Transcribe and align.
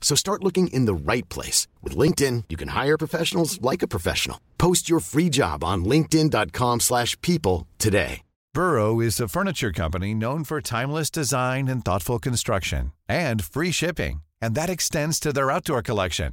So 0.00 0.16
start 0.16 0.42
looking 0.42 0.66
in 0.68 0.86
the 0.86 0.94
right 1.12 1.28
place. 1.28 1.68
With 1.82 1.96
LinkedIn, 1.96 2.44
you 2.48 2.56
can 2.56 2.68
hire 2.68 2.98
professionals 2.98 3.62
like 3.62 3.82
a 3.84 3.88
professional. 3.88 4.40
Post 4.58 4.90
your 4.90 4.98
free 4.98 5.28
job 5.28 5.62
on 5.62 5.84
linkedin.com 5.84 6.80
slash 6.80 7.16
people 7.20 7.68
today. 7.78 8.22
Burrow 8.52 8.98
is 8.98 9.20
a 9.20 9.28
furniture 9.28 9.70
company 9.70 10.12
known 10.12 10.42
for 10.42 10.60
timeless 10.60 11.08
design 11.08 11.68
and 11.68 11.84
thoughtful 11.84 12.18
construction 12.18 12.92
and 13.08 13.44
free 13.44 13.70
shipping. 13.70 14.22
And 14.42 14.56
that 14.56 14.68
extends 14.68 15.20
to 15.20 15.32
their 15.32 15.52
outdoor 15.52 15.82
collection. 15.82 16.32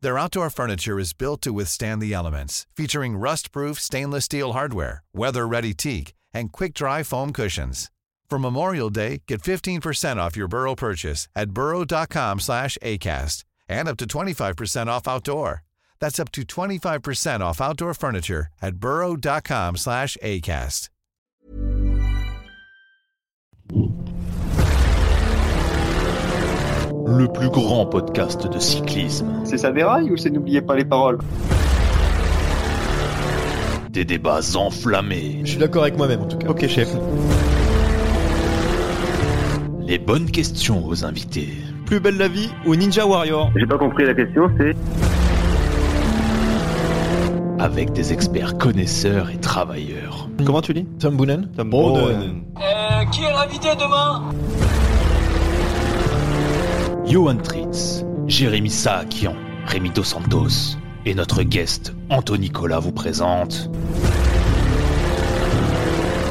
Their 0.00 0.18
outdoor 0.18 0.48
furniture 0.50 0.98
is 0.98 1.12
built 1.12 1.42
to 1.42 1.52
withstand 1.52 2.00
the 2.00 2.14
elements, 2.14 2.66
featuring 2.76 3.16
rust-proof 3.16 3.80
stainless 3.80 4.26
steel 4.26 4.52
hardware, 4.52 5.02
weather-ready 5.12 5.74
teak, 5.74 6.14
and 6.32 6.52
quick-dry 6.52 7.02
foam 7.02 7.32
cushions. 7.32 7.90
For 8.30 8.38
Memorial 8.38 8.90
Day, 8.90 9.22
get 9.26 9.42
15% 9.42 10.18
off 10.18 10.36
your 10.36 10.46
Burrow 10.46 10.76
purchase 10.76 11.26
at 11.34 11.50
burrow.com 11.50 12.38
slash 12.38 12.78
ACAST 12.80 13.42
and 13.68 13.88
up 13.88 13.96
to 13.96 14.04
25% 14.06 14.86
off 14.86 15.08
outdoor. 15.08 15.64
That's 15.98 16.20
up 16.20 16.30
to 16.32 16.42
25% 16.42 17.40
off 17.40 17.60
outdoor 17.60 17.92
furniture 17.92 18.46
at 18.62 18.76
burrow.com 18.76 19.76
slash 19.76 20.16
ACAST. 20.22 20.90
Le 27.06 27.26
plus 27.26 27.50
grand 27.50 27.86
podcast 27.86 28.46
de 28.46 28.60
cyclisme. 28.60 29.44
C'est 29.44 29.58
ça 29.58 29.72
déraille 29.72 30.12
ou 30.12 30.16
c'est 30.16 30.30
n'oubliez 30.30 30.62
pas 30.62 30.76
les 30.76 30.84
paroles 30.84 31.18
Des 33.90 34.04
débats 34.04 34.54
enflammés. 34.54 35.40
Je 35.42 35.50
suis 35.50 35.58
d'accord 35.58 35.82
avec 35.82 35.96
moi-même 35.96 36.20
en 36.20 36.28
tout 36.28 36.38
cas. 36.38 36.46
Ok, 36.46 36.68
chef. 36.68 36.94
Les 39.90 39.98
bonnes 39.98 40.30
questions 40.30 40.86
aux 40.86 41.04
invités. 41.04 41.48
Plus 41.84 41.98
belle 41.98 42.16
la 42.16 42.28
vie 42.28 42.48
ou 42.64 42.76
Ninja 42.76 43.04
Warrior 43.04 43.50
J'ai 43.56 43.66
pas 43.66 43.76
compris 43.76 44.06
la 44.06 44.14
question, 44.14 44.48
c'est? 44.56 44.76
Avec 47.58 47.90
des 47.90 48.12
experts 48.12 48.56
connaisseurs 48.56 49.30
et 49.30 49.38
travailleurs. 49.38 50.28
Comment 50.46 50.62
tu 50.62 50.74
dis? 50.74 50.86
Tom 51.00 51.16
Boonen? 51.16 51.48
Tom 51.56 51.70
Boonen. 51.70 52.44
qui 53.10 53.24
est 53.24 53.32
l'invité 53.32 53.70
demain? 53.74 54.30
Johan 57.06 57.38
Tritz, 57.38 58.04
Jérémy 58.28 58.70
Saakian, 58.70 59.34
Rémi 59.66 59.90
Dos 59.90 60.04
Santos 60.04 60.78
et 61.04 61.16
notre 61.16 61.42
guest 61.42 61.96
Anthony 62.10 62.42
Nicolas 62.42 62.78
vous 62.78 62.92
présente. 62.92 63.68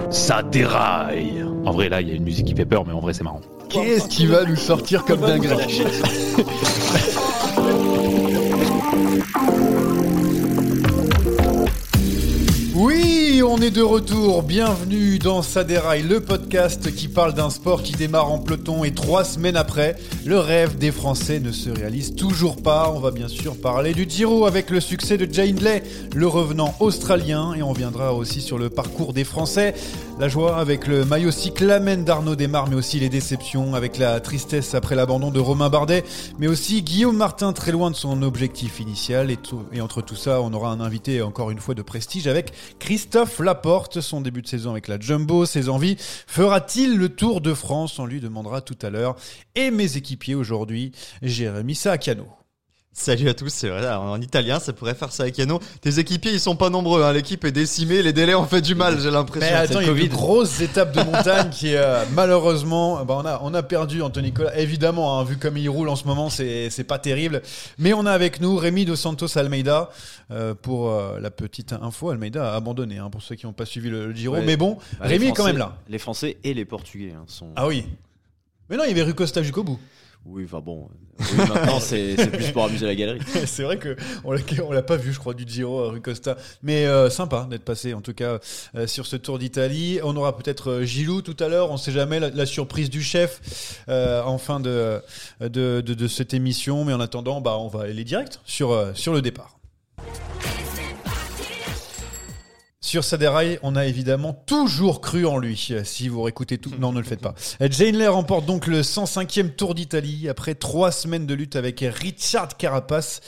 Ça 0.10 0.42
déraille 0.42 1.46
En 1.66 1.72
vrai, 1.72 1.88
là, 1.90 2.02
il 2.02 2.10
y 2.10 2.12
a 2.12 2.16
une 2.16 2.24
musique 2.24 2.48
qui 2.48 2.56
fait 2.56 2.66
peur, 2.66 2.86
mais 2.86 2.94
en 2.94 3.00
vrai, 3.00 3.14
c'est 3.14 3.24
marrant. 3.24 3.42
Qu'est-ce 3.70 4.08
qui 4.08 4.26
va 4.26 4.46
nous 4.46 4.56
sortir 4.56 5.06
comme 5.06 5.22
dinguerie 5.22 5.84
Oui, 12.74 13.29
on 13.44 13.58
est 13.58 13.72
de 13.72 13.82
retour. 13.82 14.44
Bienvenue 14.44 15.18
dans 15.20 15.42
Saderail, 15.42 16.04
le 16.04 16.20
podcast 16.20 16.94
qui 16.94 17.08
parle 17.08 17.34
d'un 17.34 17.50
sport 17.50 17.84
qui 17.84 17.94
démarre 17.94 18.32
en 18.32 18.40
peloton 18.40 18.84
et 18.84 18.92
trois 18.92 19.24
semaines 19.24 19.56
après, 19.56 19.96
le 20.26 20.40
rêve 20.40 20.78
des 20.78 20.92
Français 20.92 21.40
ne 21.40 21.52
se 21.52 21.70
réalise 21.70 22.16
toujours 22.16 22.62
pas. 22.62 22.92
On 22.94 23.00
va 23.00 23.12
bien 23.12 23.28
sûr 23.28 23.56
parler 23.56 23.94
du 23.94 24.06
Giro 24.10 24.46
avec 24.46 24.70
le 24.70 24.82
succès 24.82 25.18
de 25.18 25.32
Jay 25.32 25.50
Hindley, 25.50 25.84
le 26.14 26.28
revenant 26.28 26.74
australien, 26.80 27.54
et 27.54 27.62
on 27.62 27.72
viendra 27.72 28.14
aussi 28.14 28.42
sur 28.42 28.58
le 28.58 28.70
parcours 28.70 29.14
des 29.14 29.24
Français. 29.24 29.74
La 30.20 30.28
joie 30.28 30.58
avec 30.58 30.86
le 30.86 31.06
maillot 31.06 31.32
cyclamen 31.32 32.04
d'Arnaud 32.04 32.36
Desmar, 32.36 32.68
mais 32.68 32.76
aussi 32.76 33.00
les 33.00 33.08
déceptions 33.08 33.74
avec 33.74 33.98
la 33.98 34.20
tristesse 34.20 34.76
après 34.76 34.96
l'abandon 34.96 35.32
de 35.32 35.40
Romain 35.40 35.70
Bardet, 35.70 36.04
mais 36.40 36.48
aussi 36.48 36.82
Guillaume 36.82 37.16
Martin 37.16 37.54
très 37.54 37.72
loin 37.72 37.90
de 37.90 37.96
son 37.96 38.22
objectif 38.22 38.82
initial. 38.82 39.32
Et, 39.32 39.80
entre 39.80 40.02
tout 40.02 40.18
ça, 40.18 40.42
on 40.42 40.52
aura 40.52 40.72
un 40.72 40.82
invité 40.82 41.22
encore 41.22 41.52
une 41.52 41.60
fois 41.60 41.74
de 41.74 41.82
prestige 41.82 42.28
avec 42.28 42.52
Christophe 42.80 43.29
Laporte. 43.40 44.02
Son 44.02 44.22
début 44.22 44.42
de 44.42 44.48
saison 44.48 44.72
avec 44.72 44.88
la 44.88 45.00
Jumbo, 45.00 45.46
ses 45.46 45.70
envies. 45.70 45.98
Fera-t-il 46.00 46.98
le 46.98 47.10
Tour 47.10 47.42
de 47.42 47.54
France? 47.54 48.00
On 48.00 48.06
lui 48.06 48.20
demandera 48.20 48.62
tout 48.62 48.78
à 48.82 48.90
l'heure. 48.90 49.16
Et 49.56 49.72
mes 49.72 49.98
équipiers 49.98 50.36
aujourd'hui, 50.36 50.92
Jérémy 51.22 51.76
Saacano. 51.76 52.28
Salut 52.92 53.30
à 53.30 53.34
tous, 53.36 53.50
c'est 53.50 53.70
vrai, 53.70 53.88
en 53.94 54.20
italien 54.20 54.60
ça 54.60 54.74
pourrait 54.74 54.96
faire 54.96 55.12
ça 55.12 55.24
avec 55.24 55.38
Yano. 55.38 55.60
Tes 55.80 56.00
équipiers 56.00 56.34
ils 56.34 56.40
sont 56.40 56.56
pas 56.56 56.70
nombreux, 56.70 57.04
hein. 57.04 57.14
l'équipe 57.14 57.46
est 57.46 57.52
décimée, 57.52 58.02
les 58.02 58.12
délais 58.14 58.34
ont 58.36 58.46
fait 58.46 58.62
du 58.62 58.76
mal, 58.76 59.00
j'ai 59.00 59.12
l'impression. 59.12 59.48
Mais 59.48 59.56
attends, 59.56 59.80
il 59.80 59.88
y 59.88 59.90
a 59.90 59.94
une 59.94 60.08
grosse 60.10 60.60
étape 60.60 60.92
de 60.94 61.04
montagne 61.04 61.50
qui, 61.50 61.76
euh, 61.76 62.04
malheureusement, 62.14 63.06
bah, 63.06 63.16
on, 63.20 63.26
a, 63.26 63.40
on 63.44 63.54
a 63.54 63.64
perdu 63.64 64.02
Anthony 64.02 64.30
Nicolas. 64.30 64.58
Évidemment, 64.60 65.18
hein, 65.20 65.24
vu 65.24 65.38
comme 65.38 65.56
il 65.56 65.70
roule 65.70 65.88
en 65.88 65.96
ce 65.96 66.06
moment, 66.06 66.30
c'est 66.30 66.84
pas 66.88 67.00
terrible. 67.00 67.42
Mais 67.78 67.94
on 67.94 68.06
a 68.06 68.12
avec 68.12 68.42
nous 68.42 68.58
Rémi 68.58 68.86
Dos 68.86 68.96
Santos 68.98 69.38
Almeida. 69.38 69.92
Euh, 70.32 70.54
pour 70.54 70.90
euh, 70.92 71.20
la 71.20 71.32
petite 71.32 71.74
info, 71.74 72.10
Almeida 72.10 72.52
a 72.52 72.56
abandonné, 72.56 72.98
hein, 72.98 73.10
pour 73.10 73.22
ceux 73.24 73.36
qui 73.36 73.46
n'ont 73.46 73.54
pas 73.54 73.66
suivi 73.66 73.90
le, 73.90 74.08
le 74.08 74.14
Giro. 74.14 74.36
Ouais. 74.36 74.44
Mais 74.44 74.58
bon, 74.58 74.78
Bah, 75.00 75.06
Rémi 75.08 75.28
est 75.28 75.32
quand 75.32 75.46
même 75.46 75.58
là. 75.58 75.78
Les 75.88 76.00
Français 76.00 76.38
et 76.44 76.54
les 76.54 76.66
Portugais 76.66 77.14
hein, 77.16 77.24
sont. 77.28 77.50
Ah 77.56 77.68
oui. 77.68 77.86
Mais 78.70 78.78
non, 78.78 78.84
il 78.84 78.90
y 78.90 78.92
avait 78.92 79.04
Rui 79.04 79.16
Costa 79.16 79.42
jusqu'au 79.42 79.64
bout. 79.64 79.80
Oui, 80.26 80.44
enfin 80.46 80.60
bon. 80.60 80.88
euh, 81.20 81.24
oui, 81.32 81.38
maintenant, 81.38 81.80
c'est 81.80 82.16
plus 82.32 82.52
pour 82.52 82.66
amuser 82.66 82.86
la 82.86 82.96
galerie. 82.96 83.20
c'est 83.46 83.64
vrai 83.64 83.78
que 83.78 83.96
on 84.24 84.72
l'a, 84.72 84.82
pas 84.82 84.98
vu, 84.98 85.14
je 85.14 85.20
crois, 85.20 85.34
du 85.34 85.48
Giro, 85.48 85.80
euh, 85.80 85.90
Rui 85.90 86.02
Costa. 86.02 86.38
Mais 86.62 86.86
euh, 86.86 87.10
sympa 87.10 87.48
d'être 87.50 87.64
passé, 87.64 87.94
en 87.94 88.02
tout 88.02 88.14
cas, 88.14 88.40
sur 88.86 89.06
ce 89.06 89.16
Tour 89.16 89.40
d'Italie. 89.40 90.00
On 90.04 90.16
aura 90.16 90.38
peut-être 90.38 90.82
Gilou 90.84 91.22
tout 91.22 91.38
à 91.40 91.48
l'heure. 91.48 91.72
On 91.72 91.78
sait 91.78 91.92
jamais 91.92 92.20
la, 92.20 92.46
surprise 92.46 92.90
du 92.90 93.02
chef 93.02 93.82
en 93.88 94.38
fin 94.38 94.60
de, 94.60 95.02
cette 96.08 96.34
émission. 96.34 96.86
Mais 96.86 96.94
en 96.94 97.00
attendant, 97.00 97.42
bah, 97.42 97.58
on 97.58 97.68
va 97.68 97.84
aller 97.84 98.04
direct 98.04 98.42
sur 98.46 98.74
le 98.74 99.22
départ. 99.22 99.60
Sur 102.90 103.04
Saderail, 103.04 103.60
on 103.62 103.76
a 103.76 103.86
évidemment 103.86 104.34
toujours 104.34 105.00
cru 105.00 105.28
en 105.28 105.38
lui. 105.38 105.70
Si 105.84 106.08
vous 106.08 106.24
réécoutez 106.24 106.58
tout, 106.58 106.72
non, 106.80 106.92
ne 106.92 106.98
le 106.98 107.06
faites 107.06 107.22
pas. 107.22 107.36
Jane 107.62 107.96
Lair 107.96 108.16
remporte 108.16 108.48
donc 108.48 108.66
le 108.66 108.82
105e 108.82 109.52
Tour 109.52 109.76
d'Italie 109.76 110.28
après 110.28 110.56
trois 110.56 110.92
semaines 110.92 111.28
de 111.28 111.36
lutte 111.36 111.56
avec 111.56 111.82
Richard 111.88 112.58
Carapace. 112.58 113.22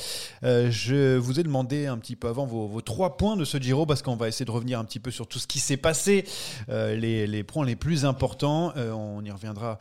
Euh, 0.44 0.72
je 0.72 1.16
vous 1.16 1.40
ai 1.40 1.44
demandé 1.44 1.86
un 1.86 2.00
petit 2.00 2.16
peu 2.16 2.28
avant 2.28 2.48
vos, 2.48 2.66
vos 2.66 2.82
trois 2.82 3.18
points 3.18 3.38
de 3.38 3.46
ce 3.46 3.60
Giro 3.60 3.86
parce 3.86 4.02
qu'on 4.02 4.16
va 4.16 4.30
essayer 4.30 4.48
de 4.48 4.52
revenir 4.52 4.80
un 4.80 4.84
petit 4.84 5.00
peu 5.00 5.12
sur 5.12 5.28
tout 5.28 5.38
ce 5.38 5.46
qui 5.46 5.60
s'est 5.60 5.78
passé, 5.78 6.26
euh, 6.70 6.96
les, 6.96 7.28
les 7.28 7.44
points 7.44 7.64
les 7.64 7.76
plus 7.76 8.04
importants. 8.04 8.74
Euh, 8.78 8.92
on 8.94 9.24
y 9.24 9.30
reviendra 9.30 9.78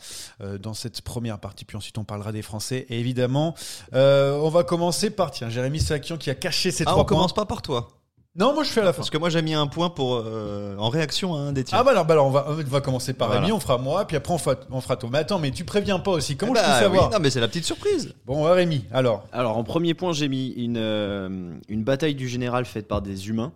dans 0.61 0.75
cette 0.75 1.01
première 1.01 1.39
partie, 1.39 1.65
puis 1.65 1.79
ensuite 1.79 1.97
on 1.97 2.05
parlera 2.05 2.33
des 2.33 2.43
Français. 2.43 2.85
Et 2.91 3.01
évidemment, 3.01 3.55
on 3.95 4.51
va 4.51 4.63
commencer 4.63 5.09
par 5.09 5.31
tiens, 5.31 5.49
Jérémy 5.49 5.81
Sakian 5.81 6.19
qui 6.19 6.29
a 6.29 6.35
caché 6.35 6.71
ses 6.71 6.83
Ah, 6.83 6.91
trois 6.91 6.97
on 6.97 7.07
points. 7.07 7.17
commence 7.17 7.33
pas 7.33 7.47
par 7.47 7.63
toi. 7.63 7.89
Non, 8.37 8.55
moi 8.55 8.63
je 8.63 8.71
fais 8.71 8.81
à 8.81 8.85
la 8.85 8.93
fin. 8.93 8.99
Parce 8.99 9.11
que 9.11 9.19
moi 9.19 9.29
j'ai 9.29 9.43
mis 9.43 9.55
un 9.55 9.67
point 9.67 9.91
pour 9.91 10.15
euh, 10.15 10.77
en 10.79 10.89
réaction 10.89 11.35
à 11.35 11.39
un 11.39 11.53
des 11.53 11.65
tiens. 11.65 11.79
Ah 11.81 11.85
bah 11.85 11.91
alors, 11.91 12.05
bah 12.05 12.15
alors 12.15 12.27
on, 12.27 12.31
va, 12.31 12.47
on 12.49 12.55
va 12.55 12.81
commencer 12.81 13.13
par 13.13 13.29
Voilà. 13.29 13.43
Rémi, 13.43 13.53
on 13.53 13.59
fera 13.59 13.77
moi, 13.77 14.07
puis 14.07 14.17
après 14.17 14.33
on 14.33 14.39
fera, 14.39 14.55
on 14.71 14.81
fera 14.81 14.97
toi. 14.97 15.11
Mais 15.13 15.19
attends, 15.19 15.41
mais 15.41 15.51
tu 15.51 15.65
préviens 15.65 15.99
pas 15.99 16.13
aussi. 16.13 16.37
Comment 16.37 16.53
Eh 16.55 16.59
je 16.59 16.63
peux 16.63 16.69
bah, 16.69 16.79
savoir 16.81 17.09
oui, 17.09 17.15
Non 17.15 17.19
mais 17.21 17.31
c'est 17.31 17.41
la 17.41 17.49
petite 17.49 17.65
surprise. 17.65 18.15
Bon, 18.27 18.45
ouais, 18.45 18.53
Rémi, 18.53 18.85
alors. 18.93 19.27
Alors, 19.33 19.57
en 19.57 19.65
premier 19.65 19.95
point, 19.95 20.13
j'ai 20.13 20.29
mis 20.29 20.51
une, 20.51 20.77
euh, 20.79 21.55
une 21.69 21.83
bataille 21.83 22.15
du 22.15 22.29
général 22.29 22.65
faite 22.67 22.87
par 22.87 23.03
des 23.03 23.29
humains. 23.29 23.53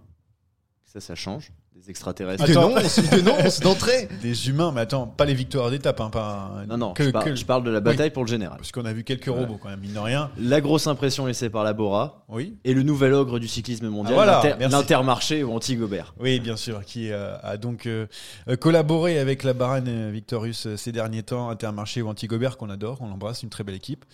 Ça, 0.93 1.01
ça 1.01 1.15
change. 1.15 1.53
Des 1.85 1.91
extraterrestres. 1.91 2.45
Attends. 2.45 2.69
Dénonce, 2.69 2.99
dénonce 3.11 3.61
d'entrée. 3.61 4.09
Des 4.23 4.49
humains, 4.49 4.73
mais 4.75 4.81
attends, 4.83 5.07
pas 5.07 5.25
les 5.27 5.35
victoires 5.35 5.71
d'étape, 5.71 6.01
hein, 6.01 6.09
pas. 6.11 6.51
Non, 6.69 6.79
non, 6.79 6.93
que- 6.95 7.05
je, 7.05 7.11
par- 7.11 7.25
que- 7.25 7.35
je 7.35 7.45
parle 7.45 7.63
de 7.65 7.71
la 7.71 7.81
bataille 7.81 8.11
pour 8.11 8.25
le 8.25 8.29
général. 8.29 8.57
Parce 8.59 8.73
qu'on 8.73 8.85
a 8.87 8.93
vu 8.93 9.05
quelques 9.05 9.27
robots 9.27 9.59
quand 9.63 9.69
même, 9.69 9.81
mine 9.81 9.93
de 9.93 9.99
rien. 9.99 10.31
La 10.39 10.61
grosse 10.61 10.87
impression 10.87 11.27
laissée 11.27 11.51
par 11.51 11.63
la 11.65 11.73
Bora 11.75 12.25
Oui. 12.29 12.57
et 12.65 12.73
le 12.75 12.83
nouvel 12.83 13.13
ogre 13.13 13.39
du 13.39 13.49
cyclisme 13.49 13.89
mondial, 13.89 14.15
Ah, 14.15 14.17
voilà, 14.17 14.33
l'Inter- 14.43 14.57
merci. 14.59 14.77
l'Intermarché 14.77 15.45
ou 15.45 15.53
Anti-Gobert. 15.53 16.15
Oui, 16.21 16.41
bien 16.41 16.57
sûr, 16.57 16.85
qui 16.85 17.11
euh, 17.13 17.37
a 17.43 17.57
donc 17.59 17.87
euh, 17.87 18.07
euh, 18.49 18.57
collaboré 18.57 19.19
avec 19.19 19.43
la 19.43 19.53
Bahreïn 19.53 20.11
Victorious 20.11 20.55
euh, 20.67 20.77
ces 20.77 20.93
derniers 20.93 21.23
temps, 21.23 21.51
Intermarché 21.51 22.01
ou 22.03 22.09
Antigobert, 22.09 22.57
qu'on 22.57 22.71
adore, 22.71 22.99
on 23.03 23.09
l'embrasse, 23.09 23.43
une 23.43 23.51
très 23.51 23.63
belle 23.65 23.75
équipe. 23.77 24.05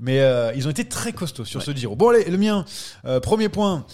Mais 0.00 0.20
euh, 0.20 0.52
ils 0.56 0.66
ont 0.66 0.70
été 0.70 0.86
très 0.86 1.12
costauds 1.12 1.44
sur 1.44 1.62
ce 1.62 1.72
Giro. 1.72 1.94
Bon, 1.94 2.08
allez, 2.08 2.24
le 2.24 2.38
mien, 2.38 2.64
euh, 3.04 3.20
premier 3.20 3.48
point. 3.50 3.84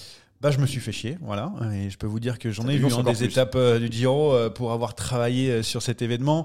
Bah, 0.45 0.51
je 0.51 0.59
me 0.59 0.67
suis 0.67 0.81
fait 0.81 0.93
chier, 0.93 1.17
voilà, 1.23 1.51
et 1.73 1.89
je 1.89 1.97
peux 1.97 2.07
vous 2.07 2.21
dire 2.21 2.39
que 2.39 2.51
j'en 2.51 2.69
ai 2.69 2.77
vu 2.77 2.85
encore 2.85 3.03
des 3.03 3.25
étapes 3.25 3.55
euh, 3.55 3.79
du 3.79 3.91
Giro 3.91 4.35
euh, 4.35 4.51
pour 4.51 4.73
avoir 4.73 4.95
travaillé 4.95 5.51
euh, 5.51 5.63
sur 5.63 5.81
cet 5.81 6.03
événement. 6.03 6.45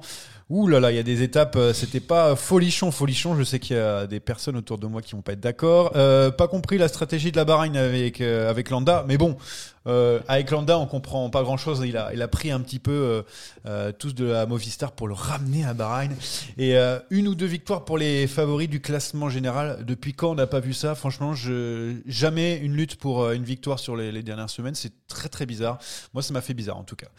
Ouh 0.50 0.68
là 0.68 0.80
là, 0.80 0.92
il 0.92 0.96
y 0.96 1.00
a 1.00 1.04
des 1.04 1.22
étapes, 1.22 1.56
euh, 1.57 1.74
c'était 1.74 2.00
pas 2.00 2.36
folichon, 2.36 2.90
folichon. 2.90 3.36
Je 3.36 3.44
sais 3.44 3.60
qu'il 3.60 3.75
y 3.75 3.80
a 3.80 4.07
des 4.07 4.19
personnes 4.19 4.57
autour 4.57 4.80
de 4.80 4.88
moi 4.88 5.04
qui 5.04 5.12
vont 5.12 5.22
pas 5.22 5.34
être 5.34 5.40
d'accord. 5.40 5.92
Euh, 5.96 6.31
pas 6.31 6.48
compris 6.48 6.80
la 6.80 6.88
stratégie 6.88 7.31
de 7.31 7.38
la 7.38 7.46
Bahreïn 7.46 7.78
avec 7.78 8.19
euh, 8.19 8.50
avec 8.50 8.72
Landa, 8.72 9.06
mais 9.07 9.19
bon, 9.19 9.38
euh, 9.86 10.19
avec 10.28 10.50
Landa, 10.50 10.80
on 10.80 10.88
comprend 10.88 11.30
pas 11.30 11.44
grand 11.44 11.57
chose. 11.57 11.84
Il 11.86 11.98
a 11.98 12.12
il 12.16 12.22
a 12.24 12.28
pris 12.28 12.50
un 12.50 12.62
petit 12.62 12.80
peu 12.80 12.92
euh, 12.92 13.22
euh, 13.68 13.92
tous 13.92 14.16
de 14.16 14.25
la 14.25 14.48
Movistar 14.48 14.94
pour 14.94 15.07
le 15.07 15.13
ramener 15.13 15.66
à 15.66 15.75
Bahreïn 15.75 16.16
et 16.57 16.75
une 17.12 17.28
ou 17.28 17.36
deux 17.36 17.45
victoires 17.45 17.86
pour 17.86 18.00
les 18.00 18.25
favoris 18.25 18.69
du 18.69 18.81
classement 18.81 19.30
général. 19.30 19.86
Depuis 19.86 20.13
quand 20.13 20.31
on 20.31 20.36
n'a 20.36 20.48
pas 20.48 20.62
vu 20.62 20.74
ça? 20.74 20.95
Franchement, 20.95 21.36
je 21.36 21.94
jamais 22.07 22.57
une 22.57 22.74
lutte 22.74 22.95
pour 22.95 23.30
une 23.30 23.44
victoire 23.44 23.78
sur 23.78 23.95
les, 23.95 24.12
les 24.12 24.24
dernières 24.24 24.50
semaines. 24.50 24.74
C'est 24.74 24.94
très 25.07 25.30
très 25.30 25.45
bizarre. 25.45 25.78
Moi, 26.16 26.24
ça 26.24 26.34
m'a 26.34 26.42
fait 26.42 26.56
bizarre 26.56 26.78
en 26.78 26.84
tout 26.84 26.95
cas. 26.95 27.10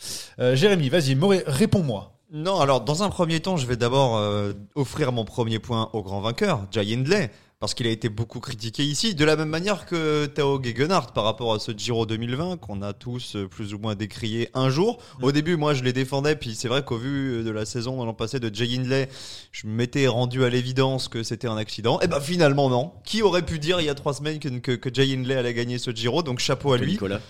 Jérémy, 0.56 0.88
vas-y, 0.88 1.16
réponds-moi. 1.46 2.16
Non, 2.32 2.60
alors 2.60 2.80
dans 2.82 3.02
un 3.02 3.08
premier 3.08 3.40
temps, 3.40 3.56
je 3.56 3.66
vais 3.66 3.76
d'abord 3.76 4.16
euh, 4.16 4.52
offrir 4.76 5.10
mon 5.10 5.24
premier 5.24 5.58
point 5.58 5.90
au 5.92 6.02
grand 6.02 6.20
vainqueur, 6.20 6.64
Jay 6.70 6.94
Hindley, 6.94 7.28
parce 7.58 7.74
qu'il 7.74 7.88
a 7.88 7.90
été 7.90 8.08
beaucoup 8.08 8.38
critiqué 8.38 8.84
ici, 8.84 9.16
de 9.16 9.24
la 9.24 9.34
même 9.34 9.48
manière 9.48 9.84
que 9.84 10.26
Tao 10.26 10.62
Gegenhardt 10.62 11.12
par 11.12 11.24
rapport 11.24 11.52
à 11.54 11.58
ce 11.58 11.72
Giro 11.76 12.06
2020 12.06 12.58
qu'on 12.58 12.82
a 12.82 12.92
tous 12.92 13.34
euh, 13.34 13.48
plus 13.48 13.74
ou 13.74 13.80
moins 13.80 13.96
décrié 13.96 14.48
un 14.54 14.70
jour. 14.70 15.02
Au 15.20 15.32
début, 15.32 15.56
moi, 15.56 15.74
je 15.74 15.82
les 15.82 15.92
défendais, 15.92 16.36
puis 16.36 16.54
c'est 16.54 16.68
vrai 16.68 16.84
qu'au 16.84 16.98
vu 16.98 17.42
de 17.42 17.50
la 17.50 17.66
saison 17.66 18.00
de 18.00 18.06
l'an 18.06 18.14
passé 18.14 18.38
de 18.38 18.54
Jay 18.54 18.76
Hindley, 18.76 19.08
je 19.50 19.66
m'étais 19.66 20.06
rendu 20.06 20.44
à 20.44 20.50
l'évidence 20.50 21.08
que 21.08 21.24
c'était 21.24 21.48
un 21.48 21.56
accident. 21.56 21.98
Et 21.98 22.06
ben 22.06 22.20
finalement 22.20 22.70
non. 22.70 22.92
Qui 23.04 23.22
aurait 23.22 23.44
pu 23.44 23.58
dire 23.58 23.80
il 23.80 23.86
y 23.86 23.90
a 23.90 23.94
trois 23.96 24.14
semaines 24.14 24.38
que, 24.38 24.48
que, 24.48 24.72
que 24.72 24.94
Jay 24.94 25.12
Hindley 25.14 25.34
allait 25.34 25.54
gagner 25.54 25.78
ce 25.78 25.90
Giro? 25.90 26.22
Donc 26.22 26.38
chapeau 26.38 26.74
à 26.74 26.78
lui. 26.78 26.92
Nicolas. 26.92 27.20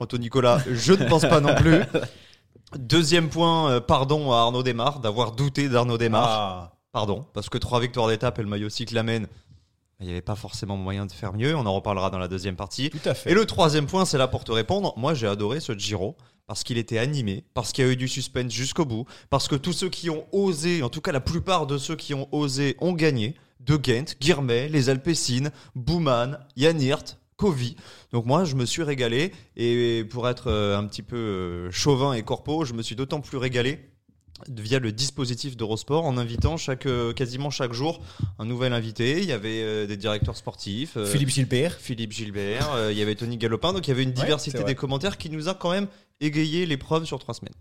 Anthony 0.00 0.24
Nicolas, 0.24 0.62
je 0.70 0.92
ne 0.92 1.08
pense 1.08 1.22
pas 1.22 1.40
non 1.40 1.54
plus. 1.54 1.80
Deuxième 2.78 3.28
point, 3.28 3.70
euh, 3.70 3.80
pardon 3.80 4.32
à 4.32 4.38
Arnaud 4.38 4.62
Desmar 4.62 5.00
d'avoir 5.00 5.32
douté 5.32 5.68
d'Arnaud 5.68 5.98
Desmar. 5.98 6.28
Ah, 6.28 6.70
Pardon, 6.92 7.26
parce 7.32 7.48
que 7.48 7.58
trois 7.58 7.80
victoires 7.80 8.06
d'étape 8.06 8.38
et 8.38 8.42
le 8.42 8.48
maillot 8.48 8.68
cyclamen, 8.68 9.26
il 9.98 10.06
n'y 10.06 10.12
avait 10.12 10.22
pas 10.22 10.36
forcément 10.36 10.76
moyen 10.76 11.06
de 11.06 11.12
faire 11.12 11.32
mieux. 11.32 11.56
On 11.56 11.66
en 11.66 11.74
reparlera 11.74 12.08
dans 12.10 12.18
la 12.18 12.28
deuxième 12.28 12.54
partie. 12.54 12.90
tout 12.90 12.98
à 13.04 13.14
fait. 13.14 13.32
Et 13.32 13.34
le 13.34 13.46
troisième 13.46 13.86
point, 13.86 14.04
c'est 14.04 14.18
là 14.18 14.28
pour 14.28 14.44
te 14.44 14.52
répondre. 14.52 14.94
Moi, 14.96 15.14
j'ai 15.14 15.26
adoré 15.26 15.58
ce 15.58 15.76
Giro 15.76 16.16
parce 16.46 16.62
qu'il 16.62 16.78
était 16.78 16.98
animé, 16.98 17.44
parce 17.54 17.72
qu'il 17.72 17.84
y 17.84 17.88
a 17.88 17.90
eu 17.90 17.96
du 17.96 18.06
suspense 18.06 18.52
jusqu'au 18.52 18.84
bout, 18.84 19.06
parce 19.30 19.48
que 19.48 19.56
tous 19.56 19.72
ceux 19.72 19.88
qui 19.88 20.10
ont 20.10 20.26
osé, 20.30 20.82
en 20.82 20.88
tout 20.88 21.00
cas 21.00 21.10
la 21.10 21.20
plupart 21.20 21.66
de 21.66 21.78
ceux 21.78 21.96
qui 21.96 22.14
ont 22.14 22.28
osé, 22.32 22.76
ont 22.80 22.92
gagné. 22.92 23.34
De 23.60 23.76
Ghent, 23.76 24.16
Guirmet, 24.20 24.68
les 24.68 24.90
Alpecin, 24.90 25.48
Bouman, 25.74 26.38
Yann 26.54 26.78
Hirt, 26.78 27.18
Covey. 27.36 27.74
Donc 28.12 28.26
moi, 28.26 28.44
je 28.44 28.54
me 28.54 28.64
suis 28.66 28.82
régalé. 28.82 29.32
Et 29.56 30.04
pour 30.10 30.28
être 30.28 30.48
euh, 30.48 30.78
un 30.78 30.84
petit 30.86 31.02
peu 31.02 31.16
euh, 31.16 31.70
chauvin 31.70 32.12
et 32.14 32.22
corpo, 32.22 32.64
je 32.64 32.72
me 32.74 32.82
suis 32.82 32.96
d'autant 32.96 33.20
plus 33.20 33.38
régalé 33.38 33.90
via 34.48 34.80
le 34.80 34.90
dispositif 34.92 35.56
d'Eurosport 35.56 36.04
en 36.04 36.18
invitant 36.18 36.56
chaque, 36.56 36.86
euh, 36.86 37.12
quasiment 37.12 37.50
chaque 37.50 37.72
jour 37.72 38.00
un 38.38 38.44
nouvel 38.44 38.72
invité. 38.72 39.20
Il 39.22 39.26
y 39.28 39.32
avait 39.32 39.62
euh, 39.62 39.86
des 39.86 39.96
directeurs 39.96 40.36
sportifs. 40.36 40.96
euh, 40.96 41.06
Philippe 41.06 41.28
Gilbert. 41.30 41.76
Philippe 41.78 42.12
Gilbert, 42.12 42.72
euh, 42.74 42.92
il 42.92 42.98
y 42.98 43.02
avait 43.02 43.14
Tony 43.14 43.38
Galopin, 43.38 43.72
donc 43.72 43.86
il 43.86 43.90
y 43.90 43.92
avait 43.92 44.02
une 44.02 44.12
diversité 44.12 44.62
des 44.64 44.74
commentaires 44.74 45.18
qui 45.18 45.30
nous 45.30 45.48
a 45.48 45.54
quand 45.54 45.70
même 45.70 45.86
égayé 46.24 46.66
l'épreuve 46.66 47.04
sur 47.04 47.18
trois 47.18 47.34
semaines. 47.34 47.54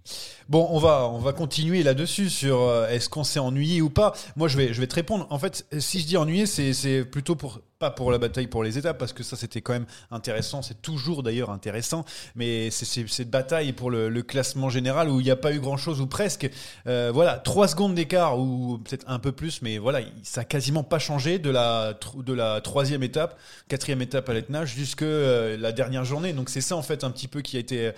Bon, 0.49 0.67
on 0.71 0.79
va, 0.79 1.07
on 1.07 1.19
va 1.19 1.33
continuer 1.33 1.83
là-dessus 1.83 2.29
sur 2.29 2.61
euh, 2.61 2.87
est-ce 2.89 3.09
qu'on 3.09 3.23
s'est 3.23 3.39
ennuyé 3.39 3.81
ou 3.81 3.89
pas? 3.89 4.13
Moi, 4.35 4.47
je 4.47 4.57
vais, 4.57 4.73
je 4.73 4.79
vais 4.79 4.87
te 4.87 4.95
répondre. 4.95 5.27
En 5.29 5.39
fait, 5.39 5.65
si 5.79 5.99
je 5.99 6.05
dis 6.05 6.17
ennuyé, 6.17 6.45
c'est, 6.45 7.03
plutôt 7.05 7.35
pour 7.35 7.61
pas 7.79 7.91
pour 7.91 8.11
la 8.11 8.17
bataille 8.17 8.47
pour 8.47 8.63
les 8.63 8.77
étapes 8.77 8.97
parce 8.97 9.11
que 9.11 9.23
ça 9.23 9.35
c'était 9.35 9.61
quand 9.61 9.73
même 9.73 9.85
intéressant. 10.09 10.61
C'est 10.61 10.81
toujours 10.81 11.21
d'ailleurs 11.21 11.49
intéressant, 11.49 12.05
mais 12.35 12.69
c'est, 12.71 13.07
cette 13.07 13.29
bataille 13.29 13.73
pour 13.73 13.91
le, 13.91 14.21
classement 14.21 14.69
général 14.69 15.09
où 15.09 15.19
il 15.19 15.23
n'y 15.23 15.31
a 15.31 15.35
pas 15.35 15.53
eu 15.53 15.59
grand-chose 15.59 15.99
ou 15.99 16.07
presque. 16.07 16.49
Euh, 16.87 17.11
voilà, 17.13 17.37
trois 17.39 17.67
secondes 17.67 17.93
d'écart 17.93 18.39
ou 18.39 18.77
peut-être 18.77 19.03
un 19.07 19.19
peu 19.19 19.33
plus, 19.33 19.61
mais 19.61 19.79
voilà, 19.79 19.99
ça 20.23 20.41
a 20.41 20.43
quasiment 20.45 20.83
pas 20.83 20.99
changé 20.99 21.39
de 21.39 21.49
la 21.49 21.93
de 22.15 22.33
la 22.33 22.61
troisième 22.61 23.03
étape, 23.03 23.37
quatrième 23.67 24.01
étape 24.01 24.29
à 24.29 24.33
l'Etna 24.33 24.65
jusque 24.65 25.01
euh, 25.01 25.57
la 25.57 25.73
dernière 25.73 26.05
journée. 26.05 26.31
Donc 26.31 26.49
c'est 26.49 26.61
ça 26.61 26.77
en 26.77 26.83
fait 26.83 27.03
un 27.03 27.11
petit 27.11 27.27
peu 27.27 27.41
qui 27.41 27.57
a 27.57 27.59
été 27.59 27.91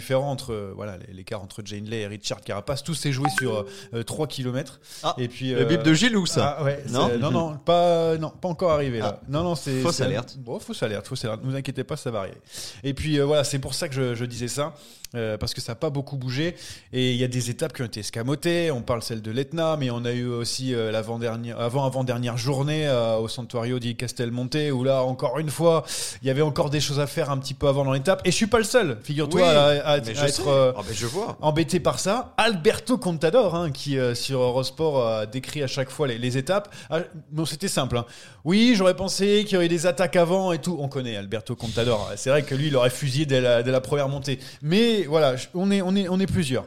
différent 0.00 0.30
entre 0.30 0.52
euh, 0.52 0.72
voilà 0.74 0.96
l'écart 1.12 1.42
entre 1.42 1.62
Jane 1.64 1.84
Lay 1.84 2.00
et 2.00 2.06
Richard 2.06 2.40
Carapace. 2.40 2.82
Tout 2.82 2.94
s'est 2.94 3.12
joué 3.12 3.28
sur 3.38 3.66
euh, 3.94 4.02
3 4.02 4.26
km. 4.26 4.80
Ah, 5.02 5.14
et 5.18 5.28
puis 5.28 5.52
Le 5.52 5.64
bip 5.66 5.82
de 5.82 5.92
Gilles 5.92 6.16
ou 6.16 6.24
ça 6.24 6.56
ah, 6.58 6.64
ouais, 6.64 6.82
Non 6.88 7.18
non 7.18 7.30
non 7.30 7.56
pas 7.58 8.16
non 8.16 8.30
pas 8.30 8.48
encore 8.48 8.70
arrivé 8.72 9.00
là. 9.00 9.20
Non 9.28 9.42
non 9.42 9.54
c'est 9.54 9.82
Fausse 9.82 10.00
alerte. 10.00 10.38
Bon 10.38 10.58
fausse 10.58 10.82
alerte 10.82 11.06
fausse 11.06 11.24
alerte. 11.24 11.44
Ne 11.44 11.50
vous 11.50 11.56
inquiétez 11.56 11.84
pas 11.84 11.96
ça 11.96 12.10
va 12.10 12.20
arriver. 12.20 12.40
Et 12.82 12.94
puis 12.94 13.20
euh, 13.20 13.26
voilà 13.26 13.44
c'est 13.44 13.58
pour 13.58 13.74
ça 13.74 13.88
que 13.88 13.94
je, 13.94 14.14
je 14.14 14.24
disais 14.24 14.48
ça 14.48 14.74
euh, 15.14 15.36
parce 15.36 15.54
que 15.54 15.60
ça 15.60 15.72
n'a 15.72 15.76
pas 15.76 15.90
beaucoup 15.90 16.16
bougé 16.16 16.54
et 16.92 17.12
il 17.12 17.16
y 17.16 17.24
a 17.24 17.28
des 17.28 17.50
étapes 17.50 17.72
qui 17.72 17.82
ont 17.82 17.86
été 17.86 18.00
escamotées. 18.00 18.70
On 18.70 18.82
parle 18.82 19.02
celle 19.02 19.22
de 19.22 19.30
l'Etna 19.30 19.76
mais 19.78 19.90
on 19.90 20.04
a 20.04 20.12
eu 20.12 20.26
aussi 20.26 20.74
euh, 20.74 20.90
l'avant 20.92 21.18
dernière 21.18 21.58
avant 21.60 21.84
avant 21.84 22.04
dernière 22.04 22.36
journée 22.36 22.86
euh, 22.86 23.16
au 23.16 23.28
Santuario 23.28 23.78
di 23.78 23.96
Castelmonte 23.96 24.56
où 24.72 24.84
là 24.84 25.02
encore 25.02 25.38
une 25.38 25.50
fois 25.50 25.84
il 26.22 26.28
y 26.28 26.30
avait 26.30 26.42
encore 26.42 26.70
des 26.70 26.80
choses 26.80 27.00
à 27.00 27.06
faire 27.06 27.30
un 27.30 27.38
petit 27.38 27.54
peu 27.54 27.66
avant 27.68 27.84
dans 27.84 27.92
l'étape 27.92 28.22
et 28.24 28.30
je 28.30 28.36
suis 28.36 28.46
pas 28.46 28.58
le 28.58 28.64
seul. 28.64 28.98
Figure-toi 29.02 29.40
Oui, 29.40 29.46
à, 29.48 29.96
être 29.98 30.48
euh, 30.48 30.72
Ah 30.76 30.82
je 30.92 31.06
vois. 31.06 31.36
embêté 31.40 31.80
par 31.80 31.98
ça. 31.98 32.34
Alberto 32.36 32.96
Contador, 32.98 33.54
hein, 33.54 33.70
qui 33.70 33.96
sur 34.14 34.40
Eurosport 34.40 35.06
a 35.06 35.26
décrit 35.26 35.62
à 35.62 35.66
chaque 35.66 35.90
fois 35.90 36.06
les, 36.06 36.18
les 36.18 36.36
étapes. 36.38 36.72
Ah, 36.88 37.00
non, 37.32 37.44
c'était 37.44 37.68
simple. 37.68 37.96
hein. 37.98 38.04
Oui, 38.44 38.74
j'aurais 38.76 38.96
pensé 38.96 39.44
qu'il 39.44 39.54
y 39.54 39.56
aurait 39.56 39.68
des 39.68 39.86
attaques 39.86 40.16
avant 40.16 40.52
et 40.52 40.58
tout. 40.58 40.76
On 40.80 40.88
connaît 40.88 41.16
Alberto 41.16 41.54
Contador. 41.56 42.10
C'est 42.16 42.30
vrai 42.30 42.42
que 42.42 42.54
lui, 42.54 42.68
il 42.68 42.76
aurait 42.76 42.90
fusillé 42.90 43.26
dès 43.26 43.40
la, 43.40 43.62
la 43.62 43.80
première 43.80 44.08
montée. 44.08 44.38
Mais 44.62 45.02
voilà, 45.04 45.34
on 45.54 45.70
est, 45.70 45.82
on 45.82 45.94
est, 45.94 46.08
on 46.08 46.18
est 46.18 46.26
plusieurs 46.26 46.64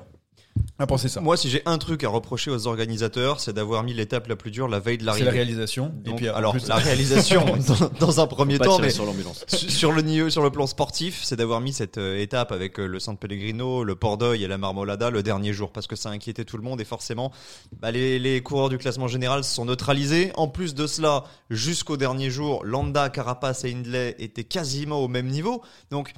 à 0.79 0.85
penser 0.87 1.07
ça. 1.07 1.21
Moi, 1.21 1.37
si 1.37 1.49
j'ai 1.49 1.61
un 1.65 1.77
truc 1.77 2.03
à 2.03 2.09
reprocher 2.09 2.51
aux 2.51 2.67
organisateurs, 2.67 3.39
c'est 3.39 3.53
d'avoir 3.53 3.83
mis 3.83 3.93
l'étape 3.93 4.27
la 4.27 4.35
plus 4.35 4.51
dure 4.51 4.67
la 4.67 4.79
veille 4.79 4.97
de 4.97 5.01
C'est 5.01 5.05
la 5.05 5.11
l'arrivée. 5.13 5.29
réalisation. 5.31 5.93
Donc, 6.03 6.13
et 6.13 6.17
puis, 6.17 6.29
en 6.29 6.35
alors, 6.35 6.51
plus- 6.53 6.67
la 6.67 6.75
réalisation, 6.75 7.43
dans, 7.99 8.05
dans 8.07 8.19
un 8.19 8.27
premier 8.27 8.59
temps, 8.59 8.79
mais 8.79 8.89
sur 8.89 9.05
l'ambulance. 9.05 9.43
Sur- 9.47 9.71
sur 9.71 9.91
le 9.91 10.01
niveau, 10.01 10.29
sur 10.29 10.43
le 10.43 10.49
plan 10.51 10.67
sportif, 10.67 11.21
c'est 11.23 11.35
d'avoir 11.35 11.61
mis 11.61 11.73
cette 11.73 11.97
euh, 11.97 12.19
étape 12.19 12.51
avec 12.51 12.79
euh, 12.79 12.85
le 12.87 12.99
San 12.99 13.17
Pellegrino, 13.17 13.83
le 13.83 13.95
Port 13.95 14.17
d'Oeil 14.17 14.43
et 14.43 14.47
la 14.47 14.57
Marmolada 14.57 15.09
le 15.09 15.23
dernier 15.23 15.53
jour, 15.53 15.71
parce 15.71 15.87
que 15.87 15.95
ça 15.95 16.09
inquiétait 16.09 16.45
tout 16.45 16.57
le 16.57 16.63
monde 16.63 16.81
et 16.81 16.85
forcément, 16.85 17.31
bah, 17.79 17.91
les, 17.91 18.19
les 18.19 18.41
coureurs 18.41 18.69
du 18.69 18.77
classement 18.77 19.07
général 19.07 19.43
se 19.43 19.53
sont 19.55 19.65
neutralisés. 19.65 20.31
En 20.35 20.47
plus 20.47 20.75
de 20.75 20.87
cela, 20.87 21.23
jusqu'au 21.49 21.97
dernier 21.97 22.29
jour, 22.29 22.63
Landa, 22.65 23.09
Carapace 23.09 23.63
et 23.63 23.71
Hindley 23.73 24.15
étaient 24.19 24.43
quasiment 24.43 24.99
au 24.99 25.07
même 25.07 25.27
niveau. 25.27 25.61
Donc, 25.91 26.13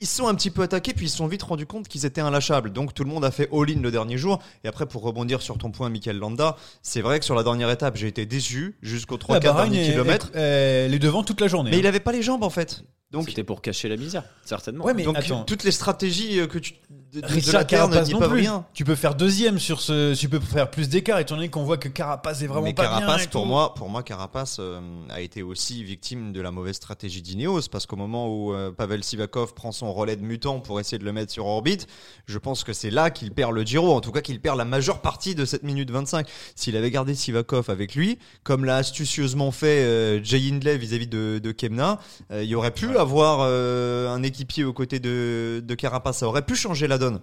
ils 0.00 0.06
se 0.06 0.16
sont 0.16 0.28
un 0.28 0.34
petit 0.34 0.50
peu 0.50 0.62
attaqués, 0.62 0.94
puis 0.94 1.06
ils 1.06 1.10
se 1.10 1.16
sont 1.18 1.26
vite 1.26 1.42
rendus 1.42 1.66
compte 1.66 1.88
qu'ils 1.88 2.06
étaient 2.06 2.20
inlâchables. 2.20 2.72
Donc 2.72 2.94
tout 2.94 3.04
le 3.04 3.10
monde 3.10 3.24
a 3.24 3.30
fait 3.30 3.48
all-in 3.52 3.80
le 3.80 3.90
dernier 3.90 4.16
jour. 4.16 4.38
Et 4.64 4.68
après, 4.68 4.86
pour 4.86 5.02
rebondir 5.02 5.42
sur 5.42 5.58
ton 5.58 5.70
point, 5.70 5.90
Michael 5.90 6.18
Landa, 6.18 6.56
c'est 6.82 7.00
vrai 7.02 7.18
que 7.18 7.24
sur 7.24 7.34
la 7.34 7.42
dernière 7.42 7.70
étape, 7.70 7.96
j'ai 7.96 8.08
été 8.08 8.24
déçu 8.26 8.76
jusqu'aux 8.82 9.18
3 9.18 9.36
la 9.36 9.40
4 9.40 9.54
Bahreïn 9.54 9.70
derniers 9.72 9.86
est- 9.88 9.90
kilomètres. 9.92 10.30
est- 10.34 10.38
elle 10.86 10.94
est 10.94 10.98
devant 10.98 11.22
toute 11.22 11.40
la 11.40 11.48
journée. 11.48 11.70
Mais 11.70 11.76
hein. 11.76 11.80
il 11.80 11.86
avait 11.86 12.00
pas 12.00 12.12
les 12.12 12.22
jambes 12.22 12.42
en 12.44 12.50
fait. 12.50 12.82
Donc, 13.10 13.28
C'était 13.30 13.42
pour 13.44 13.62
cacher 13.62 13.88
la 13.88 13.96
misère, 13.96 14.22
certainement. 14.44 14.84
Ouais, 14.84 14.92
mais 14.92 15.02
donc 15.02 15.16
attends. 15.16 15.42
toutes 15.44 15.64
les 15.64 15.70
stratégies 15.70 16.40
euh, 16.40 16.46
que 16.46 16.58
tu 16.58 16.74
de, 17.12 17.20
de- 17.20 17.26
de 17.26 17.32
Richard 17.32 17.54
la 17.54 17.64
terre 17.64 17.80
ne 17.88 17.92
Carapace 17.92 18.04
disent 18.06 18.14
non 18.14 18.20
pas 18.20 18.28
plus. 18.28 18.40
rien. 18.40 18.64
Tu 18.74 18.84
peux 18.84 18.94
faire 18.94 19.14
deuxième 19.14 19.58
sur 19.58 19.80
ce, 19.80 20.14
tu 20.14 20.28
peux 20.28 20.40
faire 20.40 20.70
plus 20.70 20.88
d'écart 20.88 21.18
étant 21.18 21.36
donné 21.36 21.48
qu'on 21.48 21.64
voit 21.64 21.76
que 21.78 21.88
Carapace 21.88 22.42
est 22.42 22.46
vraiment 22.46 22.62
Mais 22.66 22.74
pas 22.74 22.88
bien. 22.88 23.00
Carapace, 23.00 23.24
et 23.24 23.28
pour 23.28 23.42
tout. 23.42 23.48
moi, 23.48 23.74
pour 23.74 23.88
moi, 23.88 24.02
Carapace 24.02 24.58
euh, 24.60 24.80
a 25.08 25.20
été 25.20 25.42
aussi 25.42 25.82
victime 25.84 26.32
de 26.32 26.40
la 26.40 26.50
mauvaise 26.50 26.74
stratégie 26.76 27.22
d'Ineos 27.22 27.62
parce 27.70 27.86
qu'au 27.86 27.96
moment 27.96 28.28
où 28.28 28.52
euh, 28.52 28.70
Pavel 28.70 29.02
Sivakov 29.02 29.54
prend 29.54 29.72
son 29.72 29.92
relais 29.92 30.16
de 30.16 30.22
mutant 30.22 30.60
pour 30.60 30.80
essayer 30.80 30.98
de 30.98 31.04
le 31.04 31.12
mettre 31.12 31.32
sur 31.32 31.46
orbite, 31.46 31.86
je 32.26 32.38
pense 32.38 32.64
que 32.64 32.72
c'est 32.72 32.90
là 32.90 33.10
qu'il 33.10 33.30
perd 33.32 33.52
le 33.52 33.62
Giro. 33.62 33.92
En 33.94 34.00
tout 34.00 34.12
cas, 34.12 34.20
qu'il 34.20 34.40
perd 34.40 34.58
la 34.58 34.64
majeure 34.66 35.00
partie 35.00 35.34
de 35.34 35.44
cette 35.44 35.62
minute 35.62 35.90
25. 35.90 36.26
S'il 36.56 36.76
avait 36.76 36.90
gardé 36.90 37.14
Sivakov 37.14 37.70
avec 37.70 37.94
lui, 37.94 38.18
comme 38.42 38.64
l'a 38.64 38.76
astucieusement 38.76 39.50
fait 39.50 39.82
euh, 39.84 40.22
Jay 40.22 40.40
Hindley 40.50 40.76
vis-à-vis 40.76 41.06
de, 41.06 41.40
de 41.42 41.52
Kemna, 41.52 41.98
euh, 42.32 42.42
il 42.44 42.54
aurait 42.54 42.70
pu 42.72 42.96
avoir 42.98 43.38
euh, 43.42 44.08
un 44.10 44.22
équipier 44.22 44.64
aux 44.64 44.72
côtés 44.74 45.00
de, 45.00 45.62
de 45.64 45.74
Carapace. 45.74 46.18
Ça 46.18 46.26
aurait 46.26 46.42
pu 46.44 46.54
changer 46.56 46.86
la 46.86 46.97
donne. 46.98 47.20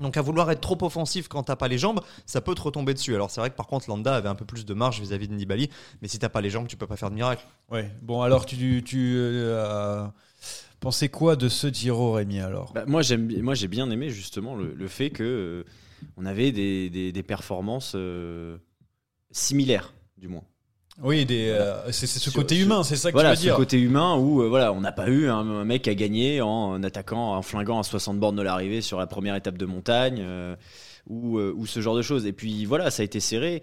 Donc 0.00 0.16
à 0.16 0.22
vouloir 0.22 0.50
être 0.50 0.60
trop 0.60 0.78
offensif 0.82 1.28
quand 1.28 1.42
t'as 1.44 1.56
pas 1.56 1.68
les 1.68 1.76
jambes, 1.78 2.00
ça 2.24 2.40
peut 2.40 2.54
te 2.54 2.62
retomber 2.62 2.94
dessus. 2.94 3.14
Alors 3.14 3.30
c'est 3.30 3.40
vrai 3.40 3.50
que 3.50 3.56
par 3.56 3.66
contre 3.66 3.90
Landa 3.90 4.16
avait 4.16 4.28
un 4.28 4.34
peu 4.34 4.46
plus 4.46 4.64
de 4.64 4.74
marge 4.74 5.00
vis-à-vis 5.00 5.28
de 5.28 5.34
Nibali, 5.34 5.68
mais 6.00 6.08
si 6.08 6.18
t'as 6.18 6.30
pas 6.30 6.40
les 6.40 6.48
jambes, 6.50 6.66
tu 6.66 6.76
peux 6.76 6.86
pas 6.86 6.96
faire 6.96 7.10
de 7.10 7.14
miracle. 7.14 7.46
Ouais. 7.70 7.90
Bon, 8.02 8.22
alors 8.22 8.46
tu, 8.46 8.82
tu 8.84 9.14
euh, 9.18 10.06
Pensez 10.80 11.08
quoi 11.08 11.36
de 11.36 11.48
ce 11.48 11.72
Giro, 11.72 12.12
Rémi, 12.12 12.40
alors? 12.40 12.72
Bah, 12.72 12.84
moi, 12.86 13.02
j'aime, 13.02 13.30
moi, 13.40 13.54
j'ai 13.54 13.68
bien 13.68 13.88
aimé 13.90 14.10
justement 14.10 14.56
le, 14.56 14.74
le 14.74 14.88
fait 14.88 15.10
que 15.10 15.22
euh, 15.22 15.64
on 16.16 16.26
avait 16.26 16.50
des, 16.50 16.90
des- 16.90 17.12
des 17.12 17.22
performances 17.22 17.92
euh, 17.94 18.58
similaires, 19.30 19.94
du 20.16 20.26
moins. 20.28 20.42
Oui, 21.00 21.24
des, 21.24 21.48
euh, 21.48 21.90
c'est 21.90 22.06
c'est 22.06 22.18
ce 22.18 22.28
côté 22.30 22.58
humain, 22.58 22.82
c'est 22.82 22.96
ça 22.96 23.10
que 23.10 23.14
voilà, 23.14 23.30
tu 23.30 23.36
veux 23.36 23.40
ce 23.40 23.42
dire. 23.44 23.56
côté 23.56 23.78
humain 23.80 24.16
où 24.16 24.42
euh, 24.42 24.48
voilà, 24.48 24.72
on 24.74 24.80
n'a 24.80 24.92
pas 24.92 25.08
eu 25.08 25.28
un, 25.28 25.38
un 25.38 25.64
mec 25.64 25.88
à 25.88 25.94
gagner 25.94 26.42
en 26.42 26.82
attaquant, 26.82 27.34
en 27.34 27.40
flinguant 27.42 27.78
à 27.78 27.82
60 27.82 28.20
bornes 28.20 28.36
de 28.36 28.42
l'arrivée 28.42 28.82
sur 28.82 28.98
la 28.98 29.06
première 29.06 29.34
étape 29.34 29.56
de 29.56 29.64
montagne 29.64 30.18
euh, 30.20 30.54
ou, 31.08 31.38
ou 31.40 31.66
ce 31.66 31.80
genre 31.80 31.96
de 31.96 32.02
choses. 32.02 32.26
Et 32.26 32.32
puis 32.32 32.66
voilà, 32.66 32.90
ça 32.90 33.02
a 33.02 33.04
été 33.04 33.20
serré. 33.20 33.62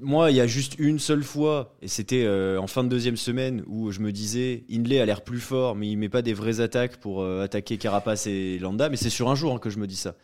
Moi, 0.00 0.30
il 0.30 0.36
y 0.36 0.40
a 0.40 0.46
juste 0.46 0.74
une 0.78 0.98
seule 0.98 1.22
fois, 1.22 1.74
et 1.80 1.88
c'était 1.88 2.28
en 2.58 2.66
fin 2.66 2.84
de 2.84 2.88
deuxième 2.90 3.16
semaine, 3.16 3.62
où 3.66 3.90
je 3.92 4.00
me 4.00 4.12
disais, 4.12 4.64
Hindley 4.70 5.00
a 5.00 5.06
l'air 5.06 5.22
plus 5.22 5.40
fort, 5.40 5.74
mais 5.74 5.88
il 5.88 5.96
met 5.96 6.10
pas 6.10 6.20
des 6.20 6.34
vraies 6.34 6.60
attaques 6.60 6.98
pour 6.98 7.24
attaquer 7.24 7.78
Carapace 7.78 8.26
et 8.26 8.58
Landa. 8.58 8.90
Mais 8.90 8.96
c'est 8.98 9.08
sur 9.08 9.30
un 9.30 9.34
jour 9.34 9.54
hein, 9.54 9.58
que 9.58 9.70
je 9.70 9.78
me 9.78 9.86
dis 9.86 9.96
ça. 9.96 10.16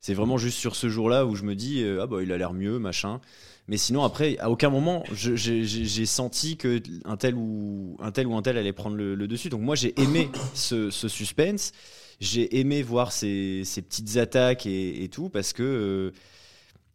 C'est 0.00 0.14
vraiment 0.14 0.38
juste 0.38 0.58
sur 0.58 0.74
ce 0.74 0.88
jour-là 0.88 1.24
où 1.24 1.36
je 1.36 1.44
me 1.44 1.54
dis, 1.54 1.84
ah 2.00 2.08
bah 2.08 2.16
il 2.20 2.32
a 2.32 2.36
l'air 2.36 2.52
mieux, 2.52 2.80
machin. 2.80 3.20
Mais 3.66 3.78
sinon, 3.78 4.04
après, 4.04 4.36
à 4.38 4.50
aucun 4.50 4.68
moment, 4.68 5.04
j'ai 5.12 6.06
senti 6.06 6.56
que 6.56 6.82
un 7.04 7.16
tel 7.16 7.34
ou 7.34 7.96
un 7.98 8.10
tel 8.10 8.26
ou 8.26 8.36
un 8.36 8.42
tel 8.42 8.58
allait 8.58 8.72
prendre 8.72 8.96
le, 8.96 9.26
dessus. 9.26 9.48
Donc 9.48 9.62
moi, 9.62 9.74
j'ai 9.74 9.98
aimé 10.00 10.30
ce, 10.54 10.90
suspense. 10.90 11.72
J'ai 12.20 12.60
aimé 12.60 12.82
voir 12.82 13.10
ces, 13.10 13.64
petites 13.76 14.16
attaques 14.18 14.66
et, 14.66 15.02
et 15.02 15.08
tout 15.08 15.28
parce 15.28 15.52
que 15.52 15.62
euh, 15.62 16.12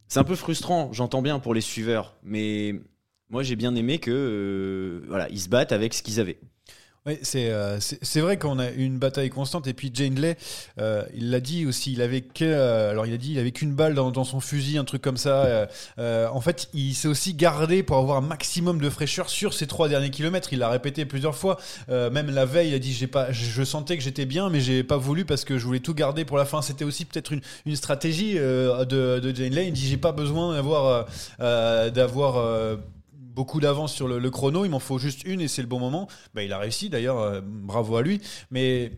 c'est 0.08 0.20
un 0.20 0.24
peu 0.24 0.36
frustrant. 0.36 0.94
J'entends 0.94 1.22
bien 1.22 1.40
pour 1.40 1.54
les 1.54 1.62
suiveurs, 1.62 2.16
mais 2.24 2.76
moi, 3.30 3.44
j'ai 3.44 3.56
bien 3.56 3.76
aimé 3.76 4.00
que 4.00 4.12
euh, 4.12 5.06
voilà, 5.08 5.30
ils 5.30 5.40
se 5.40 5.50
battent 5.50 5.72
avec 5.72 5.94
ce 5.94 6.02
qu'ils 6.02 6.20
avaient. 6.20 6.40
Euh, 7.36 7.78
c'est 7.80 8.20
vrai 8.20 8.38
qu'on 8.38 8.60
a 8.60 8.70
une 8.70 8.98
bataille 8.98 9.30
constante 9.30 9.68
et 9.68 9.74
puis 9.74 9.92
Jane 9.94 10.16
Lay, 10.16 10.38
euh, 10.80 11.04
il 11.16 11.32
l'a 11.32 11.40
dit 11.40 11.66
aussi, 11.66 11.94
il 11.94 12.02
avait 12.02 12.22
que, 12.22 12.46
euh, 12.46 12.92
alors 12.92 13.06
il 13.06 13.14
a 13.14 13.18
dit 13.18 13.34
il 13.34 13.40
avait 13.40 13.52
qu'une 13.52 13.74
balle 13.74 13.94
dans, 13.96 14.24
son 14.24 14.40
fusil, 14.40 14.78
un 14.78 14.84
truc 14.84 15.02
comme 15.02 15.18
ça. 15.18 15.68
en 15.98 16.42
fait, 16.42 16.70
il 16.74 16.94
s'est 16.94 17.08
aussi 17.08 17.34
gardé 17.34 17.84
pour 17.84 17.98
avoir 17.98 18.18
un 18.18 18.22
maximum 18.22 18.80
de 18.80 18.90
fraîcheur 18.90 19.30
sur 19.30 19.54
ces 19.54 19.68
trois 19.68 19.90
derniers 19.90 20.10
kilomètres. 20.10 20.54
Il 20.54 20.60
l'a 20.60 20.70
répété 20.70 21.06
plusieurs 21.06 21.36
fois. 21.36 21.58
Même 21.88 22.30
la 22.30 22.46
veille, 22.46 22.70
il 22.70 22.76
a 22.76 22.80
dit 22.80 22.94
j'ai 22.94 23.08
pas, 23.08 23.32
je, 23.32 23.64
sentais 23.64 23.98
que 23.98 24.04
j'étais 24.04 24.26
bien, 24.26 24.50
mais 24.50 24.62
j'ai 24.62 24.84
pas 24.84 24.98
voulu 24.98 25.26
parce 25.26 25.46
que 25.46 25.58
je 25.58 25.66
voulais 25.66 25.80
tout 25.80 25.94
garder 25.94 26.26
pour 26.26 26.38
la 26.38 26.46
fin. 26.46 26.62
C'était 26.62 26.86
aussi 26.86 27.06
peut-être 27.06 27.32
une, 27.32 27.76
stratégie 27.76 28.36
de, 28.36 29.34
Jane 29.36 29.54
Lay. 29.54 29.68
Il 29.68 29.74
dit 29.74 29.88
j'ai 29.88 29.98
pas 29.98 30.12
besoin 30.12 30.54
d'avoir 30.54 31.08
d'avoir 31.40 32.78
beaucoup 33.40 33.62
d'avance 33.62 33.94
sur 33.94 34.10
le, 34.10 34.20
le 34.20 34.30
chrono, 34.30 34.66
il 34.66 34.70
m'en 34.70 34.80
faut 34.80 35.00
juste 35.00 35.24
une 35.24 35.40
et 35.40 35.48
c'est 35.48 35.62
le 35.62 35.68
bon 35.70 35.80
moment. 35.80 36.10
Bah, 36.34 36.44
il 36.44 36.52
a 36.52 36.58
réussi 36.58 36.90
d'ailleurs, 36.90 37.20
euh, 37.20 37.40
bravo 37.42 37.96
à 37.96 38.02
lui. 38.02 38.20
Mais 38.52 38.92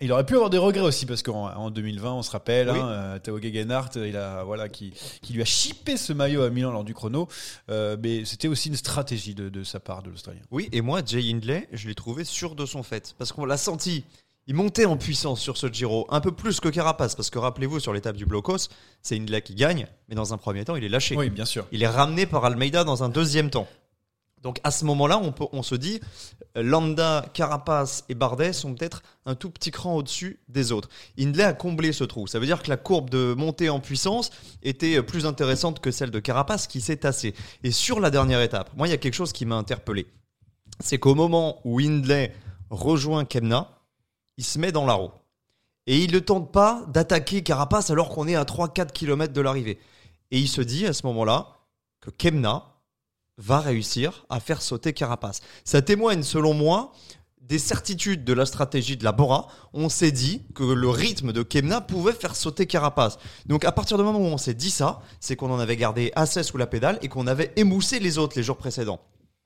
il 0.00 0.10
aurait 0.12 0.24
pu 0.24 0.32
avoir 0.34 0.48
des 0.48 0.56
regrets 0.56 0.80
aussi 0.80 1.04
parce 1.04 1.22
qu'en 1.22 1.54
en 1.54 1.70
2020, 1.70 2.12
on 2.14 2.22
se 2.22 2.30
rappelle, 2.30 2.70
Oui. 2.70 2.78
hein, 2.78 2.88
euh, 2.88 3.18
Théo 3.18 3.38
Gegenhardt, 3.38 3.90
il 3.96 4.16
a 4.16 4.44
voilà 4.44 4.70
qui, 4.70 4.94
qui 5.20 5.34
lui 5.34 5.42
a 5.42 5.44
chippé 5.44 5.98
ce 5.98 6.14
maillot 6.14 6.40
à 6.42 6.48
Milan 6.48 6.72
lors 6.72 6.84
du 6.84 6.94
chrono. 6.94 7.28
Euh, 7.70 7.98
mais 8.02 8.24
c'était 8.24 8.48
aussi 8.48 8.70
une 8.70 8.76
stratégie 8.76 9.34
de, 9.34 9.50
de 9.50 9.62
sa 9.62 9.78
part 9.78 10.02
de 10.02 10.08
l'Australien. 10.08 10.40
Oui, 10.50 10.70
et 10.72 10.80
moi, 10.80 11.02
Jay 11.04 11.30
Hindley, 11.30 11.68
je 11.72 11.86
l'ai 11.86 11.94
trouvé 11.94 12.24
sûr 12.24 12.54
de 12.54 12.64
son 12.64 12.82
fait. 12.82 13.14
Parce 13.18 13.30
qu'on 13.32 13.44
l'a 13.44 13.58
senti. 13.58 14.04
Il 14.46 14.54
montait 14.54 14.84
en 14.84 14.96
puissance 14.98 15.40
sur 15.40 15.56
ce 15.56 15.72
Giro, 15.72 16.06
un 16.10 16.20
peu 16.20 16.32
plus 16.32 16.60
que 16.60 16.68
Carapace. 16.68 17.14
Parce 17.14 17.30
que 17.30 17.38
rappelez-vous, 17.38 17.80
sur 17.80 17.92
l'étape 17.94 18.16
du 18.16 18.26
Blocos, 18.26 18.68
c'est 19.00 19.16
Hindley 19.16 19.40
qui 19.42 19.54
gagne. 19.54 19.86
Mais 20.08 20.14
dans 20.14 20.34
un 20.34 20.38
premier 20.38 20.64
temps, 20.64 20.76
il 20.76 20.84
est 20.84 20.88
lâché. 20.90 21.16
Oui, 21.16 21.30
bien 21.30 21.46
sûr. 21.46 21.66
Il 21.72 21.82
est 21.82 21.88
ramené 21.88 22.26
par 22.26 22.44
Almeida 22.44 22.84
dans 22.84 23.02
un 23.04 23.08
deuxième 23.08 23.48
temps. 23.50 23.66
Donc 24.42 24.60
à 24.62 24.70
ce 24.70 24.84
moment-là, 24.84 25.16
on, 25.16 25.32
peut- 25.32 25.46
on 25.52 25.62
se 25.62 25.74
dit, 25.74 26.00
Landa, 26.54 27.24
Carapace 27.32 28.04
et 28.10 28.14
Bardet 28.14 28.52
sont 28.52 28.74
peut-être 28.74 29.02
un 29.24 29.34
tout 29.34 29.48
petit 29.48 29.70
cran 29.70 29.94
au-dessus 29.96 30.38
des 30.50 30.70
autres. 30.70 30.90
Hindley 31.18 31.42
a 31.44 31.54
comblé 31.54 31.92
ce 31.94 32.04
trou. 32.04 32.26
Ça 32.26 32.38
veut 32.38 32.44
dire 32.44 32.62
que 32.62 32.68
la 32.68 32.76
courbe 32.76 33.08
de 33.08 33.32
montée 33.32 33.70
en 33.70 33.80
puissance 33.80 34.28
était 34.62 35.02
plus 35.02 35.24
intéressante 35.24 35.80
que 35.80 35.90
celle 35.90 36.10
de 36.10 36.20
Carapace 36.20 36.66
qui 36.66 36.82
s'est 36.82 36.98
tassée. 36.98 37.34
Et 37.62 37.70
sur 37.70 38.00
la 38.00 38.10
dernière 38.10 38.42
étape, 38.42 38.70
moi, 38.76 38.86
il 38.86 38.90
y 38.90 38.94
a 38.94 38.98
quelque 38.98 39.14
chose 39.14 39.32
qui 39.32 39.46
m'a 39.46 39.56
interpellé. 39.56 40.06
C'est 40.80 40.98
qu'au 40.98 41.14
moment 41.14 41.60
où 41.64 41.80
Hindley 41.80 42.34
rejoint 42.68 43.24
Kemna, 43.24 43.70
il 44.36 44.44
se 44.44 44.58
met 44.58 44.72
dans 44.72 44.86
la 44.86 44.94
roue. 44.94 45.12
Et 45.86 46.02
il 46.02 46.12
ne 46.12 46.18
tente 46.18 46.50
pas 46.50 46.84
d'attaquer 46.88 47.42
Carapace 47.42 47.90
alors 47.90 48.08
qu'on 48.08 48.26
est 48.26 48.34
à 48.34 48.44
3-4 48.44 48.92
km 48.92 49.32
de 49.32 49.40
l'arrivée. 49.40 49.78
Et 50.30 50.38
il 50.38 50.48
se 50.48 50.62
dit 50.62 50.86
à 50.86 50.92
ce 50.92 51.06
moment-là 51.06 51.58
que 52.00 52.10
Kemna 52.10 52.74
va 53.36 53.60
réussir 53.60 54.24
à 54.30 54.40
faire 54.40 54.62
sauter 54.62 54.92
Carapace. 54.92 55.40
Ça 55.64 55.82
témoigne, 55.82 56.22
selon 56.22 56.54
moi, 56.54 56.92
des 57.40 57.58
certitudes 57.58 58.24
de 58.24 58.32
la 58.32 58.46
stratégie 58.46 58.96
de 58.96 59.04
la 59.04 59.12
Bora. 59.12 59.48
On 59.72 59.88
s'est 59.88 60.12
dit 60.12 60.42
que 60.54 60.64
le 60.64 60.88
rythme 60.88 61.32
de 61.32 61.42
Kemna 61.42 61.80
pouvait 61.80 62.12
faire 62.12 62.36
sauter 62.36 62.66
Carapace. 62.66 63.18
Donc 63.46 63.64
à 63.64 63.72
partir 63.72 63.98
du 63.98 64.04
moment 64.04 64.18
où 64.18 64.22
on 64.22 64.38
s'est 64.38 64.54
dit 64.54 64.70
ça, 64.70 65.02
c'est 65.20 65.36
qu'on 65.36 65.50
en 65.50 65.58
avait 65.58 65.76
gardé 65.76 66.12
assez 66.16 66.42
sous 66.42 66.56
la 66.56 66.66
pédale 66.66 66.98
et 67.02 67.08
qu'on 67.08 67.26
avait 67.26 67.52
émoussé 67.56 67.98
les 68.00 68.18
autres 68.18 68.36
les 68.36 68.42
jours 68.42 68.56
précédents. 68.56 69.00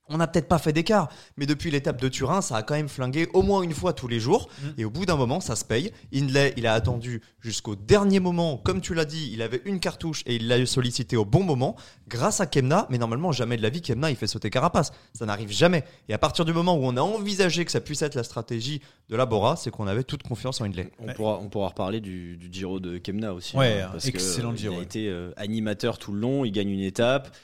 On 0.09 0.17
n'a 0.17 0.27
peut-être 0.27 0.49
pas 0.49 0.59
fait 0.59 0.73
d'écart, 0.73 1.09
mais 1.37 1.47
depuis 1.47 1.71
l'étape 1.71 2.01
de 2.01 2.09
Turin, 2.09 2.41
ça 2.41 2.57
a 2.57 2.63
quand 2.63 2.75
même 2.75 2.89
flingué 2.89 3.29
au 3.33 3.43
moins 3.43 3.63
une 3.63 3.75
fois 3.75 3.93
tous 3.93 4.09
les 4.09 4.21
jours. 4.21 4.49
Et 4.77 4.85
au 4.85 4.91
bout 4.91 5.07
d'un 5.07 5.17
moment, 5.17 5.41
ça 5.41 5.57
se 5.57 5.65
paye. 5.65 5.93
Hindley, 6.15 6.55
il 6.57 6.67
a 6.67 6.75
attendu 6.75 7.23
jusqu'au 7.41 7.77
dernier 7.77 8.21
moment. 8.21 8.57
Comme 8.57 8.81
tu 8.81 8.95
l'as 8.95 9.05
dit, 9.05 9.31
il 9.33 9.43
avait 9.43 9.63
une 9.65 9.81
cartouche 9.81 10.23
et 10.27 10.37
il 10.37 10.49
l'a 10.49 10.65
sollicité 10.67 11.17
au 11.17 11.25
bon 11.25 11.43
moment 11.43 11.77
grâce 12.09 12.41
à 12.41 12.47
Kemna. 12.47 12.87
Mais 12.91 12.99
normalement, 12.99 13.33
jamais 13.33 13.57
de 13.57 13.63
la 13.63 13.71
vie, 13.71 13.83
Kemna, 13.83 14.11
il 14.11 14.17
fait 14.17 14.27
sauter 14.27 14.51
Carapace. 14.51 14.93
Ça 15.13 15.27
n'arrive 15.27 15.51
jamais. 15.51 15.85
Et 16.09 16.15
à 16.15 16.19
partir 16.19 16.45
du 16.45 16.53
moment 16.53 16.75
où 16.77 16.85
on 16.85 16.97
a 16.97 17.03
envisagé 17.03 17.65
que 17.65 17.71
ça 17.71 17.81
puisse 17.81 18.03
être 18.03 18.15
la 18.15 18.25
stratégie 18.25 18.81
de 19.09 19.17
la 19.17 19.27
Bora, 19.27 19.57
c'est 19.57 19.71
qu'on 19.71 19.87
avait 19.87 20.05
toute 20.05 20.23
confiance 20.23 20.61
en 20.61 20.65
Hindley. 20.65 20.91
On, 20.99 21.13
pourra, 21.13 21.39
on 21.41 21.49
pourra 21.49 21.69
reparler 21.69 22.01
du, 22.01 22.37
du 22.37 22.49
Giro 22.51 22.81
de 22.81 22.99
Kemna 22.99 23.35
aussi. 23.35 23.57
Ouais, 23.57 23.83
hein, 23.83 23.91
parce 23.93 24.07
excellent 24.07 24.53
que, 24.53 24.59
Giro, 24.59 24.75
Il 24.75 24.79
a 24.79 24.83
été 24.83 25.09
euh, 25.09 25.31
animateur 25.37 25.99
tout 25.99 26.13
le 26.13 26.21
long, 26.21 26.45
il 26.45 26.53
gagne 26.53 26.71
une 26.71 26.81
étape. 26.81 27.35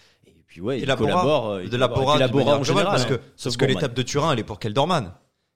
Puis 0.55 0.61
ouais, 0.61 0.79
Et 0.79 0.83
il 0.85 0.95
collabore. 0.95 1.51
euh, 1.51 1.65
de 1.67 1.77
la 1.77 1.89
collabore 1.89 2.07
manière 2.45 2.61
en 2.61 2.63
général. 2.63 2.87
parce 2.87 3.07
que, 3.07 3.15
hein. 3.15 3.19
parce 3.19 3.33
Sauf 3.43 3.57
que 3.57 3.65
l'étape 3.65 3.93
de 3.93 4.03
Turin, 4.03 4.33
elle 4.33 4.39
est 4.39 4.45
pour 4.45 4.61
Kelderman. 4.61 5.13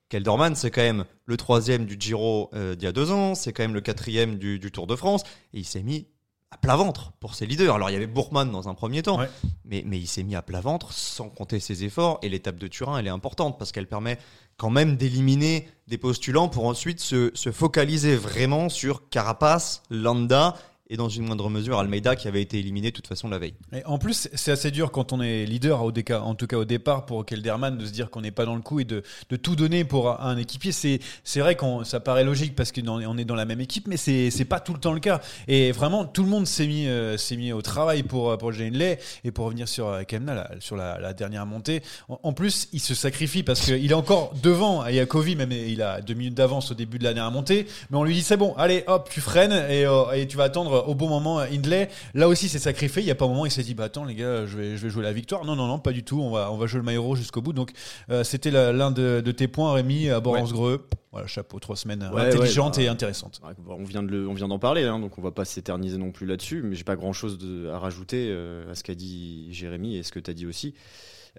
Kelderman, 0.09 0.55
c'est 0.55 0.71
quand 0.71 0.81
même 0.81 1.05
le 1.25 1.37
troisième 1.37 1.85
du 1.85 1.95
Giro 1.97 2.49
euh, 2.53 2.75
d'il 2.75 2.83
y 2.83 2.87
a 2.87 2.91
deux 2.91 3.09
ans, 3.09 3.33
c'est 3.33 3.53
quand 3.53 3.63
même 3.63 3.73
le 3.73 3.79
quatrième 3.79 4.35
du, 4.37 4.59
du 4.59 4.71
Tour 4.73 4.87
de 4.87 4.97
France, 4.97 5.23
et 5.53 5.59
il 5.59 5.63
s'est 5.65 5.83
mis 5.83 6.07
à 6.51 6.57
plat 6.57 6.75
ventre 6.75 7.13
pour 7.21 7.33
ses 7.33 7.45
leaders. 7.45 7.75
Alors 7.75 7.89
il 7.89 7.93
y 7.93 7.95
avait 7.95 8.07
Bourman 8.07 8.51
dans 8.51 8.67
un 8.67 8.73
premier 8.73 9.03
temps, 9.03 9.19
Ouais. 9.19 9.29
mais, 9.63 9.83
mais 9.85 9.99
il 9.99 10.07
s'est 10.07 10.23
mis 10.23 10.35
à 10.35 10.41
plat 10.41 10.59
ventre 10.59 10.91
sans 10.91 11.29
compter 11.29 11.61
ses 11.61 11.85
efforts, 11.85 12.19
et 12.21 12.27
l'étape 12.27 12.57
de 12.57 12.67
Turin, 12.67 12.97
elle 12.97 13.07
est 13.07 13.11
importante 13.11 13.57
parce 13.57 13.71
qu'elle 13.71 13.87
permet 13.87 14.17
quand 14.57 14.69
même 14.71 14.97
d'éliminer 14.97 15.69
des 15.87 15.97
postulants 15.97 16.49
pour 16.49 16.65
ensuite 16.65 16.99
se, 16.99 17.31
se 17.35 17.51
focaliser 17.53 18.17
vraiment 18.17 18.67
sur 18.67 19.07
Carapace, 19.09 19.81
Landa 19.89 20.55
et 20.89 20.97
dans 20.97 21.09
une 21.09 21.25
moindre 21.25 21.49
mesure 21.49 21.77
Almeida 21.77 22.15
qui 22.15 22.27
avait 22.27 22.41
été 22.41 22.57
éliminé 22.57 22.89
de 22.89 22.95
toute 22.95 23.07
façon 23.07 23.29
la 23.29 23.37
veille. 23.37 23.53
En 23.85 23.99
plus, 23.99 24.27
c'est 24.33 24.51
assez 24.51 24.71
dur 24.71 24.91
quand 24.91 25.13
on 25.13 25.21
est 25.21 25.45
leader, 25.45 25.83
en 25.83 26.35
tout 26.35 26.47
cas 26.47 26.57
au 26.57 26.65
départ, 26.65 27.05
pour 27.05 27.25
Kelderman, 27.25 27.77
de 27.77 27.85
se 27.85 27.91
dire 27.91 28.09
qu'on 28.09 28.21
n'est 28.21 28.31
pas 28.31 28.45
dans 28.45 28.55
le 28.55 28.61
coup 28.61 28.79
et 28.79 28.85
de, 28.85 29.03
tout 29.41 29.55
donner 29.55 29.83
pour 29.83 30.19
un 30.19 30.35
équipier. 30.37 30.71
C'est, 30.71 30.99
vrai 31.39 31.55
qu'on, 31.55 31.83
ça 31.83 31.99
paraît 31.99 32.23
logique 32.23 32.55
parce 32.55 32.71
qu'on 32.71 33.17
est- 33.17 33.25
dans 33.25 33.35
la 33.35 33.45
même 33.45 33.61
équipe, 33.61 33.87
mais 33.87 33.97
c'est, 33.97 34.45
pas 34.45 34.59
tout 34.59 34.73
le 34.73 34.79
temps 34.79 34.93
le 34.93 34.99
cas. 34.99 35.21
Et 35.47 35.71
vraiment, 35.71 36.05
tout 36.05 36.23
le 36.23 36.29
monde 36.29 36.47
s'est 36.47 36.65
mis, 36.65 36.87
euh, 36.87 37.17
mis 37.37 37.51
au 37.51 37.61
travail 37.61 38.01
pour, 38.01 38.35
pour 38.37 38.51
Jane 38.51 38.73
Lay 38.73 38.97
et 39.23 39.31
pour 39.31 39.45
revenir 39.45 39.67
sur 39.67 39.87
euh, 39.87 40.03
Kemna, 40.03 40.49
sur 40.59 40.75
la, 40.75 41.13
dernière 41.13 41.45
montée. 41.45 41.83
En, 42.07 42.33
plus, 42.33 42.67
il 42.73 42.79
se 42.79 42.95
sacrifie 42.95 43.43
parce 43.43 43.61
qu'il 43.61 43.91
est 43.91 43.95
encore 43.95 44.33
devant 44.41 44.87
Yakovi, 44.87 45.35
même 45.35 45.51
il 45.51 45.81
a 45.81 46.01
deux 46.01 46.13
minutes 46.13 46.35
d'avance 46.35 46.71
au 46.71 46.73
début 46.73 46.97
de 46.97 47.03
la 47.03 47.13
dernière 47.13 47.31
montée, 47.31 47.67
mais 47.89 47.97
on 47.97 48.03
lui 48.03 48.13
dit 48.13 48.21
c'est 48.21 48.37
bon, 48.37 48.53
allez 48.57 48.83
hop, 48.87 49.09
tu 49.11 49.21
freines 49.21 49.51
et, 49.51 49.85
euh, 49.85 50.11
et 50.13 50.27
tu 50.27 50.37
vas 50.37 50.45
attendre 50.45 50.78
au 50.87 50.95
bon 50.95 51.07
moment 51.09 51.39
Hindley. 51.39 51.89
Là 52.13 52.27
aussi, 52.27 52.49
c'est 52.49 52.59
sacrifié. 52.59 53.01
Il 53.01 53.07
y 53.07 53.11
a 53.11 53.15
pas 53.15 53.25
un 53.25 53.29
moment, 53.29 53.45
il 53.45 53.51
s'est 53.51 53.63
dit 53.63 53.73
bah 53.73 53.85
attends 53.85 54.05
les 54.05 54.15
gars, 54.15 54.45
je 54.45 54.57
vais, 54.57 54.77
je 54.77 54.83
vais 54.83 54.89
jouer 54.89 55.03
la 55.03 55.13
victoire. 55.13 55.45
Non 55.45 55.55
non 55.55 55.67
non, 55.67 55.79
pas 55.79 55.91
du 55.91 56.03
tout. 56.03 56.19
On 56.21 56.29
va, 56.31 56.51
on 56.51 56.57
va 56.57 56.65
jouer 56.67 56.79
le 56.79 56.85
maillot 56.85 57.15
jusqu'au 57.15 57.41
bout. 57.41 57.53
Donc 57.53 57.71
euh, 58.09 58.23
c'était 58.23 58.51
l'un 58.51 58.91
de, 58.91 59.21
de 59.23 59.31
tes 59.31 59.47
points, 59.47 59.73
Rémi, 59.73 60.09
à 60.09 60.19
Borance-Greux. 60.19 60.87
Voilà, 61.11 61.25
chapeau, 61.25 61.59
trois 61.59 61.75
semaines 61.75 62.07
Ouais, 62.13 62.21
intelligentes 62.27 62.77
ouais, 62.77 62.83
et 62.83 62.85
bah, 62.85 62.91
intéressantes. 62.91 63.41
Bon, 63.57 63.77
On 63.79 63.83
vient 63.83 64.03
de 64.03 64.09
le- 64.09 64.27
on 64.27 64.33
vient 64.35 64.47
d'en 64.47 64.59
parler, 64.59 64.83
hein, 64.83 64.99
donc 64.99 65.17
on 65.17 65.21
va 65.23 65.31
pas 65.31 65.43
s'éterniser 65.45 65.97
non 65.97 66.11
plus 66.11 66.27
là-dessus, 66.27 66.61
mais 66.63 66.75
j'ai 66.75 66.83
pas 66.83 66.95
grand-chose 66.95 67.39
à 67.73 67.79
rajouter 67.79 68.27
euh, 68.29 68.71
à 68.71 68.75
ce 68.75 68.83
qu'a 68.83 68.93
dit 68.93 69.47
Jérémy 69.51 69.97
et 69.97 70.03
ce 70.03 70.11
que 70.11 70.19
tu 70.19 70.29
as 70.29 70.35
dit 70.35 70.45
aussi. 70.45 70.75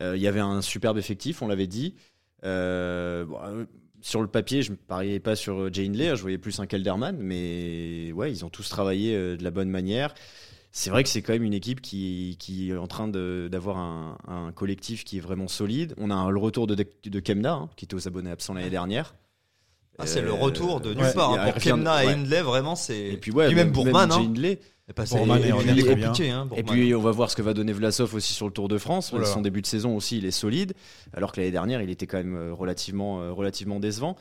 Euh, 0.01 0.17
Il 0.17 0.23
y 0.23 0.27
avait 0.27 0.41
un 0.41 0.61
superbe 0.61 0.99
effectif, 0.99 1.41
on 1.43 1.47
l'avait 1.47 1.69
dit. 1.69 1.95
Euh, 2.45 3.25
bon, 3.27 3.39
euh, 3.45 3.65
sur 4.03 4.21
le 4.23 4.29
papier, 4.29 4.63
je 4.63 4.71
ne 4.73 4.77
pariais 4.77 5.21
pas 5.21 5.37
sur 5.37 5.59
euh, 5.63 5.71
Jay 5.73 5.87
Hindley, 5.87 6.09
hein, 6.09 6.15
je 6.15 6.23
voyais 6.23 6.39
plus 6.39 6.59
un 6.61 6.67
Kelderman, 6.67 7.17
mais 7.19 8.13
ouais, 8.13 8.31
ils 8.31 8.45
ont 8.45 8.49
tous 8.51 8.69
travaillé 8.69 9.15
euh, 9.15 9.37
de 9.37 9.45
la 9.45 9.51
bonne 9.51 9.69
manière. 9.71 10.15
C'est 10.73 10.91
vrai 10.91 11.03
que 11.03 11.09
c'est 11.09 11.21
quand 11.23 11.33
même 11.33 11.43
une 11.43 11.53
équipe 11.55 11.81
qui, 11.81 12.37
qui 12.39 12.71
est 12.71 12.77
en 12.77 12.87
train 12.87 13.09
d'avoir 13.09 13.79
un, 13.79 14.17
un 14.29 14.53
collectif 14.53 15.03
qui 15.05 15.17
est 15.19 15.21
vraiment 15.21 15.49
solide. 15.49 15.95
On 15.99 16.11
a 16.11 16.15
un- 16.15 16.31
le 16.31 16.39
retour 16.39 16.67
de, 16.69 16.77
de 16.77 17.21
Kemna, 17.21 17.53
hein, 17.55 17.71
qui 17.77 17.87
était 17.87 17.95
aux 17.97 18.07
abonnés 18.07 18.31
absents 18.31 18.55
l'année 18.55 18.71
dernière. 18.71 19.15
Ah, 19.99 20.07
c'est 20.07 20.23
le 20.23 20.29
Euh, 20.31 20.35
retour 20.35 20.81
de 20.81 20.95
nulle 20.95 21.03
ouais, 21.03 21.13
part. 21.13 21.33
hein. 21.33 21.51
Pour 21.53 21.61
Kemna 21.61 22.05
et 22.05 22.07
ouais. 22.07 22.13
Hindley, 22.15 22.41
vraiment, 22.43 22.77
c'est. 22.77 22.99
Et 23.09 23.17
puis 23.17 23.33
ouais, 23.33 23.49
Puis 23.49 23.57
même 23.57 23.73
Bourman, 23.73 24.11
Jay 24.11 24.17
hein. 24.17 24.23
Hindley, 24.23 24.61
Et, 24.91 24.93
pas, 24.93 25.05
Bourman 25.05 25.41
c'est- 25.41 25.47
est 25.47 25.51
et 25.51 25.53
en 25.53 25.59
puis, 25.59 25.69
il 25.71 25.79
est 25.79 25.83
très 25.85 25.95
bien. 25.95 26.09
compliqué. 26.09 26.31
Hein, 26.31 26.49
Et 26.57 26.63
puis 26.65 26.95
on 26.97 27.01
va 27.01 27.13
voir 27.13 27.31
ce 27.31 27.37
que 27.37 27.43
va 27.43 27.55
donner 27.55 27.73
Vlasov 27.73 28.13
aussi 28.15 28.33
sur 28.35 28.47
le 28.47 28.53
Tour 28.53 28.67
de 28.69 28.77
France. 28.77 29.13
Oh. 29.17 29.25
Son 29.25 29.41
début 29.41 29.63
de 29.63 29.67
saison 29.67 29.97
aussi, 29.97 30.19
il 30.19 30.25
est 30.27 30.31
solide, 30.33 30.73
alors 31.15 31.31
que 31.31 31.41
l'année 31.41 31.53
dernière, 31.53 31.81
il 31.81 31.91
était 31.91 32.07
quand 32.09 32.17
même 32.19 32.35
euh, 32.35 32.53
relativement, 32.53 33.21
euh, 33.23 33.31
relativement 33.33 33.79
décevant. 33.79 34.17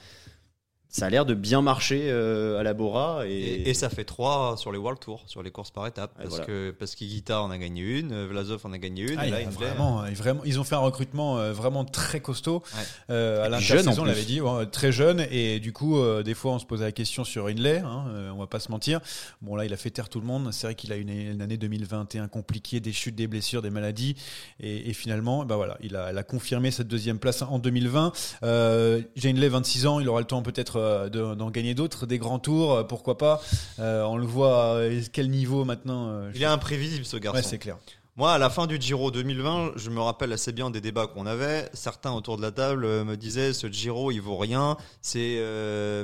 Ça 0.92 1.06
a 1.06 1.10
l'air 1.10 1.24
de 1.26 1.36
bien 1.36 1.62
marcher 1.62 2.10
euh, 2.10 2.60
à 2.60 2.64
la 2.64 2.74
Bora 2.74 3.28
et, 3.28 3.32
Et, 3.32 3.70
et 3.70 3.74
ça 3.76 3.90
fait 3.90 4.06
3 4.06 4.58
sur 4.58 4.72
les 4.72 4.80
World 4.80 5.00
Tour, 5.00 5.22
sur 5.28 5.44
les 5.44 5.52
courses 5.52 5.70
par 5.70 5.86
étapes. 5.86 6.12
Parce 6.18 6.30
voilà. 6.30 6.46
que 6.46 6.72
parce 6.72 6.96
qu'Iguita 6.96 7.42
en 7.44 7.52
a 7.52 7.58
gagné 7.60 8.00
une, 8.00 8.12
euh, 8.12 8.28
Vlasov 8.28 8.62
en 8.66 8.74
a 8.74 8.78
gagné 8.80 9.04
une, 9.12 9.20
Ah, 9.20 9.26
et 9.26 9.30
il 9.30 9.32
là, 9.34 9.50
vraiment, 9.50 10.04
vraiment, 10.14 10.42
ils 10.46 10.60
ont 10.60 10.64
fait 10.64 10.74
un 10.76 10.80
recrutement 10.80 11.38
euh, 11.38 11.54
vraiment 11.54 11.86
très 11.86 12.20
costaud 12.22 12.64
Ouais. 12.76 12.84
euh, 13.12 13.46
à 13.46 13.50
l'intersaison, 13.50 14.02
on 14.02 14.06
l'avait 14.06 14.24
dit, 14.26 14.42
ouais, 14.42 14.66
très 14.66 14.92
jeune. 14.92 15.26
Et 15.32 15.60
du 15.60 15.74
coup, 15.74 15.98
euh, 16.00 16.24
des 16.24 16.34
fois, 16.34 16.54
on 16.54 16.60
se 16.60 16.66
posait 16.66 16.86
la 16.86 16.92
question 16.92 17.24
sur 17.24 17.46
Hindley. 17.48 17.78
Hein, 17.80 18.06
euh, 18.10 18.32
on 18.32 18.40
va 18.40 18.48
pas 18.48 18.60
se 18.60 18.72
mentir. 18.72 19.00
Bon, 19.44 19.56
là, 19.56 19.66
il 19.66 19.74
a 19.74 19.78
fait 19.78 19.92
taire 19.92 20.10
tout 20.10 20.20
le 20.20 20.26
monde. 20.26 20.50
C'est 20.52 20.66
vrai 20.66 20.74
qu'il 20.76 20.92
a 20.92 20.96
une, 20.96 21.10
une 21.10 21.42
année 21.44 21.58
2021 21.58 22.28
compliquée, 22.30 22.80
des 22.80 22.94
chutes, 22.94 23.16
des 23.16 23.28
blessures, 23.28 23.62
des 23.62 23.70
maladies. 23.70 24.16
Et, 24.60 24.90
et 24.90 24.94
finalement, 24.94 25.46
bah 25.46 25.56
voilà, 25.56 25.78
il 25.82 25.96
a, 25.96 26.10
elle 26.10 26.18
a 26.18 26.24
confirmé 26.24 26.72
cette 26.72 26.88
deuxième 26.88 27.20
place 27.20 27.44
en 27.44 27.60
2020. 27.60 28.12
Euh, 28.42 29.02
J'ai 29.16 29.30
Hindley, 29.30 29.50
26 29.50 29.86
ans, 29.86 30.00
il 30.00 30.10
aura 30.10 30.20
le 30.22 30.26
temps 30.26 30.42
peut-être 30.42 30.79
euh, 30.80 31.10
de- 31.10 31.36
d'en 31.36 31.52
gagner 31.52 31.74
d'autres, 31.76 32.06
des 32.06 32.18
grands 32.18 32.40
tours, 32.40 32.74
euh, 32.74 32.84
pourquoi 32.84 33.18
pas. 33.18 33.42
Euh, 33.80 34.04
on 34.04 34.18
le 34.18 34.26
voit, 34.26 34.76
euh, 34.76 35.02
quel 35.14 35.30
niveau 35.30 35.66
maintenant. 35.66 36.22
Il 36.34 36.42
est 36.42 36.46
imprévisible 36.46 37.06
ce 37.06 37.18
garçon. 37.18 37.38
Ouais, 37.38 37.44
c'est 37.44 37.58
clair. 37.60 37.78
Moi, 38.20 38.34
à 38.34 38.38
la 38.38 38.50
fin 38.50 38.68
du 38.68 38.76
Giro 38.82 39.12
2020, 39.12 39.78
je 39.78 39.90
me 39.90 40.02
rappelle 40.02 40.34
assez 40.34 40.52
bien 40.52 40.70
des 40.70 40.82
débats 40.82 41.08
qu'on 41.08 41.26
avait. 41.26 41.70
Certains 41.72 42.12
autour 42.12 42.36
de 42.36 42.42
la 42.42 42.52
table 42.52 42.84
euh, 42.84 43.06
me 43.06 43.16
disaient 43.16 43.54
ce 43.54 43.68
Giro, 43.72 44.12
il 44.12 44.20
vaut 44.20 44.36
rien. 44.36 44.76
C'est 45.02 45.38
euh, 45.40 46.04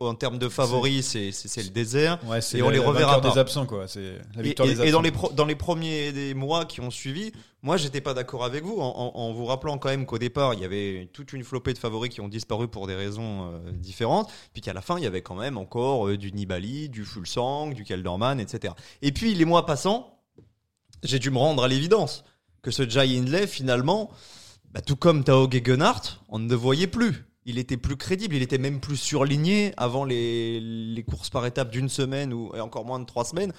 en 0.00 0.14
termes 0.14 0.36
de 0.38 0.50
favoris, 0.50 1.06
c'est 1.06 1.62
le 1.62 1.70
désert. 1.70 2.18
Ouais, 2.26 2.40
Et 2.54 2.60
on 2.60 2.68
les 2.68 2.78
reverra 2.78 3.22
pas. 3.22 3.30
des 3.30 3.38
absents, 3.38 3.64
quoi. 3.64 3.86
La 3.96 4.40
Et, 4.40 4.42
victoire 4.42 4.68
et- 4.68 4.74
des 4.74 4.82
et 4.82 4.90
dans 4.90 4.98
absents. 4.98 5.00
les 5.00 5.10
pro- 5.10 5.32
dans 5.32 5.46
les 5.46 5.54
premiers 5.54 6.12
des 6.12 6.34
mois 6.34 6.66
qui 6.66 6.82
ont 6.82 6.90
suivi, 6.90 7.32
moi, 7.62 7.78
j'étais 7.78 8.02
pas 8.02 8.12
d'accord 8.12 8.44
avec 8.44 8.62
vous 8.62 8.76
en, 8.78 8.84
en- 9.14 9.18
en 9.18 9.32
vous 9.32 9.46
rappelant 9.46 9.78
quand 9.78 9.88
même 9.88 10.04
qu'au 10.04 10.18
départ, 10.18 10.52
il 10.52 10.60
y 10.60 10.64
avait 10.66 11.08
toute 11.14 11.32
une 11.32 11.44
flopée 11.44 11.72
de 11.72 11.78
favoris 11.78 12.10
qui 12.12 12.20
ont 12.20 12.28
disparu 12.28 12.68
pour 12.68 12.86
des 12.86 12.94
raisons 12.94 13.52
euh, 13.54 13.72
différentes, 13.72 14.30
puis 14.52 14.60
qu'à 14.60 14.74
la 14.74 14.82
fin, 14.82 14.98
il 14.98 15.04
y 15.04 15.06
avait 15.06 15.22
quand 15.22 15.36
même 15.36 15.56
encore 15.56 16.08
euh, 16.08 16.18
du 16.18 16.30
Nibali, 16.30 16.90
du 16.90 17.06
Fulsang, 17.06 17.68
du 17.68 17.84
Kelderman, 17.84 18.38
etc. 18.38 18.74
Et 19.00 19.12
puis 19.12 19.32
les 19.34 19.46
mois 19.46 19.64
passant, 19.64 20.12
j'ai 21.02 21.18
dû 21.18 21.30
me 21.30 21.38
rendre 21.38 21.62
à 21.62 21.68
l'évidence 21.68 22.24
que 22.62 22.70
ce 22.70 22.88
Jai 22.88 23.16
Hindley, 23.16 23.46
finalement, 23.46 24.10
bah, 24.72 24.80
tout 24.80 24.96
comme 24.96 25.24
Tao 25.24 25.48
Gegenhardt, 25.50 26.20
on 26.28 26.40
ne 26.40 26.48
le 26.48 26.56
voyait 26.56 26.88
plus. 26.88 27.24
Il 27.44 27.58
était 27.58 27.76
plus 27.76 27.96
crédible, 27.96 28.34
il 28.34 28.42
était 28.42 28.58
même 28.58 28.80
plus 28.80 28.96
surligné 28.96 29.72
avant 29.76 30.04
les, 30.04 31.04
courses 31.08 31.30
par 31.30 31.46
étapes 31.46 31.70
d'une 31.70 31.88
semaine 31.88 32.32
ou 32.32 32.50
encore 32.58 32.84
moins 32.84 32.98
de 32.98 33.04
trois 33.04 33.24
semaines, 33.24 33.52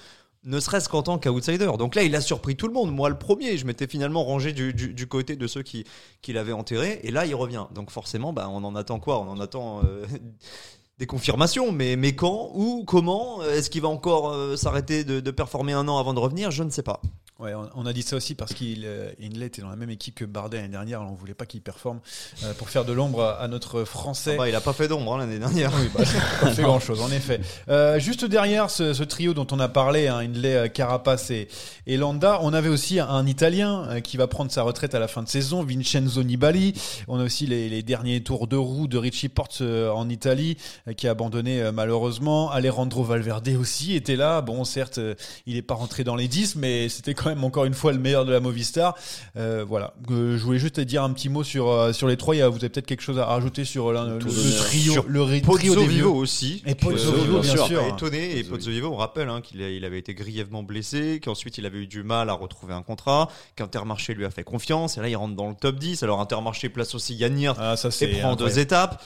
ne 0.44 0.60
serait-ce 0.60 0.90
qu'en 0.90 1.02
tant 1.02 1.18
qu'outsider. 1.18 1.70
Donc 1.78 1.94
là, 1.94 2.02
il 2.02 2.14
a 2.14 2.20
surpris 2.20 2.54
tout 2.54 2.66
le 2.66 2.74
monde. 2.74 2.92
Moi, 2.92 3.08
le 3.08 3.18
premier, 3.18 3.56
je 3.56 3.64
m'étais 3.64 3.86
finalement 3.86 4.24
rangé 4.24 4.52
du, 4.52 5.06
côté 5.08 5.36
de 5.36 5.46
ceux 5.46 5.62
qui, 5.62 5.84
l'avaient 6.28 6.52
enterré, 6.52 7.00
et 7.02 7.10
là, 7.10 7.24
il 7.24 7.34
revient. 7.34 7.64
Donc 7.74 7.90
forcément, 7.90 8.34
bah, 8.34 8.48
on 8.50 8.62
en 8.62 8.76
attend 8.76 9.00
quoi? 9.00 9.20
On 9.20 9.28
en 9.28 9.40
attend 9.40 9.80
euh, 9.84 10.04
des 10.98 11.06
confirmations, 11.06 11.72
mais, 11.72 12.14
quand, 12.14 12.50
où, 12.54 12.84
comment? 12.86 13.42
Est-ce 13.42 13.70
qu'il 13.70 13.80
va 13.80 13.88
encore 13.88 14.32
euh, 14.32 14.54
s'arrêter 14.56 15.02
de 15.02 15.30
performer 15.30 15.72
un 15.72 15.88
an 15.88 15.98
avant 15.98 16.12
de 16.12 16.20
revenir? 16.20 16.50
Je 16.50 16.62
ne 16.62 16.70
sais 16.70 16.82
pas. 16.82 17.00
Ouais, 17.38 17.52
on, 17.76 17.86
a 17.86 17.92
dit 17.92 18.02
ça 18.02 18.16
aussi 18.16 18.34
parce 18.34 18.52
qu'il 18.52 18.82
euh, 18.84 19.12
Hindley 19.22 19.46
était 19.46 19.62
dans 19.62 19.70
la 19.70 19.76
même 19.76 19.90
équipe 19.90 20.16
que 20.16 20.24
Bardet 20.24 20.56
l'année 20.56 20.70
dernière. 20.70 20.98
Alors 21.02 21.12
on 21.12 21.14
voulait 21.14 21.34
pas 21.34 21.46
qu'il 21.46 21.60
performe 21.60 22.00
euh, 22.42 22.52
pour 22.54 22.68
faire 22.68 22.84
de 22.84 22.92
l'ombre 22.92 23.22
à, 23.22 23.46
notre 23.46 23.84
Français. 23.84 24.32
Ah 24.34 24.38
bah, 24.38 24.48
il 24.48 24.56
a 24.56 24.60
pas 24.60 24.72
fait 24.72 24.88
d'ombre 24.88 25.14
hein, 25.14 25.18
l'année 25.18 25.38
dernière. 25.38 25.70
Oui, 25.72 25.88
bah, 25.96 26.02
pas 26.40 26.50
fait 26.50 26.62
grand 26.62 26.80
chose, 26.80 27.00
en 27.00 27.12
effet. 27.12 27.40
Euh, 27.68 28.00
juste 28.00 28.24
derrière 28.24 28.70
ce, 28.70 28.92
ce 28.92 29.04
trio 29.04 29.34
dont 29.34 29.46
on 29.52 29.60
a 29.60 29.68
parlé, 29.68 30.08
hein, 30.08 30.18
Hindley, 30.18 30.52
euh, 30.56 30.66
Carapace 30.66 31.30
et, 31.30 31.46
et 31.86 31.96
Landa, 31.96 32.40
on 32.42 32.52
avait 32.52 32.68
aussi 32.68 32.98
un 32.98 33.24
Italien 33.24 33.84
euh, 33.88 34.00
qui 34.00 34.16
va 34.16 34.26
prendre 34.26 34.50
sa 34.50 34.62
retraite 34.62 34.96
à 34.96 34.98
la 34.98 35.06
fin 35.06 35.22
de 35.22 35.28
saison, 35.28 35.62
Vincenzo 35.62 36.24
Nibali. 36.24 36.74
On 37.06 37.20
a 37.20 37.22
aussi 37.22 37.46
les, 37.46 37.68
les 37.68 37.84
derniers 37.84 38.20
tours 38.20 38.48
de 38.48 38.56
roue 38.56 38.88
de 38.88 38.98
Richie 38.98 39.28
Porte 39.28 39.62
en 39.62 40.08
Italie, 40.08 40.56
qui 40.96 41.06
a 41.06 41.12
abandonné 41.12 41.70
malheureusement. 41.72 42.50
Alejandro 42.50 43.04
Valverde 43.04 43.48
aussi 43.50 43.94
était 43.94 44.16
là. 44.16 44.40
Bon, 44.40 44.64
certes, 44.64 44.98
il 45.46 45.54
n'est 45.54 45.62
pas 45.62 45.74
rentré 45.74 46.02
dans 46.02 46.16
les 46.16 46.26
10, 46.26 46.56
mais 46.56 46.88
c'était 46.88 47.14
quand 47.14 47.27
même 47.28 47.44
encore 47.44 47.64
une 47.64 47.74
fois 47.74 47.92
le 47.92 47.98
meilleur 47.98 48.24
de 48.24 48.32
la 48.32 48.40
Movistar. 48.40 48.94
Euh, 49.36 49.64
voilà. 49.66 49.94
Euh, 50.10 50.36
je 50.36 50.42
voulais 50.44 50.58
juste 50.58 50.76
te 50.76 50.80
dire 50.80 51.02
un 51.02 51.12
petit 51.12 51.28
mot 51.28 51.44
sur, 51.44 51.68
euh, 51.70 51.92
sur 51.92 52.08
les 52.08 52.16
trois. 52.16 52.34
Il 52.34 52.38
y 52.38 52.42
a- 52.42 52.48
Vous 52.48 52.56
avez 52.56 52.68
peut-être 52.68 52.86
quelque 52.86 53.02
chose 53.02 53.18
à 53.18 53.26
rajouter 53.26 53.64
sur 53.64 53.92
le, 53.92 53.98
le- 54.08 54.18
le 54.18 54.56
trio, 54.58 54.92
Sur 54.92 55.04
le 55.08 55.22
ri- 55.22 55.40
Pozzo 55.42 55.58
trio 55.58 55.74
des 55.76 55.86
Vivo 55.86 56.10
vieux. 56.12 56.20
aussi. 56.20 56.62
Et 56.66 56.74
Pozzo 56.74 57.12
Vivo, 57.12 57.40
bien 57.40 57.56
sûr. 57.66 57.82
étonné. 57.86 58.38
Et 58.38 58.44
Pozzo 58.44 58.70
Vivo, 58.70 58.88
on 58.92 58.96
rappelle 58.96 59.28
hein, 59.28 59.40
qu'il 59.40 59.60
il 59.60 59.84
avait 59.84 59.98
été 59.98 60.14
grièvement 60.14 60.62
blessé, 60.62 61.20
qu'ensuite 61.22 61.58
il 61.58 61.66
avait 61.66 61.78
eu 61.78 61.86
du 61.86 62.02
mal 62.02 62.30
à 62.30 62.32
retrouver 62.32 62.74
un 62.74 62.82
contrat, 62.82 63.28
qu'Intermarché 63.56 64.14
lui 64.14 64.24
a 64.24 64.30
fait 64.30 64.44
confiance, 64.44 64.98
et 64.98 65.00
là 65.00 65.08
il 65.08 65.16
rentre 65.16 65.36
dans 65.36 65.48
le 65.48 65.54
top 65.54 65.76
10. 65.78 66.02
Alors 66.02 66.20
Intermarché 66.20 66.68
place 66.68 66.94
aussi 66.94 67.14
Yann 67.14 67.38
Hirt 67.38 67.56
Ah, 67.60 67.76
ça 67.76 67.88
et 68.00 68.18
prend 68.20 68.34
deux 68.36 68.58
étapes. 68.58 69.02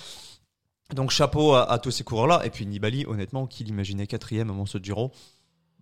Donc 0.94 1.10
chapeau 1.10 1.54
à, 1.54 1.70
à 1.70 1.78
tous 1.78 1.90
ces 1.90 2.04
coureurs-là. 2.04 2.42
Et 2.44 2.50
puis 2.50 2.66
Nibali, 2.66 3.06
honnêtement, 3.06 3.46
qui 3.46 3.64
l'imaginait 3.64 4.06
quatrième 4.06 4.50
avant 4.50 4.66
ce 4.66 4.78
Giro 4.78 5.10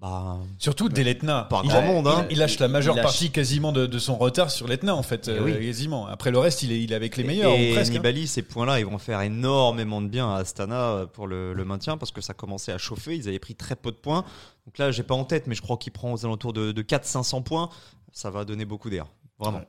Bah, 0.00 0.38
Surtout 0.58 0.88
dès 0.88 1.04
l'Etna. 1.04 1.44
Pas 1.50 1.60
il, 1.62 1.68
grand 1.68 1.80
a- 1.80 1.82
monde, 1.82 2.06
hein. 2.06 2.24
il- 2.30 2.32
il 2.36 2.38
lâche 2.38 2.58
la 2.58 2.68
majeure 2.68 2.94
lâche. 2.94 3.04
partie 3.04 3.30
quasiment 3.30 3.70
de, 3.70 3.86
de 3.86 3.98
son 3.98 4.16
retard 4.16 4.50
sur 4.50 4.66
l'Etna 4.66 4.94
en 4.94 5.02
fait, 5.02 5.28
Eh 5.28 5.32
euh, 5.32 5.42
oui. 5.44 5.66
quasiment. 5.66 6.06
Après 6.06 6.30
le 6.30 6.38
reste, 6.38 6.62
il 6.62 6.72
est, 6.72 6.82
il 6.82 6.92
est 6.92 6.94
avec 6.94 7.18
les 7.18 7.24
meilleurs 7.24 7.52
Et 7.52 7.70
ou 7.70 7.74
presque. 7.74 7.90
hein. 7.90 7.96
Nibali, 7.96 8.26
ces 8.26 8.40
points-là, 8.42 8.80
ils 8.80 8.86
vont 8.86 8.96
faire 8.98 9.20
énormément 9.20 10.00
de 10.00 10.06
bien 10.08 10.32
à 10.34 10.38
Astana 10.38 11.04
pour 11.12 11.26
le, 11.26 11.52
le 11.52 11.64
maintien 11.66 11.98
parce 11.98 12.12
que 12.12 12.22
ça 12.22 12.32
commençait 12.32 12.72
à 12.72 12.78
chauffer. 12.78 13.14
Ils 13.14 13.28
avaient 13.28 13.38
pris 13.38 13.54
très 13.54 13.76
peu 13.76 13.90
de 13.90 13.96
points. 13.96 14.24
Donc 14.66 14.78
là, 14.78 14.90
j'ai 14.90 15.02
pas 15.02 15.14
en 15.14 15.24
tête, 15.24 15.46
mais 15.46 15.54
je 15.54 15.60
crois 15.62 15.76
qu'il 15.76 15.92
prend 15.92 16.12
aux 16.12 16.24
alentours 16.24 16.52
de, 16.54 16.72
de 16.72 16.82
400-500 16.82 17.42
points. 17.42 17.68
Ça 18.12 18.30
va 18.30 18.44
donner 18.46 18.64
beaucoup 18.64 18.88
d'air. 18.88 19.06
Vraiment. 19.38 19.58
Ouais. 19.58 19.68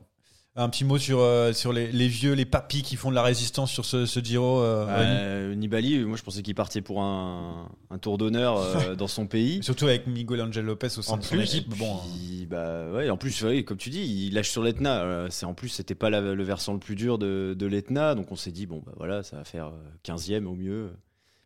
Un 0.58 0.68
petit 0.68 0.84
mot 0.84 0.98
sur, 0.98 1.20
euh, 1.20 1.54
sur 1.54 1.72
les, 1.72 1.90
les 1.94 2.10
vieux, 2.10 2.34
les 2.34 2.44
papis 2.46 2.82
qui 2.82 2.98
font 2.98 3.10
de 3.10 3.16
la 3.16 3.24
résistance 3.24 3.72
sur 3.72 3.86
ce, 3.86 4.06
ce 4.06 4.20
Giro. 4.20 4.60
euh. 4.60 4.86
Euh, 4.90 5.56
Nibali, 5.56 6.00
moi 6.04 6.18
je 6.18 6.24
pensais 6.24 6.42
qu'il 6.42 6.56
partait 6.56 6.82
pour 6.82 7.02
un, 7.02 7.70
un 7.90 7.98
tour 7.98 8.18
d'honneur 8.18 8.58
euh, 8.58 8.96
dans 8.98 9.08
son 9.08 9.28
pays. 9.28 9.64
Surtout 9.64 9.86
avec 9.86 10.08
Miguel 10.08 10.42
Angel 10.42 10.66
Lopez 10.66 10.88
au 10.98 11.02
sein 11.02 11.14
En 11.14 11.18
de 11.18 11.24
son 11.24 11.36
plus, 11.36 11.44
équipe. 11.44 11.70
Bon, 11.78 11.96
hein. 11.96 12.46
Bah 12.50 12.92
ouais, 12.92 13.10
en 13.10 13.16
plus, 13.16 13.42
ouais, 13.44 13.64
comme 13.64 13.78
tu 13.78 13.90
dis, 13.90 14.02
il 14.28 14.34
lâche 14.34 14.50
sur 14.50 14.62
l'Etna. 14.62 15.04
Euh, 15.04 15.28
C'est 15.30 15.46
en 15.46 15.54
plus, 15.54 15.70
c'était 15.70 15.96
pas 15.96 16.10
la- 16.10 16.20
le 16.20 16.44
versant 16.44 16.74
le 16.74 16.80
plus 16.80 16.96
dur 16.96 17.18
de, 17.18 17.56
de 17.58 17.66
l'Etna, 17.66 18.14
donc 18.14 18.30
on 18.30 18.36
s'est 18.36 18.52
dit 18.52 18.66
bon 18.66 18.84
bah 18.86 18.92
voilà, 18.98 19.24
ça 19.24 19.38
va 19.38 19.46
faire 19.46 19.68
euh, 19.68 19.72
15e 20.04 20.46
au 20.48 20.56
mieux. 20.56 20.92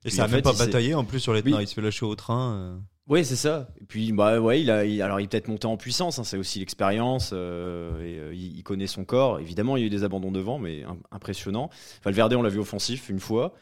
Et 0.03 0.07
Puis, 0.09 0.17
ça 0.17 0.23
a 0.23 0.25
en 0.25 0.29
même 0.29 0.37
fait, 0.37 0.41
pas 0.41 0.53
bataillé 0.53 0.95
en 0.95 1.03
plus 1.03 1.19
sur 1.19 1.33
Oui. 1.33 1.43
Il 1.61 1.67
se 1.67 1.75
fait 1.75 1.81
lâcher 1.81 2.07
au 2.07 2.15
train. 2.15 2.79
Oui, 3.07 3.23
c'est 3.23 3.35
ça. 3.35 3.67
Et 3.79 3.85
puis, 3.85 4.11
bah 4.13 4.39
ouais, 4.41 4.61
il 4.61 4.71
a, 4.71 4.79
alors 5.05 5.19
il 5.19 5.25
est 5.25 5.27
peut-être 5.27 5.47
monté 5.47 5.67
en 5.67 5.77
puissance. 5.77 6.17
hein, 6.17 6.23
c'est 6.23 6.37
aussi 6.37 6.59
l'expérience. 6.59 7.31
euh, 7.33 8.01
et, 8.01 8.17
euh, 8.19 8.33
il, 8.33 8.63
connaît 8.63 8.87
son 8.87 9.05
corps. 9.05 9.39
Évidemment, 9.39 9.77
il 9.77 9.81
y 9.81 9.83
a 9.83 9.87
eu 9.87 9.89
des 9.91 10.03
abandons 10.03 10.31
devant, 10.31 10.57
mais 10.57 10.83
im- 10.83 10.97
impressionnant. 11.11 11.69
Valverde, 12.03 12.33
on 12.33 12.41
l'a 12.41 12.49
vu 12.49 12.59
offensif 12.59 13.09
une 13.09 13.19
fois. 13.19 13.53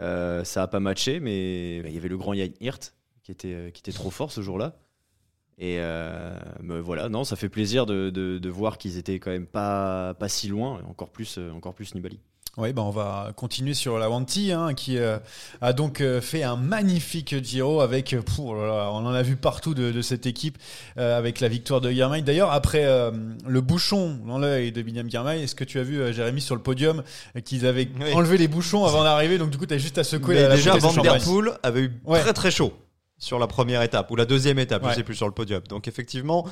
Euh, 0.00 0.44
ça 0.44 0.62
a 0.64 0.68
pas 0.68 0.80
matché, 0.80 1.20
mais 1.20 1.78
il 1.78 1.92
y 1.92 1.98
avait 1.98 2.08
le 2.08 2.18
grand 2.18 2.34
Yann 2.34 2.52
Hirt 2.60 2.94
qui 3.24 3.32
était, 3.32 3.72
qui 3.74 3.80
était 3.80 3.92
trop 3.92 4.10
fort 4.10 4.32
ce 4.32 4.42
jour-là. 4.42 4.76
Et 5.58 5.78
voilà, 6.82 7.08
non, 7.08 7.24
ça 7.24 7.36
fait 7.36 7.48
plaisir 7.50 7.86
de, 7.86 8.10
de- 8.10 8.38
de 8.38 8.50
voir 8.50 8.78
qu'ils 8.78 8.98
étaêient 8.98 9.20
quand 9.20 9.30
même 9.30 9.46
pas, 9.46 10.14
pas 10.14 10.28
si 10.28 10.48
loin. 10.48 10.82
Encore 10.88 11.10
plus, 11.10 11.38
encore 11.54 11.74
plus 11.74 11.94
Nibali. 11.94 12.20
Oui, 12.56 12.72
ben 12.72 12.82
on 12.82 12.90
va 12.90 13.30
continuer 13.36 13.72
sur 13.72 13.98
la 14.00 14.10
Wanty, 14.10 14.50
hein, 14.50 14.74
qui 14.74 14.98
euh, 14.98 15.18
a 15.60 15.72
donc 15.72 16.00
euh, 16.00 16.20
fait 16.20 16.42
un 16.42 16.56
magnifique 16.56 17.36
Giro 17.44 17.80
avec, 17.80 18.12
euh, 18.12 18.20
pff, 18.20 18.40
oh 18.40 18.52
là 18.56 18.66
là, 18.66 18.90
on 18.90 19.06
en 19.06 19.12
a 19.14 19.22
vu 19.22 19.36
partout 19.36 19.74
de, 19.74 19.92
de 19.92 20.02
cette 20.02 20.26
équipe, 20.26 20.58
euh, 20.96 21.16
avec 21.16 21.38
la 21.38 21.46
victoire 21.46 21.80
de 21.80 21.92
Guermain. 21.92 22.20
D'ailleurs, 22.20 22.50
après 22.50 22.84
le 23.46 23.60
bouchon 23.60 24.18
dans 24.26 24.38
l'œil 24.38 24.72
de 24.72 24.82
William 24.82 25.06
Guermain, 25.06 25.34
est-ce 25.34 25.54
que 25.54 25.62
tu 25.62 25.78
as 25.78 25.84
vu, 25.84 26.12
Jérémy, 26.12 26.40
sur 26.40 26.56
le 26.56 26.62
podium, 26.62 27.04
qu'ils 27.44 27.64
avaient 27.64 27.88
Oui. 28.00 28.12
enlevé 28.12 28.38
les 28.38 28.48
bouchons 28.48 28.84
avant 28.84 29.04
d'arriver, 29.04 29.38
donc 29.38 29.50
du 29.50 29.58
coup, 29.58 29.66
tu 29.66 29.74
as 29.74 29.78
juste 29.78 29.98
à 29.98 30.02
secouer 30.04 30.34
Mais 30.34 30.42
la, 30.42 30.48
la 30.48 30.56
déjà, 30.56 30.72
Van 30.78 30.90
champagne. 30.90 31.12
Der 31.18 31.22
Poel 31.24 31.52
avait 31.62 31.80
eu 31.82 32.00
Ouais. 32.06 32.20
très 32.20 32.32
très 32.32 32.50
chaud 32.50 32.72
sur 33.18 33.38
la 33.38 33.46
première 33.46 33.82
étape 33.82 34.10
ou 34.10 34.16
la 34.16 34.24
deuxième 34.24 34.58
étape, 34.58 34.82
Ouais. 34.82 34.90
je 34.90 34.96
sais 34.96 35.02
plus 35.04 35.14
sur 35.14 35.26
le 35.26 35.32
podium. 35.32 35.62
Donc 35.68 35.86
effectivement, 35.86 36.44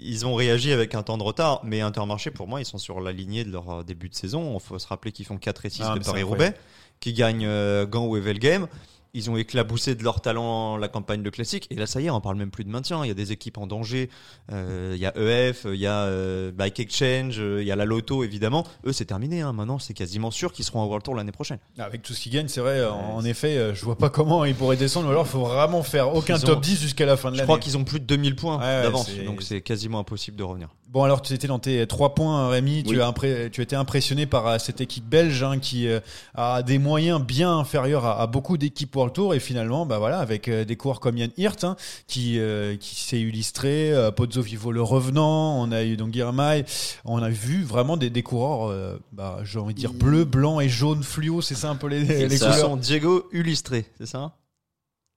ils 0.00 0.26
ont 0.26 0.34
réagi 0.34 0.72
avec 0.72 0.94
un 0.94 1.02
temps 1.02 1.18
de 1.18 1.22
retard, 1.22 1.60
mais 1.64 1.80
Intermarché 1.80 2.30
pour 2.30 2.48
moi, 2.48 2.60
ils 2.60 2.64
sont 2.64 2.78
sur 2.78 3.00
la 3.00 3.12
lignée 3.12 3.44
de 3.44 3.50
leur 3.50 3.70
euh, 3.70 3.82
début 3.82 4.08
de 4.08 4.14
saison. 4.14 4.54
Il 4.54 4.60
faut 4.60 4.78
se 4.78 4.86
rappeler 4.86 5.12
qu'ils 5.12 5.26
font 5.26 5.36
4 5.36 5.66
et 5.66 5.70
6 5.70 5.82
Ah, 5.84 5.98
de 5.98 6.04
Paris-Roubaix, 6.04 6.54
qui 7.00 7.12
gagnent 7.12 7.46
euh, 7.46 7.86
Gand 7.86 8.06
ou 8.06 8.16
Evelgame. 8.16 8.68
Ils 9.14 9.28
ont 9.28 9.36
éclaboussé 9.36 9.94
de 9.94 10.02
leur 10.04 10.22
talent 10.22 10.78
la 10.78 10.88
campagne 10.88 11.22
de 11.22 11.28
classique. 11.28 11.66
Et 11.70 11.74
là, 11.74 11.86
ça 11.86 12.00
y 12.00 12.06
est, 12.06 12.10
on 12.10 12.22
parle 12.22 12.36
même 12.36 12.50
plus 12.50 12.64
de 12.64 12.70
maintien. 12.70 13.04
Il 13.04 13.08
y 13.08 13.10
a 13.10 13.14
des 13.14 13.30
équipes 13.30 13.58
en 13.58 13.66
danger. 13.66 14.08
Euh, 14.50 14.92
il 14.94 15.00
y 15.02 15.04
a 15.04 15.12
EF, 15.14 15.66
il 15.66 15.74
y 15.78 15.86
a 15.86 16.04
euh, 16.04 16.50
Bike 16.50 16.80
Exchange, 16.80 17.38
euh, 17.38 17.60
il 17.60 17.66
y 17.66 17.70
a 17.70 17.76
la 17.76 17.84
Loto, 17.84 18.24
évidemment. 18.24 18.64
Eux, 18.86 18.92
c'est 18.94 19.04
terminé. 19.04 19.42
hein. 19.42 19.52
Maintenant, 19.52 19.78
c'est 19.78 19.92
quasiment 19.92 20.30
sûr 20.30 20.50
qu'ils 20.50 20.64
seront 20.64 20.80
à 20.82 20.86
World 20.86 21.04
Tour 21.04 21.14
l'année 21.14 21.30
prochaine. 21.30 21.58
Avec 21.78 22.00
tout 22.00 22.14
ce 22.14 22.20
qu'ils 22.22 22.32
gagnent, 22.32 22.48
c'est 22.48 22.62
vrai, 22.62 22.82
en, 22.86 23.16
en 23.16 23.24
effet, 23.26 23.74
je 23.74 23.84
vois 23.84 23.98
pas 23.98 24.08
comment 24.08 24.46
ils 24.46 24.54
pourraient 24.54 24.78
descendre, 24.78 25.08
ou 25.08 25.10
alors 25.10 25.26
il 25.26 25.30
faut 25.30 25.44
vraiment 25.44 25.82
faire 25.82 26.14
aucun 26.14 26.36
ont- 26.36 26.40
top 26.40 26.62
10 26.62 26.80
jusqu'à 26.80 27.04
la 27.04 27.18
fin 27.18 27.28
de 27.28 27.34
Je 27.34 27.40
l'année. 27.40 27.48
crois 27.48 27.58
qu'ils 27.58 27.76
ont 27.76 27.84
plus 27.84 28.00
de 28.00 28.06
2000 28.06 28.34
points 28.34 28.56
Ouais, 28.60 28.82
d'avance. 28.82 29.10
Donc 29.26 29.42
c'est 29.42 29.60
quasiment 29.60 29.98
impossible 29.98 30.38
de 30.38 30.42
revenir. 30.42 30.68
Bon, 30.92 31.04
alors 31.04 31.22
tu 31.22 31.32
étais 31.32 31.46
dans 31.46 31.58
tes 31.58 31.86
trois 31.86 32.14
points, 32.14 32.50
Rémi. 32.50 32.82
Tu, 32.82 33.00
as 33.00 33.08
impré- 33.08 33.48
tu 33.50 33.62
étais 33.62 33.76
impressionné 33.76 34.26
par 34.26 34.46
euh, 34.46 34.58
cette 34.58 34.82
équipe 34.82 35.08
belge 35.08 35.42
hein, 35.42 35.58
qui 35.58 35.88
euh, 35.88 36.00
a 36.34 36.62
des 36.62 36.78
moyens 36.78 37.18
bien 37.18 37.56
inférieurs 37.56 38.04
à, 38.04 38.20
à 38.20 38.26
beaucoup 38.26 38.58
d'équipes 38.58 38.94
World 38.94 39.14
Tour. 39.14 39.32
Et 39.34 39.40
finalement, 39.40 39.86
bah 39.86 39.98
voilà, 39.98 40.18
avec 40.18 40.48
euh, 40.48 40.66
des 40.66 40.76
coureurs 40.76 41.00
comme 41.00 41.16
Yann 41.16 41.30
Hirt 41.38 41.64
hein, 41.64 41.76
qui, 42.06 42.38
euh, 42.38 42.76
qui 42.76 42.96
s'est 42.96 43.18
illustré, 43.18 43.90
euh, 43.90 44.10
Pozzo 44.10 44.42
Vivo 44.42 44.70
le 44.70 44.82
revenant, 44.82 45.58
on 45.62 45.72
a 45.72 45.82
eu 45.82 45.96
donc 45.96 46.12
Girmay, 46.12 46.66
on 47.06 47.22
a 47.22 47.30
vu 47.30 47.64
vraiment 47.64 47.96
des, 47.96 48.10
des 48.10 48.22
coureurs, 48.22 48.68
euh, 48.68 48.98
bah, 49.12 49.38
j'ai 49.44 49.60
envie 49.60 49.72
de 49.72 49.78
dire 49.78 49.94
bleu, 49.94 50.26
blanc 50.26 50.60
et 50.60 50.68
jaune 50.68 51.02
fluo. 51.02 51.40
C'est 51.40 51.54
ça 51.54 51.70
un 51.70 51.76
peu 51.76 51.86
les, 51.86 52.04
les 52.28 52.36
ça. 52.36 52.50
Couleurs 52.50 52.60
sont 52.60 52.76
Diego 52.76 53.30
illustré, 53.32 53.86
c'est 53.98 54.04
ça? 54.06 54.34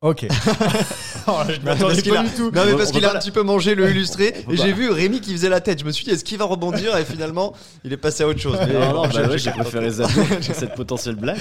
Ok. 0.02 0.28
Oh, 1.28 1.40
je 1.50 1.60
m'attendais 1.62 2.04
pas 2.04 2.20
a- 2.20 2.24
du 2.24 2.30
tout. 2.36 2.52
Non 2.52 2.66
mais 2.66 2.74
On 2.74 2.78
parce 2.78 2.92
qu'il 2.92 3.04
a 3.04 3.16
un 3.16 3.18
petit 3.18 3.32
peu 3.32 3.42
mangé 3.42 3.74
le 3.74 3.90
illustré 3.90 4.32
on 4.48 4.52
et 4.52 4.58
j'ai 4.58 4.74
vu 4.74 4.92
Rémi 4.92 5.22
qui 5.22 5.32
faisait 5.32 5.50
la 5.50 5.60
tête. 5.60 5.80
Je 5.80 5.86
me 5.86 5.92
suis 5.92 6.06
dit 6.06 6.12
est-ce 6.12 6.24
qu'il 6.24 6.38
va 6.38 6.46
rebondir 6.46 6.96
et 6.98 7.04
finalement 7.04 7.54
il 7.84 7.92
est 7.92 7.98
passé 7.98 8.22
à 8.24 8.28
autre 8.28 8.40
chose. 8.40 8.60
Mais 8.68 8.74
Non, 8.74 8.94
non, 8.94 9.02
bah 9.02 9.10
j'ai- 9.12 9.22
ouais, 9.24 9.38
j'ai 9.40 9.50
préféré 9.50 9.90
cette 10.42 10.76
potentielle 10.76 11.16
blague. 11.16 11.40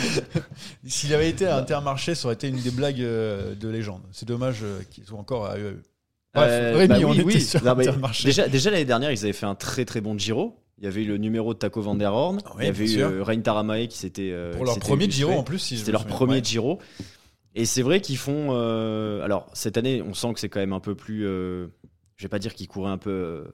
S'il 0.87 1.13
avait 1.13 1.29
été 1.29 1.45
à 1.47 1.59
Intermarché, 1.59 2.15
ça 2.15 2.25
aurait 2.29 2.35
été 2.35 2.49
une 2.49 2.57
des 2.57 2.71
blagues 2.71 3.03
euh, 3.03 3.55
de 3.55 3.69
légende. 3.69 4.01
C'est 4.11 4.27
dommage 4.27 4.61
euh, 4.63 4.81
qu'ils 4.91 5.05
soient 5.05 5.19
encore 5.19 5.45
à 5.45 5.59
eux. 5.59 5.83
Bref, 6.35 6.49
Euh, 6.51 6.77
Rémi, 6.79 6.89
bah 6.89 6.97
on 7.07 7.11
oui, 7.11 7.17
était 7.19 7.25
oui. 7.25 7.41
sur 7.43 7.63
Non, 7.63 7.73
Intermarché. 7.79 8.25
déjà, 8.25 8.49
déjà 8.49 8.71
l'année 8.71 8.87
dernière, 8.87 9.13
ils 9.13 9.23
avaient 9.23 9.35
fait 9.35 9.45
un 9.47 9.55
très 9.55 9.85
très 9.85 10.01
bon 10.01 10.17
Giro. 10.19 10.57
Il 10.79 10.85
y 10.85 10.87
avait 10.87 11.03
eu 11.03 11.07
le 11.07 11.19
numéro 11.19 11.53
de 11.53 11.59
Taco 11.59 11.83
Van 11.83 11.95
der 11.95 12.15
Horn. 12.15 12.39
Oui, 12.57 12.63
il 12.63 12.65
y 12.65 12.69
avait 12.69 12.91
eu 13.19 13.21
Rein 13.21 13.41
Taramae 13.43 13.87
qui 13.89 13.99
s'était 13.99 14.35
pour 14.53 14.61
qui 14.63 14.67
leur 14.67 14.79
premier 14.79 15.05
illustré. 15.05 15.27
Giro 15.27 15.39
en 15.39 15.43
plus. 15.45 15.59
C'était 15.59 15.93
leur 15.93 16.07
premier 16.07 16.37
Ouais. 16.37 16.43
Giro. 16.45 16.79
Et 17.55 17.65
c'est 17.67 17.83
vrai 17.83 18.01
qu'ils 18.01 18.17
font. 18.19 18.49
euh, 18.51 19.23
alors, 19.23 19.49
cette 19.53 19.77
année, 19.77 20.03
on 20.03 20.15
sent 20.15 20.35
que 20.35 20.41
c'est 20.41 20.49
quand 20.49 20.61
même 20.61 20.73
un 20.73 20.81
peu 20.81 20.95
plus. 20.95 21.27
euh, 21.27 21.69
je 22.17 22.25
vais 22.25 22.29
pas 22.29 22.39
dire 22.39 22.55
qu'ils 22.55 22.69
couraient 22.69 22.91
un 22.91 22.99
peu 22.99 23.11
euh, 23.11 23.45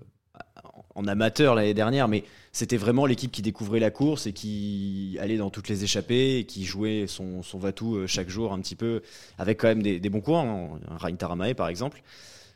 en 0.94 1.06
amateur 1.06 1.54
l'année 1.54 1.74
dernière, 1.74 2.08
mais 2.08 2.24
c'était 2.52 2.76
vraiment 2.76 3.06
l'équipe 3.06 3.30
qui 3.30 3.42
découvrait 3.42 3.80
la 3.80 3.90
course 3.90 4.26
et 4.26 4.32
qui 4.32 5.16
allait 5.20 5.36
dans 5.36 5.50
toutes 5.50 5.68
les 5.68 5.84
échappées 5.84 6.38
et 6.38 6.44
qui 6.44 6.64
jouait 6.64 7.06
son, 7.06 7.42
son 7.42 7.58
Vatou 7.58 8.06
chaque 8.06 8.28
jour 8.28 8.52
un 8.52 8.60
petit 8.60 8.76
peu, 8.76 9.02
avec 9.38 9.60
quand 9.60 9.68
même 9.68 9.82
des, 9.82 10.00
bons 10.10 10.20
coureurs. 10.20 10.44
hein. 10.44 10.80
Un 10.88 10.96
Rein 10.96 11.14
Taramae, 11.16 11.54
par 11.54 11.68
exemple. 11.68 12.02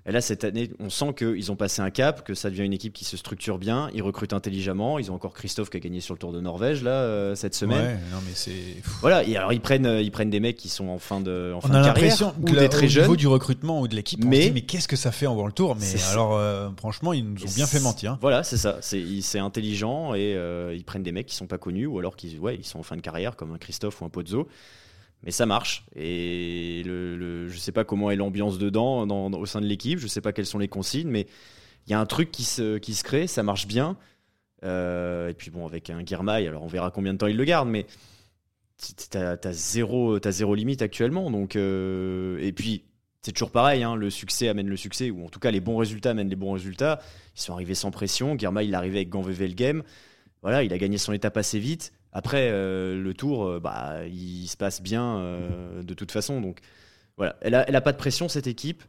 Et 0.06 0.12
là, 0.12 0.20
cette 0.20 0.44
année, 0.44 0.70
on 0.80 0.90
sent 0.90 1.14
qu'ils 1.16 1.50
ont 1.50 1.56
passé 1.56 1.80
un 1.80 1.88
cap, 1.88 2.26
que 2.26 2.34
ça 2.34 2.50
devient 2.50 2.64
une 2.64 2.74
équipe 2.74 2.92
qui 2.92 3.06
se 3.06 3.16
structure 3.16 3.56
bien, 3.56 3.88
ils 3.94 4.02
recrutent 4.02 4.34
intelligemment. 4.34 4.98
Ils 4.98 5.10
ont 5.10 5.14
encore 5.14 5.32
Christophe 5.32 5.70
qui 5.70 5.78
a 5.78 5.80
gagné 5.80 6.00
sur 6.00 6.12
le 6.12 6.18
Tour 6.18 6.30
de 6.30 6.42
Norvège 6.42 6.82
là 6.82 6.90
euh, 6.90 7.34
cette 7.34 7.54
semaine. 7.54 7.86
Ouais, 7.86 7.94
non 8.12 8.18
mais 8.26 8.32
c'est. 8.34 8.52
Voilà, 9.00 9.24
et 9.24 9.34
alors 9.38 9.54
ils 9.54 9.62
prennent, 9.62 9.86
euh, 9.86 10.02
ils 10.02 10.10
prennent 10.10 10.28
des 10.28 10.40
mecs 10.40 10.56
qui 10.58 10.68
sont 10.68 10.88
en 10.88 10.98
fin 10.98 11.22
de, 11.22 11.54
en 11.56 11.62
fin 11.62 11.70
On 11.70 11.74
a 11.74 11.80
de 11.80 11.84
carrière, 11.86 12.16
que 12.18 12.24
ou 12.38 12.54
des 12.54 12.66
au 12.66 12.68
très 12.68 12.86
jeunes. 12.88 13.04
niveau 13.04 13.16
du 13.16 13.26
recrutement 13.28 13.80
ou 13.80 13.88
de 13.88 13.94
l'équipe, 13.96 14.22
on 14.22 14.28
Mais- 14.28 14.42
se 14.42 14.46
dit 14.48 14.52
mais 14.52 14.60
qu'est-ce 14.60 14.88
que 14.88 14.96
ça 14.96 15.10
fait 15.10 15.26
en 15.26 15.34
World 15.34 15.54
Tour? 15.54 15.74
Mais 15.80 15.86
alors, 16.10 16.36
euh, 16.36 16.68
franchement, 16.76 17.14
ils 17.14 17.24
nous 17.24 17.42
ont 17.42 17.54
bien 17.54 17.66
fait 17.66 17.80
mentir. 17.80 18.18
Voilà, 18.20 18.42
c'est 18.42 18.58
ça. 18.58 18.78
C'est 18.82 19.38
intelligent 19.38 20.12
et 20.14 20.34
euh, 20.36 20.74
ils 20.76 20.84
prennent 20.84 21.02
des 21.02 21.12
mecs 21.12 21.26
qui 21.28 21.34
sont 21.34 21.46
pas 21.46 21.56
connus 21.58 21.86
ou 21.86 21.98
alors 21.98 22.14
qui 22.16 22.38
ouais, 22.38 22.56
ils 22.56 22.64
sont 22.66 22.78
en 22.78 22.82
fin 22.82 22.96
de 22.96 23.00
carrière 23.00 23.36
comme 23.36 23.54
un 23.54 23.58
Christophe 23.58 24.02
ou 24.02 24.04
un 24.04 24.10
Pozzo. 24.10 24.48
Mais 25.24 25.30
ça 25.30 25.46
marche. 25.46 25.86
Et 25.96 26.82
je 26.84 27.56
sais 27.56 27.72
pas 27.72 27.84
comment 27.84 28.10
est 28.10 28.16
l'ambiance 28.16 28.58
dedans 28.58 29.06
dans- 29.06 29.30
dans- 29.30 29.38
au 29.38 29.46
sein 29.46 29.60
de 29.60 29.66
l'équipe. 29.66 29.98
Je 29.98 30.06
sais 30.06 30.20
pas 30.20 30.32
quelles 30.32 30.46
sont 30.46 30.58
les 30.58 30.68
consignes, 30.68 31.08
mais 31.08 31.26
il 31.86 31.90
y 31.90 31.94
a 31.94 32.00
un 32.00 32.06
truc 32.06 32.30
qui 32.30 32.44
se, 32.44 32.78
crée. 33.02 33.26
Ça 33.26 33.42
marche 33.42 33.66
bien. 33.66 33.96
Euh, 34.64 35.28
et 35.28 35.34
puis 35.34 35.50
bon, 35.50 35.66
avec 35.66 35.90
un 35.90 36.02
Guirmail, 36.02 36.46
alors 36.46 36.62
on 36.62 36.66
verra 36.66 36.90
combien 36.90 37.12
de 37.12 37.18
temps 37.18 37.26
il 37.26 37.36
le 37.36 37.44
garde, 37.44 37.68
mais 37.68 37.86
t'as 39.10 39.36
as 39.42 39.52
zéro, 39.52 40.18
limite 40.54 40.82
actuellement. 40.82 41.30
Donc 41.30 41.56
euh, 41.56 42.38
et 42.40 42.52
puis 42.52 42.84
c'est 43.22 43.32
toujours 43.32 43.50
pareil, 43.50 43.82
hein, 43.82 43.96
le 43.96 44.10
succès 44.10 44.48
amène 44.48 44.68
le 44.68 44.76
succès, 44.76 45.10
ou 45.10 45.24
en 45.24 45.28
tout 45.28 45.40
cas 45.40 45.50
les 45.50 45.60
bons 45.60 45.76
résultats 45.78 46.10
amènent 46.10 46.28
les 46.28 46.36
bons 46.36 46.52
résultats. 46.52 47.00
Ils 47.36 47.40
sont 47.40 47.52
arrivés 47.54 47.74
sans 47.74 47.90
pression. 47.90 48.34
Guerma, 48.34 48.62
il 48.62 48.72
est 48.72 48.76
arrivé 48.76 48.98
avec 48.98 49.08
Ganveve 49.08 49.40
le 49.42 49.48
game. 49.54 49.82
Voilà, 50.42 50.62
il 50.62 50.72
a 50.74 50.78
gagné 50.78 50.98
son 50.98 51.12
étape 51.14 51.36
assez 51.38 51.58
vite. 51.58 51.92
Après, 52.14 52.48
euh, 52.50 52.96
le 52.96 53.12
tour, 53.12 53.44
euh, 53.44 53.60
bah, 53.60 54.06
il 54.06 54.46
se 54.46 54.56
passe 54.56 54.80
bien 54.80 55.18
euh, 55.18 55.82
de 55.82 55.94
toute 55.94 56.12
façon. 56.12 56.40
Donc 56.40 56.60
voilà, 57.16 57.36
elle 57.40 57.56
a, 57.56 57.68
elle 57.68 57.74
a 57.74 57.80
pas 57.80 57.92
de 57.92 57.98
pression 57.98 58.28
cette 58.28 58.46
équipe. 58.46 58.84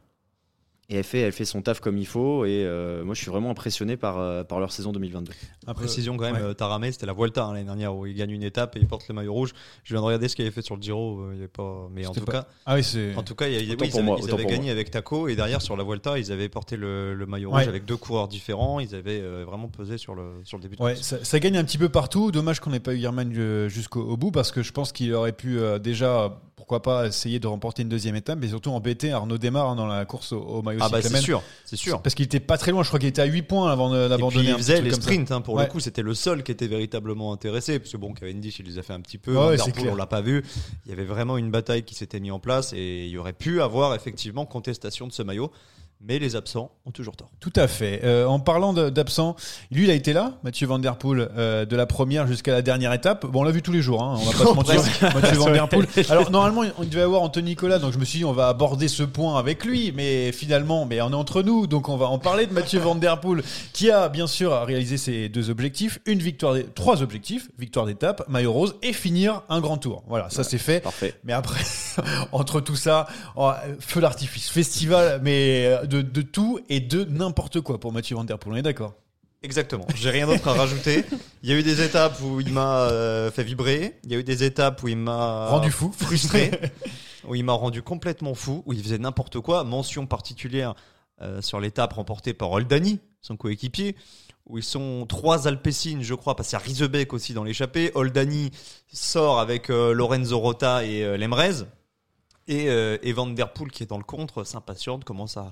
Et 0.88 0.98
elle 0.98 1.02
fait, 1.04 1.18
elle 1.18 1.32
fait 1.32 1.44
son 1.44 1.62
taf 1.62 1.80
comme 1.80 1.98
il 1.98 2.06
faut. 2.06 2.44
Et 2.44 2.62
euh, 2.64 3.02
moi, 3.04 3.14
je 3.16 3.20
suis 3.20 3.30
vraiment 3.30 3.50
impressionné 3.50 3.96
par, 3.96 4.18
euh, 4.20 4.44
par 4.44 4.60
leur 4.60 4.70
saison 4.70 4.92
2022. 4.92 5.32
Précision 5.74 6.16
quand 6.16 6.24
même, 6.26 6.36
Ouais. 6.36 6.42
euh, 6.42 6.54
Taramé, 6.54 6.92
c'était 6.92 7.06
la 7.06 7.12
Vuelta 7.12 7.44
hein, 7.44 7.52
l'année 7.54 7.64
dernière 7.64 7.96
où 7.96 8.06
il 8.06 8.14
gagne 8.14 8.30
une 8.30 8.44
étape 8.44 8.76
et 8.76 8.78
il 8.78 8.86
porte 8.86 9.08
le 9.08 9.14
maillot 9.16 9.32
rouge. 9.32 9.52
Je 9.82 9.92
viens 9.94 10.00
de 10.00 10.06
regarder 10.06 10.28
ce 10.28 10.36
qu'il 10.36 10.44
avait 10.44 10.54
fait 10.54 10.62
sur 10.62 10.76
le 10.76 10.82
Giro, 10.82 11.32
il 11.32 11.38
avait 11.38 11.48
pas. 11.48 11.88
Mais 11.92 12.06
en 12.06 12.12
tout 12.12 12.24
pas- 12.24 12.30
cas, 12.32 12.46
Ah 12.66 12.76
oui, 12.76 12.84
c'est. 12.84 13.16
en 13.16 13.24
tout 13.24 13.34
cas, 13.34 13.48
il 13.48 13.54
y 13.54 13.56
a- 13.56 13.58
oui, 13.74 13.88
ils 13.88 13.94
avaient, 13.94 14.02
moi, 14.04 14.16
ils 14.22 14.30
avaient 14.32 14.46
gagné 14.46 14.70
avec 14.70 14.92
Taco 14.92 15.26
et 15.26 15.34
derrière 15.34 15.60
sur 15.60 15.76
la 15.76 15.82
Vuelta, 15.82 16.20
ils 16.20 16.30
avaient 16.30 16.48
porté 16.48 16.76
le, 16.76 17.14
le 17.14 17.26
maillot 17.26 17.50
Ouais. 17.50 17.62
rouge 17.62 17.68
avec 17.68 17.84
deux 17.84 17.96
coureurs 17.96 18.28
différents. 18.28 18.78
Ils 18.78 18.94
avaient 18.94 19.20
euh, 19.20 19.44
vraiment 19.44 19.66
pesé 19.66 19.98
sur 19.98 20.14
le 20.14 20.40
sur 20.44 20.56
le 20.56 20.62
début. 20.62 20.76
de 20.76 20.82
Ouais, 20.82 20.94
ça, 20.94 21.24
ça 21.24 21.40
gagne 21.40 21.56
un 21.56 21.64
petit 21.64 21.78
peu 21.78 21.88
partout. 21.88 22.30
Dommage 22.30 22.60
qu'on 22.60 22.70
n'ait 22.70 22.78
pas 22.78 22.94
eu 22.94 22.98
Yerman 22.98 23.32
jusqu'au 23.68 24.02
au 24.02 24.16
bout 24.16 24.30
parce 24.30 24.52
que 24.52 24.62
je 24.62 24.70
pense 24.72 24.92
qu'il 24.92 25.12
aurait 25.14 25.32
pu 25.32 25.58
euh, 25.58 25.80
déjà, 25.80 26.38
pourquoi 26.56 26.80
pas, 26.80 27.06
essayer 27.06 27.38
de 27.38 27.46
remporter 27.46 27.82
une 27.82 27.90
deuxième 27.90 28.16
étape, 28.16 28.38
mais 28.40 28.48
surtout 28.48 28.70
embêter 28.70 29.12
Arnaud 29.12 29.36
Démarre 29.36 29.68
hein, 29.68 29.76
dans 29.76 29.86
la 29.86 30.06
course 30.06 30.32
au, 30.32 30.38
au 30.40 30.62
maillot 30.62 30.80
Ah 30.82 30.88
bah 30.88 31.02
c'est 31.02 31.14
sûr, 31.18 31.42
c'est 31.66 31.76
sûr. 31.76 32.00
Parce 32.00 32.14
qu'il 32.14 32.24
était 32.24 32.40
pas 32.40 32.56
très 32.56 32.70
loin. 32.70 32.82
Je 32.82 32.88
crois 32.88 32.98
qu'il 32.98 33.10
était 33.10 33.20
à 33.20 33.26
8 33.26 33.42
points 33.42 33.70
avant 33.70 33.90
d'abandonner. 33.90 34.48
il 34.48 34.56
faisait 34.56 34.80
les 34.80 34.92
sprints 34.92 35.30
hein, 35.30 35.42
pour 35.42 35.54
Ouais. 35.56 35.64
le 35.64 35.68
coup, 35.70 35.80
c'était 35.80 36.00
le 36.00 36.14
seul 36.14 36.42
qui 36.42 36.52
était 36.52 36.66
véritablement 36.66 37.32
intéressé. 37.34 37.78
Parce 37.78 37.92
que 37.92 37.98
bon, 37.98 38.14
Cavendish, 38.14 38.58
il 38.58 38.66
les 38.66 38.78
a 38.78 38.82
fait 38.82 38.94
un 38.94 39.00
petit 39.00 39.18
peu. 39.18 39.36
Ouais, 39.36 39.58
on 39.90 39.94
l'a 39.94 40.06
pas 40.06 40.22
vu. 40.22 40.42
Il 40.86 40.90
y 40.90 40.92
avait 40.92 41.04
vraiment 41.04 41.36
une 41.36 41.50
bataille 41.50 41.82
qui 41.82 41.94
s'était 41.94 42.20
mise 42.20 42.32
en 42.32 42.38
place 42.38 42.72
et 42.72 43.04
il 43.04 43.10
y 43.10 43.18
aurait 43.18 43.34
pu 43.34 43.60
avoir 43.60 43.94
effectivement 43.94 44.46
contestation 44.46 45.06
de 45.06 45.12
ce 45.12 45.22
maillot. 45.22 45.52
Mais 46.00 46.18
les 46.18 46.36
absents 46.36 46.70
ont 46.84 46.90
toujours 46.90 47.16
tort. 47.16 47.30
Tout 47.40 47.52
à 47.56 47.66
fait. 47.66 48.02
Euh, 48.04 48.26
en 48.26 48.38
parlant 48.38 48.72
d'absents, 48.72 49.34
lui, 49.70 49.84
il 49.84 49.90
a 49.90 49.94
été 49.94 50.12
là, 50.12 50.34
Mathieu 50.44 50.66
Van 50.66 50.78
Der 50.78 50.96
Poel, 50.96 51.28
euh, 51.36 51.64
de 51.64 51.74
la 51.74 51.86
première 51.86 52.26
jusqu'à 52.26 52.52
la 52.52 52.62
dernière 52.62 52.92
étape. 52.92 53.26
Bon, 53.26 53.40
on 53.40 53.42
l'a 53.42 53.50
vu 53.50 53.62
tous 53.62 53.72
les 53.72 53.82
jours, 53.82 54.02
hein, 54.02 54.16
on 54.20 54.24
va 54.24 54.32
pas 54.32 54.50
se 54.50 54.54
mentir. 54.54 54.82
Mathieu 55.14 55.38
Van 55.38 55.50
Der 55.52 55.68
Poel. 55.68 55.86
Alors, 56.10 56.30
normalement, 56.30 56.62
on 56.78 56.84
devait 56.84 57.02
avoir 57.02 57.22
Anthony 57.22 57.50
Nicolas, 57.50 57.78
donc 57.78 57.92
je 57.92 57.98
me 57.98 58.04
suis 58.04 58.20
dit, 58.20 58.24
on 58.24 58.32
va 58.32 58.48
aborder 58.48 58.88
ce 58.88 59.02
point 59.02 59.38
avec 59.38 59.64
lui, 59.64 59.92
mais 59.96 60.32
finalement, 60.32 60.84
mais 60.84 61.00
on 61.00 61.10
est 61.10 61.14
entre 61.14 61.42
nous, 61.42 61.66
donc 61.66 61.88
on 61.88 61.96
va 61.96 62.06
en 62.06 62.18
parler 62.18 62.46
de 62.46 62.52
Mathieu 62.52 62.78
Van 62.78 62.94
Der 62.94 63.18
Poel, 63.18 63.42
qui 63.72 63.90
a 63.90 64.08
bien 64.08 64.26
sûr 64.26 64.52
réalisé 64.62 64.98
ses 64.98 65.28
deux 65.28 65.50
objectifs, 65.50 65.98
une 66.06 66.18
victoire, 66.18 66.56
trois 66.74 67.02
objectifs, 67.02 67.48
victoire 67.58 67.86
d'étape, 67.86 68.28
maillot 68.28 68.52
rose, 68.52 68.74
et 68.82 68.92
finir 68.92 69.42
un 69.48 69.60
grand 69.60 69.78
tour. 69.78 70.04
Voilà, 70.06 70.28
ça 70.30 70.44
c'est 70.44 70.58
fait. 70.58 70.80
Parfait. 70.80 71.14
Mais 71.24 71.32
après, 71.32 71.64
entre 72.32 72.60
tout 72.60 72.76
ça, 72.76 73.06
oh, 73.36 73.50
feu 73.80 74.00
d'artifice, 74.00 74.50
festival, 74.50 75.20
mais 75.22 75.66
euh, 75.66 75.85
de, 75.86 76.02
de 76.02 76.22
tout 76.22 76.60
et 76.68 76.80
de 76.80 77.04
n'importe 77.04 77.60
quoi 77.60 77.78
pour 77.80 77.92
Mathieu 77.92 78.16
Van 78.16 78.24
Der 78.24 78.38
Poel, 78.38 78.54
on 78.54 78.56
est 78.56 78.62
d'accord 78.62 78.94
Exactement. 79.42 79.86
J'ai 79.94 80.10
rien 80.10 80.26
d'autre 80.26 80.48
à 80.48 80.54
rajouter. 80.54 81.04
Il 81.42 81.50
y 81.50 81.52
a 81.52 81.56
eu 81.56 81.62
des 81.62 81.80
étapes 81.80 82.20
où 82.20 82.40
il 82.40 82.52
m'a 82.52 82.80
euh, 82.80 83.30
fait 83.30 83.44
vibrer. 83.44 83.98
Il 84.04 84.10
y 84.10 84.16
a 84.16 84.18
eu 84.18 84.24
des 84.24 84.42
étapes 84.44 84.82
où 84.82 84.88
il 84.88 84.96
m'a 84.96 85.46
Rendu 85.48 85.70
fou. 85.70 85.92
frustré, 85.96 86.50
où 87.28 87.34
il 87.36 87.44
m'a 87.44 87.52
rendu 87.52 87.80
complètement 87.82 88.34
fou, 88.34 88.62
où 88.66 88.72
il 88.72 88.82
faisait 88.82 88.98
n'importe 88.98 89.38
quoi. 89.40 89.62
Mention 89.62 90.06
particulière 90.06 90.74
euh, 91.22 91.40
sur 91.42 91.60
l'étape 91.60 91.92
remportée 91.92 92.34
par 92.34 92.50
Oldani, 92.50 92.98
son 93.20 93.36
coéquipier, 93.36 93.94
où 94.46 94.58
ils 94.58 94.64
sont 94.64 95.06
trois 95.06 95.46
Alpecin, 95.46 95.98
je 96.00 96.14
crois, 96.14 96.34
parce 96.34 96.48
qu'il 96.48 96.58
y 96.58 96.62
a 96.62 96.64
Rizebeck 96.64 97.12
aussi 97.12 97.32
dans 97.32 97.44
l'échappée. 97.44 97.92
Oldani 97.94 98.50
sort 98.92 99.38
avec 99.38 99.70
euh, 99.70 99.92
Lorenzo 99.92 100.38
Rota 100.38 100.84
et 100.84 101.16
Lemrez. 101.16 101.64
Et, 102.48 102.66
et 102.66 103.12
Van 103.12 103.26
Der 103.26 103.52
Poel, 103.52 103.72
qui 103.72 103.82
est 103.82 103.86
dans 103.86 103.98
le 103.98 104.04
contre, 104.04 104.44
s'impatiente, 104.44 105.02
commence 105.04 105.36
à, 105.36 105.50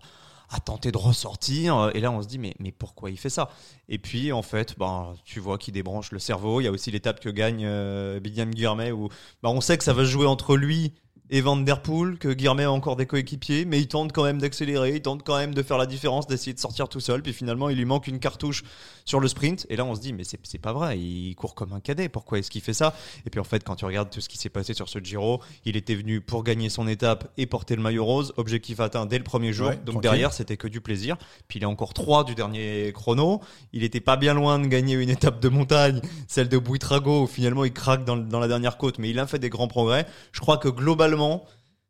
à 0.51 0.61
tenter 0.61 0.93
de 0.93 0.99
ressortir. 0.99 1.91
Et 1.95 2.01
là, 2.01 2.11
on 2.11 2.23
se 2.23 2.29
dit, 2.29 2.39
mais, 2.39 2.55
mais 2.59 2.73
pourquoi 2.73 3.11
il 3.11 3.19
fait 3.19 3.31
ça? 3.31 3.51
Et 3.89 3.99
puis, 3.99 4.33
en 4.33 4.43
fait, 4.43 4.79
ben, 4.79 5.15
tu 5.25 5.41
vois 5.41 5.59
qu'il 5.59 5.75
débranche 5.75 6.13
le 6.13 6.19
cerveau. 6.19 6.61
Il 6.61 6.65
y 6.65 6.67
a 6.67 6.71
aussi 6.71 6.91
l'étape 6.91 7.21
que 7.21 7.29
gagne 7.29 7.65
euh, 7.65 8.21
Guirmet, 8.21 8.93
où 8.93 9.09
ben, 9.43 9.51
on 9.51 9.61
sait 9.61 9.79
que 9.79 9.85
ça 9.85 9.93
va 9.93 10.05
jouer 10.05 10.27
entre 10.27 10.57
lui 10.57 10.95
et 11.31 11.41
Van 11.41 11.57
Der 11.57 11.81
Poel, 11.81 12.19
que 12.19 12.29
Guirmet 12.29 12.65
a 12.65 12.71
encore 12.71 12.97
des 12.97 13.07
coéquipiers, 13.07 13.65
mais 13.65 13.81
il 13.81 13.89
tente 13.89 14.13
quand 14.13 14.25
même 14.25 14.39
d'accélérer, 14.39 14.97
il 14.97 15.01
tente 15.03 15.23
quand 15.25 15.39
même 15.39 15.55
de 15.55 15.63
faire 15.63 15.79
la 15.79 15.87
différence, 15.87 16.27
d'essayer 16.27 16.53
de 16.53 16.59
sortir 16.61 16.89
tout 16.89 17.01
seul. 17.01 17.23
Puis 17.23 17.33
finalement, 17.33 17.71
il 17.71 17.79
lui 17.79 17.87
manque 17.87 18.07
une 18.09 18.19
cartouche 18.19 18.63
sur 19.07 19.21
le 19.21 19.29
sprint. 19.29 19.67
Et 19.71 19.77
là, 19.77 19.85
on 19.87 19.95
se 19.95 20.01
dit, 20.01 20.13
mais 20.13 20.23
c'est 20.25 20.39
c'est 20.43 20.59
pas 20.59 20.73
vrai, 20.75 20.99
il 20.99 21.35
court 21.35 21.55
comme 21.55 21.73
un 21.73 21.81
cadet. 21.81 22.09
Pourquoi 22.11 22.39
est-ce 22.39 22.51
qu'il 22.51 22.61
fait 22.61 22.75
ça? 22.75 22.95
Et 23.25 23.31
puis 23.31 23.41
en 23.41 23.45
fait, 23.45 23.65
quand 23.65 23.75
tu 23.77 23.87
regardes 23.87 24.11
tout 24.11 24.21
ce 24.21 24.29
qui 24.29 24.37
s'est 24.37 24.51
passé 24.51 24.75
sur 24.75 24.89
ce 24.91 24.99
Giro, 24.99 25.41
il 25.65 25.77
était 25.77 25.95
venu 25.95 26.21
pour 26.21 26.45
gagner 26.45 26.69
son 26.69 26.87
étape 26.87 27.33
et 27.39 27.47
porter 27.47 27.75
le 27.75 27.83
maillot 27.83 28.05
rose. 28.05 28.35
Objectif 28.37 28.81
atteint 28.81 29.07
dès 29.07 29.17
le 29.19 29.25
premier 29.25 29.53
jour. 29.55 29.69
Ouais, 29.69 29.77
Donc 29.77 29.85
tranquille. 29.87 30.01
derrière, 30.03 30.33
c'était 30.35 30.59
que 30.59 30.69
du 30.69 30.83
plaisir. 30.83 31.17
Puis 31.49 31.59
il 31.59 31.63
est 31.63 31.67
encore 31.67 31.95
3 31.95 32.25
du 32.25 32.35
dernier 32.35 32.93
chrono. 32.95 33.41
Il 33.73 33.83
était 33.83 34.01
pas 34.01 34.17
bien 34.17 34.35
loin 34.35 34.59
de 34.59 34.67
gagner 34.67 34.95
une 34.95 35.11
étape 35.11 35.41
de 35.41 35.49
montagne, 35.49 36.03
celle 36.29 36.51
de 36.51 36.59
Buitrago, 36.59 37.23
où 37.23 37.27
finalement 37.27 37.65
il 37.65 37.73
craque 37.73 38.05
dans, 38.05 38.17
dans 38.19 38.41
la 38.41 38.49
dernière 38.49 38.77
côte. 38.77 38.99
Mais 38.99 39.09
il 39.09 39.19
a 39.19 39.27
fait 39.27 39.39
des 39.39 39.49
grands 39.49 39.69
progrès. 39.69 40.07
Je 40.33 40.41
crois 40.41 40.59
que 40.59 40.69
globalement, 40.69 41.24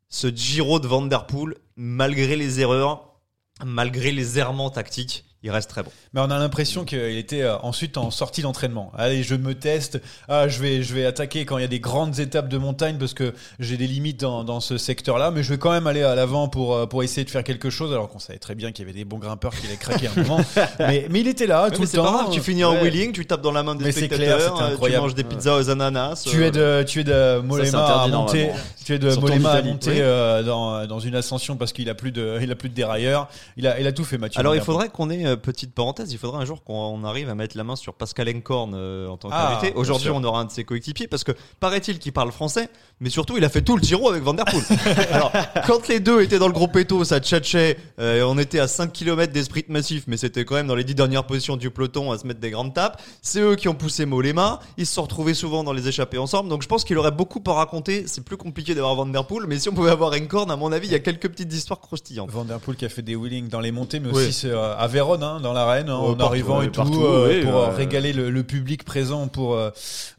ce 0.09 0.29
Giro 0.35 0.79
de 0.81 0.87
Van 0.87 1.03
Der 1.03 1.27
Poel, 1.27 1.57
malgré 1.77 2.37
les 2.37 2.61
erreurs, 2.61 3.21
malgré 3.65 4.13
les 4.13 4.39
errements 4.39 4.71
tactiques, 4.71 5.25
il 5.45 5.51
reste 5.51 5.71
très 5.71 5.83
bon. 5.83 5.91
Mais 6.15 6.21
on 6.21 6.31
a 6.31 6.39
l'impression 6.39 6.85
qu'il 6.85 7.17
était 7.19 7.43
euh, 7.43 7.57
ensuite 7.59 7.97
en 7.99 8.11
sortie 8.11 8.43
d'entraînement. 8.43 8.91
Allez, 8.97 9.23
je 9.23 9.35
me 9.35 9.55
teste. 9.55 10.01
Ah, 10.29 10.49
je 10.49 10.59
vais, 10.61 10.83
je 10.83 10.95
vais 10.95 11.05
attaquer 11.07 11.45
quand 11.45 11.59
il 11.59 11.61
y 11.61 11.65
a 11.65 11.69
des 11.69 11.81
grandes 11.81 12.19
étapes 12.19 12.49
de 12.49 12.57
montagne 12.59 12.97
parce 12.99 13.15
que 13.15 13.35
j'ai 13.61 13.77
des 13.77 13.87
limites 13.87 14.21
dans, 14.21 14.43
dans 14.43 14.61
ce 14.61 14.79
secteur-là. 14.79 15.31
Mais 15.31 15.43
je 15.43 15.51
vais 15.51 15.59
quand 15.59 15.71
même 15.71 15.87
aller 15.87 16.03
à 16.03 16.15
l'avant 16.15 16.49
pour, 16.49 16.75
euh, 16.75 16.87
pour 16.87 17.03
essayer 17.03 17.25
de 17.25 17.31
faire 17.31 17.45
quelque 17.45 17.69
chose. 17.71 17.93
Alors 17.93 18.09
qu'on 18.09 18.19
savait 18.19 18.39
très 18.39 18.55
bien 18.55 18.73
qu'il 18.73 18.85
y 18.87 18.89
avait 18.89 18.99
des 18.99 19.05
bons 19.05 19.19
grimpeurs 19.19 19.53
qui 19.55 19.67
allaient 19.67 19.77
craquer 19.77 20.09
un 20.09 20.23
moment. 20.23 20.41
mais, 20.79 21.07
mais 21.11 21.21
il 21.21 21.29
était 21.29 21.47
là 21.47 21.67
tout 21.71 21.75
Mais 21.81 21.85
le 21.85 21.87
c'est 21.91 21.97
pas 21.99 22.05
temps. 22.05 22.13
grave, 22.15 22.31
tu 22.33 22.41
finis 22.41 22.65
en 22.65 22.73
Ouais. 22.75 22.83
wheeling, 22.83 23.13
tu 23.13 23.27
tapes 23.27 23.43
dans 23.43 23.53
la 23.53 23.63
main 23.63 23.75
des 23.75 23.85
Mais 23.85 23.93
clair, 23.93 24.07
spectateurs, 24.09 24.57
c'était 24.73 24.85
euh, 24.85 24.89
tu 24.91 24.97
manges 25.01 25.15
des 25.15 25.25
pizzas 25.25 25.57
aux 25.57 25.69
ananas. 25.71 26.25
Tu 26.27 26.43
euh, 26.43 26.47
es 26.47 26.51
de, 26.51 26.83
tu 26.89 27.01
es 27.01 27.05
de 27.05 27.41
Mollema 27.41 27.85
à 28.03 28.09
monter, 28.09 28.51
tu 28.85 28.95
es 28.95 28.99
de 28.99 29.11
Surtout 29.11 29.27
en 29.27 29.29
Mollema 29.31 29.51
à 29.53 29.63
monter 29.63 29.91
Oui. 29.91 29.97
euh, 30.01 30.43
dans, 30.43 30.87
dans 30.87 31.01
une 31.01 31.15
ascension 31.15 31.57
parce 31.57 31.73
qu'il 31.73 31.89
a 31.91 31.95
plus 31.95 32.13
de, 32.13 32.39
il 32.41 32.51
a 32.51 32.55
plus 32.55 32.69
de 32.71 32.75
dérailleurs. 32.75 33.29
Il 33.57 33.67
a, 33.67 33.79
il 33.79 33.87
a 33.87 33.93
tout 33.93 34.05
fait, 34.05 34.19
Mathieu. 34.19 34.41
Alors 34.41 34.55
il 34.57 34.61
faudrait 34.63 34.89
qu'on 34.89 35.11
ait, 35.11 35.34
euh, 35.35 35.37
petite 35.37 35.75
parenthèse, 35.75 36.13
il 36.13 36.19
faudrait 36.19 36.41
un 36.41 36.45
jour 36.45 36.65
qu'on 36.65 36.75
on 36.75 37.05
arrive 37.05 37.29
à 37.29 37.35
mettre 37.35 37.57
la 37.57 37.65
main 37.65 37.77
sur 37.77 37.95
Pascal 37.95 38.29
Encorn 38.35 38.73
euh, 38.75 39.09
en 39.09 39.17
tant 39.17 39.29
Ah, 39.31 39.59
qu'invité. 39.61 39.77
Aujourd'hui 39.79 40.11
on 40.11 40.25
aura 40.25 40.41
un 40.41 40.45
de 40.47 40.51
ses 40.51 40.65
coéquipiers 40.65 41.09
parce 41.09 41.25
que 41.25 41.33
paraît-il 41.61 41.99
qu'il 41.99 42.13
parle 42.13 42.33
français, 42.33 42.69
mais 43.05 43.11
surtout 43.11 43.37
il 43.37 43.45
a 43.45 43.49
fait 43.51 43.61
tout 43.63 43.77
le 43.77 43.83
Giro 43.83 44.09
avec 44.09 44.23
Van 44.23 44.33
Der 44.35 44.47
Poel. 44.47 44.65
Alors 45.13 45.31
quand 45.67 45.87
les 45.89 46.01
deux 46.01 46.23
étaient 46.23 46.39
dans 46.39 46.47
le 46.49 46.53
gros 46.55 46.67
péto, 46.69 47.05
ça 47.05 47.21
tchatchait, 47.21 47.77
euh, 48.01 48.25
on 48.27 48.39
était 48.39 48.59
à 48.59 48.67
5 48.67 48.93
km 48.93 49.31
des 49.33 49.45
sprints 49.45 49.69
massifs, 49.69 50.05
mais 50.07 50.17
c'était 50.17 50.45
quand 50.47 50.55
même 50.55 50.67
dans 50.67 50.75
les 50.75 50.85
10 50.85 50.95
dernières 50.95 51.25
positions 51.25 51.57
du 51.57 51.71
peloton 51.71 52.11
à 52.13 52.19
se 52.19 52.27
mettre 52.27 52.41
des 52.41 52.51
grandes 52.51 52.73
tapes. 52.75 53.01
C'est 53.23 53.41
eux 53.41 53.57
qui 53.57 53.69
ont 53.69 53.75
poussé 53.75 54.07
Mollema, 54.07 54.61
ils 54.79 54.87
se 54.87 54.95
sont 54.95 55.03
retrouvés 55.03 55.35
souvent 55.35 55.63
dans 55.65 55.73
les 55.75 55.87
échappées 55.87 56.19
ensemble, 56.19 56.49
donc 56.49 56.63
je 56.63 56.69
pense 56.69 56.83
qu'il 56.85 56.97
aurait 56.99 57.11
beaucoup 57.11 57.43
à 57.47 57.53
raconter. 57.53 58.05
C'est 58.07 58.25
plus 58.25 58.37
compliqué 58.39 58.75
d'avoir 58.75 58.95
Van 58.95 59.07
Der 59.07 59.27
Poel, 59.27 59.45
mais 59.47 59.59
si 59.59 59.69
on 59.69 59.73
pouvait 59.75 59.91
avoir 59.91 60.13
Encorn, 60.15 60.51
à 60.51 60.57
mon 60.57 60.73
avis, 60.73 60.89
il 60.89 60.93
y 60.93 60.97
a 60.97 61.01
quelques 61.01 61.29
petites 61.29 61.53
histoires 61.53 61.81
croustillantes. 61.81 62.31
Van 62.31 62.45
Der 62.47 62.59
Poel 62.59 62.77
qui 62.77 62.87
a 62.87 62.89
fait 62.89 63.03
des 63.03 63.17
wheelings 63.17 63.49
dans 63.49 63.61
les 63.61 63.71
montées, 63.73 64.01
mais 64.01 64.09
Oui. 64.13 64.29
aussi 64.29 64.49
euh, 64.49 64.75
à 64.77 64.87
Vérone, 64.87 65.23
hein, 65.23 65.41
dans 65.43 65.53
l'arène, 65.53 65.91
hein, 65.91 65.99
Ouais, 65.99 66.09
en 66.09 66.15
partout, 66.15 66.25
arrivant 66.33 66.59
ouais, 66.61 66.67
et 66.67 66.69
tout, 66.71 66.81
partout, 66.81 67.05
euh, 67.05 67.29
oui, 67.29 67.45
pour 67.45 67.55
euh, 67.57 67.69
régaler 67.71 68.13
le, 68.15 68.31
le 68.31 68.43
public 68.45 68.85
présent 68.85 69.29
pour 69.29 69.55
euh, 69.55 69.71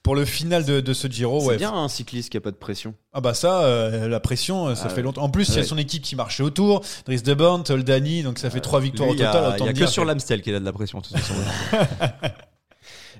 pour 0.03 0.15
le 0.15 0.23
final 0.25 0.65
de, 0.65 0.81
de 0.81 0.93
ce 0.93 1.07
Giro. 1.07 1.39
C'est 1.41 1.47
Ouais. 1.47 1.57
bien 1.57 1.73
un 1.73 1.87
cycliste 1.87 2.29
qui 2.29 2.37
a 2.37 2.41
pas 2.41 2.51
de 2.51 2.55
pression. 2.55 2.74
Ah 3.13 3.21
bah 3.21 3.33
ça, 3.33 3.61
euh, 3.63 4.07
la 4.07 4.19
pression, 4.19 4.67
euh, 4.67 4.75
ça 4.75 4.83
Ah 4.85 4.89
fait 4.89 4.97
ouais. 4.97 5.01
longtemps. 5.03 5.23
En 5.23 5.29
plus, 5.29 5.49
il 5.49 5.55
y 5.55 5.59
a 5.59 5.63
son 5.63 5.77
équipe 5.77 6.03
qui 6.03 6.15
marchait 6.15 6.43
autour, 6.43 6.81
Dries 7.05 7.21
de 7.21 7.33
Born, 7.33 7.63
Toldani, 7.63 8.23
donc 8.23 8.37
ça 8.39 8.49
fait 8.49 8.59
trois 8.61 8.79
victoires 8.79 9.09
Lui, 9.09 9.15
au 9.15 9.17
il 9.17 9.21
y 9.21 9.25
a- 9.25 9.31
total. 9.31 9.43
il 9.43 9.51
y 9.51 9.55
autant 9.55 9.65
a, 9.69 9.73
que 9.73 9.85
sur 9.87 10.05
l'Amstel 10.05 10.41
qu'il 10.41 10.53
a 10.55 10.59
de 10.59 10.65
la 10.65 10.73
pression. 10.73 10.99
de 10.99 11.03
toute 11.05 11.17
façon. 11.17 11.33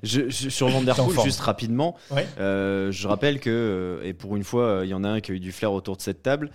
Je, 0.02 0.28
je- 0.28 0.50
sur 0.50 0.68
Van 0.68 0.82
Der 0.82 0.94
T'es 0.94 1.00
en 1.00 1.04
Poel, 1.06 1.14
forme. 1.16 1.26
juste 1.26 1.40
rapidement, 1.40 1.96
Ouais. 2.10 2.26
euh, 2.38 2.92
je 2.92 3.08
rappelle 3.08 3.40
que, 3.40 3.48
euh, 3.50 4.06
et 4.06 4.12
pour 4.12 4.36
une 4.36 4.44
fois, 4.44 4.64
euh, 4.64 4.84
il 4.84 4.90
y 4.90 4.94
en 4.94 5.02
a 5.04 5.08
un 5.08 5.20
qui 5.20 5.32
a 5.32 5.34
eu 5.34 5.40
du 5.40 5.52
flair 5.52 5.72
autour 5.72 5.96
de 5.96 6.02
cette 6.02 6.22
table, 6.22 6.50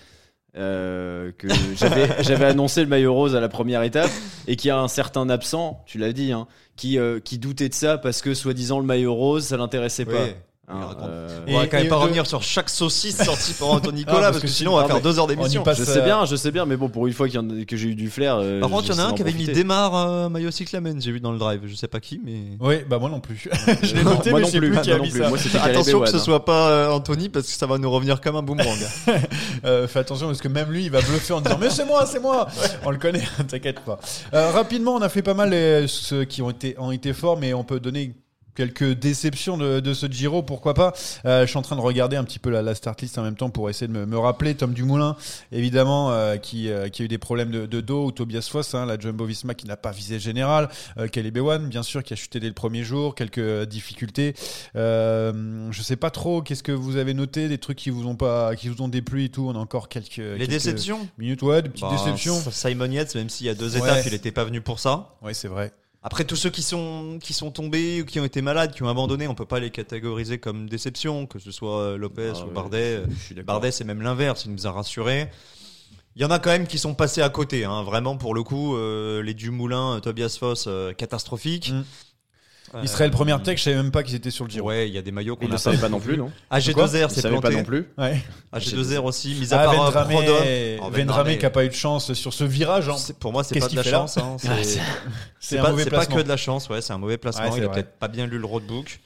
euh, 0.56 1.32
que 1.38 1.48
j'avais 2.22 2.46
annoncé 2.46 2.82
le 2.82 2.88
maillot 2.88 3.14
rose 3.14 3.36
à 3.36 3.40
la 3.40 3.50
première 3.50 3.82
étape, 3.82 4.12
et 4.48 4.56
qu'il 4.56 4.68
y 4.68 4.72
a 4.72 4.78
un 4.78 4.88
certain 4.88 5.28
absent, 5.30 5.84
tu 5.88 5.98
l'as 5.98 6.14
dit, 6.14 6.32
hein, 6.32 6.48
qui, 6.76 7.00
euh, 7.00 7.20
qui 7.20 7.40
doutait 7.40 7.68
de 7.68 7.74
ça 7.74 7.98
parce 7.98 8.22
que 8.22 8.36
soi-disant 8.36 8.80
le 8.80 8.86
maillot 8.86 9.14
rose, 9.16 9.44
ça 9.46 9.58
l'intéressait 9.58 10.06
pas. 10.06 10.28
Hein, 10.68 10.96
euh, 11.02 11.40
On 11.50 11.58
va 11.58 11.68
quand 11.68 11.78
même 11.80 11.88
pas 11.90 11.96
de- 11.98 12.02
revenir 12.02 12.26
sur 12.26 12.42
chaque 12.44 12.70
saucisse 12.70 13.18
sortie 13.26 13.54
par 13.54 13.70
Anthony 13.72 14.00
Nicolas 14.00 14.18
Ah, 14.18 14.22
parce, 14.22 14.32
parce 14.34 14.42
que, 14.44 14.48
que 14.48 14.54
sinon 14.54 14.76
on 14.76 14.78
va 14.78 14.86
faire 14.86 15.02
deux 15.02 15.20
heures 15.20 15.28
d'émission. 15.28 15.64
je 15.68 15.84
sais 15.84 15.98
euh, 16.00 16.02
bien, 16.06 16.24
je 16.26 16.36
sais 16.38 16.52
bien, 16.52 16.66
mais 16.66 16.78
bon, 16.78 16.88
pour 16.88 17.08
une 17.08 17.14
fois 17.14 17.28
qu'il 17.28 17.36
y 17.36 17.40
en 17.40 17.50
a- 17.50 17.66
que 17.66 17.76
j'ai 17.76 17.90
eu 17.90 17.96
du 17.96 18.10
flair. 18.10 18.38
euh, 18.38 18.62
Par 18.62 18.70
contre, 18.70 18.86
il 18.88 18.92
y 18.96 18.96
en 18.96 19.00
a 19.00 19.08
un 19.08 19.14
qui 19.14 19.22
avait 19.22 19.34
mis 19.34 19.46
démarre 19.48 19.96
euh, 19.96 20.30
maillot 20.30 20.52
cyclamen, 20.52 21.02
j'ai 21.02 21.12
vu 21.12 21.20
dans 21.20 21.32
le 21.34 21.40
drive. 21.40 21.62
Je 21.66 21.76
sais 21.76 21.90
pas 21.90 22.00
qui, 22.00 22.22
mais. 22.24 22.58
Oui, 22.62 22.76
bah 22.90 23.00
moi 23.00 23.10
non 23.10 23.20
plus. 23.20 23.50
je 23.84 23.96
l'ai 23.96 24.04
noté, 24.04 24.30
moi 24.30 24.40
mais 24.40 24.46
non 24.46 24.48
je 24.48 24.52
sais 24.52 24.58
plus, 24.60 24.72
plus 24.72 24.82
qui 24.82 24.90
moi 24.90 24.96
a 24.96 24.98
non 25.00 25.04
mis 25.04 25.10
plus. 25.10 25.20
ça. 25.22 25.30
Moi, 25.30 25.38
Attention 25.64 26.00
que 26.02 26.10
ce 26.10 26.16
hein. 26.16 26.20
soit 26.20 26.46
pas 26.46 26.94
Anthony 26.94 27.28
parce 27.28 27.48
que 27.48 27.52
ça 27.54 27.66
va 27.66 27.78
nous 27.78 27.92
revenir 27.92 28.22
comme 28.22 28.38
un 28.38 28.44
boomerang. 28.44 28.78
Fais 29.88 30.00
attention 30.00 30.28
parce 30.28 30.40
que 30.42 30.48
même 30.48 30.72
lui, 30.72 30.86
il 30.86 30.92
va 30.92 31.02
bluffer 31.02 31.34
en 31.34 31.42
disant 31.42 31.58
mais 31.60 31.70
c'est 31.70 31.86
moi, 31.86 32.06
c'est 32.06 32.20
moi. 32.22 32.48
On 32.86 32.92
le 32.92 32.98
connaît, 32.98 33.24
t'inquiète 33.48 33.82
pas. 33.82 34.00
Rapidement, 34.32 34.94
on 34.96 35.02
a 35.02 35.10
fait 35.10 35.22
pas 35.24 35.34
mal 35.34 35.52
ceux 35.90 36.24
qui 36.24 36.42
ont 36.42 36.52
été 36.92 37.14
forts, 37.14 37.38
mais 37.38 37.54
on 37.54 37.64
peut 37.64 37.80
donner 37.80 38.14
quelques 38.62 38.92
déceptions 39.00 39.58
de, 39.58 39.80
de 39.80 39.94
ce 39.96 40.06
Giro, 40.06 40.44
pourquoi 40.44 40.76
pas. 40.76 40.94
Euh, 41.26 41.42
je 41.46 41.50
suis 41.50 41.58
en 41.58 41.64
train 41.64 41.76
de 41.76 41.82
regarder 41.82 42.16
un 42.16 42.24
petit 42.24 42.38
peu 42.38 42.52
la, 42.52 42.62
la 42.62 42.76
start 42.76 43.02
list 43.02 43.18
en 43.18 43.24
même 43.24 43.36
temps 43.36 43.50
pour 43.50 43.72
essayer 43.72 43.88
de 43.88 43.92
me, 43.94 44.06
me 44.06 44.20
rappeler 44.20 44.54
Tom 44.54 44.74
Dumoulin, 44.74 45.16
évidemment, 45.52 46.12
euh, 46.12 46.38
qui, 46.38 46.70
euh, 46.70 46.90
qui 46.90 47.02
a 47.02 47.06
eu 47.06 47.08
des 47.08 47.18
problèmes 47.18 47.50
de, 47.50 47.66
de 47.66 47.82
dos, 47.82 48.06
ou 48.06 48.12
Tobias 48.12 48.48
Foss, 48.52 48.76
hein, 48.76 48.86
la 48.86 49.00
Jumbo-Visma 49.00 49.56
qui 49.56 49.66
n'a 49.66 49.78
pas 49.78 49.90
visé 49.92 50.20
général, 50.20 50.70
euh, 51.00 51.08
Caleb 51.08 51.38
Ewan, 51.38 51.68
bien 51.70 51.82
sûr, 51.82 52.04
qui 52.04 52.14
a 52.14 52.16
chuté 52.16 52.40
dès 52.40 52.48
le 52.48 52.54
premier 52.54 52.84
jour, 52.84 53.16
quelques 53.16 53.64
difficultés. 53.66 54.36
Je 54.76 55.82
sais 55.82 55.96
pas 55.96 56.12
trop, 56.12 56.42
qu'est-ce 56.44 56.64
que 56.64 56.72
vous 56.72 56.98
avez 56.98 57.14
noté, 57.16 57.48
des 57.50 57.58
trucs 57.58 57.78
qui 57.80 57.90
vous 57.90 58.06
ont 58.06 58.16
pas, 58.16 58.56
qui 58.56 58.68
vous 58.70 58.82
ont 58.84 58.88
déplu 58.90 59.24
et 59.24 59.30
tout? 59.30 59.48
On 59.48 59.56
a 59.56 59.60
encore 59.60 59.90
quelques 59.90 60.18
Les 60.18 60.38
quelques 60.38 60.50
déceptions? 60.52 61.08
minutes, 61.18 61.42
ouais, 61.42 61.62
des 61.64 61.70
petites 61.70 61.82
Bah, 61.86 61.92
déceptions. 61.98 62.40
Simon 62.52 62.92
Yates, 62.92 63.16
même 63.16 63.30
s'il 63.30 63.48
y 63.48 63.50
a 63.50 63.56
deux 63.56 63.74
Ouais. 63.76 63.80
étapes, 63.80 64.04
il 64.06 64.14
était 64.14 64.32
pas 64.32 64.44
venu 64.44 64.62
pour 64.62 64.80
ça. 64.80 65.16
Ouais, 65.24 65.34
c'est 65.34 65.48
vrai. 65.48 65.72
Après, 66.04 66.26
tous 66.26 66.36
ceux 66.36 66.50
qui 66.50 66.64
sont, 66.64 67.20
qui 67.22 67.34
sont 67.34 67.52
tombés 67.52 68.02
ou 68.02 68.06
qui 68.06 68.20
ont 68.20 68.26
été 68.26 68.42
malades, 68.42 68.74
qui 68.74 68.82
ont 68.82 68.90
abandonné, 68.90 69.28
on 69.28 69.36
peut 69.36 69.46
pas 69.46 69.60
les 69.60 69.70
catégoriser 69.70 70.40
comme 70.40 70.68
déception, 70.68 71.28
que 71.28 71.38
ce 71.38 71.52
soit 71.52 71.80
euh, 71.80 71.98
Lopez 71.98 72.34
Ah 72.36 72.46
ou 72.46 72.50
Bardet. 72.50 73.04
Bardet, 73.46 73.72
c'est 73.72 73.84
même 73.84 74.02
l'inverse, 74.02 74.46
il 74.46 74.52
nous 74.52 74.66
a 74.66 74.72
rassurés. 74.72 75.30
Il 76.16 76.22
y 76.22 76.26
en 76.26 76.32
a 76.32 76.40
quand 76.40 76.50
même 76.50 76.68
qui 76.68 76.78
sont 76.78 76.94
passés 76.94 77.22
à 77.22 77.30
côté, 77.30 77.64
hein. 77.64 77.84
vraiment 77.84 78.18
pour 78.18 78.34
le 78.34 78.44
coup, 78.44 78.76
euh, 78.76 79.24
les 79.24 79.34
Dumoulin, 79.34 79.96
euh, 79.96 80.00
Tobias 80.02 80.36
Foss, 80.38 80.66
euh, 80.68 80.92
catastrophiques. 80.92 81.72
Mm. 81.72 81.84
Euh, 82.74 82.84
Israël 82.84 83.12
première 83.12 83.44
tech, 83.44 83.58
je 83.58 83.64
savais 83.64 83.76
même 83.76 83.92
pas 83.92 84.02
qu'ils 84.04 84.16
étaient 84.16 84.32
sur 84.32 84.46
le 84.46 84.50
Giro. 84.50 84.70
Ouais, 84.70 84.88
il 84.88 84.94
y 84.94 84.98
a 84.98 85.02
des 85.02 85.12
maillots 85.12 85.36
qu'on 85.36 85.48
ne 85.48 85.58
savait 85.58 85.78
pas 85.78 85.90
non 85.90 86.00
plus, 86.00 86.16
non 86.18 86.32
AG2R, 86.52 87.08
Il 87.10 87.10
c'est 87.10 87.22
savait 87.22 87.36
pas 87.36 87.42
planté. 87.42 87.56
non 87.58 87.64
plus. 87.64 87.88
Ouais. 87.98 88.22
AG2R 88.54 89.04
aussi, 89.04 89.36
mis 89.36 89.54
à 89.54 89.60
Ah, 89.62 89.66
part 89.66 89.74
euh, 89.74 89.78
Vendrame, 89.86 90.08
Prodhomme. 90.10 90.36
Oh, 90.82 90.90
Vendrame 90.90 91.38
qui 91.38 91.46
a 91.46 91.50
pas 91.50 91.66
eu 91.66 91.70
de 91.70 91.74
chance 91.74 92.14
sur 92.14 92.34
ce 92.34 92.44
virage. 92.46 92.88
hein. 92.88 92.96
Pour 93.20 93.34
moi, 93.34 93.44
c'est 93.44 93.56
Qu'est-ce 93.56 93.66
pas 93.66 93.72
de 93.72 93.76
la 93.76 93.84
chance. 93.84 94.18
hein. 94.18 94.38
C'est- 94.40 95.58
Ah, 95.58 95.64
pas, 95.92 96.06
que 96.06 96.22
de 96.22 96.28
la 96.30 96.38
chance, 96.38 96.70
ouais, 96.70 96.82
c'est 96.82 96.94
un 96.94 96.98
mauvais 96.98 97.18
placement. 97.18 97.50
Ouais, 97.52 97.58
il 97.58 97.64
a 97.66 97.70
peut-être 97.70 97.98
pas 98.00 98.08
bien 98.08 98.26
lu 98.26 98.38
le 98.40 98.46
roadbook. 98.46 99.00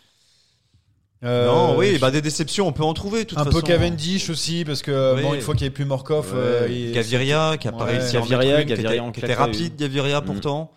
Euh, 1.23 1.47
non, 1.47 1.75
oui, 1.77 1.97
bah 1.97 2.11
des 2.11 2.21
déceptions, 2.21 2.67
on 2.67 2.71
peut 2.71 2.83
en 2.83 2.93
trouver. 2.93 3.23
de 3.23 3.29
Toute 3.29 3.39
un 3.39 3.45
façon. 3.45 3.59
peu 3.59 3.63
Cavendish 3.65 4.29
aussi, 4.29 4.63
parce 4.63 4.83
que 4.83 5.15
Oui. 5.15 5.21
bon, 5.23 5.33
une 5.33 5.41
fois 5.41 5.55
qu'il 5.55 5.63
n'y 5.63 5.67
avait 5.67 5.73
plus 5.73 5.85
Morkov, 5.85 6.33
Ouais. 6.33 6.39
euh, 6.39 6.67
il- 6.69 6.91
Gaviria 6.91 7.57
qui 7.57 7.67
a 7.67 7.71
pas 7.71 7.85
réussi 7.85 8.17
à 8.17 8.21
en 8.21 8.25
Gaviria, 8.25 8.61
qui 8.61 8.69
Gaviria 8.69 8.91
était- 8.91 8.99
en 8.99 9.11
qui 9.11 9.19
était 9.21 9.33
rapide. 9.33 9.75
Gaviria 9.75 10.21
Mm. 10.21 10.25
pourtant. 10.25 10.71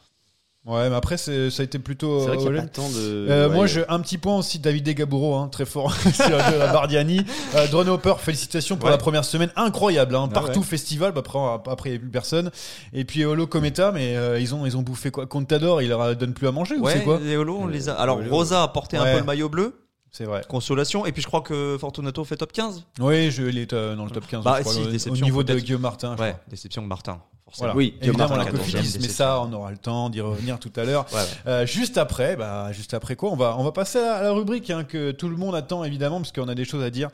Ouais, 0.68 0.90
mais 0.90 0.96
après, 0.96 1.16
ça 1.16 1.30
a 1.32 1.62
été 1.62 1.78
plutôt. 1.78 2.20
C'est 2.20 2.26
vrai 2.26 2.36
qu'il 2.36 2.50
n'y 2.50 2.56
euh, 2.56 2.60
a 2.60 2.62
pas 2.64 2.68
tant 2.68 2.88
de. 2.90 2.94
Euh, 2.98 3.48
ouais, 3.48 3.54
moi, 3.54 3.66
je, 3.66 3.80
un 3.88 4.00
petit 4.00 4.18
point 4.18 4.36
aussi, 4.36 4.58
David 4.58 4.86
Gaburo, 4.90 5.34
hein, 5.36 5.48
très 5.50 5.64
fort 5.64 5.94
sur 6.14 6.28
la 6.28 6.72
Bardiani. 6.72 7.22
Euh, 7.54 7.66
Drone 7.68 7.88
Hopper, 7.88 8.14
félicitations 8.18 8.76
pour 8.76 8.84
Ouais. 8.86 8.90
la 8.90 8.98
première 8.98 9.24
semaine, 9.24 9.50
incroyable, 9.56 10.14
hein, 10.14 10.26
Ah 10.30 10.34
partout 10.34 10.60
ouais. 10.60 10.66
festival, 10.66 11.12
bah, 11.12 11.20
après, 11.20 11.38
après 11.72 11.88
il 11.88 11.92
n'y 11.92 11.96
avait 11.96 12.02
plus 12.02 12.10
personne. 12.10 12.50
Et 12.92 13.04
puis 13.06 13.24
Holo 13.24 13.46
Cometa, 13.46 13.92
mais 13.92 14.14
euh, 14.16 14.38
ils, 14.38 14.54
ont, 14.54 14.66
ils 14.66 14.76
ont 14.76 14.82
bouffé 14.82 15.10
quoi 15.10 15.26
Contador, 15.26 15.80
il 15.80 15.88
leur 15.88 16.14
donne 16.16 16.34
plus 16.34 16.46
à 16.48 16.52
manger 16.52 16.76
ou 16.76 16.82
Ouais, 16.84 16.92
c'est 16.92 17.02
quoi 17.02 17.18
les 17.22 17.36
Holo, 17.36 17.56
on 17.62 17.66
les 17.66 17.88
a. 17.88 17.94
Alors, 17.94 18.18
Holo. 18.18 18.30
Rosa 18.30 18.62
a 18.62 18.68
porté 18.68 18.98
un 18.98 19.04
peu 19.04 19.18
le 19.20 19.24
maillot 19.24 19.48
bleu, 19.48 19.74
C'est 20.12 20.24
vrai. 20.24 20.42
consolation, 20.48 21.06
et 21.06 21.12
puis 21.12 21.22
je 21.22 21.26
crois 21.28 21.40
que 21.40 21.78
Fortunato 21.80 22.24
fait 22.24 22.36
top 22.36 22.52
15. 22.52 22.84
Oui, 23.00 23.30
je, 23.30 23.42
il 23.44 23.56
est 23.56 23.72
euh, 23.72 23.96
dans 23.96 24.04
le 24.04 24.10
top 24.10 24.26
15. 24.26 24.44
Bah, 24.44 24.56
je 24.58 24.62
crois, 24.64 24.74
si, 24.74 25.08
au- 25.08 25.12
au 25.12 25.16
niveau 25.16 25.42
de. 25.44 25.54
Guillaume 25.54 25.80
Martin. 25.80 26.14
je 26.18 26.22
Ouais, 26.22 26.30
crois. 26.32 26.44
déception 26.48 26.82
de 26.82 26.86
Martin. 26.88 27.20
Forcément. 27.48 27.72
Voilà. 27.72 27.76
Oui, 27.76 27.94
évidemment 28.02 28.36
Martin, 28.36 28.52
la 28.52 28.58
14e 28.58 28.58
cofidis, 28.58 28.98
mais 29.00 29.08
ça, 29.08 29.40
on 29.40 29.50
aura 29.54 29.70
le 29.70 29.78
temps 29.78 30.10
d'y 30.10 30.20
revenir 30.20 30.58
tout 30.58 30.72
à 30.76 30.84
l'heure. 30.84 31.06
Euh, 31.46 31.64
juste 31.64 31.96
après, 31.96 32.36
bah, 32.36 32.72
juste 32.72 32.92
après 32.92 33.16
quoi, 33.16 33.30
on 33.30 33.36
va, 33.36 33.56
on 33.58 33.64
va 33.64 33.72
passer 33.72 33.98
à 33.98 34.22
la 34.22 34.32
rubrique 34.32 34.68
hein, 34.68 34.84
que 34.84 35.12
tout 35.12 35.30
le 35.30 35.36
monde 35.36 35.54
attend 35.54 35.82
évidemment, 35.82 36.18
parce 36.18 36.32
qu'on 36.32 36.48
a 36.48 36.54
des 36.54 36.66
choses 36.66 36.84
à 36.84 36.90
dire. 36.90 37.08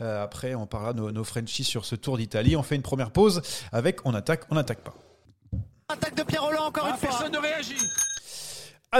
Euh, 0.00 0.22
après, 0.22 0.54
on 0.54 0.66
parlera 0.66 0.92
de 0.92 1.00
nos, 1.00 1.10
nos 1.10 1.24
Frenchies 1.24 1.64
sur 1.64 1.84
ce 1.84 1.96
Tour 1.96 2.18
d'Italie. 2.18 2.54
On 2.54 2.62
fait 2.62 2.76
une 2.76 2.82
première 2.82 3.10
pause 3.10 3.42
avec 3.72 3.98
on 4.04 4.14
attaque, 4.14 4.44
on 4.50 4.54
n'attaque 4.54 4.80
pas. 4.80 4.94
Attaque 5.88 6.14
de 6.14 6.22
Pierre 6.22 6.44
Roland 6.44 6.66
encore 6.66 6.86
une 6.86 6.96
fois. 6.96 7.08
Personne 7.08 7.32
ne 7.32 7.38
réagit. 7.38 7.74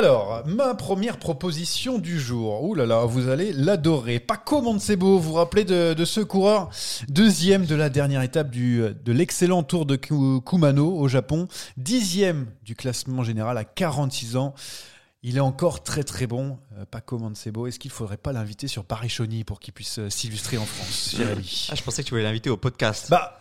Alors, 0.00 0.42
ma 0.46 0.76
première 0.76 1.18
proposition 1.18 1.98
du 1.98 2.20
jour. 2.20 2.62
Ouh 2.62 2.74
là 2.76 2.86
là, 2.86 3.04
vous 3.06 3.28
allez 3.28 3.52
l'adorer. 3.52 4.20
Paco 4.20 4.62
Montsebo, 4.62 5.18
vous 5.18 5.30
vous 5.30 5.32
rappelez 5.34 5.64
de, 5.64 5.94
de 5.94 6.04
ce 6.04 6.20
coureur 6.20 6.70
Deuxième 7.08 7.66
de 7.66 7.74
la 7.74 7.88
dernière 7.90 8.22
étape 8.22 8.50
du, 8.50 8.80
de 9.04 9.12
l'excellent 9.12 9.64
Tour 9.64 9.86
de 9.86 9.96
Ku- 9.96 10.40
Kumano 10.46 10.96
au 10.96 11.08
Japon. 11.08 11.48
Dixième 11.76 12.46
du 12.62 12.76
classement 12.76 13.24
général 13.24 13.58
à 13.58 13.64
46 13.64 14.36
ans. 14.36 14.54
Il 15.24 15.36
est 15.36 15.40
encore 15.40 15.82
très 15.82 16.04
très 16.04 16.26
bon, 16.28 16.56
euh, 16.78 16.84
Paco 16.88 17.18
Mancebo. 17.18 17.66
Est-ce 17.66 17.78
qu'il 17.80 17.90
faudrait 17.90 18.16
pas 18.16 18.32
l'inviter 18.32 18.68
sur 18.68 18.84
Paris-Chauny 18.84 19.42
pour 19.44 19.58
qu'il 19.58 19.74
puisse 19.74 19.98
euh, 19.98 20.08
s'illustrer 20.08 20.56
en 20.56 20.64
France, 20.64 21.14
Jérémy 21.16 21.68
Ah, 21.70 21.74
je 21.74 21.82
pensais 21.82 22.02
que 22.02 22.08
tu 22.08 22.14
voulais 22.14 22.22
l'inviter 22.22 22.48
au 22.48 22.56
podcast. 22.56 23.08
Bah, 23.10 23.38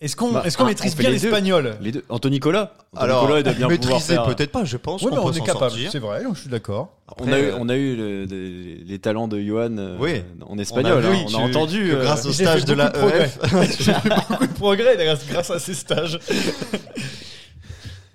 est-ce 0.00 0.16
qu'on 0.16 0.32
Bah, 0.32 0.42
est-ce 0.44 0.56
qu'on 0.56 0.64
ah, 0.64 0.68
maîtrise 0.68 0.96
bien 0.96 1.10
l'espagnol 1.10 1.76
Les 1.80 1.92
deux. 1.92 2.04
Anthony 2.08 2.36
Nicolas. 2.36 2.72
Anthony 2.92 3.04
Alors, 3.04 3.22
Nicolas, 3.22 3.40
il 3.40 3.42
doit 3.44 3.52
bien 3.52 3.68
maîtriser 3.68 4.14
faire. 4.14 4.24
peut-être 4.24 4.50
pas, 4.52 4.64
je 4.64 4.76
pense 4.76 5.02
Oui, 5.02 5.10
mais 5.12 5.18
on 5.18 5.30
est 5.32 5.40
capable, 5.44 5.74
c'est 5.90 5.98
vrai, 5.98 6.22
je 6.34 6.40
suis 6.40 6.48
d'accord. 6.48 6.90
On 7.18 7.30
a 7.30 7.38
eu, 7.38 7.48
Après, 7.48 7.60
on 7.60 7.68
a 7.68 7.76
eu 7.76 7.96
le- 7.96 8.24
les, 8.24 8.76
les 8.84 8.98
talents 8.98 9.28
de 9.28 9.40
Johan 9.40 9.76
euh, 9.78 9.96
Oui. 9.98 10.22
en 10.48 10.56
espagnol. 10.58 11.02
On 11.04 11.08
a 11.08 11.10
hein. 11.10 11.12
vu, 11.26 11.34
On 11.34 11.38
a, 11.38 11.42
entendu. 11.42 11.88
que 11.90 11.94
euh, 11.96 12.02
grâce 12.02 12.24
au 12.24 12.32
stage 12.32 12.64
de 12.64 12.72
la. 12.74 12.92
EF. 12.96 13.38
J'ai 13.80 13.92
fait 13.94 14.08
beaucoup 14.08 14.46
de 14.46 14.52
progrès 14.54 14.96
grâce, 14.96 15.26
grâce 15.26 15.50
à 15.50 15.58
ces 15.58 15.74
stages. 15.74 16.18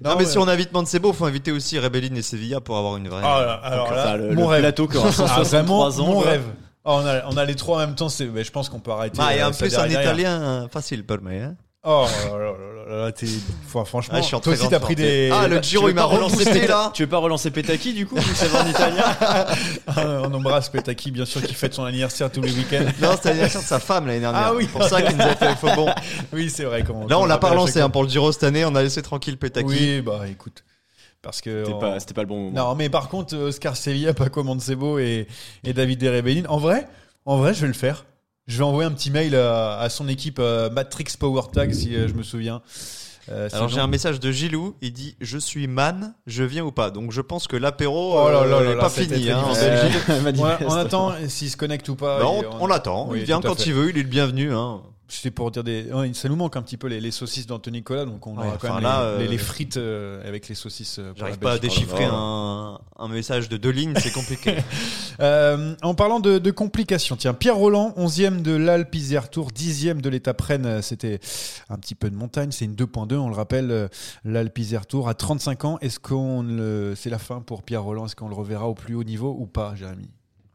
Non, 0.03 0.15
mais 0.17 0.25
si 0.25 0.37
on 0.37 0.47
invite 0.47 0.71
Mancebo, 0.73 1.13
faut 1.13 1.25
inviter 1.25 1.51
aussi 1.51 1.79
Rebellin 1.79 2.13
et 2.15 2.21
Sevilla 2.21 2.59
pour 2.61 2.77
avoir 2.77 2.97
une 2.97 3.07
vraie. 3.07 3.21
Ah, 3.23 3.59
alors 3.63 3.91
là, 3.93 4.01
enfin, 4.05 4.17
le, 4.17 4.33
mon 4.33 4.41
le 4.41 4.47
rêve. 4.47 4.61
plateau 4.61 4.87
qui 4.87 4.97
aura 4.97 5.07
Ah, 5.09 5.11
163 5.11 5.89
vraiment, 5.89 6.09
ans. 6.09 6.13
mon 6.15 6.19
rêve. 6.19 6.43
Ah, 6.83 6.93
on, 6.93 7.05
a, 7.05 7.25
on 7.29 7.37
a 7.37 7.45
les 7.45 7.55
trois 7.55 7.77
en 7.77 7.79
même 7.87 7.95
temps, 7.95 8.09
je 8.09 8.51
pense 8.51 8.69
qu'on 8.69 8.79
peut 8.79 8.91
arrêter. 8.91 9.19
Ah, 9.21 9.35
et 9.35 9.41
euh, 9.41 9.47
en 9.47 9.51
plus, 9.51 9.73
un 9.75 9.87
derrière. 9.87 10.01
italien 10.01 10.41
euh, 10.41 10.67
facile 10.67 11.03
pour 11.03 11.19
moi. 11.21 11.31
Hein. 11.31 11.55
Oh 11.87 12.05
là 12.05 12.37
là 12.37 12.37
là 12.37 12.51
là 12.51 12.97
là 12.97 13.05
là, 13.05 13.11
t'es- 13.11 13.27
enfin, 13.67 13.85
franchement, 13.85 14.15
Ah, 14.17 14.21
je 14.21 14.25
suis 14.25 14.35
en 14.35 14.39
toi 14.39 14.53
très 14.53 14.61
aussi 14.61 14.69
t'as 14.71 14.79
pris 14.79 14.95
forme. 14.95 15.07
des. 15.07 15.29
Ah, 15.31 15.47
le 15.47 15.61
tu 15.61 15.69
Giro, 15.69 15.83
veux 15.85 15.91
il 15.91 15.95
m'a 15.95 16.01
pas 16.01 16.07
relancé 16.07 16.67
là. 16.67 16.91
Tu 16.93 17.03
veux 17.03 17.09
pas 17.09 17.17
relancer 17.17 17.51
Petaki 17.51 17.93
du 17.93 18.05
coup, 18.07 18.15
vu 18.15 18.31
que 18.31 18.37
ça 18.37 18.47
va 18.47 18.63
en 18.63 18.67
italien 18.67 19.03
Ah, 19.87 20.21
On 20.23 20.33
embrasse 20.33 20.69
Petaki, 20.69 21.11
bien 21.11 21.25
sûr, 21.25 21.41
qui 21.43 21.53
fête 21.53 21.73
son 21.73 21.83
anniversaire 21.83 22.31
tous 22.31 22.41
les 22.41 22.51
week-ends. 22.51 22.85
Non, 23.01 23.11
c'était 23.13 23.29
l'anniversaire 23.29 23.61
de 23.61 23.65
sa 23.67 23.79
femme 23.79 24.07
l'année 24.07 24.19
dernière. 24.19 24.43
Ah 24.47 24.53
oui. 24.55 24.63
C'est 24.63 24.69
pour 24.79 24.83
ça 24.83 25.01
qu'il 25.01 25.15
nous 25.15 25.23
a 25.23 25.35
fait 25.35 25.49
le 25.49 25.55
faux 25.55 25.75
bon. 25.75 25.87
Oui, 26.33 26.49
c'est 26.49 26.63
vrai. 26.63 26.83
Quand, 26.83 27.07
Là, 27.07 27.19
on 27.19 27.25
l'a 27.25 27.37
pas 27.37 27.47
rappelle 27.47 27.57
à 27.57 27.61
relancé 27.61 27.73
chaque 27.73 27.83
hein, 27.83 27.89
pour 27.89 28.03
le 28.03 28.09
Giro 28.09 28.31
cette 28.31 28.43
année. 28.43 28.65
On 28.65 28.73
a 28.75 28.81
laissé 28.83 29.01
tranquille. 29.01 29.37
Petaki. 29.37 29.65
Oui, 29.67 30.01
bah 30.01 30.21
écoute. 30.29 30.63
Parce 31.21 31.41
que. 31.41 31.63
C'était 31.65 31.75
on- 31.75 31.79
pas, 31.79 31.99
c'était 31.99 32.13
pas 32.13 32.21
le 32.21 32.27
bon 32.27 32.39
moment. 32.45 32.69
Non, 32.69 32.75
mais 32.75 32.89
par 32.89 33.09
contre, 33.09 33.35
Oscar 33.35 33.75
Sevilla, 33.75 34.13
Paco 34.13 34.43
Mancebo 34.43 34.99
et, 34.99 35.27
et 35.63 35.73
David 35.73 35.99
Derebenin, 36.01 36.43
en 36.49 36.57
vrai, 36.57 36.87
en 37.25 37.37
vrai, 37.37 37.53
je 37.53 37.61
vais 37.61 37.67
le 37.67 37.73
faire. 37.73 38.05
Je 38.47 38.57
vais 38.59 38.63
envoyer 38.63 38.87
un 38.87 38.93
petit 38.93 39.09
mail 39.09 39.35
à, 39.35 39.79
à 39.79 39.89
son 39.89 40.07
équipe 40.07 40.37
euh, 40.39 40.69
Matrix 40.69 41.05
Power 41.19 41.41
Tag, 41.51 41.73
si 41.73 41.95
euh, 41.95 42.07
je 42.07 42.13
me 42.13 42.21
souviens. 42.23 42.61
Euh, 43.31 43.49
Alors 43.53 43.69
j'ai 43.69 43.79
un 43.79 43.87
message 43.87 44.19
de 44.19 44.31
Gilou, 44.31 44.75
il 44.83 44.93
dit 44.93 45.15
je 45.19 45.39
suis 45.39 45.65
man, 45.65 46.13
je 46.27 46.43
viens 46.43 46.63
ou 46.63 46.71
pas? 46.71 46.91
Donc 46.91 47.11
je 47.11 47.21
pense 47.21 47.47
que 47.47 47.55
l'apéro 47.57 48.13
Oh 48.15 48.29
là 48.29 48.41
euh, 48.41 48.45
là 48.45 48.59
là 48.63 48.71
est 48.71 48.75
là, 48.75 48.81
pas 48.81 48.89
fini 48.91 49.31
hein, 49.31 49.43
on 50.67 50.73
attend 50.73 51.13
s'il 51.27 51.49
se 51.49 51.57
connecte 51.57 51.89
ou 51.89 51.95
pas. 51.95 52.19
Bah, 52.19 52.27
on 52.27 52.43
on 52.61 52.67
l'attend, 52.67 53.07
Oui, 53.09 53.21
il 53.21 53.25
vient 53.25 53.41
quand 53.41 53.55
fait. 53.55 53.69
il 53.69 53.73
veut, 53.73 53.89
il 53.89 53.97
est 53.97 54.03
le 54.03 54.09
bienvenu. 54.09 54.53
Hein. 54.53 54.81
C'était 55.07 55.29
pour 55.29 55.51
dire 55.51 55.63
des. 55.63 55.83
ouais, 55.93 56.13
ça 56.15 56.27
nous 56.29 56.35
manque 56.35 56.55
un 56.57 56.63
petit 56.63 56.77
peu 56.77 56.87
les, 56.87 56.99
les 56.99 57.11
saucisses 57.11 57.45
d'Anthony 57.45 57.77
Nicolas, 57.77 58.05
donc 58.05 58.25
on 58.25 58.35
Ouais, 58.37 58.47
aura 58.47 58.57
quand 58.57 58.73
même 58.73 58.83
là, 58.83 59.17
les, 59.19 59.25
euh, 59.25 59.29
les- 59.29 59.37
frites 59.37 59.77
euh, 59.77 60.27
avec 60.27 60.47
les 60.47 60.55
saucisses. 60.55 60.97
euh, 60.97 61.13
J'arrive 61.15 61.37
pas 61.37 61.53
à 61.53 61.59
déchiffrer 61.59 62.05
là. 62.05 62.11
un, 62.13 62.79
un 62.97 63.07
message 63.07 63.47
de 63.47 63.57
deux 63.57 63.69
lignes, 63.69 63.93
c'est 63.97 64.11
compliqué. 64.11 64.55
Euh, 65.21 65.75
en 65.81 65.95
parlant 65.95 66.19
de, 66.19 66.39
de 66.39 66.51
complications, 66.51 67.15
tiens, 67.15 67.33
Pierre 67.33 67.55
Roland, 67.55 67.93
11e 67.97 68.41
de 68.41 68.51
l'Alpe 68.51 68.93
Isère 68.95 69.29
Tour, 69.29 69.51
10e 69.51 70.01
de 70.01 70.09
l'étape 70.09 70.41
Rennes, 70.41 70.81
c'était 70.81 71.21
un 71.69 71.77
petit 71.77 71.95
peu 71.95 72.09
de 72.09 72.17
montagne, 72.17 72.51
c'est 72.51 72.65
une 72.65 72.75
2.2, 72.75 73.15
on 73.15 73.29
le 73.29 73.35
rappelle, 73.35 73.89
l'Alpe 74.25 74.57
Isère 74.57 74.85
Tour 74.87 75.07
à 75.07 75.13
35 75.13 75.63
ans. 75.63 75.77
Est-ce 75.79 75.99
qu'on 76.01 76.43
le, 76.43 76.95
c'est 76.97 77.09
la 77.09 77.17
fin 77.17 77.39
pour 77.39 77.63
Pierre 77.63 77.83
Roland? 77.83 78.07
Est-ce 78.07 78.15
qu'on 78.17 78.27
le 78.27 78.35
reverra 78.35 78.67
au 78.67 78.73
plus 78.73 78.93
haut 78.95 79.05
niveau 79.05 79.33
ou 79.39 79.45
pas, 79.45 79.73
Jérémy? 79.75 80.09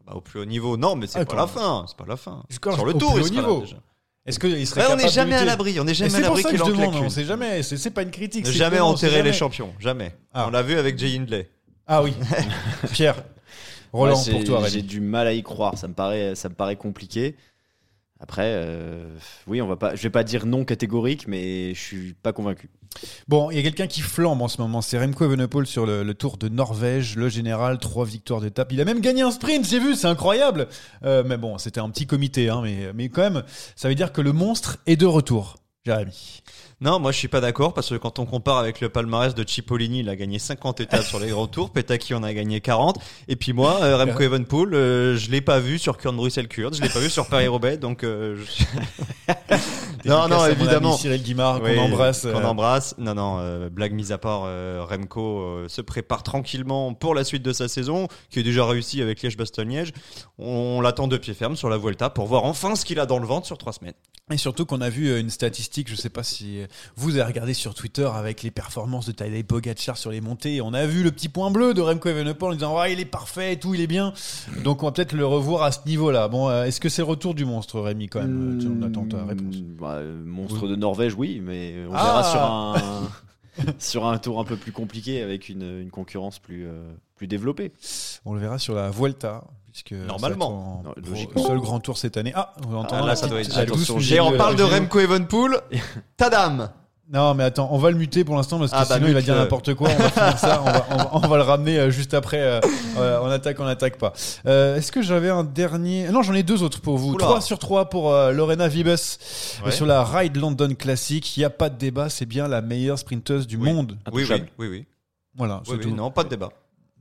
Bah, 0.07 0.13
au 0.15 0.21
plus 0.21 0.41
haut 0.41 0.45
niveau, 0.45 0.77
non, 0.77 0.95
mais 0.95 1.07
c'est 1.07 1.21
Ah, 1.21 1.25
pas 1.25 1.37
la 1.37 1.47
fin, 1.47 1.87
c'est 1.89 1.97
pas 1.97 2.05
la 2.07 2.19
fin. 2.19 2.43
Sur 2.51 2.85
le 2.85 2.95
au 2.95 2.99
tour, 2.99 3.15
plus 3.15 3.21
il 3.21 3.25
haut 3.25 3.27
sera 3.29 3.41
là, 3.41 3.49
niveau. 3.49 3.61
déjà. 3.63 3.77
Est-ce 4.31 4.39
qu'il 4.39 4.67
serait 4.67 4.87
Ouais, 4.87 4.93
on 4.93 4.97
n'est 4.97 5.09
jamais 5.09 5.35
à 5.35 5.45
l'abri, 5.45 5.79
on 5.81 5.85
n'est 5.85 5.95
jamais 5.95 6.11
à 6.15 6.17
c'est 6.17 6.23
pour 6.23 6.37
l'abri 6.37 6.43
ça 6.43 6.49
que 6.49 6.55
qu'il 6.57 6.65
je 6.65 6.71
en 6.71 6.77
demande, 6.77 6.95
on 7.05 7.11
sait 7.11 7.25
jamais, 7.25 7.63
c'est 7.63 7.91
pas 7.91 8.03
une 8.03 8.11
critique. 8.11 8.47
Ne 8.47 8.51
c'est 8.51 8.59
jamais 8.59 8.81
enterrer 8.81 9.23
les 9.23 9.33
champions, 9.33 9.73
jamais. 9.79 10.15
Ah. 10.33 10.47
On 10.49 10.51
l'a 10.51 10.63
vu 10.63 10.79
avec 10.79 10.99
Jay 10.99 11.17
Hindley. 11.17 11.49
Ah 11.87 12.03
oui, 12.03 12.15
Pierre, 12.93 13.17
Roland 13.93 14.23
Ouais, 14.23 14.31
pour 14.31 14.45
toi, 14.45 14.69
J'ai 14.69 14.83
du 14.83 15.01
mal 15.01 15.27
à 15.27 15.33
y 15.33 15.43
croire. 15.43 15.77
Ça 15.77 15.89
me 15.89 15.95
paraît, 15.95 16.35
ça 16.37 16.49
me 16.49 16.55
paraît 16.55 16.77
compliqué. 16.77 17.35
Après, 18.21 18.53
euh, 18.55 19.17
oui, 19.47 19.63
on 19.63 19.67
va 19.67 19.77
pas. 19.77 19.95
Je 19.95 20.03
vais 20.03 20.11
pas 20.11 20.25
dire 20.25 20.45
non 20.45 20.65
catégorique, 20.65 21.27
mais 21.27 21.75
je 21.75 21.81
suis 21.81 22.13
pas 22.13 22.33
convaincu. 22.33 22.69
Bon, 23.29 23.51
il 23.51 23.57
y 23.57 23.61
a 23.61 23.63
quelqu'un 23.63 23.87
qui 23.87 24.03
flambe 24.03 24.43
en 24.43 24.49
ce 24.49 24.61
moment, 24.61 24.83
c'est 24.83 24.99
Remco 24.99 25.25
Evenepoel 25.25 25.67
sur 25.67 25.87
le, 25.87 26.13
Tour 26.13 26.37
de 26.37 26.49
Norvège, 26.49 27.17
le 27.17 27.29
général, 27.29 27.79
trois 27.79 28.05
victoires 28.05 28.41
d'étape. 28.41 28.73
Il 28.73 28.81
a 28.81 28.85
même 28.85 29.01
gagné 29.01 29.23
un 29.23 29.31
sprint, 29.31 29.67
j'ai 29.67 29.79
vu, 29.79 29.95
c'est 29.95 30.09
incroyable. 30.09 30.69
Euh, 31.05 31.23
mais 31.25 31.39
bon, 31.39 31.57
c'était 31.57 31.81
un 31.81 31.89
petit 31.89 32.07
comité, 32.07 32.51
hein, 32.51 32.61
mais, 32.63 32.93
mais 32.95 33.09
quand 33.09 33.23
même, 33.23 33.43
ça 33.77 33.89
veut 33.89 33.95
dire 33.95 34.13
que 34.13 34.21
le 34.21 34.33
monstre 34.33 34.79
est 34.87 34.97
de 34.97 35.07
retour, 35.07 35.57
Jérémy. 35.87 36.43
Non, 36.83 36.99
moi 36.99 37.13
je 37.13 37.19
suis 37.19 37.29
pas 37.29 37.43
d'accord 37.43 37.75
parce 37.75 37.91
que 37.91 37.97
quand 37.97 38.19
on 38.19 38.25
compare 38.25 38.57
avec 38.57 38.81
le 38.81 38.89
palmarès 38.89 39.35
de 39.35 39.47
Cipollini, 39.47 40.01
il 40.01 40.09
a 40.09 40.17
gagné 40.17 40.39
50 40.39 40.81
étapes 40.81 41.05
sur 41.05 41.19
les 41.19 41.29
grands 41.29 41.47
tours, 41.47 41.71
Petaki 41.75 42.15
en 42.15 42.23
a 42.23 42.33
gagné 42.33 42.63
40, 42.63 42.99
et 43.29 43.37
puis 43.37 43.53
moi, 43.53 43.81
euh, 43.83 43.99
Remco 43.99 44.23
Evenepoel, 44.23 44.73
euh, 44.73 45.17
je 45.19 45.31
l'ai 45.31 45.43
pas 45.43 45.59
vu 45.59 45.79
sur 45.79 45.99
Kurn 45.99 46.17
Bruxelles 46.17 46.49
Kurt, 46.49 46.75
je 46.75 46.81
l'ai 46.81 46.89
pas 46.89 47.01
vu 47.01 47.11
sur 47.11 47.27
Paris 47.27 47.49
Roubaix, 47.49 47.77
donc 47.77 48.03
euh, 48.03 48.37
je- 48.37 49.35
non, 50.09 50.27
non, 50.29 50.47
évidemment. 50.47 50.97
Cyril 50.97 51.23
Guimard, 51.23 51.61
Oui, 51.63 51.75
qu'on 51.75 51.83
embrasse. 51.83 52.23
Qu'on 52.23 52.29
euh, 52.29 52.45
embrasse. 52.45 52.95
Non, 52.97 53.15
non, 53.15 53.37
euh, 53.41 53.69
blague 53.69 53.93
mise 53.93 54.11
à 54.11 54.17
part, 54.17 54.49
Remco 54.89 55.69
se 55.69 55.83
prépare 55.83 56.23
tranquillement 56.23 56.95
pour 56.95 57.15
la 57.15 57.25
suite 57.25 57.43
de 57.43 57.53
sa 57.53 57.69
saison, 57.69 58.09
qui 58.31 58.41
est 58.41 58.43
déjà 58.43 58.65
réussi 58.65 59.03
avec 59.03 59.21
Liège-Bastogne-Liège. 59.21 59.93
On, 60.39 60.81
l'attend 60.81 61.09
de 61.09 61.19
pied 61.19 61.35
ferme 61.35 61.57
sur 61.57 61.69
la 61.69 61.77
Vuelta 61.77 62.09
pour 62.09 62.27
voir 62.27 62.45
enfin 62.45 62.75
ce 62.75 62.87
qu'il 62.87 63.01
a 63.01 63.05
dans 63.05 63.19
le 63.19 63.27
ventre 63.27 63.47
sur 63.47 63.59
trois 63.59 63.75
semaines. 63.75 63.93
Et 64.33 64.39
surtout 64.39 64.65
qu'on 64.65 64.81
a 64.81 64.89
vu 64.89 65.19
une 65.19 65.29
statistique, 65.29 65.91
je 65.91 65.97
sais 65.97 66.09
pas 66.09 66.23
si 66.23 66.61
vous 66.97 67.11
avez 67.17 67.23
regardé 67.25 67.55
sur 67.55 67.75
Twitter 67.75 68.09
avec 68.15 68.43
les 68.43 68.51
performances 68.51 69.07
de 69.07 69.13
Tadej 69.13 69.45
Pogacar 69.45 69.97
sur 69.97 70.11
les 70.11 70.21
montées, 70.21 70.57
et 70.57 70.61
on 70.61 70.73
a 70.75 70.87
vu 70.87 71.03
le 71.03 71.11
petit 71.11 71.29
point 71.29 71.51
bleu 71.51 71.75
de 71.75 71.81
Remco 71.81 72.09
Evenepoel 72.09 72.53
en 72.53 72.55
disant 72.55 72.79
ouais, 72.79 72.93
il 72.93 73.01
est 73.01 73.05
parfait 73.05 73.55
et 73.55 73.59
tout, 73.59 73.75
il 73.75 73.81
est 73.81 73.87
bien. 73.87 74.13
Donc 74.65 74.83
on 74.83 74.87
va 74.87 74.93
peut-être 74.93 75.13
le 75.13 75.27
revoir 75.27 75.63
à 75.63 75.73
ce 75.73 75.81
niveau-là. 75.87 76.29
Bon, 76.29 76.49
euh, 76.49 76.65
est-ce 76.65 76.81
que 76.81 76.89
c'est 76.89 77.03
le 77.03 77.07
retour 77.09 77.35
du 77.35 77.45
monstre, 77.45 77.81
Rémi, 77.81 78.09
quand 78.09 78.21
même 78.21 78.61
Euh, 78.63 78.77
On 78.81 78.83
attend 78.87 79.05
ta 79.07 79.25
réponse. 79.25 79.57
Mmh, 79.57 79.77
bah, 79.81 80.01
monstre 80.25 80.69
de 80.69 80.77
Norvège, 80.77 81.15
oui, 81.17 81.41
mais 81.45 81.75
on 81.89 81.93
Ah 81.95 82.05
verra 82.05 82.25
sur 82.31 82.41
un 82.41 83.09
sur 83.79 84.07
un 84.07 84.17
tour 84.19 84.39
un 84.41 84.45
peu 84.45 84.57
plus 84.57 84.73
compliqué 84.73 85.23
avec 85.23 85.49
une, 85.49 85.81
une 85.81 85.91
concurrence 85.91 86.39
plus 86.39 86.67
euh, 86.67 86.93
plus 87.17 87.27
développée. 87.27 87.73
On 88.25 88.33
le 88.35 88.41
verra 88.41 88.59
sur 88.59 88.75
la 88.75 88.91
Vuelta. 88.91 89.45
Puisque 89.85 90.07
Normalement. 90.07 90.83
ça 90.85 91.01
Non, 91.37 91.47
seul 91.47 91.59
grand 91.61 91.81
tour 91.81 91.97
cette 91.99 92.17
année. 92.17 92.33
Ah, 92.35 92.53
on 92.69 92.75
entend 92.77 92.97
Ah, 92.97 93.01
là, 93.01 93.07
la 93.09 93.17
ça 93.17 93.27
doit 93.29 93.41
être- 93.41 93.57
attention, 93.57 93.99
Et 93.99 94.21
on 94.21 94.37
parle 94.37 94.57
de. 94.57 94.63
Remco 94.63 94.99
Evenepoel. 95.01 95.61
Tadam 96.17 96.71
Non, 97.13 97.35
mais 97.35 97.43
attends, 97.45 97.69
on 97.73 97.79
va 97.79 97.91
le 97.91 97.97
muter 97.97 98.23
pour 98.25 98.37
l'instant 98.37 98.59
parce 98.59 98.71
que 98.71 98.77
Ah, 98.77 98.85
bah, 98.89 98.95
sinon 98.97 99.09
il 99.09 99.15
va 99.15 99.21
dire 99.23 99.35
euh. 99.35 99.39
n'importe 99.41 99.75
quoi. 99.75 99.89
On 99.93 99.97
va 100.03 100.11
finir 100.11 100.39
ça, 100.39 100.61
on 100.63 100.65
va, 100.71 100.87
on 100.91 100.97
va- 100.97 101.11
on 101.15 101.19
va 101.29 101.37
le 101.39 101.43
ramener 101.43 101.79
euh, 101.79 101.91
juste 101.91 102.15
après. 102.15 102.39
euh, 102.41 102.61
on 103.23 103.27
attaque, 103.31 103.59
on 103.59 103.67
attaque 103.67 103.97
pas. 103.99 104.13
Euh, 104.47 104.77
Est-ce 104.77 104.93
que 104.93 105.03
j'avais 105.03 105.31
un 105.31 105.43
dernier? 105.43 106.09
Non, 106.11 106.23
j'en 106.23 106.35
ai 106.35 106.43
deux 106.45 106.63
autres 106.63 106.81
pour 106.81 106.99
vous. 106.99 107.15
Oula. 107.15 107.25
3 107.27 107.41
sur 107.41 107.59
3 107.59 107.87
pour 107.87 108.13
euh, 108.13 108.31
Lorena 108.33 108.69
Vibes 108.69 108.87
euh, 108.89 108.97
Ouais. 109.65 109.71
sur 109.73 109.87
la 109.87 110.05
Ride 110.05 110.37
London 110.37 110.73
Classic. 110.79 111.37
Il 111.37 111.41
n'y 111.41 111.45
a 111.45 111.51
pas 111.51 111.69
de 111.69 111.77
débat, 111.79 112.11
c'est 112.11 112.27
bien 112.27 112.47
la 112.47 112.61
meilleure 112.63 112.99
sprinteuse 112.99 113.47
du 113.49 113.57
Oui. 113.57 113.73
monde. 113.73 113.99
Oui, 114.13 114.25
oui, 114.31 114.43
oui, 114.59 114.69
oui. 114.69 114.87
Voilà, 115.37 115.63
c'est 115.65 115.73
Oui, 115.73 115.79
oui, 115.83 115.91
tout. 115.91 115.97
non, 115.97 116.11
pas 116.11 116.23
de 116.25 116.29
débat. 116.29 116.51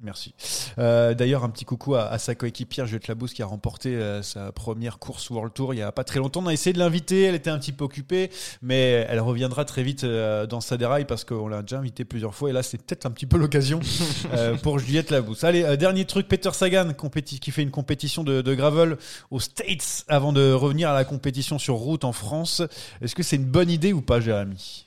Merci. 0.02 0.34
Euh, 0.78 1.14
D'ailleurs, 1.14 1.44
un 1.44 1.50
petit 1.50 1.66
coucou 1.66 1.96
à, 1.96 2.04
à 2.08 2.18
sa 2.20 2.34
coéquipière 2.34 2.86
Juliette 2.86 3.08
Labousse 3.10 3.34
qui 3.34 3.44
a 3.44 3.46
remporté 3.46 3.96
euh, 3.96 4.22
sa 4.22 4.52
première 4.54 4.98
course 4.98 5.30
World 5.30 5.54
Tour 5.54 5.74
il 5.74 5.78
y 5.78 5.82
a 5.82 5.92
pas 5.92 6.04
très 6.06 6.20
longtemps. 6.20 6.42
On 6.44 6.48
a 6.48 6.54
essayé 6.54 6.74
de 6.74 6.80
l'inviter, 6.80 7.24
elle 7.24 7.36
était 7.36 7.50
un 7.50 7.60
petit 7.60 7.74
peu 7.74 7.84
occupée, 7.84 8.30
mais 8.62 9.06
elle 9.10 9.20
reviendra 9.20 9.66
très 9.66 9.84
vite 9.84 10.06
euh, 10.06 10.46
dans 10.46 10.62
sa 10.62 10.78
déraille 10.78 11.06
parce 11.06 11.26
qu'on 11.26 11.48
l'a 11.48 11.62
déjà 11.62 11.80
invitée 11.80 12.06
plusieurs 12.06 12.34
fois 12.34 12.50
et 12.50 12.54
là 12.54 12.64
c'est 12.64 12.78
peut-être 12.78 13.06
un 13.06 13.12
petit 13.12 13.26
peu 13.26 13.38
l'occasion 13.38 13.82
euh, 14.34 14.56
pour 14.56 14.80
Juliette 14.80 15.12
Labousse. 15.12 15.44
Allez, 15.44 15.64
euh, 15.64 15.76
dernier 15.76 16.06
truc, 16.06 16.28
Peter 16.28 16.52
Sagan 16.54 16.94
qui 16.94 17.52
fait 17.52 17.64
une 17.64 17.72
compétition 17.72 18.24
de, 18.24 18.42
de 18.42 18.56
gravel 18.56 18.98
aux 19.32 19.40
States 19.40 20.06
avant 20.08 20.32
de 20.32 20.52
revenir 20.54 20.90
à 20.90 20.94
la 20.94 21.04
compétition 21.04 21.60
sur 21.60 21.76
route 21.76 22.06
en 22.06 22.14
France. 22.14 22.62
Est-ce 23.02 23.16
que 23.16 23.24
c'est 23.24 23.36
une 23.36 23.46
bonne 23.46 23.70
idée 23.70 23.92
ou 23.94 24.02
pas, 24.02 24.20
Jérémy? 24.20 24.86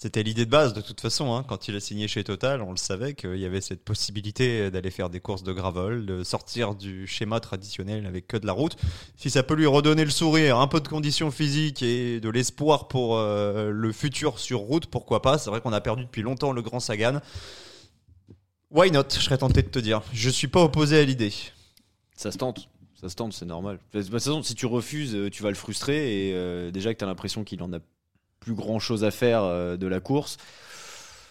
C'était 0.00 0.22
l'idée 0.22 0.44
de 0.44 0.50
base 0.50 0.74
de 0.74 0.80
toute 0.80 1.00
façon. 1.00 1.34
hein. 1.34 1.42
Quand 1.42 1.66
il 1.66 1.74
a 1.74 1.80
signé 1.80 2.06
chez 2.06 2.22
Total, 2.22 2.62
on 2.62 2.70
le 2.70 2.76
savait 2.76 3.14
qu'il 3.14 3.34
y 3.34 3.44
avait 3.44 3.60
cette 3.60 3.82
possibilité 3.82 4.70
d'aller 4.70 4.92
faire 4.92 5.10
des 5.10 5.18
courses 5.18 5.42
de 5.42 5.52
gravel, 5.52 6.06
de 6.06 6.22
sortir 6.22 6.76
du 6.76 7.08
schéma 7.08 7.40
traditionnel 7.40 8.06
avec 8.06 8.28
que 8.28 8.36
de 8.36 8.46
la 8.46 8.52
route. 8.52 8.76
Si 9.16 9.28
ça 9.28 9.42
peut 9.42 9.54
lui 9.54 9.66
redonner 9.66 10.04
le 10.04 10.12
sourire, 10.12 10.60
un 10.60 10.68
peu 10.68 10.80
de 10.80 10.86
conditions 10.86 11.32
physiques 11.32 11.82
et 11.82 12.20
de 12.20 12.28
l'espoir 12.30 12.86
pour 12.86 13.16
euh, 13.16 13.72
le 13.72 13.90
futur 13.90 14.38
sur 14.38 14.60
route, 14.60 14.86
pourquoi 14.86 15.20
pas 15.20 15.36
C'est 15.36 15.50
vrai 15.50 15.60
qu'on 15.60 15.72
a 15.72 15.80
perdu 15.80 16.04
depuis 16.04 16.22
longtemps 16.22 16.52
le 16.52 16.62
grand 16.62 16.78
Sagan. 16.78 17.20
Why 18.70 18.92
not 18.92 19.02
Je 19.12 19.18
serais 19.18 19.38
tenté 19.38 19.62
de 19.62 19.68
te 19.68 19.80
dire. 19.80 20.02
Je 20.12 20.30
suis 20.30 20.46
pas 20.46 20.62
opposé 20.62 20.96
à 21.00 21.04
l'idée. 21.04 21.32
Ça 22.14 22.30
se 22.30 22.38
tente. 22.38 22.68
Ça 23.00 23.08
se 23.08 23.16
tente, 23.16 23.32
c'est 23.32 23.46
normal. 23.46 23.80
De 23.92 24.00
toute 24.00 24.12
façon, 24.12 24.44
si 24.44 24.54
tu 24.54 24.66
refuses, 24.66 25.16
euh, 25.16 25.28
tu 25.28 25.42
vas 25.42 25.48
le 25.48 25.56
frustrer 25.56 26.28
et 26.28 26.34
euh, 26.34 26.70
déjà 26.70 26.94
que 26.94 26.98
tu 27.00 27.04
as 27.04 27.08
l'impression 27.08 27.42
qu'il 27.42 27.60
en 27.64 27.72
a 27.72 27.78
plus 28.40 28.54
grand 28.54 28.78
chose 28.78 29.04
à 29.04 29.10
faire 29.10 29.42
euh, 29.42 29.76
de 29.76 29.86
la 29.86 30.00
course. 30.00 30.36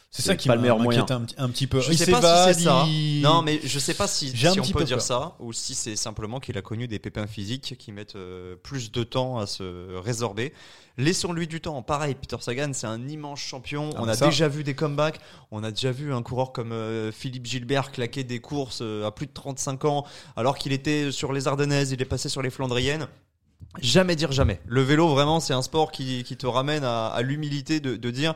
C'est 0.10 0.22
ça 0.24 0.36
qui 0.38 0.48
pas 0.48 0.54
m'a- 0.54 0.56
le 0.56 0.62
meilleur 0.62 0.80
moyen. 0.80 1.06
un, 1.10 1.22
petit- 1.22 1.36
un 1.38 1.50
petit 1.50 1.68
peu. 1.68 1.80
Je 1.82 1.92
Il 1.92 1.98
sais 1.98 2.10
pas 2.10 2.48
si 2.48 2.54
c'est 2.60 2.64
ça. 2.66 2.86
il- 2.88 3.22
Non, 3.22 3.42
mais 3.44 3.60
je 3.64 3.78
sais 3.78 3.94
pas 3.94 4.08
si, 4.08 4.32
J'ai 4.34 4.48
un 4.48 4.54
si 4.54 4.60
on 4.60 4.64
petit 4.64 4.74
peut 4.74 4.80
peu 4.80 4.86
dire 4.86 4.98
peur. 4.98 5.06
ça 5.06 5.36
ou 5.40 5.52
si 5.54 5.76
c'est 5.76 5.98
simplement 5.98 6.40
qu'il 6.40 6.58
a 6.58 6.62
connu 6.62 6.88
des 6.88 6.98
pépins 6.98 7.28
physiques 7.28 7.76
qui 7.78 7.92
mettent 7.92 8.16
euh, 8.16 8.56
plus 8.56 8.92
de 8.92 9.04
temps 9.04 9.38
à 9.38 9.46
se 9.46 9.96
résorber. 9.98 10.54
Laissons-lui 10.98 11.46
du 11.46 11.62
temps. 11.62 11.84
Pareil, 11.84 12.16
Peter 12.16 12.38
Sagan, 12.40 12.72
c'est 12.74 12.88
un 12.88 13.06
immense 13.08 13.40
champion. 13.42 13.92
Ah, 13.96 14.00
on 14.02 14.08
a 14.08 14.16
ça- 14.16 14.26
déjà 14.28 14.48
vu 14.48 14.64
des 14.64 14.74
comebacks. 14.74 15.20
On 15.52 15.64
a 15.64 15.70
déjà 15.72 15.92
vu 15.92 16.12
un 16.14 16.24
coureur 16.24 16.52
comme 16.54 16.72
euh, 16.72 17.12
Philippe 17.12 17.46
Gilbert 17.46 17.92
claquer 17.92 18.24
des 18.24 18.40
courses 18.40 18.80
euh, 18.82 19.06
à 19.06 19.12
plus 19.12 19.28
de 19.28 19.34
35 19.34 19.86
ans 19.86 20.06
alors 20.36 20.58
qu'il 20.58 20.72
était 20.72 21.12
sur 21.12 21.32
les 21.34 21.48
Ardennaises, 21.48 21.92
il 21.92 22.02
est 22.02 22.06
passé 22.06 22.30
sur 22.30 22.42
les 22.42 22.50
Flandriennes. 22.50 23.08
Jamais 23.82 24.16
dire 24.16 24.32
jamais. 24.32 24.60
Le 24.66 24.82
vélo, 24.82 25.08
vraiment, 25.10 25.40
c'est 25.40 25.54
un 25.54 25.62
sport 25.62 25.92
qui, 25.92 26.24
qui 26.24 26.38
te 26.38 26.48
ramène 26.48 26.84
à, 26.84 27.08
à 27.08 27.22
l'humilité 27.22 27.80
de, 27.80 27.96
de 27.96 28.12
dire 28.12 28.34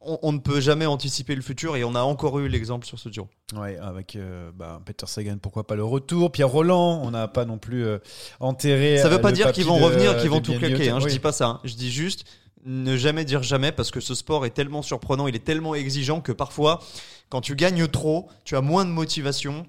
on, 0.00 0.18
on 0.22 0.32
ne 0.32 0.38
peut 0.38 0.60
jamais 0.60 0.86
anticiper 0.86 1.34
le 1.34 1.42
futur 1.42 1.76
et 1.76 1.84
on 1.84 1.94
a 1.94 2.00
encore 2.00 2.38
eu 2.38 2.48
l'exemple 2.48 2.86
sur 2.86 2.98
ce 2.98 3.08
Giro. 3.10 3.28
Ouais, 3.54 3.76
avec 3.78 4.16
euh, 4.16 4.50
bah, 4.54 4.80
Peter 4.86 5.06
Sagan, 5.06 5.36
pourquoi 5.40 5.66
pas 5.66 5.74
le 5.74 5.84
retour? 5.84 6.32
Pierre 6.32 6.48
Roland, 6.48 7.00
on 7.04 7.10
n'a 7.10 7.28
pas 7.28 7.44
non 7.44 7.58
plus 7.58 7.84
euh, 7.84 7.98
enterré. 8.40 8.96
Ça 8.98 9.06
euh, 9.06 9.10
veut 9.10 9.20
pas 9.20 9.28
le 9.30 9.36
dire 9.36 9.52
qu'ils 9.52 9.66
vont 9.66 9.78
de- 9.78 9.84
revenir, 9.84 10.16
qu'ils 10.16 10.30
vont 10.30 10.40
tout 10.40 10.54
claquer. 10.54 10.88
Hein, 10.90 11.00
Je 11.00 11.04
oui. 11.06 11.12
dis 11.12 11.18
pas 11.18 11.32
ça. 11.32 11.46
hein. 11.46 11.60
Je 11.64 11.74
dis 11.74 11.90
juste 11.90 12.24
ne 12.64 12.96
jamais 12.96 13.24
dire 13.24 13.42
jamais 13.42 13.72
parce 13.72 13.90
que 13.90 14.00
ce 14.00 14.14
sport 14.14 14.44
est 14.46 14.50
tellement 14.50 14.82
surprenant, 14.82 15.26
il 15.26 15.34
est 15.36 15.44
tellement 15.44 15.74
exigeant 15.74 16.20
que 16.20 16.32
parfois, 16.32 16.80
quand 17.30 17.40
tu 17.40 17.54
gagnes 17.56 17.86
trop, 17.88 18.28
tu 18.44 18.54
as 18.56 18.60
moins 18.60 18.84
de 18.84 18.90
motivation 18.90 19.66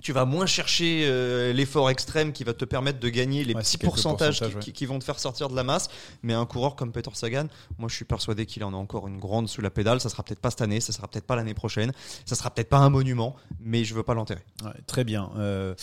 tu 0.00 0.12
vas 0.12 0.24
moins 0.24 0.46
chercher 0.46 1.04
euh, 1.04 1.52
l'effort 1.52 1.90
extrême 1.90 2.32
qui 2.32 2.44
va 2.44 2.54
te 2.54 2.64
permettre 2.64 3.00
de 3.00 3.08
gagner 3.08 3.44
les 3.44 3.54
Ouais, 3.54 3.60
petits 3.60 3.78
pourcentages 3.78 4.42
qui, 4.60 4.86
vont 4.86 4.98
te 4.98 5.04
faire 5.04 5.18
sortir 5.18 5.48
de 5.48 5.56
la 5.56 5.62
masse. 5.62 5.88
Mais 6.22 6.32
un 6.32 6.46
coureur 6.46 6.74
comme 6.74 6.92
Peter 6.92 7.10
Sagan, 7.14 7.46
moi 7.78 7.88
je 7.88 7.94
suis 7.94 8.04
persuadé 8.04 8.46
qu'il 8.46 8.64
en 8.64 8.72
a 8.72 8.76
encore 8.76 9.06
une 9.08 9.18
grande 9.18 9.48
sous 9.48 9.60
la 9.60 9.70
pédale. 9.70 10.00
Ça 10.00 10.08
sera 10.08 10.22
peut-être 10.22 10.40
pas 10.40 10.50
cette 10.50 10.62
année, 10.62 10.80
ça 10.80 10.92
sera 10.92 11.08
peut-être 11.08 11.26
pas 11.26 11.36
l'année 11.36 11.54
prochaine, 11.54 11.92
ça 12.24 12.34
sera 12.34 12.50
peut-être 12.50 12.68
pas 12.68 12.78
un 12.78 12.90
monument, 12.90 13.36
mais 13.60 13.84
je 13.84 13.94
veux 13.94 14.02
pas 14.02 14.14
l'enterrer. 14.14 14.42
Ouais, 14.64 14.70
très 14.86 15.04
bien. 15.04 15.30
Euh, 15.36 15.74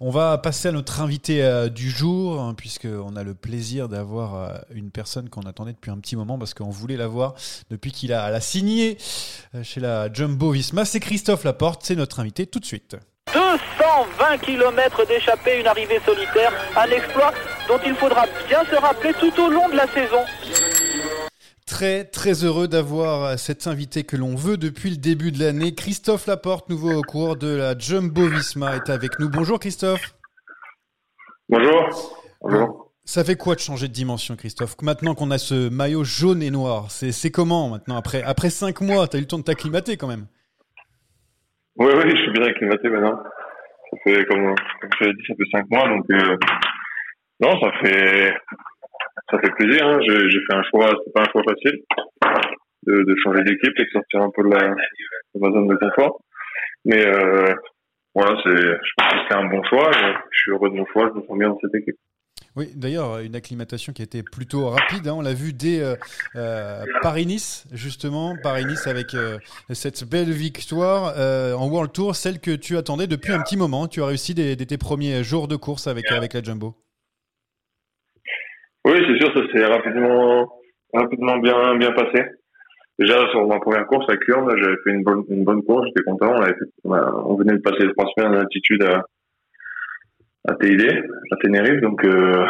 on 0.00 0.10
va 0.10 0.38
passer 0.38 0.68
à 0.68 0.72
notre 0.72 1.00
invité 1.00 1.42
euh, 1.42 1.68
du 1.68 1.90
jour, 1.90 2.40
hein, 2.40 2.54
puisqu'on 2.54 3.16
a 3.16 3.22
le 3.22 3.34
plaisir 3.34 3.88
d'avoir 3.88 4.62
une 4.70 4.90
personne 4.90 5.28
qu'on 5.28 5.42
attendait 5.42 5.72
depuis 5.72 5.90
un 5.90 5.98
petit 5.98 6.16
moment, 6.16 6.38
parce 6.38 6.54
qu'on 6.54 6.70
voulait 6.70 6.96
la 6.96 7.08
voir 7.08 7.34
depuis 7.70 7.92
qu'il 7.92 8.12
a, 8.12 8.24
a 8.24 8.40
signé 8.40 8.98
chez 9.62 9.80
la 9.80 10.12
Jumbo 10.12 10.50
Visma. 10.50 10.84
C'est 10.84 11.00
Christophe 11.00 11.44
Laporte, 11.44 11.82
c'est 11.84 11.96
notre 11.96 12.20
invité 12.20 12.46
tout 12.46 12.60
de 12.60 12.64
suite. 12.64 12.96
220 13.32 14.38
km 14.38 15.06
d'échappée, 15.06 15.60
une 15.60 15.66
arrivée 15.66 16.00
solitaire, 16.04 16.52
un 16.76 16.90
exploit 16.90 17.32
dont 17.68 17.78
il 17.84 17.94
faudra 17.94 18.24
bien 18.48 18.64
se 18.64 18.76
rappeler 18.76 19.12
tout 19.14 19.32
au 19.40 19.50
long 19.50 19.68
de 19.68 19.76
la 19.76 19.86
saison. 19.88 20.24
Très 21.66 22.04
très 22.04 22.44
heureux 22.44 22.66
d'avoir 22.66 23.38
cet 23.38 23.66
invité 23.66 24.02
que 24.02 24.16
l'on 24.16 24.34
veut 24.34 24.56
depuis 24.56 24.90
le 24.90 24.96
début 24.96 25.32
de 25.32 25.38
l'année. 25.38 25.74
Christophe 25.74 26.26
Laporte, 26.26 26.70
nouveau 26.70 27.02
coureur 27.02 27.36
de 27.36 27.48
la 27.48 27.78
Jumbo 27.78 28.26
Visma, 28.26 28.76
est 28.76 28.88
avec 28.88 29.18
nous. 29.18 29.28
Bonjour 29.28 29.60
Christophe. 29.60 30.14
Bonjour. 31.50 32.16
Bonjour. 32.40 32.90
Ça 33.04 33.24
fait 33.24 33.36
quoi 33.36 33.54
de 33.54 33.60
changer 33.60 33.88
de 33.88 33.92
dimension, 33.92 34.36
Christophe 34.36 34.76
Maintenant 34.82 35.14
qu'on 35.14 35.30
a 35.30 35.38
ce 35.38 35.68
maillot 35.70 36.04
jaune 36.04 36.42
et 36.42 36.50
noir, 36.50 36.90
c'est 36.90 37.12
c'est 37.12 37.30
comment 37.30 37.70
maintenant 37.70 37.96
Après, 37.96 38.22
après 38.22 38.50
cinq 38.50 38.80
mois, 38.82 39.08
t'as 39.08 39.18
eu 39.18 39.22
le 39.22 39.26
temps 39.26 39.38
de 39.38 39.44
t'acclimater 39.44 39.96
quand 39.96 40.08
même. 40.08 40.26
Oui, 41.78 41.92
oui, 41.94 42.10
je 42.10 42.22
suis 42.22 42.32
bien 42.32 42.42
acclimaté 42.42 42.88
maintenant. 42.88 43.22
Ça 43.90 43.96
fait, 44.02 44.24
comme, 44.26 44.54
comme 44.80 44.90
je 44.98 45.04
l'ai 45.04 45.12
dit, 45.12 45.24
ça 45.28 45.34
fait 45.36 45.50
cinq 45.56 45.70
mois, 45.70 45.88
donc 45.88 46.04
euh, 46.10 46.36
non, 47.40 47.60
ça 47.60 47.70
fait 47.80 48.34
ça 49.30 49.38
fait 49.38 49.50
plaisir. 49.54 49.86
Hein. 49.86 50.00
J'ai 50.00 50.40
fait 50.40 50.54
un 50.54 50.62
choix, 50.64 50.88
c'est 50.88 51.12
pas 51.12 51.22
un 51.22 51.30
choix 51.30 51.42
facile 51.48 51.80
de, 52.86 53.02
de 53.04 53.16
changer 53.22 53.44
d'équipe 53.44 53.78
et 53.78 53.84
de 53.84 53.90
sortir 53.90 54.22
un 54.22 54.30
peu 54.34 54.42
de, 54.42 54.54
la, 54.54 54.68
de 54.70 55.40
ma 55.40 55.50
zone 55.52 55.68
de 55.68 55.76
confort. 55.76 56.20
Mais 56.84 57.06
euh, 57.06 57.54
voilà, 58.14 58.40
c'est, 58.42 58.56
je 58.56 58.92
pense 58.96 59.12
que 59.12 59.18
c'est 59.28 59.36
un 59.36 59.44
bon 59.46 59.62
choix. 59.64 59.90
Je 59.92 60.38
suis 60.38 60.50
heureux 60.50 60.70
de 60.70 60.74
mon 60.74 60.86
choix, 60.86 61.10
je 61.14 61.20
me 61.20 61.26
sens 61.26 61.38
bien 61.38 61.48
dans 61.48 61.58
cette 61.60 61.74
équipe. 61.76 61.96
Oui, 62.58 62.72
d'ailleurs, 62.74 63.20
une 63.20 63.36
acclimatation 63.36 63.92
qui 63.92 64.02
a 64.02 64.04
été 64.04 64.24
plutôt 64.24 64.68
rapide. 64.70 65.06
hein. 65.06 65.14
On 65.16 65.20
l'a 65.20 65.32
vu 65.32 65.52
dès 65.52 65.80
euh, 65.80 65.94
euh, 66.34 66.82
Paris-Nice, 67.02 67.68
justement. 67.72 68.34
Paris-Nice 68.42 68.88
avec 68.88 69.14
euh, 69.14 69.38
cette 69.70 70.02
belle 70.02 70.32
victoire 70.32 71.14
en 71.56 71.68
World 71.68 71.92
Tour, 71.92 72.16
celle 72.16 72.40
que 72.40 72.50
tu 72.50 72.76
attendais 72.76 73.06
depuis 73.06 73.32
un 73.32 73.40
petit 73.42 73.56
moment. 73.56 73.86
Tu 73.86 74.02
as 74.02 74.06
réussi 74.06 74.34
dès, 74.34 74.56
tes 74.56 74.76
premiers 74.76 75.22
jours 75.22 75.46
de 75.46 75.54
course 75.54 75.86
avec, 75.86 76.10
la 76.10 76.42
Jumbo. 76.42 76.74
Oui, 78.84 78.94
c'est 79.06 79.24
sûr, 79.24 79.32
ça 79.32 79.52
s'est 79.52 79.64
rapidement, 79.64 80.52
rapidement 80.92 81.38
bien, 81.38 81.76
bien 81.76 81.92
passé. 81.92 82.24
Déjà, 82.98 83.24
sur 83.30 83.46
ma 83.46 83.60
première 83.60 83.86
course 83.86 84.10
à 84.10 84.16
Kurn, 84.16 84.50
j'avais 84.60 84.76
fait 84.82 84.90
une 84.90 85.04
bonne, 85.04 85.62
course, 85.62 85.86
j'étais 85.86 86.02
content. 86.02 86.34
On, 86.82 87.36
venait 87.36 87.52
de 87.52 87.62
passer 87.62 87.86
trois 87.96 88.10
semaines 88.16 88.32
d'altitude 88.32 88.82
à, 88.82 89.04
à 90.48 90.54
TID, 90.54 90.82
à 91.30 91.36
Tenerife. 91.36 91.80
Donc, 91.80 92.04
euh, 92.04 92.44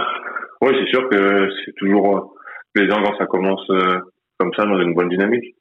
oui, 0.61 0.73
c'est 0.79 0.91
sûr 0.91 1.09
que 1.09 1.49
c'est 1.65 1.75
toujours 1.77 2.35
plaisant 2.73 3.03
quand 3.03 3.17
ça 3.19 3.27
commence 3.27 3.69
euh, 3.71 3.99
comme 4.39 4.53
ça, 4.57 4.65
dans 4.65 4.81
une 4.81 4.95
bonne 4.95 5.09
dynamique. 5.09 5.55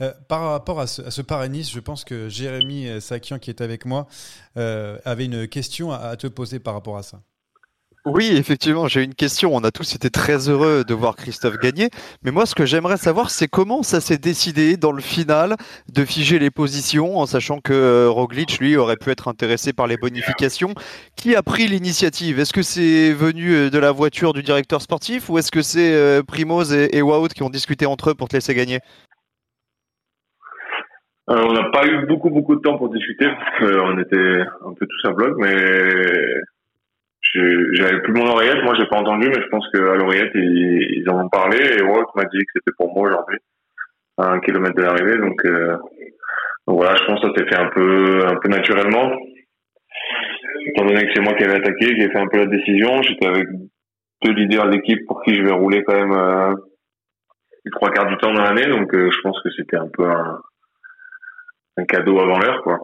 Euh, 0.00 0.10
par 0.28 0.50
rapport 0.50 0.80
à 0.80 0.86
ce, 0.86 1.02
à 1.02 1.10
ce 1.10 1.22
je 1.22 1.80
pense 1.80 2.04
que 2.04 2.28
Jérémy 2.28 2.88
euh, 2.88 3.00
Sakian, 3.00 3.38
qui 3.38 3.50
est 3.50 3.60
avec 3.60 3.86
moi, 3.86 4.06
euh, 4.56 4.98
avait 5.04 5.26
une 5.26 5.48
question 5.48 5.92
à 5.92 6.16
te 6.16 6.26
poser 6.26 6.58
par 6.60 6.74
rapport 6.74 6.96
à 6.96 7.02
ça. 7.02 7.20
Oui, 8.06 8.32
effectivement, 8.34 8.88
j'ai 8.88 9.02
une 9.02 9.14
question. 9.14 9.54
On 9.54 9.62
a 9.62 9.70
tous 9.70 9.94
été 9.94 10.08
très 10.08 10.48
heureux 10.48 10.84
de 10.84 10.94
voir 10.94 11.16
Christophe 11.16 11.58
gagner. 11.58 11.90
Mais 12.24 12.30
moi, 12.30 12.46
ce 12.46 12.54
que 12.54 12.64
j'aimerais 12.64 12.96
savoir, 12.96 13.28
c'est 13.28 13.46
comment 13.46 13.82
ça 13.82 14.00
s'est 14.00 14.16
décidé 14.16 14.78
dans 14.78 14.92
le 14.92 15.02
final 15.02 15.56
de 15.92 16.04
figer 16.06 16.38
les 16.38 16.50
positions, 16.50 17.18
en 17.18 17.26
sachant 17.26 17.60
que 17.60 17.74
euh, 17.74 18.08
Roglic, 18.08 18.58
lui, 18.58 18.76
aurait 18.76 18.96
pu 18.96 19.10
être 19.10 19.28
intéressé 19.28 19.74
par 19.74 19.86
les 19.86 19.98
bonifications. 19.98 20.72
Qui 21.14 21.36
a 21.36 21.42
pris 21.42 21.68
l'initiative? 21.68 22.40
Est-ce 22.40 22.54
que 22.54 22.62
c'est 22.62 23.12
venu 23.12 23.52
euh, 23.52 23.70
de 23.70 23.78
la 23.78 23.92
voiture 23.92 24.32
du 24.32 24.42
directeur 24.42 24.80
sportif 24.80 25.28
ou 25.28 25.36
est-ce 25.36 25.52
que 25.52 25.60
c'est 25.60 25.94
euh, 25.94 26.22
Primoz 26.22 26.72
et, 26.72 26.96
et 26.96 27.02
Wout 27.02 27.28
qui 27.28 27.42
ont 27.42 27.50
discuté 27.50 27.84
entre 27.84 28.10
eux 28.10 28.14
pour 28.14 28.28
te 28.28 28.36
laisser 28.36 28.54
gagner? 28.54 28.80
Euh, 31.28 31.44
on 31.46 31.52
n'a 31.52 31.70
pas 31.70 31.86
eu 31.86 32.06
beaucoup 32.06 32.30
beaucoup 32.30 32.56
de 32.56 32.60
temps 32.60 32.76
pour 32.76 32.88
discuter 32.88 33.26
parce 33.26 33.58
qu'on 33.58 33.98
était 34.00 34.40
un 34.66 34.72
peu 34.72 34.86
tous 34.86 35.08
à 35.08 35.12
bloc, 35.12 35.36
mais 35.38 35.54
j'avais 37.34 38.00
plus 38.02 38.12
mon 38.12 38.26
oreillette. 38.26 38.62
Moi, 38.64 38.74
j'ai 38.78 38.86
pas 38.86 38.98
entendu, 38.98 39.28
mais 39.28 39.40
je 39.42 39.48
pense 39.48 39.66
qu'à 39.72 39.94
l'oreillette 39.94 40.32
ils, 40.34 40.98
ils 40.98 41.10
en 41.10 41.24
ont 41.24 41.28
parlé 41.28 41.58
et 41.58 41.82
Walt 41.82 42.10
m'a 42.14 42.24
dit 42.24 42.38
que 42.38 42.52
c'était 42.54 42.74
pour 42.76 42.92
moi 42.94 43.08
aujourd'hui, 43.08 43.38
à 44.18 44.32
un 44.32 44.40
kilomètre 44.40 44.76
de 44.76 44.82
l'arrivée. 44.82 45.18
Donc, 45.18 45.44
euh, 45.44 45.76
donc 46.66 46.76
voilà, 46.76 46.96
je 46.96 47.04
pense 47.04 47.20
que 47.20 47.28
ça 47.28 47.34
s'est 47.36 47.48
fait 47.48 47.60
un 47.60 47.68
peu 47.68 48.26
un 48.26 48.36
peu 48.36 48.48
naturellement. 48.48 49.12
Étant 50.66 50.84
donné 50.84 51.06
que 51.06 51.12
c'est 51.14 51.22
moi 51.22 51.34
qui 51.34 51.44
avais 51.44 51.56
attaqué, 51.56 51.94
qui 51.94 52.02
ai 52.02 52.10
fait 52.10 52.18
un 52.18 52.28
peu 52.28 52.38
la 52.38 52.46
décision, 52.46 53.02
j'étais 53.02 53.26
avec 53.26 53.46
deux 54.22 54.32
leaders 54.32 54.68
d'équipe 54.68 55.06
pour 55.06 55.22
qui 55.22 55.34
je 55.34 55.42
vais 55.42 55.52
rouler 55.52 55.82
quand 55.84 55.96
même 55.96 56.12
euh, 56.12 56.54
trois 57.72 57.90
quarts 57.90 58.06
du 58.06 58.16
temps 58.18 58.32
dans 58.32 58.42
l'année, 58.42 58.66
donc 58.66 58.94
euh, 58.94 59.10
je 59.10 59.20
pense 59.22 59.40
que 59.42 59.50
c'était 59.56 59.76
un 59.76 59.88
peu 59.88 60.04
un 60.04 60.40
un 61.76 61.84
cadeau 61.84 62.18
avant 62.20 62.38
l'heure, 62.38 62.62
quoi. 62.62 62.78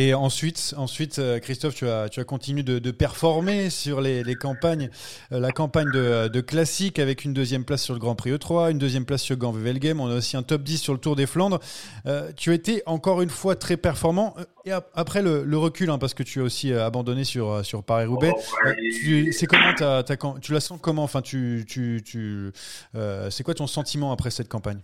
Et 0.00 0.14
ensuite, 0.14 0.74
ensuite 0.76 1.18
euh, 1.18 1.40
Christophe, 1.40 1.74
tu 1.74 1.88
as, 1.88 2.08
tu 2.08 2.20
as 2.20 2.24
continué 2.24 2.62
de, 2.62 2.78
de 2.78 2.90
performer 2.92 3.68
sur 3.68 4.00
les, 4.00 4.22
les 4.22 4.36
campagnes, 4.36 4.90
euh, 5.32 5.40
la 5.40 5.50
campagne 5.50 5.90
de, 5.92 6.28
de 6.28 6.40
classique 6.40 7.00
avec 7.00 7.24
une 7.24 7.34
deuxième 7.34 7.64
place 7.64 7.82
sur 7.82 7.94
le 7.94 7.98
Grand 7.98 8.14
Prix 8.14 8.30
E3, 8.30 8.70
une 8.70 8.78
deuxième 8.78 9.04
place 9.04 9.22
sur 9.22 9.36
Gand 9.36 9.50
Wevelgem. 9.50 10.00
On 10.00 10.06
a 10.08 10.14
aussi 10.14 10.36
un 10.36 10.44
top 10.44 10.62
10 10.62 10.78
sur 10.78 10.92
le 10.92 11.00
Tour 11.00 11.16
des 11.16 11.26
Flandres. 11.26 11.58
Euh, 12.06 12.30
tu 12.36 12.52
as 12.52 12.54
été 12.54 12.80
encore 12.86 13.22
une 13.22 13.30
fois 13.30 13.56
très 13.56 13.76
performant. 13.76 14.34
Euh, 14.38 14.44
Et 14.66 14.70
ap- 14.70 14.88
après 14.94 15.20
le, 15.20 15.42
le 15.42 15.58
recul, 15.58 15.90
hein, 15.90 15.98
parce 15.98 16.14
que 16.14 16.22
tu 16.22 16.40
as 16.40 16.44
aussi 16.44 16.72
abandonné 16.72 17.24
sur, 17.24 17.64
sur 17.64 17.82
Paris-Roubaix, 17.82 18.32
euh, 18.66 18.74
tu- 19.02 19.32
c'est 19.32 19.46
comment 19.46 19.74
t'as- 19.76 20.04
t'as- 20.04 20.16
quand- 20.16 20.38
tu 20.38 20.52
la 20.52 20.60
sens 20.60 20.78
comment? 20.80 21.02
Enfin, 21.02 21.22
tu, 21.22 21.64
tu, 21.66 22.02
tu, 22.04 22.52
euh, 22.94 23.30
c'est 23.30 23.42
quoi 23.42 23.54
ton 23.54 23.66
sentiment 23.66 24.12
après 24.12 24.30
cette 24.30 24.48
campagne? 24.48 24.78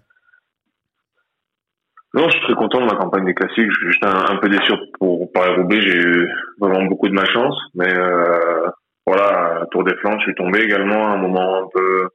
Non, 2.15 2.29
je 2.29 2.37
suis 2.37 2.47
très 2.47 2.55
content 2.55 2.81
de 2.81 2.87
ma 2.87 2.95
campagne 2.95 3.25
des 3.25 3.35
classiques. 3.35 3.69
Je 3.69 3.77
suis 3.77 3.87
juste 3.89 4.05
un, 4.07 4.37
peu 4.37 4.49
déçu 4.49 4.73
pour 5.01 5.33
Paris-Roubaix. 5.33 5.81
J'ai 5.81 5.99
eu 5.99 6.31
vraiment 6.61 6.85
beaucoup 6.85 7.09
de 7.09 7.13
malchance. 7.13 7.61
Mais 7.75 7.93
euh, 7.93 8.69
voilà, 9.05 9.67
Tour 9.73 9.83
des 9.83 9.97
Flandres, 9.97 10.21
je 10.21 10.27
suis 10.27 10.35
tombé 10.37 10.61
également 10.61 11.09
à 11.09 11.15
un 11.15 11.17
moment 11.17 11.65
un 11.65 11.69
peu 11.75 12.09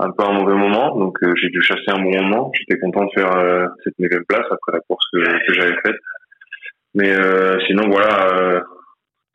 un 0.00 0.10
peu 0.10 0.24
un 0.24 0.32
mauvais 0.32 0.56
moment. 0.56 0.98
Donc 0.98 1.18
euh, 1.22 1.32
j'ai 1.36 1.50
dû 1.50 1.60
chasser 1.62 1.88
un 1.90 2.02
bon 2.02 2.10
moment. 2.10 2.50
J'étais 2.54 2.80
content 2.80 3.04
de 3.04 3.10
faire 3.14 3.36
euh, 3.36 3.66
cette 3.84 3.96
neuvième 4.00 4.24
place 4.24 4.46
après 4.50 4.72
la 4.72 4.80
course 4.80 5.06
que, 5.12 5.22
j'avais 5.54 5.76
faite. 5.84 5.96
Mais 6.96 7.10
euh, 7.12 7.60
sinon, 7.68 7.88
voilà, 7.88 8.64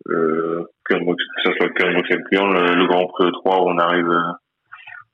euh, 0.09 0.63
que 0.83 0.95
ce 1.45 1.51
soit 1.53 1.69
Kurn 1.69 1.93
Bruxelles 1.93 2.25
Kurn, 2.29 2.53
le, 2.53 2.75
le 2.75 2.87
Grand 2.87 3.07
Prix 3.07 3.23
E3 3.23 3.63
où 3.63 3.69
on 3.69 3.77
arrive 3.77 4.11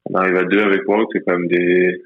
on 0.06 0.16
arrive 0.16 0.36
à 0.36 0.44
deux 0.44 0.62
avec 0.62 0.82
Wout, 0.88 1.08
c'est 1.14 1.22
quand 1.22 1.38
même 1.38 1.48
des 1.48 2.02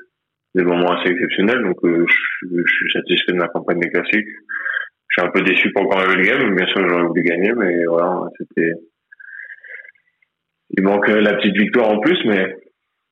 des 0.58 0.64
moments 0.64 0.92
assez 0.92 1.10
exceptionnels. 1.10 1.62
Donc, 1.64 1.78
euh, 1.84 2.06
je, 2.42 2.48
je 2.50 2.74
suis 2.74 2.92
satisfait 2.92 3.32
de 3.32 3.38
ma 3.38 3.48
campagne 3.48 3.80
des 3.80 3.90
classiques. 3.90 4.28
Je 5.10 5.22
suis 5.22 5.28
un 5.28 5.32
peu 5.32 5.42
déçu 5.42 5.72
pour 5.72 5.84
encore 5.84 6.06
le 6.06 6.22
game. 6.22 6.56
Bien 6.56 6.68
sûr, 6.68 6.88
j'aurais 6.88 7.04
voulu 7.04 7.24
gagner, 7.24 7.54
mais 7.54 7.86
voilà, 7.86 8.30
c'était. 8.38 8.74
Il 10.72 10.84
manque 10.84 11.08
la 11.08 11.34
petite 11.36 11.56
victoire 11.56 11.90
en 11.90 12.00
plus, 12.00 12.20
mais 12.26 12.58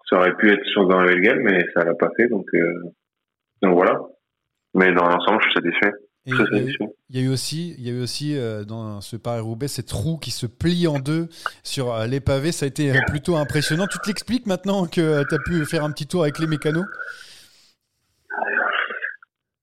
ça 0.10 0.18
aurait 0.18 0.36
pu 0.36 0.52
être 0.52 0.66
sur 0.66 0.84
le 0.84 1.20
game, 1.22 1.40
mais 1.42 1.66
ça 1.74 1.86
l'a 1.86 1.96
pas 1.96 2.10
fait. 2.18 2.28
Donc, 2.28 2.46
euh, 2.54 2.74
donc 3.62 3.74
voilà. 3.76 4.02
Mais 4.74 4.92
dans 4.94 5.08
l'ensemble, 5.08 5.42
je 5.42 5.50
suis 5.50 5.54
satisfait. 5.62 5.94
Et 6.28 6.32
il 6.32 7.16
y 7.16 7.20
a 7.20 7.24
eu- 7.24 7.30
aussi, 7.30 7.76
il 7.78 7.88
y 7.88 7.90
a 7.90 7.94
eu 7.94 8.02
aussi 8.02 8.36
euh, 8.36 8.64
dans 8.64 9.00
ce 9.00 9.16
Paris-Roubaix 9.16 9.68
cette 9.68 9.92
roue 9.92 10.18
qui 10.18 10.32
se 10.32 10.48
plie 10.48 10.88
en 10.88 11.00
deux 11.00 11.28
sur 11.64 11.94
euh, 11.94 12.08
les 12.08 12.20
pavés. 12.20 12.52
Ça 12.52 12.66
a 12.66 12.68
été 12.68 12.92
plutôt 13.08 13.36
impressionnant. 13.36 13.86
Tu 13.88 14.00
te 14.00 14.08
l'expliques 14.08 14.48
maintenant 14.48 14.86
que 14.88 15.24
tu 15.30 15.36
as 15.36 15.40
pu 15.40 15.66
faire 15.66 15.84
un 15.84 15.92
petit 15.92 16.08
tour 16.08 16.24
avec 16.24 16.40
les 16.40 16.48
mécanos? 16.48 16.86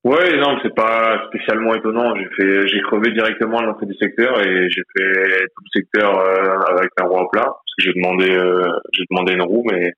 Ouais, 0.05 0.37
non, 0.37 0.59
c'est 0.63 0.75
pas 0.75 1.27
spécialement 1.29 1.75
étonnant. 1.75 2.15
J'ai 2.17 2.29
fait, 2.37 2.67
j'ai 2.67 2.81
crevé 2.83 3.13
directement 3.13 3.59
à 3.59 3.63
l'entrée 3.63 3.87
du 3.87 3.95
secteur 3.95 4.41
et 4.45 4.69
j'ai 4.69 4.83
fait 4.97 5.13
tout 5.55 5.63
le 5.65 5.81
secteur 5.81 6.19
euh, 6.19 6.59
avec 6.77 6.91
un 7.01 7.05
roue 7.05 7.21
à 7.21 7.31
plat 7.31 7.45
parce 7.45 7.75
que 7.79 7.85
j'ai 7.85 7.93
demandé, 7.93 8.29
euh, 8.31 8.69
j'ai 8.93 9.05
demandé 9.11 9.35
une 9.35 9.43
roue, 9.43 9.65
mais 9.71 9.93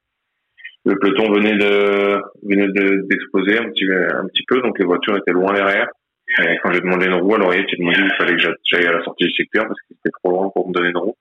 le 0.84 0.98
peloton 0.98 1.32
venait 1.32 1.56
de, 1.56 2.20
venait 2.42 2.66
de- 2.68 3.06
d'exploser 3.08 3.58
un 3.58 3.64
petit, 3.70 3.86
un 3.90 4.26
petit 4.26 4.44
peu, 4.46 4.60
donc 4.60 4.78
les 4.78 4.84
voitures 4.84 5.16
étaient 5.16 5.32
loin 5.32 5.54
derrière. 5.54 5.88
Et 6.42 6.58
quand 6.62 6.72
j'ai 6.72 6.80
demandé 6.80 7.06
une 7.06 7.14
roue 7.14 7.34
à 7.36 7.38
l'oreillette, 7.38 7.68
ils 7.72 7.82
m'ont 7.82 7.92
dit 7.92 7.96
qu'il 8.02 8.14
fallait 8.18 8.32
que 8.34 8.38
j'a- 8.42 8.54
j'aille 8.70 8.86
à 8.86 8.92
la 8.92 9.02
sortie 9.04 9.24
du 9.24 9.32
secteur 9.34 9.66
parce 9.66 9.80
qu'il 9.86 9.96
était 9.96 10.10
trop 10.22 10.32
loin 10.32 10.50
pour 10.54 10.68
me 10.68 10.74
donner 10.74 10.88
une 10.90 10.98
roue. 10.98 11.16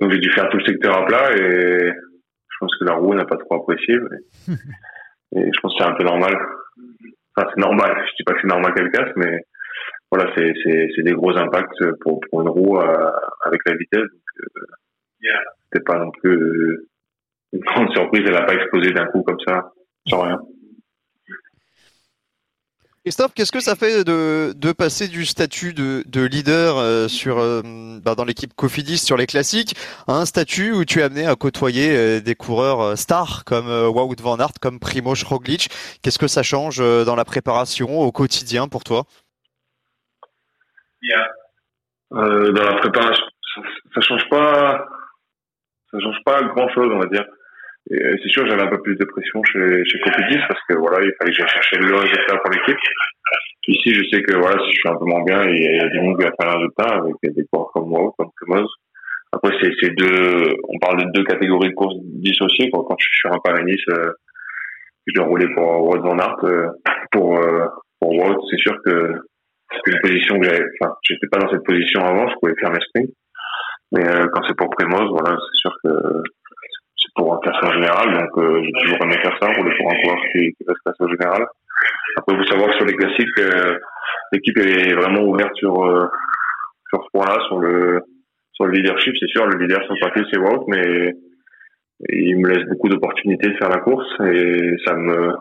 Donc 0.00 0.10
j'ai 0.12 0.18
dû 0.18 0.30
faire 0.32 0.50
tout 0.50 0.58
le 0.58 0.64
secteur 0.66 0.98
à 0.98 1.06
plat 1.06 1.32
et 1.34 1.88
je 1.88 2.56
pense 2.60 2.76
que 2.78 2.84
la 2.84 2.92
roue 2.94 3.14
n'a 3.14 3.24
pas 3.24 3.36
trop 3.38 3.54
apprécié. 3.62 3.96
mais- 3.98 4.54
et 5.40 5.50
je 5.50 5.60
pense 5.62 5.72
que 5.78 5.82
c'est 5.82 5.88
un 5.90 5.94
peu 5.94 6.04
normal. 6.04 6.36
Enfin, 7.36 7.48
c'est 7.54 7.60
normal. 7.60 7.96
Je 8.06 8.16
dis 8.16 8.24
pas 8.24 8.34
que 8.34 8.40
c'est 8.42 8.48
normal 8.48 8.74
qu'elle 8.74 8.90
casse, 8.90 9.12
mais 9.16 9.40
voilà, 10.10 10.30
c'est 10.36 10.52
c'est 10.62 10.88
c'est 10.94 11.02
des 11.02 11.12
gros 11.12 11.36
impacts 11.36 11.82
pour 12.00 12.20
pour 12.20 12.42
une 12.42 12.48
roue 12.48 12.78
euh, 12.78 13.10
avec 13.44 13.60
la 13.66 13.74
vitesse. 13.74 14.00
Donc 14.00 14.46
euh, 14.58 15.28
c'était 15.64 15.84
pas 15.84 15.98
non 15.98 16.10
plus 16.10 16.36
euh, 16.36 16.88
une 17.52 17.60
grande 17.60 17.90
surprise. 17.92 18.22
Elle 18.26 18.36
a 18.36 18.44
pas 18.44 18.54
explosé 18.54 18.90
d'un 18.92 19.06
coup 19.06 19.22
comme 19.22 19.40
ça 19.46 19.72
sans 20.06 20.22
rien. 20.22 20.40
Christophe, 23.04 23.34
qu'est-ce 23.34 23.50
que 23.50 23.58
ça 23.58 23.74
fait 23.74 24.04
de, 24.04 24.52
de 24.54 24.72
passer 24.72 25.08
du 25.08 25.26
statut 25.26 25.74
de, 25.74 26.04
de 26.06 26.22
leader 26.22 26.76
euh, 26.78 27.08
sur, 27.08 27.38
euh, 27.40 27.60
bah, 28.00 28.14
dans 28.14 28.24
l'équipe 28.24 28.54
Cofidis 28.54 28.98
sur 28.98 29.16
les 29.16 29.26
classiques 29.26 29.74
à 30.06 30.12
un 30.12 30.24
statut 30.24 30.70
où 30.70 30.84
tu 30.84 31.00
es 31.00 31.02
amené 31.02 31.26
à 31.26 31.34
côtoyer 31.34 31.96
euh, 31.96 32.20
des 32.20 32.36
coureurs 32.36 32.80
euh, 32.80 32.94
stars 32.94 33.44
comme 33.44 33.66
Wout 33.66 34.14
van 34.20 34.38
Aert, 34.38 34.52
comme 34.60 34.78
Primoz 34.78 35.24
Roglic 35.24 35.68
Qu'est-ce 36.00 36.18
que 36.20 36.28
ça 36.28 36.44
change 36.44 36.78
dans 36.78 37.16
la 37.16 37.24
préparation 37.24 37.98
au 37.98 38.12
quotidien 38.12 38.68
pour 38.68 38.84
toi? 38.84 39.04
Euh, 42.14 42.52
dans 42.52 42.64
la 42.64 42.74
préparation, 42.74 43.24
ça, 43.54 43.62
ça 43.94 44.00
change 44.02 44.28
pas, 44.28 44.86
ça 45.90 45.98
change 45.98 46.22
pas 46.24 46.42
grand 46.42 46.68
chose, 46.68 46.90
on 46.92 46.98
va 46.98 47.06
dire. 47.06 47.24
Euh, 47.90 48.14
c'est 48.22 48.28
sûr, 48.28 48.46
j'avais 48.46 48.62
un 48.62 48.68
peu 48.68 48.80
plus 48.80 48.96
de 48.96 49.04
pression 49.04 49.42
chez, 49.42 49.84
chez 49.84 49.98
Cofidis 50.00 50.40
parce 50.48 50.60
que 50.68 50.78
voilà, 50.78 51.04
il 51.04 51.12
fallait 51.18 51.32
que 51.32 51.36
j'aille 51.36 51.48
chercher 51.48 51.78
le 51.78 51.96
résultat 51.96 52.36
pour 52.36 52.52
l'équipe. 52.52 52.78
Ici, 53.68 53.94
je 53.94 54.04
sais 54.10 54.22
que 54.22 54.36
voilà, 54.36 54.62
si 54.64 54.70
je 54.72 54.78
suis 54.78 54.88
un 54.88 54.96
peu 54.96 55.04
moins 55.04 55.22
bien, 55.24 55.44
il 55.44 55.62
y 55.62 55.80
a, 55.80 55.88
du 55.88 56.00
monde 56.00 56.16
qui 56.18 56.24
va 56.24 56.32
faire 56.40 56.50
un 56.50 56.58
résultat 56.58 56.96
avec 56.96 57.14
des 57.22 57.44
coureurs 57.50 57.70
comme 57.72 57.88
moi, 57.88 58.12
comme 58.16 58.30
Primoz. 58.40 58.68
Après, 59.32 59.56
c'est, 59.60 59.72
c'est 59.80 59.90
deux, 59.90 60.54
on 60.68 60.78
parle 60.78 61.04
de 61.04 61.10
deux 61.12 61.24
catégories 61.24 61.70
de 61.70 61.74
courses 61.74 61.96
dissociées. 62.00 62.70
Quand, 62.72 62.82
quand 62.84 62.96
je 62.98 63.06
suis 63.06 63.18
sur 63.20 63.32
un 63.32 63.38
Paris-Nice, 63.42 63.88
euh, 63.90 64.12
je 65.06 65.14
dois 65.14 65.26
rouler 65.26 65.48
pour 65.54 65.88
Wout 65.88 66.00
van 66.00 66.18
Aert. 66.18 66.44
euh, 66.44 66.68
pour, 67.10 67.38
euh, 67.38 67.66
pour 68.00 68.12
Wout, 68.12 68.40
c'est 68.50 68.58
sûr 68.58 68.76
que 68.84 69.14
c'est 69.72 69.92
une 69.92 70.00
position 70.00 70.38
que 70.38 70.44
j'avais, 70.44 70.64
enfin, 70.80 70.94
j'étais 71.02 71.26
pas 71.28 71.38
dans 71.38 71.50
cette 71.50 71.64
position 71.64 72.04
avant, 72.04 72.28
je 72.28 72.34
pouvais 72.40 72.54
faire 72.60 72.70
mes 72.70 72.80
sprints. 72.80 73.10
Mais 73.92 74.06
euh, 74.06 74.26
quand 74.32 74.42
c'est 74.46 74.56
pour 74.56 74.70
Primoz, 74.70 75.10
voilà, 75.10 75.36
c'est 75.36 75.58
sûr 75.58 75.76
que 75.84 75.88
pour 77.14 77.34
un 77.34 77.38
classement 77.40 77.72
général, 77.72 78.12
donc 78.14 78.38
euh, 78.38 78.62
j'ai 78.62 78.72
toujours 78.82 79.02
aimé 79.02 79.16
faire 79.22 79.36
ça, 79.40 79.48
rouler 79.48 79.74
pour 79.76 79.90
un 79.90 80.00
coureur 80.02 80.18
qui, 80.32 80.52
qui 80.54 80.64
va 80.66 80.74
se 80.74 80.80
classer 80.84 81.02
au 81.02 81.08
général. 81.08 81.46
Après, 82.16 82.36
faut 82.36 82.44
savoir 82.44 82.70
que 82.70 82.76
sur 82.76 82.86
les 82.86 82.94
classiques, 82.94 83.38
euh, 83.38 83.78
l'équipe 84.32 84.58
est 84.58 84.94
vraiment 84.94 85.22
ouverte 85.22 85.54
sur 85.56 85.84
euh, 85.84 86.06
sur 86.88 87.02
ce 87.04 87.08
point-là, 87.12 87.38
sur 87.48 87.58
le 87.58 88.00
sur 88.52 88.66
le 88.66 88.72
leadership. 88.72 89.14
C'est 89.18 89.28
sûr, 89.28 89.46
le 89.46 89.58
leader 89.58 89.82
sur 89.84 89.94
le 89.94 90.00
papier 90.00 90.24
c'est 90.30 90.38
Wout, 90.38 90.64
mais 90.68 91.14
il 92.08 92.38
me 92.38 92.48
laisse 92.48 92.66
beaucoup 92.68 92.88
d'opportunités 92.88 93.48
de 93.48 93.56
faire 93.56 93.68
la 93.68 93.78
course 93.78 94.08
et 94.26 94.76
ça 94.86 94.94
me 94.94 95.32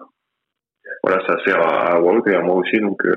voilà, 1.04 1.26
ça 1.28 1.38
sert 1.46 1.60
à, 1.62 2.00
Wout 2.02 2.28
et 2.28 2.36
à 2.36 2.42
moi 2.42 2.56
aussi, 2.56 2.80
donc. 2.80 3.00
Euh, 3.06 3.16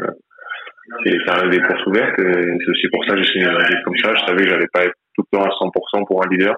c'est 1.03 1.11
reste 1.11 1.49
des 1.49 1.61
courses 1.61 1.87
ouvertes 1.87 2.19
et 2.19 2.33
c'est 2.33 2.71
aussi 2.71 2.89
pour 2.93 3.05
ça 3.05 3.15
que 3.15 3.23
j'ai 3.23 3.33
signé 3.33 3.47
un 3.47 3.83
comme 3.85 3.97
ça. 3.97 4.15
Je 4.15 4.27
savais 4.27 4.45
que 4.45 4.51
j'allais 4.51 4.69
pas 4.73 4.85
être 4.85 4.95
tout 5.15 5.25
le 5.33 5.39
temps 5.39 5.45
à 5.45 5.49
100% 5.49 6.07
pour 6.07 6.23
un 6.23 6.29
leader. 6.29 6.55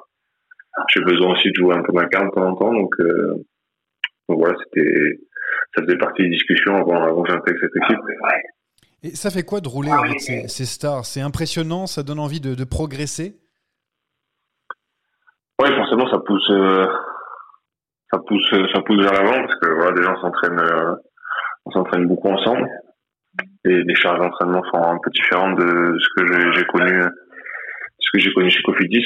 J'ai 0.95 1.01
besoin 1.03 1.33
aussi 1.33 1.49
de 1.51 1.55
jouer 1.57 1.75
un 1.75 1.83
peu 1.83 1.93
ma 1.93 2.07
carte 2.07 2.27
de 2.27 2.31
temps 2.31 2.49
en 2.51 2.55
temps, 2.55 2.73
donc, 2.73 2.95
euh, 3.01 3.35
donc 4.29 4.39
voilà, 4.39 4.55
c'était 4.65 5.19
ça 5.75 5.83
faisait 5.83 5.97
partie 5.99 6.23
des 6.23 6.31
discussions 6.31 6.77
avant, 6.77 7.03
avant 7.03 7.23
que 7.23 7.31
j'intègre 7.31 7.59
cette 7.61 7.77
équipe. 7.77 7.99
Et 9.03 9.11
ça 9.11 9.31
fait 9.31 9.43
quoi 9.43 9.61
de 9.61 9.69
rouler 9.69 9.91
avec 9.91 10.21
ces, 10.21 10.49
ces 10.49 10.65
stars? 10.65 11.05
C'est 11.05 11.21
impressionnant, 11.21 11.87
ça 11.87 12.03
donne 12.03 12.19
envie 12.19 12.41
de, 12.41 12.55
de 12.55 12.65
progresser? 12.65 13.37
Ouais, 15.61 15.75
forcément, 15.75 16.09
ça 16.11 16.19
pousse, 16.19 16.51
euh, 16.51 16.87
ça 18.13 18.19
pousse, 18.27 18.51
ça 18.75 18.81
pousse 18.83 19.03
vers 19.03 19.13
l'avant 19.13 19.47
parce 19.47 19.59
que 19.61 19.69
voilà, 19.75 19.93
déjà 19.93 20.13
on 20.13 20.21
s'entraîne, 20.21 20.59
euh, 20.61 20.95
on 21.67 21.71
s'entraîne 21.71 22.07
beaucoup 22.07 22.29
ensemble 22.29 22.69
et 23.65 23.83
les 23.83 23.95
charges 23.95 24.19
d'entraînement 24.19 24.63
sont 24.65 24.83
un 24.83 24.99
peu 25.03 25.11
différentes 25.11 25.59
de 25.59 25.97
ce 25.99 26.09
que 26.17 26.27
j'ai- 26.33 26.53
j'ai 26.53 26.65
connu, 26.67 27.03
ce 27.99 28.11
que 28.13 28.19
j'ai 28.19 28.33
connu 28.33 28.51
chez 28.51 28.63
Cofidis. 28.63 29.05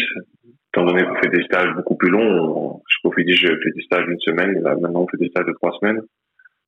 Étant 0.73 0.85
donné 0.87 1.03
qu'on 1.05 1.17
fait 1.17 1.29
des 1.31 1.43
stages 1.45 1.73
beaucoup 1.75 1.97
plus 1.97 2.11
longs, 2.11 2.21
on- 2.57 2.83
chez 2.89 3.01
Cofidis 3.03 3.35
j'ai 3.37 3.49
fait 3.49 3.71
des 3.75 3.83
stages 3.83 4.05
d'une 4.07 4.21
semaine, 4.21 4.53
là 4.63 4.75
maintenant 4.81 5.03
on 5.03 5.09
fait 5.09 5.17
des 5.19 5.29
stages 5.29 5.47
de 5.47 5.53
trois 5.55 5.73
semaines. 5.81 6.01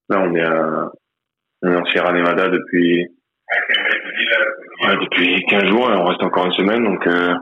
Là 0.08 0.20
on 0.20 0.34
est, 0.34 0.42
à, 0.42 0.90
on 1.62 1.72
est 1.72 1.76
en 1.76 1.84
Sierra 1.86 2.12
Nevada 2.12 2.48
depuis, 2.48 3.06
ouais, 4.84 4.96
depuis 5.02 5.44
15 5.46 5.64
jours 5.66 5.88
et 5.90 5.94
on 5.94 6.04
reste 6.04 6.22
encore 6.22 6.46
une 6.46 6.52
semaine, 6.52 6.82
donc 6.84 7.06
euh, 7.06 7.34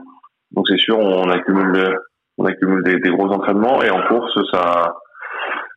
donc 0.51 0.67
c'est 0.69 0.77
sûr 0.79 0.99
on 0.99 1.29
accumule, 1.29 1.95
on 2.37 2.45
accumule 2.45 2.83
des, 2.83 3.09
gros 3.09 3.27
entraînements 3.29 3.81
et 3.81 3.89
en 3.89 4.03
course 4.07 4.37
ça, 4.51 4.93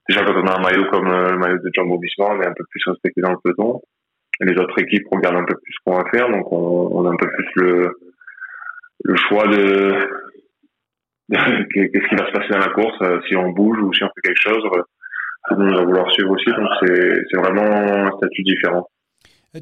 déjà 0.09 0.22
quand 0.24 0.35
on 0.35 0.47
a 0.47 0.59
un 0.59 0.62
maillot 0.62 0.85
comme 0.91 1.09
euh, 1.09 1.30
le 1.32 1.39
maillot 1.39 1.59
de 1.59 1.70
Jumbo 1.74 1.99
Visma, 1.99 2.35
on 2.35 2.43
est 2.43 2.47
un 2.47 2.53
peu 2.55 2.64
plus 2.70 2.82
respecté 2.87 3.22
dans 3.22 3.30
le 3.30 3.39
peloton. 3.43 3.80
Les 4.41 4.53
autres 4.61 4.78
équipes 4.82 5.07
regardent 5.12 5.37
un 5.37 5.45
peu 5.45 5.55
plus 5.62 5.72
ce 5.72 5.78
qu'on 5.87 5.97
va 5.97 6.05
faire, 6.12 6.28
donc 6.28 6.51
on, 6.53 6.89
on 6.93 7.07
a 7.07 7.11
un 7.11 7.16
peu 7.16 7.28
plus 7.30 7.49
le, 7.55 7.97
le 9.05 9.16
choix 9.16 9.47
de- 9.47 10.09
qu'est-ce 11.31 12.09
qui 12.09 12.14
va 12.16 12.27
se 12.27 12.33
passer 12.33 12.49
dans 12.51 12.59
la 12.59 12.68
course, 12.68 12.97
euh, 13.03 13.20
si 13.29 13.37
on 13.37 13.51
bouge 13.51 13.79
ou 13.81 13.93
si 13.93 14.05
on 14.05 14.09
fait 14.09 14.20
quelque 14.22 14.43
chose. 14.43 14.64
euh, 14.77 14.83
Tout 15.49 15.55
le 15.57 15.64
monde 15.64 15.77
va 15.77 15.85
vouloir 15.85 16.11
suivre 16.12 16.31
aussi, 16.31 16.51
donc 16.51 16.68
c'est 16.81 17.37
vraiment 17.39 18.07
un 18.07 18.11
statut 18.18 18.43
différent. 18.43 18.89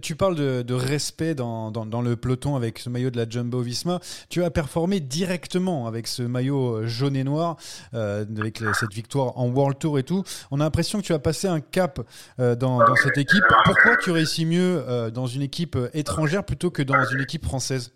Tu 0.01 0.17
parles 0.17 0.37
de, 0.37 0.75
respect 0.75 1.35
dans, 1.35 1.71
le 2.03 2.17
peloton 2.17 2.57
avec 2.57 2.79
ce 2.79 2.89
maillot 2.89 3.11
de 3.11 3.19
la 3.19 3.29
Jumbo 3.29 3.61
Visma. 3.61 4.01
Tu 4.31 4.43
as 4.43 4.51
performé 4.51 5.01
directement 5.01 5.87
avec 5.87 6.07
ce 6.07 6.23
maillot 6.23 6.77
euh, 6.77 6.87
jaune 6.87 7.15
et 7.15 7.25
noir, 7.25 7.57
euh, 7.93 8.25
avec 8.39 8.63
cette 8.73 8.93
victoire 8.95 9.37
en 9.39 9.49
World 9.51 9.79
Tour 9.79 9.99
et 9.99 10.03
tout. 10.03 10.25
On 10.51 10.61
a 10.61 10.65
l'impression 10.65 11.01
que 11.01 11.05
tu 11.05 11.13
as 11.13 11.19
passé 11.19 11.47
un 11.47 11.61
cap 11.61 12.01
euh, 12.41 12.55
dans, 12.55 12.81
cette 12.97 13.19
équipe. 13.19 13.45
Pourquoi 13.67 13.97
tu 13.99 14.11
réussis 14.11 14.47
mieux 14.47 14.83
euh, 14.89 15.11
dans 15.11 15.27
une 15.27 15.43
équipe 15.43 15.77
euh, 15.77 15.91
étrangère 15.93 16.45
plutôt 16.45 16.71
que 16.71 16.83
dans 16.83 17.05
une 17.05 17.21
équipe 17.21 17.45
française 17.45 17.93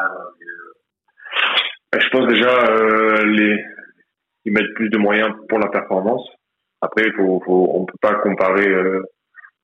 Euh, 0.00 0.04
Je 1.98 2.08
pense 2.10 2.26
déjà 2.28 2.70
euh, 2.70 3.24
les 3.24 3.64
ils 4.44 4.52
mettent 4.52 4.74
plus 4.74 4.90
de 4.90 4.98
moyens 4.98 5.30
pour 5.48 5.58
la 5.58 5.68
performance. 5.68 6.26
Après, 6.82 7.10
faut, 7.16 7.42
faut, 7.46 7.70
on 7.74 7.86
peut 7.86 7.98
pas 8.00 8.14
comparer 8.16 8.68
euh, 8.68 9.02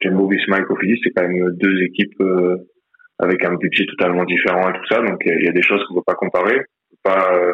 Jumbo 0.01 0.27
Visma 0.27 0.59
et 0.59 0.63
Cofidis, 0.63 0.99
c'est 1.05 1.11
quand 1.11 1.29
même 1.29 1.51
deux 1.57 1.83
équipes 1.83 2.19
euh, 2.21 2.57
avec 3.19 3.45
un 3.45 3.55
budget 3.57 3.85
totalement 3.87 4.25
différent 4.25 4.71
et 4.71 4.73
tout 4.73 4.87
ça. 4.89 5.03
Donc 5.03 5.21
il 5.27 5.45
y 5.45 5.49
a 5.49 5.53
des 5.53 5.63
choses 5.63 5.85
qu'on 5.87 5.97
peut 5.97 6.07
pas 6.07 6.15
comparer. 6.15 6.57
On 6.59 6.97
peut 6.97 7.15
pas 7.15 7.35
euh, 7.35 7.53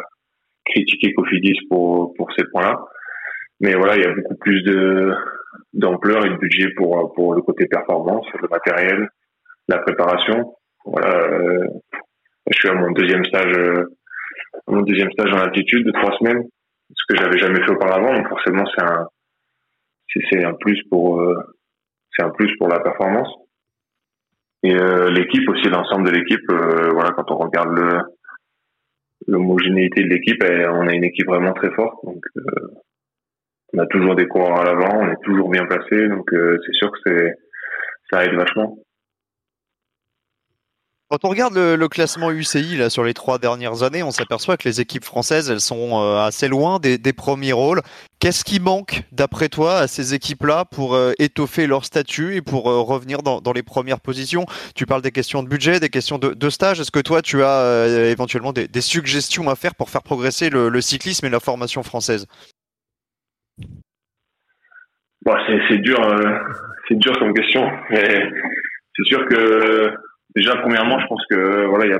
critiquer 0.65 1.13
Cofidis 1.13 1.59
pour 1.69 2.13
pour 2.15 2.31
ces 2.37 2.45
points-là. 2.51 2.79
Mais 3.59 3.73
voilà, 3.73 3.95
il 3.97 4.03
y 4.03 4.05
a 4.05 4.13
beaucoup 4.13 4.37
plus 4.37 4.61
de 4.63 5.13
d'ampleur 5.73 6.25
et 6.25 6.29
de 6.29 6.37
budget 6.37 6.69
pour 6.75 7.13
pour 7.13 7.33
le 7.33 7.41
côté 7.41 7.65
performance, 7.67 8.25
le 8.41 8.47
matériel, 8.47 9.09
la 9.67 9.79
préparation. 9.79 10.53
Voilà, 10.85 11.17
euh, 11.17 11.67
je 12.49 12.57
suis 12.57 12.69
à 12.69 12.73
mon 12.73 12.91
deuxième 12.91 13.25
stage, 13.25 13.57
euh, 13.57 13.85
mon 14.67 14.81
deuxième 14.81 15.11
stage 15.11 15.31
en 15.33 15.39
altitude 15.39 15.85
de 15.85 15.91
trois 15.91 16.17
semaines, 16.17 16.43
ce 16.95 17.03
que 17.07 17.21
j'avais 17.21 17.37
jamais 17.37 17.63
fait 17.63 17.71
auparavant. 17.71 18.13
Donc 18.13 18.27
forcément, 18.29 18.63
c'est 18.75 18.83
un 18.83 19.07
c'est 20.29 20.43
un 20.43 20.53
plus 20.53 20.81
pour 20.89 21.21
euh, 21.21 21.35
c'est 22.15 22.23
un 22.23 22.29
plus 22.29 22.55
pour 22.57 22.67
la 22.67 22.79
performance. 22.79 23.29
Et 24.63 24.75
euh, 24.75 25.11
l'équipe 25.11 25.47
aussi, 25.49 25.69
l'ensemble 25.69 26.07
de 26.07 26.15
l'équipe, 26.15 26.49
euh, 26.49 26.89
voilà, 26.91 27.11
quand 27.11 27.29
on 27.31 27.37
regarde 27.37 28.03
l'homogénéité 29.27 30.03
de 30.03 30.09
l'équipe, 30.09 30.43
on 30.43 30.87
a 30.87 30.93
une 30.93 31.03
équipe 31.03 31.27
vraiment 31.27 31.53
très 31.53 31.71
forte. 31.71 31.97
Donc 32.03 32.25
on 33.73 33.79
a 33.79 33.85
toujours 33.87 34.15
des 34.15 34.27
coureurs 34.27 34.61
à 34.61 34.63
l'avant, 34.63 34.99
on 35.01 35.11
est 35.11 35.21
toujours 35.23 35.49
bien 35.49 35.65
placé, 35.65 36.07
donc 36.07 36.29
c'est 36.31 36.73
sûr 36.73 36.91
que 36.91 36.97
c'est 37.05 37.35
ça 38.09 38.25
aide 38.25 38.35
vachement. 38.35 38.77
Quand 41.09 41.23
on 41.23 41.29
regarde 41.29 41.55
le, 41.55 41.77
le 41.77 41.87
classement 41.87 42.31
UCI 42.31 42.75
là, 42.75 42.89
sur 42.89 43.05
les 43.05 43.13
trois 43.13 43.39
dernières 43.39 43.81
années, 43.83 44.03
on 44.03 44.11
s'aperçoit 44.11 44.57
que 44.57 44.67
les 44.67 44.81
équipes 44.81 45.05
françaises, 45.05 45.49
elles 45.49 45.61
sont 45.61 46.01
euh, 46.01 46.17
assez 46.19 46.49
loin 46.49 46.79
des, 46.79 46.97
des 46.97 47.13
premiers 47.13 47.53
rôles. 47.53 47.81
Qu'est-ce 48.19 48.43
qui 48.43 48.59
manque, 48.59 49.03
d'après 49.13 49.47
toi, 49.47 49.77
à 49.77 49.87
ces 49.87 50.13
équipes-là 50.13 50.65
pour 50.65 50.95
euh, 50.95 51.13
étoffer 51.17 51.65
leur 51.65 51.85
statut 51.85 52.35
et 52.35 52.41
pour 52.41 52.69
euh, 52.69 52.81
revenir 52.81 53.23
dans, 53.23 53.39
dans 53.39 53.53
les 53.53 53.63
premières 53.63 54.01
positions? 54.01 54.45
Tu 54.75 54.85
parles 54.85 55.01
des 55.01 55.13
questions 55.13 55.43
de 55.43 55.47
budget, 55.47 55.79
des 55.79 55.87
questions 55.87 56.17
de, 56.17 56.33
de 56.33 56.49
stage. 56.49 56.81
Est-ce 56.81 56.91
que 56.91 56.99
toi, 56.99 57.21
tu 57.21 57.41
as 57.41 57.61
euh, 57.61 58.11
éventuellement 58.11 58.51
des, 58.51 58.67
des 58.67 58.81
suggestions 58.81 59.49
à 59.49 59.55
faire 59.55 59.75
pour 59.75 59.89
faire 59.89 60.03
progresser 60.03 60.49
le, 60.49 60.67
le 60.67 60.81
cyclisme 60.81 61.25
et 61.25 61.29
la 61.29 61.39
formation 61.39 61.83
française? 61.83 62.27
Bon, 65.21 65.35
c'est 65.69 65.77
dur, 65.77 66.01
euh, 66.01 66.37
c'est 66.89 66.97
dur 66.97 67.17
comme 67.17 67.33
question, 67.33 67.65
mais 67.91 68.29
c'est 68.95 69.05
sûr 69.05 69.25
que 69.29 69.93
déjà 70.37 70.55
premièrement, 70.55 70.99
je 70.99 71.07
pense 71.07 71.25
que 71.29 71.65
voilà, 71.65 71.99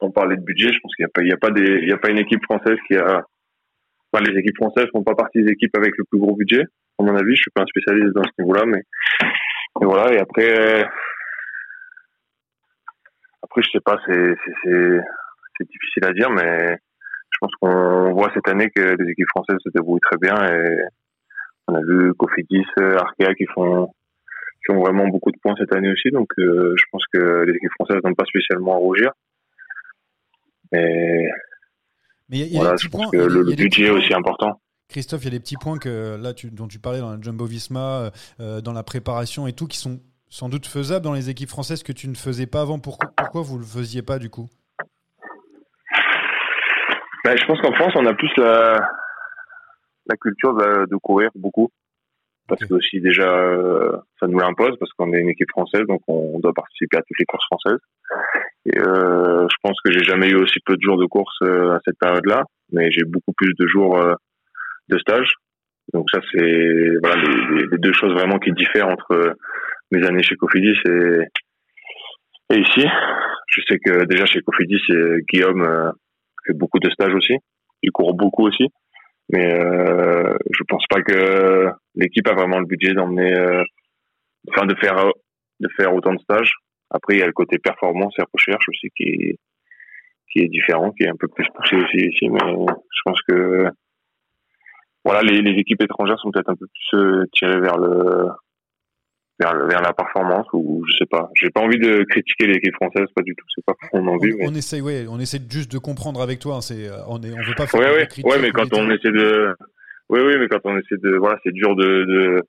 on 0.00 0.10
parlait 0.10 0.36
de 0.36 0.42
budget, 0.42 0.72
je 0.72 0.78
pense 0.80 0.94
qu'il 0.94 1.04
n'y 1.04 1.10
a 1.10 1.12
pas, 1.12 1.22
il 1.22 1.28
y 1.28 1.32
a 1.32 1.36
pas 1.36 1.50
des, 1.50 1.80
il 1.82 1.88
y 1.88 1.92
a 1.92 1.98
pas 1.98 2.10
une 2.10 2.18
équipe 2.18 2.42
française 2.44 2.78
qui 2.86 2.96
a, 2.96 3.24
enfin, 4.12 4.24
les 4.24 4.38
équipes 4.38 4.56
françaises 4.56 4.86
font 4.92 5.02
pas 5.02 5.14
partie 5.14 5.42
des 5.42 5.52
équipes 5.52 5.76
avec 5.76 5.92
le 5.98 6.04
plus 6.04 6.18
gros 6.18 6.36
budget, 6.36 6.62
à 6.98 7.02
mon 7.02 7.14
avis. 7.16 7.34
Je 7.34 7.42
suis 7.42 7.50
pas 7.54 7.62
un 7.62 7.66
spécialiste 7.66 8.14
dans 8.14 8.22
ce 8.22 8.42
niveau-là, 8.42 8.64
mais 8.66 8.82
et 9.82 9.84
voilà. 9.84 10.12
Et 10.14 10.18
après, 10.18 10.84
après, 13.42 13.62
je 13.62 13.70
sais 13.70 13.84
pas, 13.84 13.98
c'est, 14.06 14.34
c'est, 14.62 15.66
difficile 15.68 16.04
à 16.04 16.12
dire, 16.12 16.30
mais 16.30 16.76
je 17.30 17.38
pense 17.40 17.52
qu'on 17.60 18.12
voit 18.12 18.30
cette 18.34 18.48
année 18.48 18.70
que 18.70 18.82
les 18.82 19.10
équipes 19.10 19.28
françaises 19.28 19.58
se 19.62 19.70
débrouillent 19.74 20.00
très 20.00 20.18
bien 20.18 20.34
et 20.52 20.78
on 21.68 21.74
a 21.74 21.80
vu 21.80 22.14
Cofidis, 22.14 22.66
euh, 22.78 22.98
Arkea 22.98 23.34
qui 23.34 23.46
font 23.46 23.88
qui 24.66 24.74
ont 24.74 24.80
vraiment 24.80 25.06
beaucoup 25.08 25.30
de 25.30 25.38
points 25.38 25.54
cette 25.58 25.72
année 25.74 25.90
aussi, 25.92 26.10
donc 26.10 26.28
euh, 26.38 26.74
je 26.76 26.84
pense 26.90 27.04
que 27.12 27.44
les 27.44 27.52
équipes 27.54 27.70
françaises 27.78 28.00
n'ont 28.04 28.14
pas 28.14 28.24
spécialement 28.24 28.74
à 28.74 28.78
rougir. 28.78 29.10
Mais, 30.72 31.28
y 32.30 32.42
a- 32.42 32.46
il 32.46 32.52
y 32.52 32.56
a 32.56 32.60
voilà, 32.60 32.72
des 32.76 32.82
je 32.82 32.88
pense 32.88 33.02
points- 33.02 33.10
que 33.12 33.16
a- 33.24 33.26
le, 33.28 33.44
budget 33.54 33.84
est 33.86 33.90
aussi 33.90 34.12
important. 34.12 34.60
Christophe, 34.88 35.22
il 35.22 35.24
y 35.24 35.28
a 35.28 35.30
des 35.30 35.40
petits 35.40 35.56
points 35.56 35.78
que 35.78 36.16
là, 36.20 36.32
tu, 36.32 36.50
dont 36.50 36.68
tu 36.68 36.78
parlais 36.78 37.00
dans 37.00 37.10
la 37.10 37.20
Jumbo 37.20 37.44
Visma, 37.44 38.10
euh, 38.40 38.60
dans 38.60 38.72
la 38.72 38.82
préparation 38.82 39.46
et 39.46 39.52
tout, 39.52 39.66
qui 39.66 39.78
sont 39.78 40.00
sans 40.28 40.48
doute 40.48 40.66
faisables 40.66 41.04
dans 41.04 41.12
les 41.12 41.30
équipes 41.30 41.48
françaises 41.48 41.82
que 41.82 41.92
tu 41.92 42.08
ne 42.08 42.14
faisais 42.14 42.46
pas 42.46 42.60
avant. 42.62 42.78
Pourquoi, 42.78 43.10
pourquoi 43.16 43.42
vous 43.42 43.58
le 43.58 43.64
faisiez 43.64 44.02
pas 44.02 44.18
du 44.18 44.28
coup? 44.30 44.48
Ben, 47.24 47.36
je 47.36 47.44
pense 47.46 47.60
qu'en 47.60 47.72
France, 47.72 47.92
on 47.96 48.06
a 48.06 48.14
plus 48.14 48.30
la, 48.36 48.78
la 50.06 50.16
culture 50.16 50.54
de, 50.54 50.86
de 50.86 50.96
courir 50.96 51.30
beaucoup. 51.34 51.70
Parce 52.48 52.64
que 52.64 52.74
aussi 52.74 53.00
déjà, 53.00 53.28
euh, 53.28 53.96
ça 54.20 54.26
nous 54.28 54.38
l'impose, 54.38 54.76
parce 54.78 54.92
qu'on 54.92 55.12
est 55.12 55.20
une 55.20 55.30
équipe 55.30 55.50
française, 55.50 55.82
donc 55.88 56.00
on 56.06 56.38
doit 56.38 56.52
participer 56.54 56.96
à 56.98 57.00
toutes 57.02 57.18
les 57.18 57.24
courses 57.24 57.44
françaises. 57.46 57.80
Et 58.66 58.78
euh, 58.78 59.46
je 59.50 59.56
pense 59.62 59.80
que 59.84 59.92
j'ai 59.92 60.04
jamais 60.04 60.28
eu 60.28 60.36
aussi 60.36 60.60
peu 60.64 60.76
de 60.76 60.82
jours 60.82 60.96
de 60.98 61.06
course 61.06 61.36
euh, 61.42 61.72
à 61.74 61.80
cette 61.84 61.98
période-là, 61.98 62.44
mais 62.72 62.90
j'ai 62.92 63.04
beaucoup 63.04 63.32
plus 63.36 63.52
de 63.58 63.66
jours 63.66 64.00
de 64.88 64.98
stage. 64.98 65.28
Donc 65.92 66.06
ça, 66.12 66.20
c'est 66.32 66.88
voilà 67.02 67.16
les, 67.22 67.56
les- 67.56 67.66
les 67.72 67.78
deux 67.78 67.92
choses 67.92 68.12
vraiment 68.12 68.38
qui 68.38 68.52
diffèrent 68.52 68.88
entre 68.88 69.34
mes 69.92 70.04
années 70.06 70.22
chez 70.22 70.36
Cofidis 70.36 70.76
et, 70.88 72.54
et 72.54 72.58
ici. 72.58 72.86
Je 73.48 73.60
sais 73.68 73.78
que 73.78 74.04
déjà 74.04 74.26
chez 74.26 74.40
Cofidis, 74.42 74.82
Guillaume 75.32 75.92
fait 76.46 76.54
beaucoup 76.54 76.78
de 76.80 76.90
stages 76.90 77.14
aussi. 77.14 77.36
Il 77.82 77.90
court 77.92 78.14
beaucoup 78.14 78.46
aussi. 78.46 78.68
Mais 79.30 79.52
euh, 79.52 80.36
je 80.50 80.62
pense 80.68 80.84
pas 80.88 81.02
que 81.02 81.68
l'équipe 81.94 82.26
a 82.28 82.34
vraiment 82.34 82.60
le 82.60 82.66
budget 82.66 82.94
d'emmener, 82.94 83.34
euh, 83.34 83.64
enfin 84.48 84.66
de 84.66 84.74
faire 84.76 85.04
de 85.60 85.68
faire 85.76 85.94
autant 85.94 86.14
de 86.14 86.20
stages. 86.20 86.54
Après, 86.90 87.14
il 87.14 87.18
y 87.18 87.22
a 87.22 87.26
le 87.26 87.32
côté 87.32 87.58
performance 87.58 88.14
et 88.18 88.22
recherche 88.32 88.68
aussi 88.68 88.88
qui 88.96 89.04
est, 89.04 89.38
qui 90.30 90.40
est 90.40 90.48
différent, 90.48 90.92
qui 90.92 91.04
est 91.04 91.08
un 91.08 91.16
peu 91.16 91.28
plus 91.28 91.46
poussé 91.54 91.76
aussi 91.76 91.96
ici. 91.96 92.28
Mais 92.28 92.38
je 92.38 93.00
pense 93.04 93.20
que 93.22 93.66
voilà, 95.04 95.22
les, 95.22 95.58
équipes 95.58 95.82
étrangères 95.82 96.18
sont 96.18 96.30
peut-être 96.30 96.50
un 96.50 96.56
peu 96.56 96.66
plus 96.66 96.98
euh, 96.98 97.24
tirées 97.32 97.60
vers 97.60 97.78
le 97.78 98.28
vers, 99.38 99.82
la 99.82 99.92
performance 99.92 100.46
ou 100.52 100.84
je 100.88 100.96
sais 100.98 101.06
pas. 101.06 101.30
J'ai 101.34 101.50
pas 101.50 101.60
envie 101.60 101.78
de 101.78 102.04
critiquer 102.04 102.46
l'équipe 102.46 102.74
française, 102.74 103.06
pas 103.14 103.22
du 103.22 103.34
tout. 103.34 103.44
C'est 103.54 103.64
pas 103.64 103.74
mon 103.92 104.14
envie. 104.14 104.32
mais... 104.38 104.48
on, 104.48 104.54
essaye, 104.54 104.80
ouais, 104.80 105.06
on 105.08 105.18
essaie 105.18 105.38
juste 105.48 105.70
de 105.72 105.78
comprendre 105.78 106.22
avec 106.22 106.38
toi. 106.38 106.56
hein, 106.56 106.60
c'est, 106.60 106.88
euh, 106.88 106.98
on, 107.08 107.20
est, 107.22 107.32
on 107.32 107.42
veut 107.42 107.54
pas 107.56 107.66
faire 107.66 107.80
Ouais, 107.80 108.06
de 108.06 108.26
ouais, 108.26 108.38
mais 108.40 108.50
quand 108.50 108.72
on 108.72 108.90
essaie 108.90 109.12
de, 109.12 109.54
oui, 110.08 110.20
oui, 110.24 110.34
mais 110.38 110.48
quand 110.48 110.60
on 110.64 110.78
essaie 110.78 110.96
de, 110.98 111.16
voilà, 111.16 111.38
c'est 111.44 111.52
dur 111.52 111.74
de, 111.74 112.04
de... 112.04 112.42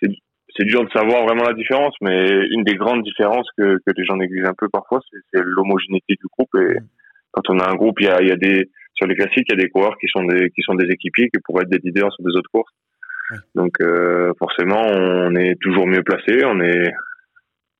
c'est, 0.00 0.10
c'est 0.56 0.64
dur 0.64 0.84
de 0.84 0.90
savoir 0.90 1.24
vraiment 1.24 1.44
la 1.44 1.54
différence, 1.54 1.94
mais 2.00 2.28
une 2.50 2.64
des 2.64 2.74
grandes 2.74 3.02
différences 3.02 3.48
que, 3.56 3.78
que 3.78 3.92
les 3.96 4.04
gens 4.04 4.16
négligent 4.16 4.48
un 4.48 4.54
peu 4.56 4.68
parfois, 4.68 5.00
c'est, 5.10 5.40
l'homogénéité 5.40 6.14
du 6.14 6.26
groupe. 6.36 6.54
Et 6.56 6.78
quand 7.32 7.48
on 7.48 7.58
a 7.58 7.70
un 7.70 7.74
groupe, 7.74 8.00
il 8.00 8.06
y 8.06 8.10
a, 8.10 8.20
il 8.20 8.28
y 8.28 8.32
a 8.32 8.36
des, 8.36 8.70
sur 8.94 9.06
les 9.06 9.16
classiques, 9.16 9.46
il 9.48 9.56
y 9.56 9.60
a 9.60 9.62
des 9.62 9.70
coureurs 9.70 9.96
qui 9.98 10.06
sont 10.08 10.24
des, 10.24 10.50
qui 10.50 10.62
sont 10.62 10.74
des 10.74 10.90
équipiers, 10.90 11.30
qui 11.30 11.40
pourraient 11.44 11.62
être 11.62 11.70
des 11.70 11.80
leaders 11.82 12.12
sur 12.12 12.24
des 12.24 12.36
autres 12.36 12.50
courses. 12.52 12.72
Donc, 13.54 13.72
euh, 13.80 14.32
forcément, 14.38 14.82
on 14.82 15.34
est 15.36 15.60
toujours 15.60 15.86
mieux 15.86 16.02
placé, 16.02 16.44
on 16.44 16.60
est, 16.60 16.92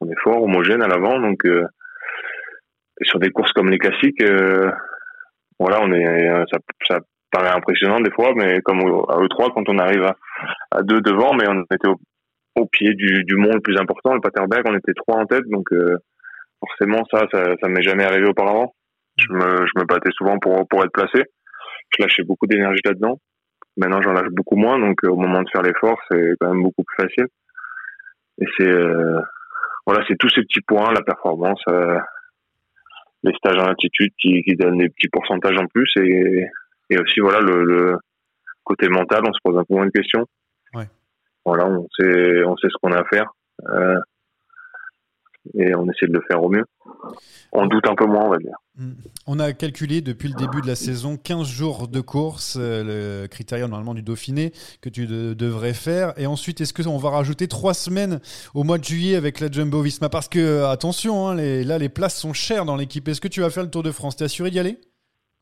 on 0.01 0.09
est 0.11 0.21
fort, 0.23 0.43
homogène 0.43 0.83
à 0.83 0.89
l'avant, 0.89 1.19
donc, 1.21 1.45
euh, 1.47 1.67
sur 3.03 3.19
des 3.19 3.31
courses 3.31 3.53
comme 3.53 3.71
les 3.71 3.79
classiques, 3.79 4.23
euh, 4.23 4.71
voilà, 5.59 5.81
on 5.83 5.93
est, 5.93 6.07
euh, 6.07 6.45
ça, 6.51 6.59
ça 6.89 6.99
paraît 7.31 7.55
impressionnant 7.57 8.01
des 8.01 8.11
fois, 8.11 8.33
mais 8.35 8.61
comme 8.63 8.81
à 8.81 9.17
E3, 9.19 9.53
quand 9.55 9.69
on 9.69 9.79
arrive 9.79 10.05
à, 10.05 10.17
à 10.71 10.83
deux 10.83 11.01
devant, 11.01 11.35
mais 11.35 11.49
on 11.49 11.63
était 11.75 11.89
au, 11.89 11.97
au 12.57 12.67
pied 12.67 12.95
du, 12.95 13.25
du 13.25 13.37
mont 13.37 13.53
le 13.53 13.61
plus 13.61 13.79
important, 13.79 14.15
le 14.15 14.21
Paterberg, 14.21 14.65
on 14.67 14.77
était 14.77 14.95
trois 14.95 15.17
en 15.17 15.27
tête, 15.27 15.45
donc 15.49 15.73
euh, 15.73 15.97
forcément 16.61 17.05
ça, 17.11 17.27
ça, 17.33 17.55
ça 17.61 17.69
m'est 17.69 17.83
jamais 17.83 18.05
arrivé 18.05 18.27
auparavant. 18.27 18.75
Je 19.19 19.33
me, 19.33 19.67
je 19.67 19.73
me 19.79 19.85
battais 19.85 20.11
souvent 20.17 20.39
pour, 20.39 20.67
pour 20.69 20.83
être 20.85 20.93
placé. 20.93 21.25
Je 21.91 22.03
lâchais 22.03 22.23
beaucoup 22.23 22.47
d'énergie 22.47 22.81
là-dedans. 22.85 23.19
Maintenant, 23.81 24.03
j'en 24.03 24.13
lâche 24.13 24.29
beaucoup 24.31 24.57
moins, 24.57 24.79
donc 24.79 25.03
euh, 25.05 25.09
au 25.09 25.17
moment 25.17 25.43
de 25.43 25.49
faire 25.51 25.63
l'effort, 25.63 25.99
c'est 26.11 26.35
quand 26.39 26.53
même 26.53 26.63
beaucoup 26.63 26.85
plus 26.85 27.03
facile. 27.03 27.29
Et 28.41 28.45
c'est 28.57 28.69
euh, 28.69 29.21
voilà, 29.87 30.05
c'est 30.07 30.17
tous 30.17 30.29
ces 30.29 30.43
petits 30.43 30.61
points, 30.61 30.93
la 30.93 31.01
performance, 31.01 31.63
euh, 31.71 31.99
les 33.23 33.33
stages 33.35 33.59
en 33.59 33.69
altitude 33.69 34.13
qui, 34.21 34.43
qui 34.43 34.55
donnent 34.55 34.79
des 34.79 34.91
petits 34.91 35.09
pourcentages 35.09 35.57
en 35.57 35.67
plus 35.67 35.91
et, 35.97 36.47
et 36.91 36.99
aussi 36.99 37.21
voilà 37.21 37.41
le, 37.41 37.65
le 37.65 37.99
côté 38.65 38.89
mental, 38.89 39.23
on 39.27 39.33
se 39.33 39.41
pose 39.43 39.59
un 39.59 39.65
peu 39.65 39.75
moins 39.75 39.87
de 39.87 39.91
questions. 39.91 40.27
Ouais. 40.75 40.89
Voilà, 41.47 41.67
on 41.67 41.89
sait 41.99 42.45
on 42.45 42.57
sait 42.59 42.69
ce 42.69 42.77
qu'on 42.83 42.93
a 42.93 43.01
à 43.01 43.05
faire 43.05 43.31
euh, 43.67 43.99
et 45.55 45.75
on 45.75 45.85
essaie 45.89 46.07
de 46.07 46.13
le 46.13 46.23
faire 46.29 46.43
au 46.43 46.49
mieux. 46.49 46.65
On 47.53 47.67
doute 47.67 47.87
un 47.89 47.95
peu 47.95 48.07
moins, 48.07 48.25
on 48.27 48.31
va 48.31 48.39
dire. 48.39 48.55
On 49.27 49.39
a 49.39 49.53
calculé 49.53 50.01
depuis 50.01 50.29
le 50.29 50.35
début 50.35 50.61
de 50.63 50.67
la 50.67 50.75
saison 50.77 51.17
15 51.17 51.47
jours 51.47 51.89
de 51.89 52.01
course, 52.01 52.57
euh, 52.59 53.23
le 53.23 53.27
critérium 53.29 53.71
normalement 53.71 53.95
du 53.95 54.03
Dauphiné 54.03 54.53
que 54.81 54.89
tu 54.89 55.07
de- 55.07 55.35
devrais 55.35 55.75
faire. 55.75 56.13
Et 56.19 56.27
ensuite, 56.27 56.61
est-ce 56.61 56.73
qu'on 56.73 56.97
va 56.99 57.11
rajouter 57.11 57.49
trois 57.49 57.75
semaines 57.75 58.21
au 58.55 58.65
mois 58.65 58.79
de 58.79 58.85
juillet 58.85 59.17
avec 59.17 59.41
la 59.41 59.51
Jumbo 59.51 59.83
Visma? 59.83 60.09
Parce 60.09 60.29
que, 60.29 60.65
attention, 60.65 61.29
hein, 61.29 61.35
les- 61.35 61.65
là, 61.65 61.79
les 61.79 61.89
places 61.89 62.17
sont 62.19 62.33
chères 62.33 62.65
dans 62.65 62.77
l'équipe. 62.77 63.07
Est-ce 63.09 63.21
que 63.21 63.29
tu 63.29 63.41
vas 63.41 63.51
faire 63.51 63.65
le 63.65 63.71
Tour 63.71 63.83
de 63.83 63.91
France? 63.91 64.17
T'es 64.17 64.25
assuré 64.25 64.51
d'y 64.51 64.59
aller? 64.59 64.79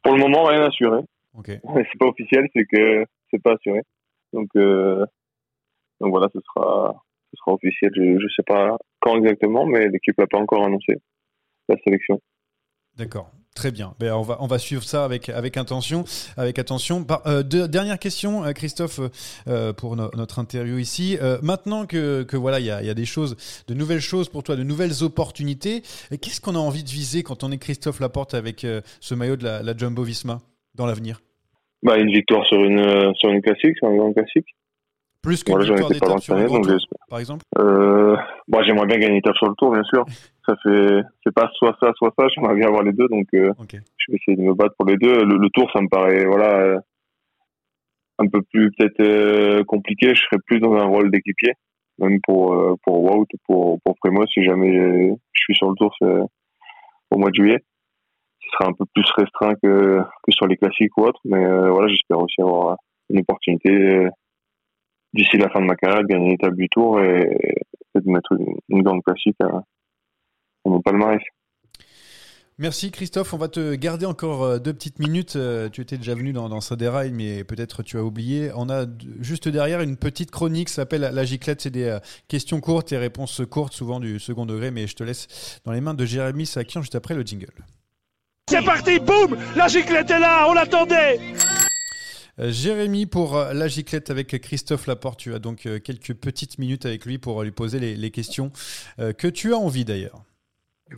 Pour 0.02 0.14
le 0.14 0.20
moment, 0.20 0.44
rien 0.44 0.64
assuré. 0.64 1.00
Ok. 1.36 1.46
C'est 1.48 1.98
pas 1.98 2.06
officiel, 2.06 2.48
c'est 2.54 2.64
que 2.64 3.04
c'est 3.30 3.42
pas 3.42 3.52
assuré. 3.54 3.82
Donc, 4.32 4.48
euh, 4.56 5.04
donc 6.00 6.10
voilà, 6.10 6.28
ce 6.34 6.40
sera, 6.40 6.94
ce 7.30 7.36
sera 7.36 7.54
officiel. 7.54 7.90
Je, 7.94 8.18
je 8.20 8.26
sais 8.34 8.42
pas 8.46 8.76
quand 9.00 9.16
exactement, 9.18 9.66
mais 9.66 9.88
l'équipe 9.88 10.16
n'a 10.18 10.26
pas 10.26 10.38
encore 10.38 10.64
annoncé 10.64 10.94
la 11.68 11.76
sélection. 11.84 12.20
D'accord. 12.96 13.30
Très 13.54 13.72
bien. 13.72 13.94
Ben, 13.98 14.12
on, 14.12 14.22
va, 14.22 14.36
on 14.40 14.46
va 14.46 14.58
suivre 14.58 14.84
ça 14.84 15.04
avec, 15.04 15.28
avec 15.30 15.56
intention. 15.56 16.04
Avec 16.36 16.60
attention. 16.60 17.02
Par- 17.02 17.26
euh, 17.26 17.42
dernière 17.42 17.98
question, 17.98 18.44
euh, 18.44 18.52
Christophe, 18.52 19.00
euh, 19.48 19.72
pour 19.72 19.96
no- 19.96 20.10
notre 20.14 20.38
interview 20.38 20.78
ici. 20.78 21.18
Euh, 21.20 21.38
maintenant 21.42 21.84
que, 21.84 22.22
que 22.22 22.36
voilà, 22.36 22.60
il 22.60 22.66
y 22.66 22.70
a, 22.70 22.82
il 22.82 22.86
y 22.86 22.90
a 22.90 22.94
des 22.94 23.04
choses, 23.04 23.64
de 23.66 23.74
nouvelles 23.74 24.00
choses 24.00 24.28
pour 24.28 24.44
toi, 24.44 24.54
de 24.54 24.62
nouvelles 24.62 25.02
opportunités, 25.02 25.82
qu'est-ce 26.22 26.40
qu'on 26.40 26.54
a 26.54 26.58
envie 26.60 26.84
de 26.84 26.88
viser 26.88 27.24
quand 27.24 27.42
on 27.42 27.50
est 27.50 27.58
Christophe 27.58 27.98
Laporte 27.98 28.34
avec 28.34 28.60
ce 28.60 29.14
maillot 29.14 29.34
de 29.34 29.42
la, 29.42 29.62
la 29.62 29.76
Jumbo 29.76 30.04
Visma 30.04 30.38
dans 30.76 30.86
l'avenir? 30.86 31.20
Bah, 31.82 31.98
une 31.98 32.12
victoire 32.12 32.46
sur 32.46 32.62
une, 32.62 33.12
sur 33.16 33.30
une 33.30 33.42
classique, 33.42 33.76
sur 33.78 33.88
un 33.88 33.96
grand 33.96 34.12
classique. 34.12 34.46
Plus 35.28 35.44
que 35.44 35.52
Voilà, 35.52 35.66
victoire 35.66 35.90
étais 35.90 35.98
pas 36.00 36.06
d'étape 36.06 36.22
sur 36.22 36.36
grand 36.36 36.46
tour, 36.46 36.64
j'espère. 36.64 36.98
par 37.10 37.18
exemple 37.18 37.44
Euh, 37.58 38.16
bon, 38.48 38.62
j'aimerais 38.62 38.86
bien 38.86 38.96
gagner 38.96 39.12
une 39.12 39.18
étape 39.18 39.36
sur 39.36 39.48
le 39.48 39.54
tour, 39.58 39.72
bien 39.72 39.84
sûr. 39.84 40.06
Ça 40.48 40.56
fait, 40.62 41.02
c'est 41.22 41.34
pas 41.34 41.50
soit 41.56 41.76
ça, 41.78 41.92
soit 41.96 42.14
ça. 42.18 42.26
J'aimerais 42.34 42.54
bien 42.54 42.68
avoir 42.68 42.82
les 42.82 42.94
deux, 42.94 43.06
donc 43.08 43.26
euh, 43.34 43.52
je 43.70 43.76
vais 44.08 44.16
essayer 44.16 44.34
de 44.34 44.40
me 44.40 44.54
battre 44.54 44.74
pour 44.78 44.86
les 44.86 44.96
deux. 44.96 45.22
Le, 45.22 45.36
le 45.36 45.50
tour, 45.50 45.70
ça 45.74 45.82
me 45.82 45.88
paraît, 45.88 46.24
voilà, 46.24 46.56
euh, 46.60 46.78
un 48.18 48.26
peu 48.28 48.40
plus 48.50 48.72
peut-être 48.72 49.00
euh, 49.00 49.62
compliqué. 49.64 50.14
Je 50.14 50.22
serais 50.22 50.40
plus 50.46 50.58
dans 50.58 50.72
un 50.72 50.86
rôle 50.86 51.10
d'équipier, 51.10 51.52
même 51.98 52.18
pour 52.26 52.56
pour 52.82 53.02
Wout, 53.02 53.26
pour 53.46 53.78
pour 53.84 53.94
Primo, 53.98 54.26
si 54.26 54.42
jamais 54.42 54.72
je 54.72 55.40
suis 55.42 55.54
sur 55.54 55.68
le 55.68 55.74
tour 55.74 55.94
au 57.10 57.18
mois 57.18 57.28
de 57.28 57.34
juillet. 57.34 57.62
Ce 58.40 58.48
sera 58.52 58.70
un 58.70 58.72
peu 58.72 58.86
plus 58.94 59.04
restreint 59.18 59.54
que 59.62 59.98
que 60.22 60.32
sur 60.32 60.46
les 60.46 60.56
classiques 60.56 60.96
ou 60.96 61.02
autres, 61.02 61.20
mais 61.26 61.44
euh, 61.44 61.70
voilà, 61.70 61.88
j'espère 61.88 62.20
aussi 62.20 62.40
avoir 62.40 62.78
une 63.10 63.20
opportunité. 63.20 64.08
D'ici 65.12 65.36
la 65.36 65.48
fin 65.50 65.60
de 65.60 65.66
ma 65.66 65.76
carrière, 65.76 66.02
de 66.02 66.06
gagner 66.06 66.26
une 66.26 66.32
étape 66.32 66.54
du 66.54 66.68
tour 66.68 67.00
et, 67.00 67.36
et 67.94 68.00
de 68.00 68.10
mettre 68.10 68.32
une, 68.32 68.54
une 68.68 68.82
grande 68.82 69.02
classique 69.02 69.36
à, 69.42 69.46
à 69.56 69.62
mon 70.68 70.80
palmarès. 70.80 71.22
Merci 72.60 72.90
Christophe, 72.90 73.34
on 73.34 73.38
va 73.38 73.46
te 73.46 73.76
garder 73.76 74.04
encore 74.04 74.42
euh, 74.42 74.58
deux 74.58 74.72
petites 74.72 74.98
minutes. 74.98 75.36
Euh, 75.36 75.68
Tu 75.68 75.80
étais 75.80 75.96
déjà 75.96 76.16
venu 76.16 76.32
dans, 76.32 76.48
dans 76.48 76.60
Saderail, 76.60 77.12
mais 77.12 77.44
peut-être 77.44 77.84
tu 77.84 77.96
as 77.98 78.02
oublié. 78.02 78.50
On 78.56 78.68
a 78.68 78.84
juste 79.20 79.48
derrière 79.48 79.80
une 79.80 79.96
petite 79.96 80.32
chronique, 80.32 80.68
ça 80.68 80.82
s'appelle 80.82 81.02
La 81.12 81.24
Giclette. 81.24 81.60
C'est 81.60 81.70
des 81.70 81.84
euh, 81.84 82.00
questions 82.26 82.60
courtes 82.60 82.90
et 82.90 82.98
réponses 82.98 83.42
courtes, 83.48 83.74
souvent 83.74 84.00
du 84.00 84.18
second 84.18 84.44
degré, 84.44 84.72
mais 84.72 84.88
je 84.88 84.96
te 84.96 85.04
laisse 85.04 85.60
dans 85.64 85.70
les 85.70 85.80
mains 85.80 85.94
de 85.94 86.04
Jérémy 86.04 86.46
Sakian 86.46 86.80
juste 86.82 86.96
après 86.96 87.14
le 87.14 87.22
jingle. 87.22 87.46
C'est 88.50 88.64
parti, 88.64 88.98
boum 88.98 89.36
La 89.54 89.68
giclette 89.68 90.10
est 90.10 90.18
là, 90.18 90.48
on 90.48 90.54
l'attendait 90.54 91.20
Jérémy 92.38 93.06
pour 93.06 93.36
euh, 93.36 93.52
La 93.52 93.68
Giclette 93.68 94.10
avec 94.10 94.28
Christophe 94.40 94.86
Laporte. 94.86 95.18
Tu 95.18 95.34
as 95.34 95.38
donc 95.38 95.66
euh, 95.66 95.78
quelques 95.78 96.14
petites 96.14 96.58
minutes 96.58 96.86
avec 96.86 97.04
lui 97.04 97.18
pour 97.18 97.40
euh, 97.40 97.44
lui 97.44 97.50
poser 97.50 97.80
les, 97.80 97.96
les 97.96 98.10
questions 98.10 98.52
euh, 98.98 99.12
que 99.12 99.28
tu 99.28 99.52
as 99.52 99.58
envie 99.58 99.84
d'ailleurs. 99.84 100.22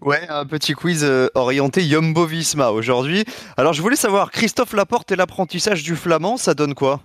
Ouais, 0.03 0.28
un 0.28 0.47
petit 0.47 0.74
quiz 0.74 1.03
euh, 1.03 1.26
orienté 1.34 1.80
Jumbo 1.80 2.24
Visma 2.24 2.70
aujourd'hui. 2.70 3.24
Alors, 3.57 3.72
je 3.72 3.82
voulais 3.82 3.97
savoir, 3.97 4.30
Christophe 4.30 4.72
Laporte 4.72 5.11
et 5.11 5.16
l'apprentissage 5.16 5.82
du 5.82 5.97
flamand, 5.97 6.36
ça 6.36 6.55
donne 6.55 6.74
quoi? 6.74 7.01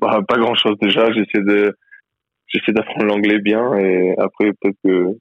Bah, 0.00 0.18
pas 0.26 0.38
grand 0.38 0.56
chose 0.56 0.76
déjà. 0.80 1.12
J'essaie 1.12 1.44
de, 1.44 1.76
j'essaie 2.48 2.72
d'apprendre 2.72 3.04
l'anglais 3.04 3.38
bien 3.38 3.74
et 3.74 4.16
après 4.18 4.52
peut-être 4.60 4.76
que 4.84 5.18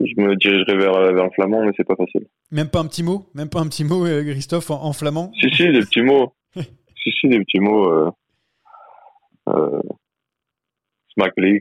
je 0.00 0.20
me 0.20 0.34
dirigerai 0.36 0.76
vers, 0.76 0.92
vers 1.12 1.24
le 1.24 1.30
flamand, 1.30 1.64
mais 1.64 1.72
c'est 1.76 1.86
pas 1.86 1.96
facile. 1.96 2.26
Même 2.50 2.68
pas 2.68 2.80
un 2.80 2.86
petit 2.86 3.02
mot 3.02 3.26
Même 3.34 3.48
pas 3.48 3.60
un 3.60 3.66
petit 3.68 3.84
mot, 3.84 4.06
euh, 4.06 4.22
Christophe, 4.22 4.70
en, 4.70 4.82
en 4.82 4.92
flamand 4.92 5.30
Si, 5.40 5.50
si, 5.54 5.64
des 5.72 5.80
petits 5.80 6.02
mots. 6.02 6.32
si, 6.56 7.10
si, 7.20 7.28
des 7.28 7.38
petits 7.40 7.60
mots. 7.60 7.88
Euh, 7.90 8.10
euh, 9.48 9.80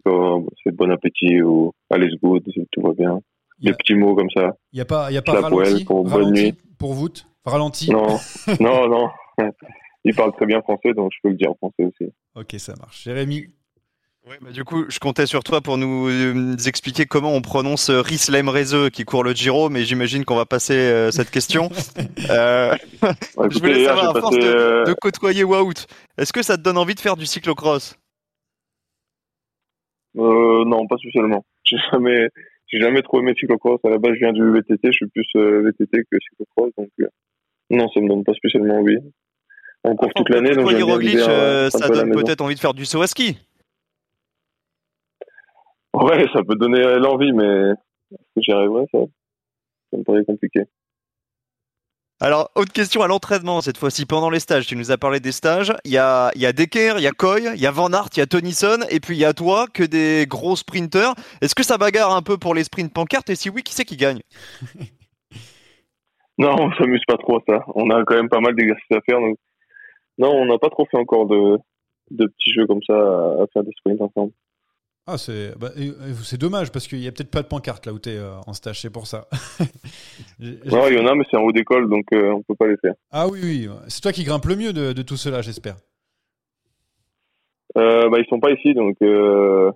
comme 0.04 0.48
c'est 0.64 0.74
bon 0.76 0.90
appétit 0.92 1.42
ou 1.42 1.72
allez 1.90 2.10
good, 2.22 2.44
tout 2.72 2.82
va 2.82 2.94
bien. 2.94 3.16
A- 3.16 3.20
Des 3.62 3.74
petits 3.74 3.96
mots 3.96 4.16
comme 4.16 4.30
ça. 4.36 4.56
Il 4.72 4.78
n'y 4.78 4.82
a 4.82 4.86
pas, 4.86 5.12
y 5.12 5.18
a 5.18 5.22
pas 5.22 5.42
ralenti, 5.42 5.86
pour 5.86 6.04
bonne 6.04 6.32
nuit. 6.34 6.54
pour 6.80 6.94
vous 6.94 7.10
Ralenti 7.46 7.92
Non, 7.92 8.08
non, 8.60 8.88
non. 8.88 9.10
Il 10.06 10.16
parle 10.16 10.34
très 10.34 10.46
bien 10.46 10.62
français, 10.62 10.94
donc 10.94 11.12
je 11.14 11.20
peux 11.22 11.30
le 11.30 11.36
dire 11.36 11.52
en 11.52 11.56
français 11.56 11.84
aussi. 11.86 12.12
Ok, 12.36 12.56
ça 12.58 12.74
marche. 12.80 13.04
Jérémy 13.04 13.46
Ouais, 14.26 14.38
bah, 14.42 14.52
du 14.52 14.64
coup, 14.64 14.86
je 14.88 15.00
comptais 15.00 15.26
sur 15.26 15.44
toi 15.44 15.60
pour 15.60 15.78
nous 15.78 16.08
euh, 16.08 16.56
expliquer 16.66 17.06
comment 17.06 17.34
on 17.34 17.42
prononce 17.42 17.90
euh, 17.90 18.00
Rislem 18.00 18.48
Rezeux 18.48 18.90
qui 18.90 19.04
court 19.04 19.22
le 19.22 19.34
Giro, 19.34 19.68
mais 19.68 19.84
j'imagine 19.84 20.24
qu'on 20.24 20.38
va 20.38 20.46
passer 20.46 20.78
euh, 20.78 21.12
cette 21.12 21.30
question. 21.30 21.70
Euh, 22.30 22.74
je 23.52 23.60
voulais 23.60 23.84
savoir, 23.84 24.12
à 24.12 24.14
j'ai 24.14 24.22
force 24.22 24.36
passé, 24.38 24.48
de, 24.48 24.54
euh, 24.54 24.84
de 24.86 24.94
côtoyer 24.94 25.44
Wout, 25.44 25.86
est-ce 26.18 26.32
que 26.32 26.42
ça 26.42 26.56
te 26.56 26.62
donne 26.62 26.78
envie 26.78 26.96
de 26.96 27.02
faire 27.02 27.18
du 27.18 27.26
cyclocross? 27.26 27.98
Euh, 30.18 30.64
non, 30.66 30.88
pas 30.88 30.96
spécialement. 30.98 31.44
J'ai 31.66 31.78
jamais, 31.92 32.30
j'ai 32.68 32.80
jamais 32.80 33.02
trop 33.02 33.20
aimé 33.20 33.34
cyclocross. 33.38 33.80
À 33.84 33.90
la 33.90 33.98
base, 33.98 34.14
je 34.14 34.20
viens 34.20 34.32
du 34.32 34.50
VTT. 34.52 34.88
Je 34.88 34.92
suis 34.92 35.08
plus 35.08 35.28
euh, 35.36 35.64
VTT 35.64 36.04
que 36.10 36.18
cyclocross, 36.30 36.72
donc 36.78 36.90
euh, 37.02 37.08
non, 37.70 37.90
ça 37.94 38.00
me 38.00 38.08
donne 38.08 38.24
pas 38.24 38.34
spécialement 38.34 38.80
envie. 38.80 38.98
On 39.84 39.96
court 39.96 40.14
toute 40.16 40.30
l'année, 40.30 40.56
donc 40.56 40.72
Roglic, 40.72 41.20
ça 41.20 41.68
à 41.68 41.90
donne 41.90 42.12
peut-être 42.12 42.42
envie 42.42 42.56
de 42.56 42.60
faire 42.60 42.74
du 42.74 42.86
saut 42.86 43.02
à 43.02 43.08
ski. 43.08 43.38
Ouais, 45.94 46.26
ça 46.34 46.44
peut 46.44 46.56
donner 46.56 46.82
l'envie, 47.00 47.34
mais 47.34 47.72
est-ce 47.72 48.34
que 48.36 48.42
j'y 48.42 48.52
arriverai 48.52 48.86
ça 48.92 49.00
Ça 49.92 49.98
me 49.98 50.04
paraît 50.04 50.26
compliqué. 50.26 50.62
Alors, 52.20 52.52
autre 52.56 52.72
question 52.72 53.02
à 53.02 53.08
l'entraînement, 53.08 53.60
cette 53.60 53.78
fois-ci, 53.78 54.06
pendant 54.06 54.30
les 54.30 54.40
stages. 54.40 54.66
Tu 54.66 54.78
nous 54.78 54.92
as 54.92 54.98
parlé 54.98 55.20
des 55.20 55.34
stages. 55.34 55.74
Il 55.84 55.92
y 55.92 55.98
a, 55.98 56.32
il 56.36 56.42
y 56.42 56.46
a 56.46 56.54
Decker, 56.54 56.94
il 56.98 57.04
y 57.04 57.08
a 57.08 57.12
Coy, 57.12 57.42
il 57.54 57.62
y 57.62 57.68
a 57.68 57.72
Van 57.72 57.92
Aert, 57.92 58.10
il 58.16 58.20
y 58.20 58.22
a 58.22 58.26
Tennyson, 58.26 58.80
et 58.90 59.00
puis 59.00 59.16
il 59.16 59.20
y 59.20 59.26
a 59.26 59.34
toi, 59.34 59.66
que 59.72 59.84
des 59.84 60.26
gros 60.28 60.56
sprinters. 60.56 61.14
Est-ce 61.42 61.54
que 61.54 61.64
ça 61.64 61.78
bagarre 61.78 62.16
un 62.16 62.22
peu 62.22 62.38
pour 62.38 62.56
les 62.56 62.64
sprints 62.64 62.94
pancartes? 62.94 63.30
Et 63.30 63.36
si 63.36 63.50
oui, 63.50 63.62
qui 63.62 63.74
c'est 63.74 63.86
qui 63.86 63.98
gagne? 63.98 64.22
Non, 66.40 66.56
on 66.60 66.72
s'amuse 66.74 67.04
pas 67.08 67.18
trop 67.18 67.38
à 67.38 67.42
ça. 67.48 67.64
On 67.76 67.92
a 67.92 68.04
quand 68.06 68.16
même 68.16 68.28
pas 68.28 68.40
mal 68.40 68.56
d'exercices 68.56 68.92
à 68.92 69.02
faire, 69.02 69.20
donc 69.20 69.38
non, 70.18 70.32
on 70.32 70.46
n'a 70.46 70.58
pas 70.58 70.72
trop 70.72 70.88
fait 70.90 70.98
encore 70.98 71.28
de, 71.28 71.60
de 72.10 72.26
petits 72.26 72.54
jeux 72.54 72.66
comme 72.66 72.82
ça 72.88 72.96
à, 72.96 73.44
à 73.44 73.46
faire 73.54 73.64
des 73.64 73.72
sprints 73.78 74.02
ensemble. 74.02 74.32
Ah, 75.06 75.18
c'est 75.18 75.58
bah, 75.60 75.70
dommage 76.40 76.72
parce 76.72 76.88
qu'il 76.88 77.00
n'y 77.00 77.08
a 77.08 77.12
peut-être 77.12 77.30
pas 77.30 77.42
de 77.42 77.48
pancarte 77.48 77.86
là 77.86 77.92
où 77.92 78.00
tu 78.00 78.10
es 78.10 78.20
en 78.48 78.54
stage, 78.54 78.82
c'est 78.82 78.90
pour 78.90 79.08
ça. 79.08 79.28
Non, 80.40 80.88
il 80.88 80.96
y 80.96 81.00
en 81.00 81.06
a, 81.06 81.16
mais 81.16 81.24
c'est 81.30 81.38
en 81.38 81.44
haut 81.44 81.52
d'école, 81.52 81.90
donc 81.90 82.06
euh, 82.14 82.32
on 82.32 82.42
peut 82.42 82.56
pas 82.56 82.68
les 82.68 82.78
faire. 82.78 82.96
Ah 83.12 83.28
oui, 83.28 83.40
oui, 83.44 83.70
c'est 83.88 84.02
toi 84.02 84.12
qui 84.12 84.24
grimpe 84.24 84.46
le 84.46 84.56
mieux 84.56 84.74
de, 84.74 84.92
de 84.92 85.02
tout 85.02 85.16
cela, 85.16 85.42
j'espère. 85.42 85.76
Euh, 87.78 88.10
bah, 88.10 88.20
ils 88.20 88.28
sont 88.28 88.40
pas 88.40 88.52
ici, 88.52 88.74
donc, 88.74 88.98
euh, 89.02 89.72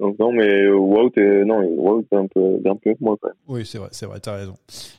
donc 0.00 0.18
non, 0.18 0.32
mais 0.32 0.68
Wout 0.68 1.12
est, 1.16 1.44
non, 1.44 1.60
Wout 1.62 2.06
est 2.10 2.16
un 2.16 2.26
peu, 2.26 2.58
un 2.64 2.76
peu 2.76 2.94
moi 3.00 3.16
quand 3.20 3.28
même. 3.28 3.36
Oui, 3.48 3.64
c'est 3.64 3.78
vrai, 3.78 3.88
c'est 3.92 4.06
vrai, 4.06 4.20
t'as 4.20 4.36
raison. 4.36 4.54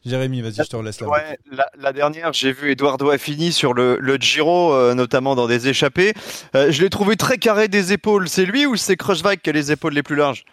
Jérémy, 0.06 0.42
vas-y, 0.42 0.64
je 0.64 0.70
te 0.70 0.76
relaisse 0.76 1.02
là. 1.02 1.10
Ouais, 1.10 1.38
la, 1.52 1.66
la 1.78 1.94
dernière, 1.94 2.34
j'ai 2.34 2.52
vu 2.52 2.72
Eduardo 2.72 3.10
Affini 3.10 3.52
sur 3.52 3.74
le, 3.74 3.98
le 4.00 4.16
Giro, 4.16 4.74
euh, 4.74 4.94
notamment 4.94 5.36
dans 5.36 5.48
des 5.48 5.68
échappées. 5.68 6.14
Euh, 6.56 6.72
je 6.72 6.82
l'ai 6.82 6.90
trouvé 6.90 7.16
très 7.16 7.38
carré 7.38 7.68
des 7.68 7.94
épaules. 7.94 8.28
C'est 8.28 8.46
lui 8.46 8.66
ou 8.66 8.76
c'est 8.76 8.96
Kruijswijk 8.96 9.42
qui 9.42 9.50
a 9.50 9.54
les 9.54 9.72
épaules 9.72 9.94
les 9.94 10.04
plus 10.04 10.16
larges? 10.16 10.46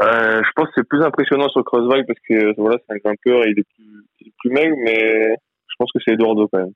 Euh, 0.00 0.40
je 0.44 0.50
pense 0.54 0.66
que 0.68 0.74
c'est 0.76 0.88
plus 0.88 1.02
impressionnant 1.02 1.48
sur 1.48 1.64
Crossbike 1.64 2.06
parce 2.06 2.20
que 2.28 2.54
voilà, 2.56 2.78
c'est 2.86 2.94
un 2.94 2.98
grimpeur, 2.98 3.44
il 3.46 3.58
est 3.58 3.64
plus, 3.64 4.06
il 4.20 4.28
est 4.28 4.32
plus 4.38 4.50
maigre, 4.50 4.76
mais 4.84 5.34
je 5.66 5.74
pense 5.76 5.90
que 5.90 5.98
c'est 6.04 6.12
Eduardo 6.12 6.46
quand 6.46 6.58
même. 6.58 6.72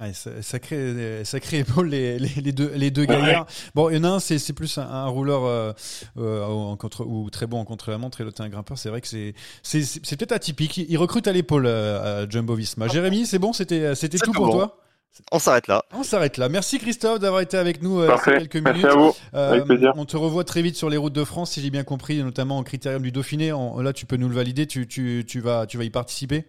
Ouais, 0.00 0.12
ça- 0.12 0.42
sacré, 0.42 1.24
sacré 1.24 1.58
épaule 1.60 1.88
les, 1.90 2.18
les, 2.18 2.28
les 2.40 2.52
deux, 2.52 2.72
les 2.74 2.90
deux 2.90 3.04
gaillards. 3.04 3.46
Bon, 3.76 3.90
il 3.90 3.96
y 3.96 3.98
en 4.00 4.04
a 4.04 4.08
un, 4.08 4.18
c'est 4.18 4.52
plus 4.52 4.76
un, 4.78 4.82
un 4.82 5.06
rouleur 5.06 5.44
euh, 5.44 5.72
euh, 6.16 6.44
en 6.44 6.76
contre, 6.76 7.06
ou 7.06 7.30
très 7.30 7.46
bon 7.46 7.60
en 7.60 7.64
contre-la-montre 7.64 8.20
et 8.20 8.24
l'autre 8.24 8.42
un 8.42 8.48
grimpeur. 8.48 8.76
C'est 8.76 8.88
vrai 8.88 9.00
que 9.00 9.06
c'est 9.06 9.34
peut-être 9.62 10.32
atypique. 10.32 10.78
Il 10.78 10.96
recrute 10.98 11.28
à 11.28 11.32
l'épaule 11.32 11.66
euh, 11.66 12.28
Jumbo 12.28 12.54
Visma. 12.56 12.88
Jérémy, 12.88 13.24
c'est 13.24 13.38
bon, 13.38 13.52
c'était 13.52 13.94
tout 14.18 14.32
pour 14.32 14.46
bon. 14.46 14.52
toi? 14.52 14.80
On 15.30 15.38
s'arrête 15.38 15.68
là. 15.68 15.84
On 15.92 16.02
s'arrête 16.02 16.38
là. 16.38 16.48
Merci 16.48 16.80
Christophe 16.80 17.20
d'avoir 17.20 17.40
été 17.40 17.56
avec 17.56 17.80
nous 17.80 18.00
euh, 18.00 18.16
ces 18.24 18.32
quelques 18.32 18.56
Merci 18.56 18.78
minutes. 18.80 18.92
à 18.92 18.96
vous. 18.98 19.12
Euh, 19.34 19.52
Avec 19.52 19.64
plaisir. 19.66 19.92
On 19.94 20.06
te 20.06 20.16
revoit 20.16 20.42
très 20.42 20.60
vite 20.60 20.74
sur 20.74 20.90
les 20.90 20.96
routes 20.96 21.12
de 21.12 21.22
France, 21.22 21.52
si 21.52 21.62
j'ai 21.62 21.70
bien 21.70 21.84
compris, 21.84 22.20
notamment 22.20 22.58
en 22.58 22.64
critérium 22.64 23.00
du 23.00 23.12
Dauphiné. 23.12 23.52
En- 23.52 23.80
là, 23.80 23.92
tu 23.92 24.06
peux 24.06 24.16
nous 24.16 24.28
le 24.28 24.34
valider. 24.34 24.66
Tu, 24.66 24.88
tu, 24.88 25.24
tu 25.24 25.38
vas, 25.38 25.66
tu 25.68 25.78
vas 25.78 25.84
y 25.84 25.90
participer? 25.90 26.46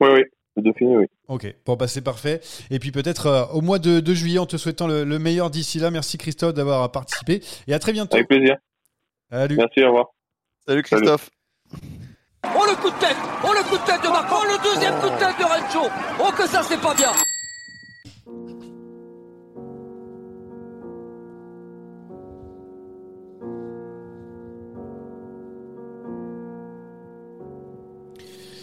Oui, 0.00 0.08
oui, 0.12 0.22
le 0.56 0.62
Dauphiné, 0.62 0.96
oui. 0.96 1.06
Ok, 1.28 1.54
bon 1.64 1.76
bah 1.76 1.88
c'est 1.88 2.02
parfait. 2.02 2.40
Et 2.70 2.78
puis 2.78 2.92
peut-être 2.92 3.26
euh, 3.26 3.44
au 3.46 3.60
mois 3.62 3.78
de, 3.78 4.00
de 4.00 4.14
juillet, 4.14 4.38
en 4.38 4.46
te 4.46 4.56
souhaitant 4.56 4.86
le, 4.86 5.04
le 5.04 5.18
meilleur 5.18 5.50
d'ici 5.50 5.78
là. 5.78 5.90
Merci 5.90 6.18
Christophe 6.18 6.54
d'avoir 6.54 6.90
participé 6.92 7.42
et 7.66 7.74
à 7.74 7.78
très 7.78 7.92
bientôt. 7.92 8.16
Avec 8.16 8.28
plaisir. 8.28 8.56
Salut. 9.30 9.56
Merci, 9.56 9.82
au 9.82 9.86
revoir. 9.86 10.06
Salut 10.66 10.82
Christophe. 10.82 11.30
Oh 12.44 12.64
le 12.68 12.74
coup 12.82 12.90
de 12.90 13.00
tête 13.00 13.16
Oh 13.44 13.52
le 13.52 13.62
coup 13.68 13.78
de 13.78 13.86
tête 13.86 14.02
de 14.02 14.08
Marco 14.08 14.34
Oh 14.40 14.44
le 14.44 14.74
deuxième 14.74 14.94
coup 15.00 15.08
de 15.08 15.18
tête 15.18 15.38
de 15.38 15.44
Rencho 15.44 15.88
Oh 16.20 16.30
que 16.36 16.46
ça 16.46 16.62
c'est 16.62 16.80
pas 16.80 16.94
bien 16.94 17.12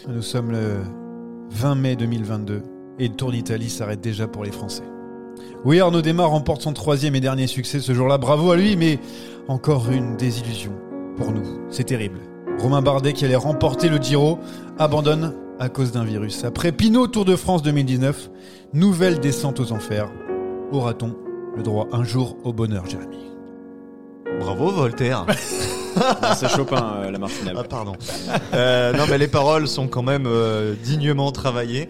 Nous 0.08 0.22
sommes 0.22 0.52
le 0.52 0.82
20 1.52 1.76
mai 1.76 1.96
2022 1.96 2.62
et 3.00 3.08
le 3.08 3.14
Tour 3.14 3.32
d'Italie 3.32 3.70
s'arrête 3.70 4.02
déjà 4.02 4.28
pour 4.28 4.44
les 4.44 4.52
Français. 4.52 4.84
Oui, 5.66 5.80
Arnaud 5.80 6.02
Desmar 6.02 6.30
remporte 6.30 6.62
son 6.62 6.74
troisième 6.74 7.16
et 7.16 7.20
dernier 7.20 7.48
succès 7.48 7.80
ce 7.80 7.94
jour-là. 7.94 8.18
Bravo 8.18 8.52
à 8.52 8.58
lui, 8.58 8.76
mais 8.76 9.00
encore 9.48 9.90
une 9.92 10.16
désillusion 10.16 10.72
pour 11.18 11.32
nous. 11.32 11.60
C'est 11.70 11.86
terrible. 11.86 12.20
Romain 12.60 12.82
Bardet, 12.82 13.14
qui 13.14 13.26
allait 13.26 13.36
remporter 13.36 13.90
le 13.90 13.98
Giro, 13.98 14.40
abandonne 14.78 15.34
à 15.60 15.70
cause 15.70 15.92
d'un 15.92 16.04
virus. 16.04 16.44
Après 16.44 16.72
Pinot 16.72 17.08
Tour 17.08 17.26
de 17.26 17.36
France 17.36 17.62
2019, 17.64 18.30
nouvelle 18.74 19.20
descente 19.20 19.60
aux 19.60 19.72
enfers. 19.72 20.10
Aura-t-on 20.72 21.16
le 21.56 21.64
droit 21.64 21.88
un 21.92 22.04
jour 22.04 22.38
au 22.44 22.54
bonheur, 22.54 22.86
Jérémy? 22.86 23.18
Bravo 24.40 24.72
Voltaire. 24.72 25.26
Non, 25.96 26.30
c'est 26.36 26.50
Chopin, 26.50 26.96
euh, 26.98 27.12
la 27.12 27.18
Martinale. 27.20 27.56
Ah 27.58 27.64
pardon. 27.64 27.94
Euh, 28.54 28.94
non 28.94 29.06
mais 29.10 29.18
les 29.18 29.28
paroles 29.28 29.68
sont 29.68 29.88
quand 29.88 30.04
même 30.04 30.26
euh, 30.28 30.76
dignement 30.84 31.32
travaillées. 31.32 31.90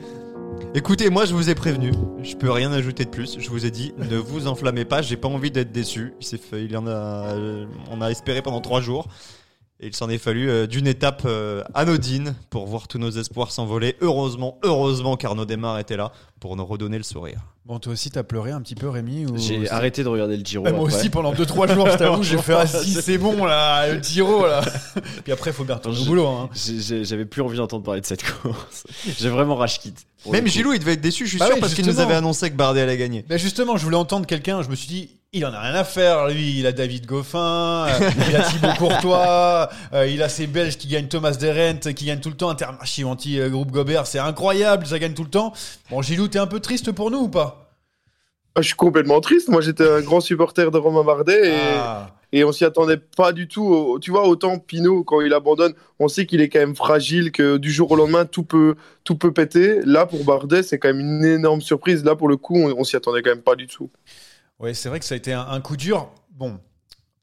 Écoutez, 0.75 1.09
moi 1.09 1.25
je 1.25 1.33
vous 1.33 1.49
ai 1.49 1.55
prévenu, 1.55 1.91
je 2.21 2.35
peux 2.35 2.51
rien 2.51 2.71
ajouter 2.71 3.05
de 3.05 3.09
plus. 3.09 3.37
Je 3.39 3.49
vous 3.49 3.65
ai 3.65 3.71
dit, 3.71 3.93
ne 3.97 4.17
vous 4.17 4.47
enflammez 4.47 4.85
pas, 4.85 5.01
j'ai 5.01 5.17
pas 5.17 5.27
envie 5.27 5.51
d'être 5.51 5.71
déçu. 5.71 6.13
Il 6.21 6.37
fait, 6.37 6.67
on 6.75 8.01
a 8.01 8.11
espéré 8.11 8.41
pendant 8.41 8.61
trois 8.61 8.81
jours. 8.81 9.07
Et 9.81 9.87
il 9.87 9.95
s'en 9.95 10.09
est 10.09 10.17
fallu 10.17 10.49
euh, 10.49 10.67
d'une 10.67 10.87
étape 10.87 11.21
euh, 11.25 11.63
anodine 11.73 12.35
pour 12.49 12.67
voir 12.67 12.89
tous 12.89 12.97
nos 12.97 13.11
espoirs 13.11 13.49
s'envoler. 13.51 13.95
Heureusement, 14.01 14.59
heureusement 14.61 15.15
qu'Arnaud 15.15 15.45
Desmar 15.45 15.79
était 15.79 15.95
là 15.95 16.11
pour 16.41 16.57
nous 16.57 16.65
redonner 16.65 16.97
le 16.97 17.03
sourire. 17.03 17.39
Bon, 17.65 17.79
toi 17.79 17.93
aussi, 17.93 18.11
t'as 18.11 18.23
pleuré 18.23 18.51
un 18.51 18.59
petit 18.61 18.75
peu, 18.75 18.89
Rémi 18.89 19.25
ou- 19.25 19.37
J'ai 19.37 19.69
arrêté 19.69 20.03
de 20.03 20.09
regarder 20.09 20.35
le 20.35 20.43
Giro. 20.43 20.63
Moi 20.63 20.73
après. 20.73 20.83
aussi, 20.97 21.09
pendant 21.09 21.33
2-3 21.33 21.73
jours, 21.73 21.89
je 21.89 21.97
t'avoue, 21.97 22.23
j'ai 22.23 22.37
fait 22.39 22.55
ah, 22.55 22.67
si, 22.67 22.93
c'est 22.93 23.17
bon 23.17 23.45
là, 23.45 23.93
le 23.93 24.03
Giro 24.03 24.45
là. 24.45 24.61
Puis 25.23 25.31
après, 25.31 25.51
il 25.51 25.53
faut 25.53 25.63
bien 25.63 25.75
retourner 25.75 26.01
au 26.01 26.05
boulot. 26.05 26.27
Hein. 26.27 26.49
J'avais 26.53 27.25
plus 27.25 27.41
envie 27.41 27.57
d'entendre 27.57 27.83
parler 27.83 28.01
de 28.01 28.05
cette 28.05 28.23
course. 28.23 28.85
J'ai 29.17 29.29
vraiment 29.29 29.55
rage 29.55 29.79
quitte. 29.79 30.05
Même. 30.29 30.47
Gilou, 30.47 30.73
il 30.73 30.79
devait 30.79 30.93
être 30.93 31.01
déçu, 31.01 31.25
je 31.25 31.29
suis 31.29 31.39
Bah 31.39 31.45
sûr, 31.45 31.55
oui, 31.55 31.61
parce 31.61 31.73
qu'il 31.73 31.85
nous 31.85 32.01
avait 32.01 32.15
annoncé 32.15 32.49
que 32.49 32.55
Bardet 32.55 32.81
allait 32.81 32.97
gagner. 32.97 33.23
Ben 33.29 33.37
justement, 33.37 33.77
je 33.77 33.85
voulais 33.85 33.95
entendre 33.95 34.25
quelqu'un, 34.25 34.61
je 34.61 34.67
me 34.69 34.75
suis 34.75 34.87
dit, 34.89 35.09
il 35.31 35.45
en 35.45 35.53
a 35.53 35.59
rien 35.61 35.75
à 35.75 35.83
faire, 35.83 36.27
lui, 36.27 36.57
il 36.57 36.65
a 36.65 36.71
David 36.71 37.05
Goffin, 37.05 37.85
euh, 37.87 38.09
il 38.29 38.35
a 38.35 38.41
Thibaut 38.41 38.73
Courtois, 38.79 39.69
euh, 39.93 40.07
il 40.07 40.23
a 40.23 40.29
ces 40.29 40.47
Belges 40.47 40.77
qui 40.77 40.87
gagnent 40.87 41.07
Thomas 41.07 41.33
Derent, 41.39 41.93
qui 41.93 42.05
gagnent 42.05 42.19
tout 42.19 42.29
le 42.29 42.35
temps, 42.35 42.49
Intermarché 42.49 43.03
anti-groupe 43.03 43.69
Gobert, 43.71 44.07
c'est 44.07 44.17
incroyable, 44.17 44.87
ça 44.87 44.97
gagne 44.97 45.13
tout 45.13 45.23
le 45.23 45.29
temps. 45.29 45.53
Bon, 45.91 46.01
Gilou, 46.01 46.27
t'es 46.29 46.39
un 46.39 46.47
peu 46.47 46.59
triste 46.59 46.91
pour 46.91 47.11
nous 47.11 47.19
ou 47.19 47.29
pas? 47.29 47.69
Ah, 48.55 48.61
Je 48.61 48.67
suis 48.67 48.75
complètement 48.75 49.21
triste. 49.21 49.49
Moi, 49.49 49.61
j'étais 49.61 49.87
un 49.87 50.01
grand 50.01 50.19
supporter 50.19 50.71
de 50.71 50.77
Romain 50.79 51.03
Bardet 51.03 51.49
et, 51.49 51.57
Ah. 51.77 52.07
et 52.33 52.43
on 52.43 52.51
s'y 52.51 52.65
attendait 52.65 52.97
pas 52.97 53.31
du 53.31 53.47
tout. 53.47 53.99
Tu 54.01 54.09
vois, 54.09 54.27
autant 54.27 54.57
Pinot, 54.57 55.03
quand 55.03 55.21
il 55.21 55.31
abandonne, 55.33 55.73
on 55.99 56.07
sait 56.07 56.25
qu'il 56.25 56.41
est 56.41 56.49
quand 56.49 56.59
même 56.59 56.75
fragile, 56.75 57.31
que 57.31 57.57
du 57.57 57.71
jour 57.71 57.91
au 57.91 57.95
lendemain, 57.95 58.25
tout 58.25 58.41
peut, 58.43 58.73
tout 59.03 59.15
peut 59.15 59.31
péter. 59.31 59.81
Là, 59.85 60.07
pour 60.07 60.23
Bardet, 60.23 60.63
c'est 60.63 60.79
quand 60.79 60.87
même 60.87 60.99
une 60.99 61.23
énorme 61.23 61.61
surprise. 61.61 62.03
Là, 62.03 62.15
pour 62.15 62.27
le 62.27 62.37
coup, 62.37 62.55
on, 62.57 62.73
on 62.79 62.83
s'y 62.83 62.95
attendait 62.95 63.21
quand 63.21 63.29
même 63.29 63.43
pas 63.43 63.55
du 63.55 63.67
tout. 63.67 63.91
Ouais, 64.59 64.73
c'est 64.73 64.89
vrai 64.89 64.99
que 64.99 65.05
ça 65.05 65.15
a 65.15 65.17
été 65.17 65.33
un, 65.33 65.47
un 65.47 65.61
coup 65.61 65.77
dur. 65.77 66.11
Bon, 66.31 66.59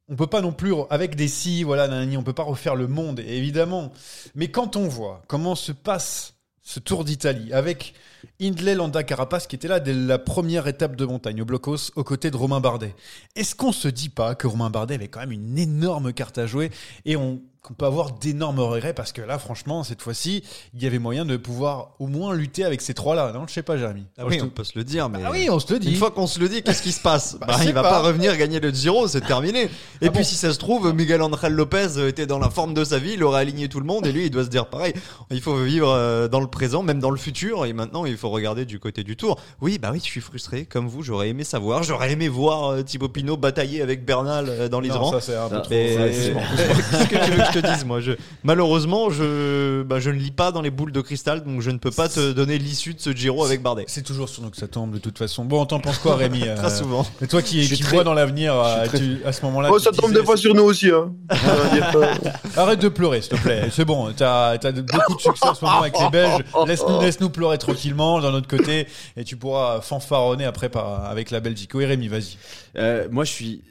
on 0.08 0.16
peut 0.16 0.26
pas 0.26 0.40
non 0.40 0.52
plus, 0.52 0.72
avec 0.90 1.16
des 1.16 1.28
si, 1.28 1.62
voilà, 1.62 1.88
nanani, 1.88 2.16
on 2.16 2.22
peut 2.22 2.32
pas 2.32 2.42
refaire 2.42 2.76
le 2.76 2.86
monde, 2.86 3.20
évidemment. 3.20 3.92
Mais 4.34 4.48
quand 4.48 4.76
on 4.76 4.88
voit 4.88 5.22
comment 5.26 5.54
se 5.54 5.72
passe 5.72 6.34
ce 6.62 6.80
Tour 6.80 7.04
d'Italie 7.04 7.52
avec 7.52 7.94
Hindley 8.40 8.74
Landa 8.74 9.02
Carapace 9.02 9.46
qui 9.46 9.56
était 9.56 9.68
là 9.68 9.80
dès 9.80 9.94
la 9.94 10.18
première 10.18 10.66
étape 10.66 10.96
de 10.96 11.04
montagne 11.04 11.40
au 11.42 11.44
Blocos 11.44 11.90
aux 11.96 12.04
côtés 12.04 12.30
de 12.30 12.36
Romain 12.36 12.60
Bardet. 12.60 12.94
Est-ce 13.34 13.54
qu'on 13.54 13.72
se 13.72 13.88
dit 13.88 14.08
pas 14.08 14.34
que 14.34 14.46
Romain 14.46 14.70
Bardet 14.70 14.94
avait 14.94 15.08
quand 15.08 15.20
même 15.20 15.32
une 15.32 15.58
énorme 15.58 16.12
carte 16.12 16.38
à 16.38 16.46
jouer 16.46 16.70
et 17.04 17.16
on 17.16 17.40
qu'on 17.62 17.74
peut 17.74 17.84
avoir 17.86 18.12
d'énormes 18.12 18.60
regrets 18.60 18.94
parce 18.94 19.10
que 19.10 19.20
là, 19.20 19.40
franchement, 19.40 19.82
cette 19.82 20.00
fois-ci, 20.00 20.44
il 20.72 20.80
y 20.84 20.86
avait 20.86 21.00
moyen 21.00 21.24
de 21.24 21.36
pouvoir 21.36 21.94
au 21.98 22.06
moins 22.06 22.32
lutter 22.32 22.62
avec 22.64 22.80
ces 22.80 22.94
trois-là. 22.94 23.32
Non, 23.32 23.44
je 23.48 23.54
sais 23.54 23.64
pas, 23.64 23.76
Jérémy. 23.76 24.04
Ah 24.16 24.24
oui, 24.24 24.38
on 24.40 24.48
peut 24.48 24.62
se 24.62 24.78
le 24.78 24.84
dire, 24.84 25.08
mais 25.08 25.18
Ah 25.24 25.32
oui, 25.32 25.48
on 25.50 25.58
se 25.58 25.72
le 25.72 25.80
dit. 25.80 25.90
Une 25.90 25.96
fois 25.96 26.12
qu'on 26.12 26.28
se 26.28 26.38
le 26.38 26.48
dit, 26.48 26.62
qu'est-ce 26.62 26.80
qui 26.80 26.92
se 26.92 27.00
passe? 27.00 27.36
Bah, 27.40 27.46
Bah, 27.48 27.58
Il 27.64 27.72
va 27.72 27.82
pas. 27.82 27.90
pas 27.90 28.02
revenir 28.02 28.36
gagner 28.36 28.60
le 28.60 28.70
Giro, 28.70 29.08
c'est 29.08 29.20
terminé. 29.20 29.62
Et 29.62 29.68
Ah 29.68 29.98
puis 29.98 30.10
bon 30.10 30.22
si 30.22 30.36
ça 30.36 30.52
se 30.52 30.58
trouve, 30.60 30.94
Miguel 30.94 31.20
Angel 31.22 31.52
Lopez 31.52 32.06
était 32.06 32.26
dans 32.26 32.38
la 32.38 32.50
forme 32.50 32.72
de 32.72 32.84
sa 32.84 33.00
vie, 33.00 33.14
il 33.14 33.24
aurait 33.24 33.40
aligné 33.40 33.68
tout 33.68 33.80
le 33.80 33.86
monde 33.86 34.06
et 34.06 34.12
lui, 34.12 34.26
il 34.26 34.30
doit 34.30 34.44
se 34.44 34.48
dire 34.48 34.66
pareil. 34.66 34.94
Il 35.32 35.40
faut 35.40 35.56
vivre 35.60 35.88
euh, 35.90 36.28
dans 36.28 36.38
le 36.40 36.46
présent, 36.46 36.84
même 36.84 37.00
dans 37.00 37.10
le 37.10 37.16
futur, 37.16 37.66
et 37.66 37.72
maintenant, 37.72 38.05
il 38.06 38.16
faut 38.16 38.30
regarder 38.30 38.64
du 38.64 38.78
côté 38.78 39.04
du 39.04 39.16
Tour. 39.16 39.38
Oui, 39.60 39.78
bah 39.78 39.90
oui, 39.92 39.98
je 39.98 40.04
suis 40.10 40.20
frustré, 40.20 40.64
comme 40.64 40.88
vous. 40.88 41.02
J'aurais 41.02 41.28
aimé 41.28 41.44
savoir, 41.44 41.82
j'aurais 41.82 42.12
aimé 42.12 42.28
voir 42.28 42.70
euh, 42.72 42.82
Thibaut 42.82 43.08
Pinot 43.08 43.36
batailler 43.36 43.82
avec 43.82 44.04
Bernal 44.04 44.46
euh, 44.48 44.68
dans 44.68 44.80
les 44.80 44.90
rangs. 44.90 45.12
ça, 45.12 45.20
c'est 45.20 45.36
un 45.36 45.48
peu. 45.48 45.60
Mais 45.70 45.96
qu'est-ce 46.90 47.08
que 47.08 47.24
tu 47.24 47.30
veux 47.32 47.36
que 47.38 47.52
je 47.54 47.60
te 47.60 47.66
dise, 47.66 47.84
moi 47.84 48.00
je... 48.00 48.12
Malheureusement, 48.44 49.10
je... 49.10 49.82
Bah, 49.82 50.00
je 50.00 50.10
ne 50.10 50.16
lis 50.16 50.30
pas 50.30 50.52
dans 50.52 50.62
les 50.62 50.70
boules 50.70 50.92
de 50.92 51.00
cristal, 51.00 51.42
donc 51.44 51.60
je 51.60 51.70
ne 51.70 51.78
peux 51.78 51.90
pas 51.90 52.08
te 52.08 52.32
donner 52.32 52.58
l'issue 52.58 52.94
de 52.94 53.00
ce 53.00 53.10
Giro 53.10 53.44
avec 53.44 53.62
Bardet. 53.62 53.84
C'est 53.88 54.02
toujours 54.02 54.28
sur 54.28 54.42
nous 54.42 54.50
que 54.50 54.56
ça 54.56 54.68
tombe 54.68 54.92
de 54.92 54.98
toute 54.98 55.18
façon. 55.18 55.44
Bon, 55.44 55.64
t'en 55.66 55.80
penses 55.80 55.98
quoi, 55.98 56.16
Rémi 56.16 56.40
Très 56.56 56.70
souvent. 56.70 57.06
Et 57.20 57.26
toi 57.26 57.42
qui, 57.42 57.66
qui 57.68 57.82
très- 57.82 57.94
vois 57.94 58.04
dans 58.04 58.14
l'avenir, 58.14 58.54
euh, 58.54 58.86
tu- 58.94 59.20
à 59.24 59.32
ce 59.32 59.44
moment-là. 59.46 59.68
Oh, 59.72 59.78
ça 59.78 59.90
tombe 59.92 60.10
disais, 60.10 60.20
des 60.20 60.26
fois 60.26 60.36
sur 60.36 60.54
nous 60.54 60.62
aussi. 60.64 60.90
Hein. 60.90 61.12
Arrête 62.56 62.80
de 62.80 62.88
pleurer, 62.88 63.20
s'il 63.20 63.36
te 63.36 63.42
plaît. 63.42 63.68
C'est 63.70 63.84
bon, 63.84 64.12
t'as 64.16 64.50
as 64.52 64.72
beaucoup 64.72 65.16
de 65.16 65.20
succès 65.20 65.46
en 65.46 65.54
ce 65.54 65.64
moment 65.64 65.80
avec 65.80 65.94
les 65.98 66.08
Belges. 66.10 66.44
Laisse-nous 66.66 67.00
laisse 67.00 67.20
-nous 67.20 67.30
pleurer 67.30 67.58
tranquillement 67.58 67.95
d'un 67.96 68.34
autre 68.34 68.48
côté 68.48 68.86
et 69.16 69.24
tu 69.24 69.36
pourras 69.36 69.80
fanfaronner 69.80 70.44
après 70.44 70.68
par, 70.68 71.04
avec 71.04 71.30
la 71.30 71.40
Belgique. 71.40 71.72
Oui, 71.74 71.84
Rémi, 71.84 72.08
vas-y. 72.08 72.36
Euh, 72.76 73.08
moi, 73.10 73.24
je 73.24 73.32
suis 73.32 73.62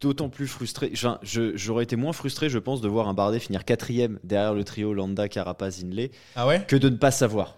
d'autant 0.00 0.28
plus 0.28 0.46
frustré. 0.46 0.90
Enfin, 0.92 1.18
j'aurais 1.22 1.84
été 1.84 1.96
moins 1.96 2.12
frustré, 2.12 2.48
je 2.50 2.58
pense, 2.58 2.80
de 2.80 2.88
voir 2.88 3.08
un 3.08 3.14
Bardet 3.14 3.38
finir 3.40 3.64
quatrième 3.64 4.18
derrière 4.22 4.54
le 4.54 4.62
trio 4.64 4.92
Landa, 4.92 5.28
Carapaz, 5.28 5.82
Inley, 5.82 6.10
Ah 6.36 6.46
ouais? 6.46 6.64
que 6.68 6.76
de 6.76 6.88
ne 6.88 6.96
pas 6.96 7.10
savoir. 7.10 7.56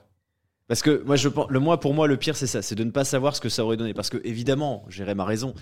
Parce 0.68 0.82
que 0.82 1.02
moi, 1.04 1.16
je 1.16 1.28
pense, 1.28 1.48
le 1.50 1.60
moi, 1.60 1.78
pour 1.78 1.94
moi, 1.94 2.06
le 2.08 2.16
pire, 2.16 2.36
c'est 2.36 2.46
ça, 2.46 2.62
c'est 2.62 2.74
de 2.74 2.84
ne 2.84 2.90
pas 2.90 3.04
savoir 3.04 3.36
ce 3.36 3.40
que 3.40 3.48
ça 3.48 3.64
aurait 3.64 3.76
donné. 3.76 3.94
Parce 3.94 4.10
que 4.10 4.18
évidemment, 4.24 4.84
Jérém 4.88 5.20
a 5.20 5.24
raison. 5.24 5.54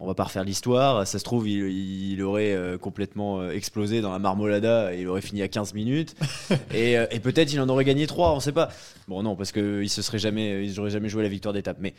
On 0.00 0.06
va 0.06 0.14
pas 0.14 0.24
refaire 0.24 0.44
l'histoire. 0.44 1.06
Ça 1.06 1.18
se 1.18 1.24
trouve, 1.24 1.48
il, 1.48 2.12
il 2.12 2.22
aurait 2.22 2.52
euh, 2.52 2.78
complètement 2.78 3.40
euh, 3.40 3.50
explosé 3.50 4.00
dans 4.00 4.12
la 4.12 4.18
marmolada 4.18 4.94
et 4.94 5.02
il 5.02 5.08
aurait 5.08 5.20
fini 5.20 5.42
à 5.42 5.48
15 5.48 5.74
minutes. 5.74 6.14
et 6.74 6.96
euh, 6.98 7.06
et 7.10 7.20
peut-être 7.20 7.52
il 7.52 7.60
en 7.60 7.68
aurait 7.68 7.84
gagné 7.84 8.06
3, 8.06 8.32
on 8.34 8.40
sait 8.40 8.52
pas. 8.52 8.70
Bon, 9.08 9.22
non, 9.22 9.36
parce 9.36 9.52
qu'il 9.52 9.88
se 9.90 10.02
serait 10.02 10.18
jamais, 10.18 10.64
ils 10.64 10.80
auraient 10.80 10.90
jamais 10.90 11.08
joué 11.08 11.22
la 11.22 11.28
victoire 11.28 11.52
d'étape. 11.52 11.76
Mais 11.80 11.94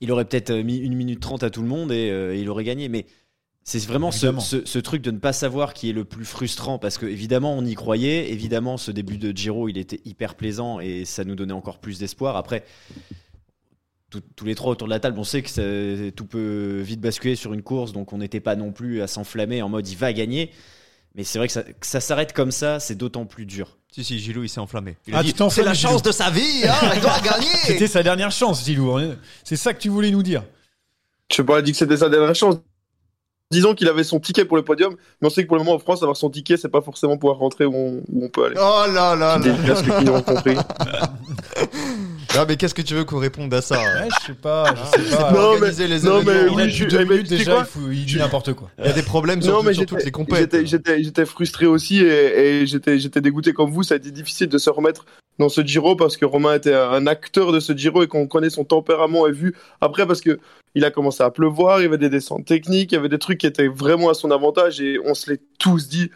il 0.00 0.12
aurait 0.12 0.24
peut-être 0.24 0.52
mis 0.52 0.84
1 0.86 0.94
minute 0.94 1.20
30 1.20 1.42
à 1.42 1.50
tout 1.50 1.62
le 1.62 1.68
monde 1.68 1.90
et, 1.90 2.10
euh, 2.10 2.36
il 2.36 2.48
aurait 2.48 2.64
gagné. 2.64 2.88
Mais 2.88 3.06
c'est 3.64 3.84
vraiment 3.84 4.12
ce- 4.40 4.64
ce 4.64 4.78
truc 4.78 5.02
de 5.02 5.10
ne 5.10 5.18
pas 5.18 5.32
savoir 5.32 5.74
qui 5.74 5.90
est 5.90 5.92
le 5.92 6.04
plus 6.04 6.24
frustrant 6.24 6.78
parce 6.78 6.98
que 6.98 7.06
évidemment 7.06 7.52
on 7.58 7.64
y 7.64 7.74
croyait, 7.74 8.30
évidemment 8.30 8.76
ce 8.76 8.92
début 8.92 9.18
de 9.18 9.36
Giro 9.36 9.68
il 9.68 9.76
était 9.78 10.00
hyper 10.04 10.36
plaisant 10.36 10.78
et 10.78 11.04
ça 11.04 11.24
nous 11.24 11.34
donnait 11.34 11.52
encore 11.52 11.78
plus 11.78 11.98
d'espoir. 11.98 12.36
Après, 12.36 12.62
tout- 14.20 14.22
tous 14.36 14.44
les 14.44 14.54
trois 14.54 14.72
autour 14.72 14.88
de 14.88 14.92
la 14.92 15.00
table, 15.00 15.18
on 15.18 15.24
sait 15.24 15.42
que 15.42 15.50
ça- 15.50 16.10
tout 16.14 16.24
peut 16.26 16.80
vite 16.82 17.00
basculer 17.00 17.36
sur 17.36 17.52
une 17.52 17.62
course, 17.62 17.92
donc 17.92 18.12
on 18.12 18.18
n'était 18.18 18.40
pas 18.40 18.56
non 18.56 18.72
plus 18.72 19.02
à 19.02 19.06
s'enflammer 19.06 19.62
en 19.62 19.68
mode 19.68 19.88
il 19.88 19.96
va 19.96 20.12
gagner. 20.12 20.50
Mais 21.14 21.24
c'est 21.24 21.38
vrai 21.38 21.46
que 21.46 21.52
ça, 21.54 21.62
que 21.62 21.86
ça 21.86 22.00
s'arrête 22.00 22.34
comme 22.34 22.50
ça, 22.50 22.78
c'est 22.78 22.94
d'autant 22.94 23.24
plus 23.24 23.46
dur. 23.46 23.78
Si, 23.90 24.04
si, 24.04 24.18
Gilou, 24.18 24.42
il 24.42 24.50
s'est 24.50 24.60
enflammé. 24.60 24.96
Il 25.06 25.14
Ah, 25.14 25.20
a 25.20 25.22
dit, 25.22 25.34
c'est 25.50 25.62
la 25.62 25.72
Gilou. 25.72 25.92
chance 25.92 26.02
de 26.02 26.12
sa 26.12 26.28
vie, 26.28 26.64
hein, 26.68 26.90
il 26.94 27.00
doit 27.00 27.18
gagner 27.20 27.46
C'était 27.64 27.86
sa 27.86 28.02
dernière 28.02 28.30
chance, 28.30 28.64
Gilou. 28.66 28.98
C'est 29.42 29.56
ça 29.56 29.72
que 29.72 29.80
tu 29.80 29.88
voulais 29.88 30.10
nous 30.10 30.22
dire. 30.22 30.44
Je 31.30 31.36
sais 31.36 31.44
pas, 31.44 31.54
il 31.54 31.58
a 31.58 31.62
dit 31.62 31.72
que 31.72 31.78
c'était 31.78 31.96
sa 31.96 32.10
dernière 32.10 32.34
chance. 32.34 32.56
Disons 33.52 33.74
qu'il 33.74 33.86
avait 33.88 34.02
son 34.02 34.18
ticket 34.18 34.44
pour 34.44 34.56
le 34.56 34.64
podium, 34.64 34.96
mais 35.20 35.28
on 35.28 35.30
sait 35.30 35.44
que 35.44 35.46
pour 35.48 35.56
le 35.56 35.62
moment 35.62 35.76
en 35.76 35.78
France, 35.78 36.02
avoir 36.02 36.16
son 36.16 36.30
ticket, 36.30 36.56
c'est 36.56 36.68
pas 36.68 36.80
forcément 36.82 37.16
pouvoir 37.16 37.38
rentrer 37.38 37.64
où 37.64 37.74
on, 37.76 38.02
où 38.12 38.24
on 38.24 38.28
peut 38.28 38.46
aller. 38.46 38.56
Oh 38.58 38.84
là 38.92 39.14
là 39.14 39.38
là 39.38 39.54
casques 39.64 39.84
qui 40.02 40.08
ont 40.10 40.22
compris. 40.22 40.56
Ah, 42.38 42.44
mais 42.46 42.56
qu'est-ce 42.56 42.74
que 42.74 42.82
tu 42.82 42.92
veux 42.92 43.04
qu'on 43.04 43.18
réponde 43.18 43.54
à 43.54 43.62
ça 43.62 43.78
Ouais, 43.78 44.08
je 44.20 44.26
sais 44.26 44.34
pas, 44.34 44.66
je 44.74 44.98
sais 45.08 45.16
pas. 45.16 45.30
Non, 45.32 45.38
mais- 45.52 45.54
Organiser 45.54 45.86
les 45.88 46.00
non, 46.00 46.22
mais 46.22 46.32
événements. 46.32 46.52
il 46.58 46.60
a 46.60 46.64
oui, 46.64 46.72
depuis 46.72 46.76
je- 46.76 46.84
deux 46.98 47.04
minutes 47.04 47.28
déjà, 47.30 47.52
quoi 47.52 47.60
il, 47.60 47.66
faut- 47.80 47.90
il 47.90 48.04
dit 48.04 48.16
n'importe 48.18 48.52
quoi. 48.52 48.68
Il 48.78 48.84
y 48.84 48.88
a 48.88 48.92
des 48.92 49.02
problèmes 49.02 49.40
sur, 49.40 49.52
Non, 49.54 49.62
mais 49.62 49.72
sur 49.72 49.82
j'étais- 49.82 49.94
toutes 49.94 50.04
les 50.04 50.10
frustré 51.24 51.64
aussi 51.64 52.00
et, 52.02 52.60
et 52.62 52.66
j'étais 52.66 52.98
j'étais 52.98 53.22
dégoûté 53.22 53.54
comme 53.54 53.70
vous. 53.70 53.82
Ça 53.84 53.94
a 53.94 53.96
été 53.96 54.10
difficile 54.10 54.48
de 54.48 54.58
se 54.58 54.68
remettre 54.68 55.06
dans 55.38 55.48
ce 55.48 55.60
Giro 55.60 55.96
parce 55.96 56.16
que 56.16 56.24
Romain 56.24 56.54
était 56.54 56.74
un 56.74 57.06
acteur 57.06 57.52
de 57.52 57.60
ce 57.60 57.72
Giro 57.74 58.02
et 58.02 58.08
qu'on 58.08 58.26
connaît 58.26 58.50
son 58.50 58.64
tempérament 58.64 59.26
et 59.26 59.32
vu 59.32 59.54
après 59.80 60.06
parce 60.06 60.20
que 60.20 60.38
il 60.74 60.84
a 60.84 60.90
commencé 60.90 61.22
à 61.22 61.30
pleuvoir, 61.30 61.80
il 61.80 61.84
y 61.84 61.86
avait 61.86 61.96
des 61.96 62.10
descentes 62.10 62.44
techniques, 62.44 62.92
il 62.92 62.96
y 62.96 62.98
avait 62.98 63.08
des 63.08 63.18
trucs 63.18 63.38
qui 63.38 63.46
étaient 63.46 63.68
vraiment 63.68 64.10
à 64.10 64.14
son 64.14 64.30
avantage 64.30 64.80
et 64.80 64.98
on 65.04 65.14
se 65.14 65.30
l'est 65.30 65.42
tous 65.58 65.88
dit. 65.88 66.10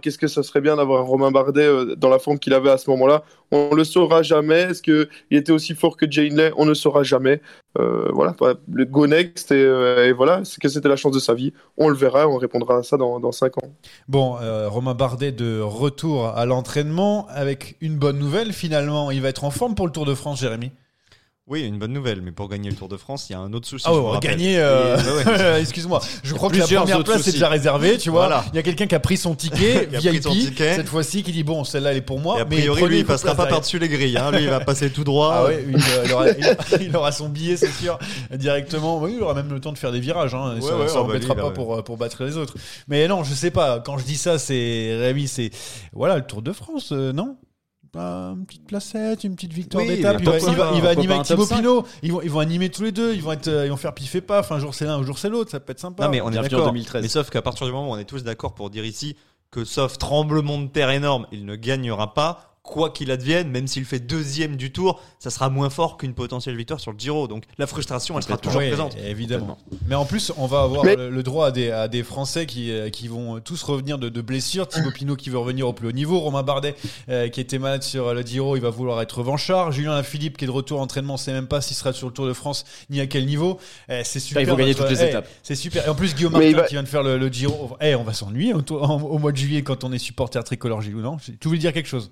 Qu'est-ce 0.00 0.18
que 0.18 0.26
ça 0.26 0.42
serait 0.42 0.60
bien 0.60 0.76
d'avoir 0.76 1.04
Romain 1.06 1.30
Bardet 1.30 1.66
euh, 1.66 1.96
dans 1.96 2.08
la 2.08 2.18
forme 2.18 2.38
qu'il 2.38 2.54
avait 2.54 2.70
à 2.70 2.78
ce 2.78 2.88
moment-là. 2.90 3.22
On 3.50 3.74
le 3.74 3.84
saura 3.84 4.22
jamais. 4.22 4.62
Est-ce 4.62 4.82
qu'il 4.82 5.08
était 5.30 5.52
aussi 5.52 5.74
fort 5.74 5.96
que 5.96 6.10
Jane 6.10 6.34
Lay? 6.36 6.50
On 6.56 6.64
ne 6.64 6.74
saura 6.74 7.02
jamais. 7.02 7.40
Euh, 7.78 8.08
voilà, 8.12 8.34
bah, 8.40 8.54
le 8.72 8.84
go 8.86 9.06
next 9.06 9.52
et, 9.52 9.54
euh, 9.54 10.08
et 10.08 10.12
voilà, 10.12 10.40
c'est 10.44 10.60
que 10.60 10.68
c'était 10.68 10.88
la 10.88 10.96
chance 10.96 11.12
de 11.12 11.18
sa 11.18 11.34
vie. 11.34 11.52
On 11.76 11.88
le 11.88 11.94
verra, 11.94 12.26
on 12.26 12.36
répondra 12.36 12.78
à 12.78 12.82
ça 12.82 12.96
dans, 12.96 13.20
dans 13.20 13.32
5 13.32 13.58
ans. 13.58 13.68
Bon, 14.08 14.36
Romain 14.68 14.94
Bardet 14.94 15.32
de 15.32 15.60
retour 15.60 16.26
à 16.26 16.46
l'entraînement 16.46 17.26
avec 17.28 17.76
une 17.80 17.96
bonne 17.96 18.18
nouvelle. 18.18 18.52
Finalement, 18.52 19.10
il 19.10 19.20
va 19.20 19.28
être 19.28 19.44
en 19.44 19.50
forme 19.50 19.74
pour 19.74 19.86
le 19.86 19.92
Tour 19.92 20.06
de 20.06 20.14
France, 20.14 20.40
Jérémy? 20.40 20.72
Oui, 21.48 21.62
une 21.62 21.78
bonne 21.78 21.92
nouvelle, 21.92 22.22
mais 22.22 22.32
pour 22.32 22.48
gagner 22.48 22.70
le 22.70 22.74
Tour 22.74 22.88
de 22.88 22.96
France, 22.96 23.30
il 23.30 23.34
y 23.34 23.36
a 23.36 23.38
un 23.38 23.52
autre 23.52 23.68
souci. 23.68 23.84
Ah 23.86 23.92
je 23.94 24.00
ouais, 24.00 24.10
rappelle. 24.10 24.30
gagner. 24.32 24.58
euh, 24.58 24.96
ouais, 25.24 25.24
ouais. 25.30 25.60
Excuse-moi. 25.60 26.00
Je 26.24 26.34
crois 26.34 26.50
que 26.50 26.56
la 26.56 26.66
première 26.66 27.04
place 27.04 27.28
est 27.28 27.30
déjà 27.32 27.48
réservée, 27.48 27.98
tu 27.98 28.10
vois. 28.10 28.26
Voilà. 28.26 28.44
Il 28.52 28.56
y 28.56 28.58
a 28.58 28.64
quelqu'un 28.64 28.88
qui 28.88 28.96
a 28.96 28.98
pris 28.98 29.16
son 29.16 29.36
ticket 29.36 29.86
Qui 29.90 29.96
a 29.96 30.00
pris 30.00 30.10
VIP 30.10 30.22
son 30.24 30.30
ticket. 30.32 30.74
cette 30.74 30.88
fois-ci 30.88 31.22
qui 31.22 31.30
dit 31.30 31.44
bon, 31.44 31.62
celle-là 31.62 31.92
elle 31.92 31.98
est 31.98 32.00
pour 32.00 32.18
moi. 32.18 32.38
Et 32.38 32.40
a 32.40 32.44
mais 32.46 32.56
priori, 32.56 32.86
lui, 32.86 32.98
il 32.98 33.06
passera 33.06 33.36
pas 33.36 33.46
par-dessus 33.46 33.78
les 33.78 33.88
grilles. 33.88 34.18
Hein. 34.18 34.32
Lui, 34.32 34.42
il 34.42 34.48
va 34.50 34.58
passer 34.58 34.90
tout 34.90 35.04
droit. 35.04 35.34
Ah 35.36 35.44
ouais, 35.44 35.64
il, 35.68 35.78
il 36.06 36.12
aura, 36.12 36.28
il- 36.30 36.56
il 36.82 36.96
aura 36.96 37.12
son 37.12 37.28
billet, 37.28 37.56
c'est 37.56 37.70
sûr, 37.70 37.96
directement. 38.34 38.98
Oui, 39.00 39.12
il 39.16 39.22
aura 39.22 39.34
même 39.34 39.52
le 39.52 39.60
temps 39.60 39.72
de 39.72 39.78
faire 39.78 39.92
des 39.92 40.00
virages. 40.00 40.34
Hein. 40.34 40.56
ça 40.60 40.66
Ouais, 40.74 40.82
ouais, 40.82 40.88
ça 40.88 40.98
ah 40.98 41.04
bah 41.06 41.34
pas 41.36 41.50
pour, 41.52 41.84
pour 41.84 41.96
battre 41.96 42.24
les 42.24 42.36
autres. 42.36 42.54
Mais 42.88 43.06
non, 43.06 43.22
je 43.22 43.32
sais 43.34 43.52
pas. 43.52 43.78
Quand 43.78 43.98
je 43.98 44.04
dis 44.04 44.16
ça, 44.16 44.40
c'est 44.40 44.96
Rémi, 44.98 45.28
c'est 45.28 45.50
voilà 45.92 46.16
le 46.16 46.22
Tour 46.26 46.42
de 46.42 46.52
France, 46.52 46.88
euh, 46.90 47.12
non? 47.12 47.36
Bah, 47.92 48.34
une 48.36 48.46
petite 48.46 48.66
placette, 48.66 49.24
une 49.24 49.34
petite 49.34 49.52
victoire 49.52 49.84
Oui, 49.84 49.96
d'étape. 49.96 50.16
Il 50.20 50.24
va, 50.24 50.32
pourquoi 50.32 50.52
il 50.52 50.56
va, 50.56 50.64
pas 50.64 50.72
il 50.74 50.82
va 50.82 50.88
Pourquoi 50.88 50.90
animer 50.90 51.14
avec 51.14 51.26
Thibaut 51.26 51.46
5? 51.46 51.56
Pinot. 51.56 51.86
Ils 52.02 52.12
vont, 52.12 52.22
ils 52.22 52.30
vont 52.30 52.40
animer 52.40 52.70
tous 52.70 52.82
les 52.82 52.92
deux. 52.92 53.14
Ils 53.14 53.22
vont 53.22 53.32
être, 53.32 53.48
euh, 53.48 53.66
ils 53.66 53.70
vont 53.70 53.76
faire 53.76 53.94
pif 53.94 54.14
et 54.14 54.20
paf. 54.20 54.52
Un 54.52 54.58
jour 54.58 54.74
c'est 54.74 54.84
l'un, 54.84 54.96
un 54.96 55.02
jour 55.02 55.18
c'est 55.18 55.28
l'autre. 55.28 55.50
Ça 55.50 55.60
peut 55.60 55.72
être 55.72 55.80
sympa. 55.80 56.04
Non, 56.04 56.10
mais 56.10 56.20
on 56.20 56.30
est 56.30 56.36
d'accord. 56.36 56.66
2013. 56.66 57.02
Mais 57.02 57.08
sauf 57.08 57.30
qu'à 57.30 57.42
partir 57.42 57.66
du 57.66 57.72
moment 57.72 57.90
où 57.90 57.94
on 57.94 57.98
est 57.98 58.04
tous 58.04 58.22
d'accord 58.24 58.54
pour 58.54 58.70
dire 58.70 58.84
ici 58.84 59.16
que 59.50 59.64
sauf 59.64 59.98
tremblement 59.98 60.58
de 60.58 60.66
terre 60.66 60.90
énorme, 60.90 61.26
il 61.32 61.46
ne 61.46 61.56
gagnera 61.56 62.12
pas. 62.14 62.55
Quoi 62.66 62.90
qu'il 62.90 63.12
advienne, 63.12 63.48
même 63.48 63.68
s'il 63.68 63.84
fait 63.84 64.00
deuxième 64.00 64.56
du 64.56 64.72
tour, 64.72 65.00
ça 65.20 65.30
sera 65.30 65.48
moins 65.50 65.70
fort 65.70 65.96
qu'une 65.96 66.14
potentielle 66.14 66.56
victoire 66.56 66.80
sur 66.80 66.90
le 66.92 66.98
Giro. 66.98 67.28
Donc 67.28 67.44
la 67.58 67.66
frustration, 67.68 68.16
elle 68.18 68.24
sera 68.24 68.36
toujours 68.36 68.60
Oui, 68.60 68.66
présente. 68.68 68.96
Évidemment. 69.06 69.56
Mais 69.86 69.94
en 69.94 70.04
plus, 70.04 70.32
on 70.36 70.46
va 70.46 70.62
avoir 70.62 70.84
Mais- 70.84 70.96
le, 70.96 71.22
droit 71.22 71.46
à 71.46 71.50
des, 71.52 71.70
à 71.70 71.86
des 71.86 72.02
Français 72.02 72.44
qui, 72.44 72.72
euh, 72.72 72.90
qui 72.90 73.06
vont 73.06 73.38
tous 73.40 73.62
revenir 73.62 73.98
de, 73.98 74.08
de 74.08 74.20
blessures. 74.20 74.66
Thibaut 74.66 74.90
Pinot 74.90 75.14
qui 75.14 75.30
veut 75.30 75.38
revenir 75.38 75.68
au 75.68 75.72
plus 75.72 75.86
haut 75.88 75.92
niveau. 75.92 76.18
Romain 76.18 76.42
Bardet 76.42 76.74
euh, 77.08 77.28
qui 77.28 77.40
était 77.40 77.58
malade 77.60 77.84
sur 77.84 78.12
le 78.12 78.22
Giro, 78.22 78.56
il 78.56 78.62
va 78.62 78.70
vouloir 78.70 79.00
être 79.00 79.18
revanchard. 79.18 79.70
Julien 79.70 80.02
Philippe 80.02 80.36
qui 80.36 80.44
est 80.44 80.48
de 80.48 80.52
retour 80.52 80.80
à 80.80 80.82
entraînement, 80.82 81.14
on 81.14 81.18
sait 81.18 81.32
même 81.32 81.46
pas 81.46 81.60
s'il 81.60 81.76
sera 81.76 81.92
sur 81.92 82.08
le 82.08 82.12
Tour 82.12 82.26
de 82.26 82.32
France 82.32 82.64
ni 82.90 83.00
à 83.00 83.06
quel 83.06 83.26
niveau. 83.26 83.58
Eh, 83.88 84.02
c'est 84.04 84.18
super. 84.20 84.42
il 84.42 84.48
faut 84.48 84.56
gagner 84.56 84.74
toutes 84.74 84.90
les 84.90 85.02
eh, 85.04 85.08
étapes. 85.10 85.28
C'est 85.44 85.54
super. 85.54 85.86
Et 85.86 85.88
en 85.88 85.94
plus, 85.94 86.16
Guillaume 86.16 86.32
Martin 86.32 86.52
va- 86.52 86.62
qui 86.64 86.74
vient 86.74 86.82
de 86.82 86.88
faire 86.88 87.04
le, 87.04 87.16
le 87.16 87.28
Giro. 87.28 87.76
Eh, 87.80 87.94
on 87.94 88.02
va 88.02 88.12
s'ennuyer 88.12 88.54
au, 88.54 88.58
au- 88.72 88.74
au 88.74 89.18
mois 89.18 89.30
de 89.30 89.36
juillet 89.36 89.62
quand 89.62 89.84
on 89.84 89.92
est 89.92 89.98
supporter 89.98 90.42
tricolore 90.42 90.82
Gilou, 90.82 91.00
non? 91.00 91.16
Tu 91.40 91.46
voulais 91.46 91.60
dire 91.60 91.72
quelque 91.72 91.88
chose 91.88 92.10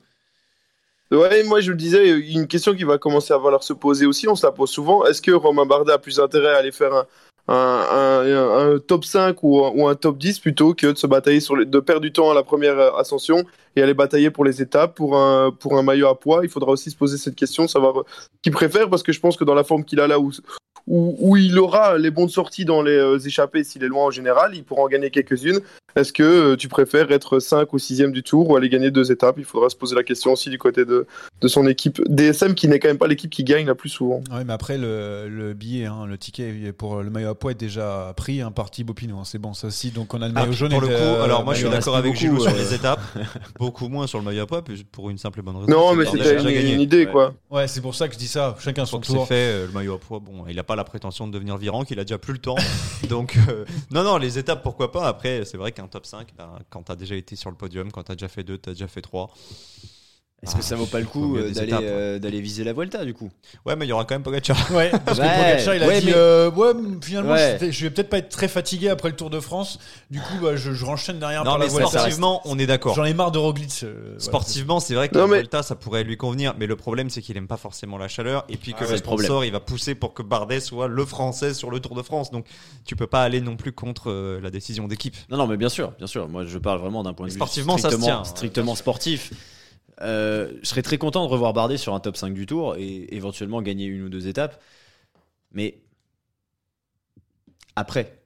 Ouais, 1.15 1.43
moi 1.45 1.61
je 1.61 1.71
le 1.71 1.77
disais, 1.77 2.09
une 2.11 2.47
question 2.47 2.75
qui 2.75 2.85
va 2.85 2.99
commencer 2.99 3.33
à 3.33 3.41
falloir 3.41 3.63
se 3.63 3.73
poser 3.73 4.07
aussi, 4.07 4.29
on 4.29 4.35
se 4.35 4.47
la 4.47 4.53
pose 4.53 4.71
souvent. 4.71 5.05
Est-ce 5.07 5.23
que 5.23 5.31
Romain 5.33 5.67
Bardet 5.67 5.93
a 5.93 5.99
plus 5.99 6.19
intérêt 6.21 6.55
à 6.55 6.59
aller 6.59 6.73
faire 6.73 7.05
un, 7.49 8.79
top 8.87 9.05
5 9.05 9.43
ou, 9.43 9.87
un- 9.87 9.95
top 9.95 10.19
10 10.19 10.39
plutôt 10.39 10.75
que 10.75 10.89
de 10.89 10.97
se 10.97 11.07
batailler 11.07 11.41
sur 11.41 11.57
de 11.57 11.81
perdre 11.81 12.03
du 12.03 12.13
temps 12.13 12.31
à 12.31 12.35
la 12.35 12.43
première 12.43 12.79
euh, 12.79 12.93
ascension? 12.97 13.45
Et 13.77 13.83
aller 13.83 13.95
batailler 13.95 14.31
pour 14.31 14.45
les 14.45 14.63
étapes, 14.63 14.95
pour 14.95 15.17
un, 15.17 15.51
pour 15.51 15.77
un 15.79 15.83
maillot 15.83 16.09
à 16.09 16.19
poids 16.19 16.41
Il 16.43 16.49
faudra 16.51 16.71
aussi 16.73 16.91
se 16.91 16.97
poser 16.97 17.17
cette 17.19 17.35
question, 17.37 17.67
savoir 17.69 18.01
euh, 18.01 18.05
qui 18.43 18.51
préfère, 18.51 18.89
parce 18.91 19.03
que 19.03 19.13
je 19.13 19.21
pense 19.21 19.37
que 19.37 19.45
dans 19.45 19.55
la 19.55 19.65
forme 19.65 19.85
qu'il 19.85 20.01
a 20.01 20.07
là 20.07 20.19
où, 20.21 20.31
où, 20.87 21.17
où 21.19 21.37
il 21.37 21.59
aura 21.59 21.97
les 21.99 22.11
bons 22.11 22.27
de 22.27 22.31
sortie 22.31 22.65
dans 22.65 22.83
les 22.83 22.93
euh, 22.97 23.19
échappées, 23.19 23.65
s'il 23.65 23.83
est 23.85 23.89
loin 23.89 24.05
en 24.05 24.11
général, 24.11 24.53
il 24.55 24.65
pourra 24.65 24.83
en 24.83 24.89
gagner 24.89 25.11
quelques-unes. 25.11 25.61
Est-ce 25.97 26.13
que 26.13 26.25
euh, 26.25 26.57
tu 26.57 26.67
préfères 26.67 27.13
être 27.13 27.39
5 27.39 27.73
ou 27.73 27.79
6 27.79 28.03
du 28.11 28.25
tour 28.25 28.51
ou 28.51 28.57
aller 28.57 28.69
gagner 28.69 28.91
deux 28.91 29.13
étapes? 29.13 29.37
Il 29.39 29.45
faudra 29.45 29.69
se 29.69 29.77
poser 29.77 29.95
la 29.95 30.03
question 30.03 30.33
aussi 30.33 30.51
du 30.51 30.59
côté 30.59 30.85
de, 30.85 31.07
de 31.41 31.49
son 31.49 31.69
équipe 31.69 32.03
DSM, 32.09 32.55
qui 32.55 32.67
n'est 32.67 32.81
quand 32.81 32.89
même 32.89 32.99
pas 32.99 33.07
l'équipe 33.07 33.31
qui 33.31 33.45
gagne 33.45 33.67
la 33.69 33.77
plus 33.77 33.91
souvent. 33.91 34.21
Oui, 34.33 34.41
mais 34.45 34.53
après, 34.53 34.77
le, 34.77 35.29
le 35.29 35.55
billet, 35.55 35.87
hein, 35.87 36.05
le 36.09 36.19
ticket 36.19 36.73
pour 36.77 37.01
le 37.01 37.11
maillot 37.11 37.29
à 37.29 37.35
poids 37.37 37.53
est 37.53 37.55
déjà 37.55 38.13
pris 38.17 38.41
hein, 38.41 38.51
par 38.51 38.73
Thibaut 38.73 38.93
Pinot. 38.93 39.19
hein. 39.19 39.23
C'est 39.25 39.39
bon, 39.39 39.55
ça 39.55 39.69
aussi. 39.69 39.93
Donc, 39.93 40.15
on 40.15 40.21
a 40.21 40.27
le 40.27 40.35
Ah, 40.37 40.41
maillot 40.41 40.53
jaune 40.53 40.73
pour 40.73 40.83
et 40.83 40.89
le 40.89 40.97
coup, 40.97 41.03
euh, 41.03 41.23
alors 41.23 41.45
moi 41.45 41.55
je 41.55 41.61
suis 41.61 41.71
d'accord 41.71 41.97
avec 41.97 42.17
Gilou 42.17 42.41
sur 42.41 42.51
euh. 42.53 42.57
les 42.59 42.75
étapes, 42.75 43.01
beaucoup 43.65 43.89
moins 43.89 44.07
sur 44.07 44.19
le 44.19 44.25
maillot 44.25 44.43
à 44.43 44.47
poids, 44.47 44.63
puis 44.63 44.85
pour 44.85 45.09
une 45.11 45.17
simple 45.19 45.39
et 45.39 45.43
bonne 45.43 45.57
raison. 45.57 45.71
Non, 45.71 45.91
c'est 45.91 45.97
mais 45.97 46.05
c'était 46.05 46.41
une, 46.41 46.75
une 46.75 46.81
idée, 46.83 47.07
Ouais. 47.07 47.13
quoi. 47.13 47.35
Ouais, 47.51 47.67
c'est 47.69 47.81
pour 47.81 47.95
ça 47.95 48.07
que 48.09 48.15
je 48.15 48.19
dis 48.19 48.29
ça. 48.29 48.55
Chacun 48.61 48.85
son 48.85 49.01
tour. 49.01 49.27
fait, 49.27 49.35
euh, 49.35 49.67
le 49.67 49.73
maillot 49.73 49.95
à 49.95 49.99
poids, 49.99 50.19
bon, 50.21 50.45
il 50.49 50.59
a 50.59 50.63
pas 50.63 50.75
pas 50.75 50.77
la 50.77 50.85
prétention 50.85 51.29
de 51.29 51.33
devenir 51.33 51.57
virant, 51.57 51.85
qu'il 51.85 52.01
a 52.01 52.05
déjà 52.05 52.19
plus 52.19 52.33
le 52.33 52.41
temps. 52.41 52.57
Donc, 53.09 53.39
euh, 53.49 53.65
non, 53.93 54.03
non, 54.03 54.17
les 54.17 54.39
étapes, 54.39 54.63
pourquoi 54.63 54.91
pas. 54.91 55.07
Après, 55.07 55.45
c'est 55.45 55.57
vrai 55.57 55.71
qu'un 55.71 55.87
top 55.87 56.05
5, 56.05 56.29
ben, 56.37 56.51
quand 56.69 56.83
tu 56.83 56.91
as 56.93 56.97
déjà 56.97 57.15
été 57.15 57.37
sur 57.37 57.49
le 57.51 57.57
podium, 57.57 57.93
quand 57.93 58.03
tu 58.03 58.11
as 58.13 58.17
déjà 58.17 58.27
fait 58.29 58.43
2, 58.43 58.59
tu 58.59 58.71
as 58.71 58.73
déjà 58.73 58.89
fait 58.89 59.03
3. 59.03 59.31
Est-ce 60.43 60.57
que 60.57 60.63
ça 60.63 60.77
vaut 60.77 60.85
pas 60.85 61.01
le 61.01 61.07
coup 61.07 61.39
euh, 61.39 61.51
d'aller 61.53 61.73
euh, 61.73 62.19
d'aller 62.19 62.43
viser 62.43 62.65
la 62.65 62.75
Vuelta 62.75 63.03
du 63.07 63.15
coup? 63.15 63.31
Ouais, 63.65 63.77
mais 63.77 63.87
il 63.87 63.89
y 63.89 63.93
aura 63.93 64.05
quand 64.05 64.15
même 64.15 64.23
Pogacar. 64.23 64.59
Ouais, 64.73 64.91
parce 65.07 65.19
que 65.19 65.23
Ouais, 65.25 65.31
Pogacar, 65.39 65.75
il 65.75 65.83
a 65.83 65.87
ouais, 65.87 66.01
dit 66.01 66.07
mais- 66.09 66.13
euh, 66.15 66.51
ouais, 66.51 66.73
finalement, 67.01 67.33
Ouais. 67.33 67.57
je, 67.59 67.65
vais- 67.65 67.73
je 67.73 67.85
vais 67.85 67.91
peut-être 67.91 68.11
pas 68.11 68.19
être 68.19 68.29
très 68.29 68.47
fatigué 68.49 68.91
après 68.91 69.09
le 69.09 69.17
Tour 69.17 69.31
de 69.31 69.41
France. 69.41 69.79
Du 70.11 70.21
coup, 70.21 70.35
bah, 70.43 70.55
je, 70.55 70.73
je 70.75 70.85
renchaîne 70.85 71.19
derrière 71.19 71.45
Non, 71.45 71.53
par 71.53 71.59
la 71.59 71.65
mais 71.65 71.71
Vuelta. 71.73 71.89
sportivement, 71.89 72.43
on 72.45 72.59
est 72.59 72.67
d'accord. 72.67 72.95
J'en 72.95 73.05
ai 73.05 73.15
marre 73.15 73.33
de 73.33 73.39
Roglic. 73.39 73.85
euh. 73.85 74.17
Sportivement, 74.19 74.81
c'est 74.81 74.93
vrai 74.95 75.09
que 75.09 75.15
Non, 75.15 75.23
la 75.23 75.27
mais- 75.29 75.35
Vuelta, 75.37 75.63
ça 75.63 75.77
pourrait 75.77 76.05
lui 76.05 76.19
convenir, 76.19 76.55
mais 76.59 76.67
le 76.67 76.77
problème, 76.77 77.09
c'est 77.09 77.23
qu'il 77.23 77.39
aime 77.39 77.49
pas 77.49 77.57
forcément 77.57 77.97
la 77.97 78.09
chaleur, 78.09 78.45
et 78.51 78.59
puis 78.59 78.73
que 78.75 78.85
Ah, 78.85 78.89
le 78.91 78.97
le 78.97 79.01
problème. 79.01 79.25
sponsor, 79.27 79.45
il 79.47 79.53
va 79.53 79.61
pousser 79.61 79.95
pour 79.95 80.13
que 80.13 80.23
Bardet 80.23 80.61
soit 80.61 80.89
le 80.89 81.07
français 81.07 81.55
sur 81.55 81.71
le 81.71 81.81
Tour 81.81 81.95
de 81.95 82.03
France. 82.03 82.31
Donc, 82.31 82.45
tu 82.85 82.97
peux 82.97 83.07
pas 83.07 83.23
aller 83.23 83.41
non 83.41 83.57
plus 83.57 83.73
contre 83.73 84.11
euh, 84.11 84.41
la 84.43 84.51
décision 84.51 84.89
d'équipe. 84.89 85.17
Non, 85.31 85.39
non, 85.39 85.47
mais 85.47 85.57
bien 85.57 85.71
sûr, 85.71 85.93
bien 85.97 86.07
sûr. 86.07 86.29
Moi, 86.29 86.45
je 86.45 86.59
parle 86.59 86.81
vraiment 86.81 87.03
d'un 87.03 87.15
point 87.15 87.29
de 87.29 87.31
vue 87.33 87.37
Sportivement, 87.39 87.79
ça 87.79 87.89
se 87.89 87.95
strictement, 87.97 88.23
tient. 88.23 88.25
strictement 88.25 88.75
sportif. 88.75 89.33
Euh, 90.05 90.53
je 90.63 90.69
serais 90.69 90.83
très 90.83 90.99
content 90.99 91.25
de 91.25 91.31
revoir 91.31 91.53
Bardet 91.53 91.79
sur 91.79 91.95
un 91.95 92.01
top 92.01 92.17
5 92.17 92.35
du 92.35 92.47
tour 92.47 92.77
et 92.77 93.15
éventuellement 93.15 93.63
gagner 93.63 93.87
une 93.87 94.03
ou 94.03 94.09
deux 94.09 94.29
étapes. 94.29 94.63
Mais 95.53 95.81
après, 97.77 98.23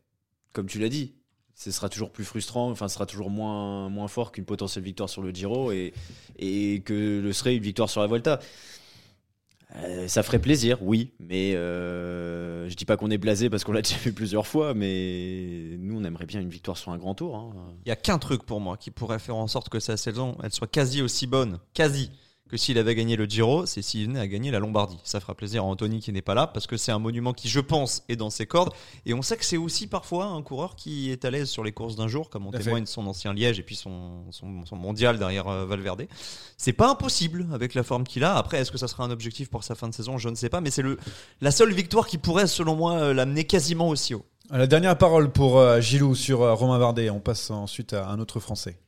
comme 0.53 0.67
tu 0.67 0.79
l'as 0.79 0.89
dit, 0.89 1.15
ce 1.55 1.71
sera 1.71 1.89
toujours 1.89 2.11
plus 2.11 2.25
frustrant, 2.25 2.71
enfin, 2.71 2.89
ce 2.89 2.95
sera 2.95 3.07
toujours 3.07 3.31
moins, 3.31 3.89
moins 3.89 4.09
fort 4.09 4.33
qu'une 4.33 4.45
potentielle 4.45 4.85
victoire 4.85 5.09
sur 5.09 5.23
le 5.23 5.31
Giro 5.31 5.73
et, 5.73 5.93
et 6.39 6.83
que 6.85 7.21
le 7.21 7.33
serait 7.33 7.57
une 7.57 7.63
victoire 7.63 7.91
sur 7.91 8.01
la 8.01 8.07
Volta. 8.07 8.41
Euh, 9.77 10.09
ça 10.09 10.23
ferait 10.23 10.39
plaisir, 10.39 10.79
oui, 10.83 11.13
mais 11.21 11.55
euh, 11.55 12.69
je 12.71 12.75
dis 12.75 12.87
pas 12.87 12.97
qu'on 12.97 13.11
est 13.11 13.19
blasé 13.19 13.51
parce 13.51 13.65
qu'on 13.65 13.73
l'a 13.73 13.83
déjà 13.83 13.97
fait 13.97 14.13
plusieurs 14.13 14.47
fois, 14.47 14.73
mais 14.73 15.77
nous 15.79 15.99
on 16.01 16.05
aimerait 16.05 16.25
bien 16.27 16.41
une 16.41 16.49
victoire 16.49 16.77
sur 16.79 16.91
un 16.91 16.97
grand 16.97 17.15
tour. 17.15 17.37
hein. 17.37 17.53
Il 17.85 17.89
y 17.89 17.93
a 17.93 17.97
qu'un 17.97 18.19
truc 18.19 18.45
pour 18.45 18.61
moi 18.61 18.79
qui 18.79 18.91
pourrait 18.91 19.19
faire 19.19 19.37
en 19.37 19.47
sorte 19.47 19.69
que 19.69 19.79
sa 19.79 19.99
saison, 19.99 20.39
elle 20.43 20.53
soit 20.53 20.71
quasi 20.71 21.03
aussi 21.03 21.27
bonne, 21.27 21.59
quasi, 21.75 22.11
que 22.49 22.57
s'il 22.57 22.79
avait 22.79 22.95
gagné 22.95 23.17
le 23.17 23.27
Giro, 23.27 23.67
c'est 23.67 23.83
s'il 23.83 24.07
venait 24.07 24.21
à 24.21 24.27
gagner 24.27 24.51
la 24.51 24.59
Lombardie. 24.59 24.99
Ça 25.05 25.21
fera 25.21 25.35
plaisir 25.35 25.63
à 25.63 25.67
Anthony 25.67 26.01
qui 26.01 26.13
n'est 26.13 26.23
pas 26.23 26.35
là, 26.35 26.47
parce 26.47 26.67
que 26.67 26.77
c'est 26.77 26.93
un 26.93 26.99
monument 26.99 27.33
qui, 27.33 27.49
je 27.49 27.61
pense, 27.61 28.03
est 28.09 28.17
dans 28.17 28.31
ses 28.31 28.47
cordes. 28.47 28.73
Et 29.07 29.15
on 29.15 29.23
sait 29.23 29.37
que 29.37 29.45
c'est 29.45 29.57
aussi 29.57 29.87
parfois 29.87 30.27
un 30.27 30.43
coureur 30.43 30.75
qui 30.75 31.11
est 31.11 31.25
à 31.25 31.31
l'aise 31.31 31.49
sur 31.49 31.63
les 31.63 31.73
courses 31.73 31.97
d'un 31.97 32.09
jour, 32.09 32.31
comme 32.31 32.51
fait. 32.53 32.59
témoigne 32.59 32.87
son 32.87 33.07
ancien 33.07 33.35
Liège 33.35 33.59
et 33.59 33.63
puis 33.63 33.77
son, 33.77 34.25
son, 34.31 34.65
son 34.65 34.77
mondial 34.77 35.19
derrière 35.19 35.49
euh, 35.49 35.67
Valverde. 35.67 36.07
C'est 36.57 36.73
pas 36.73 36.91
impossible 36.91 37.47
avec 37.53 37.75
la 37.75 37.83
forme 37.83 38.05
qu'il 38.05 38.25
a. 38.25 38.37
Après, 38.37 38.59
est-ce 38.59 38.73
que 38.73 38.79
ça 38.79 38.89
sera 38.89 39.05
un 39.05 39.11
objectif 39.11 39.51
pour 39.51 39.63
sa 39.65 39.75
fin 39.75 39.89
de 39.89 39.95
saison? 39.95 40.17
Je 40.19 40.29
ne 40.29 40.35
sais 40.35 40.49
pas, 40.49 40.61
mais 40.61 40.71
c'est 40.71 40.83
le, 40.83 40.99
la 41.41 41.51
seule 41.51 41.73
victoire 41.73 42.07
qui 42.07 42.19
pourrait, 42.19 42.47
selon 42.47 42.75
moi, 42.75 42.95
euh, 42.95 43.15
l'amener 43.15 43.45
quasiment 43.45 43.89
aussi 43.89 44.15
haut. 44.15 44.25
La 44.51 44.67
dernière 44.67 44.97
parole 44.97 45.31
pour 45.31 45.59
euh, 45.59 45.81
Gilou 45.81 46.15
sur 46.15 46.39
Romain 46.39 46.79
Bardet. 46.79 47.11
On 47.11 47.21
passe 47.21 47.51
ensuite 47.51 47.93
à 47.93 48.09
un 48.09 48.19
autre 48.19 48.41
Français. 48.41 48.79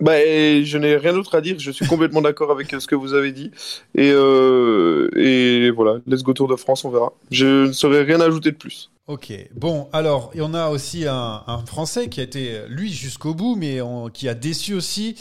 Bah, 0.00 0.18
je 0.18 0.78
n'ai 0.78 0.96
rien 0.96 1.12
d'autre 1.12 1.34
à 1.34 1.40
dire. 1.40 1.58
Je 1.58 1.70
suis 1.70 1.86
complètement 1.86 2.22
d'accord 2.22 2.50
avec 2.50 2.72
euh, 2.72 2.80
ce 2.80 2.86
que 2.86 2.94
vous 2.94 3.14
avez 3.14 3.32
dit. 3.32 3.50
Et, 3.94 4.10
euh, 4.12 5.08
et 5.16 5.70
voilà, 5.70 5.98
let's 6.06 6.22
go 6.22 6.32
Tour 6.32 6.48
de 6.48 6.56
France, 6.56 6.84
on 6.84 6.90
verra. 6.90 7.12
Je 7.30 7.66
ne 7.66 7.72
saurais 7.72 8.02
rien 8.02 8.20
ajouter 8.20 8.50
de 8.50 8.56
plus. 8.56 8.90
Ok, 9.10 9.32
bon, 9.56 9.88
alors, 9.92 10.30
et 10.34 10.40
on 10.40 10.54
a 10.54 10.68
aussi 10.68 11.04
un, 11.08 11.42
Français 11.66 12.08
qui 12.08 12.20
a 12.20 12.22
été, 12.22 12.62
lui, 12.68 12.92
jusqu'au 12.92 13.34
bout, 13.34 13.56
mais 13.56 13.80
qui 14.14 14.28
a 14.28 14.34
déçu 14.34 14.72
aussi, 14.72 15.16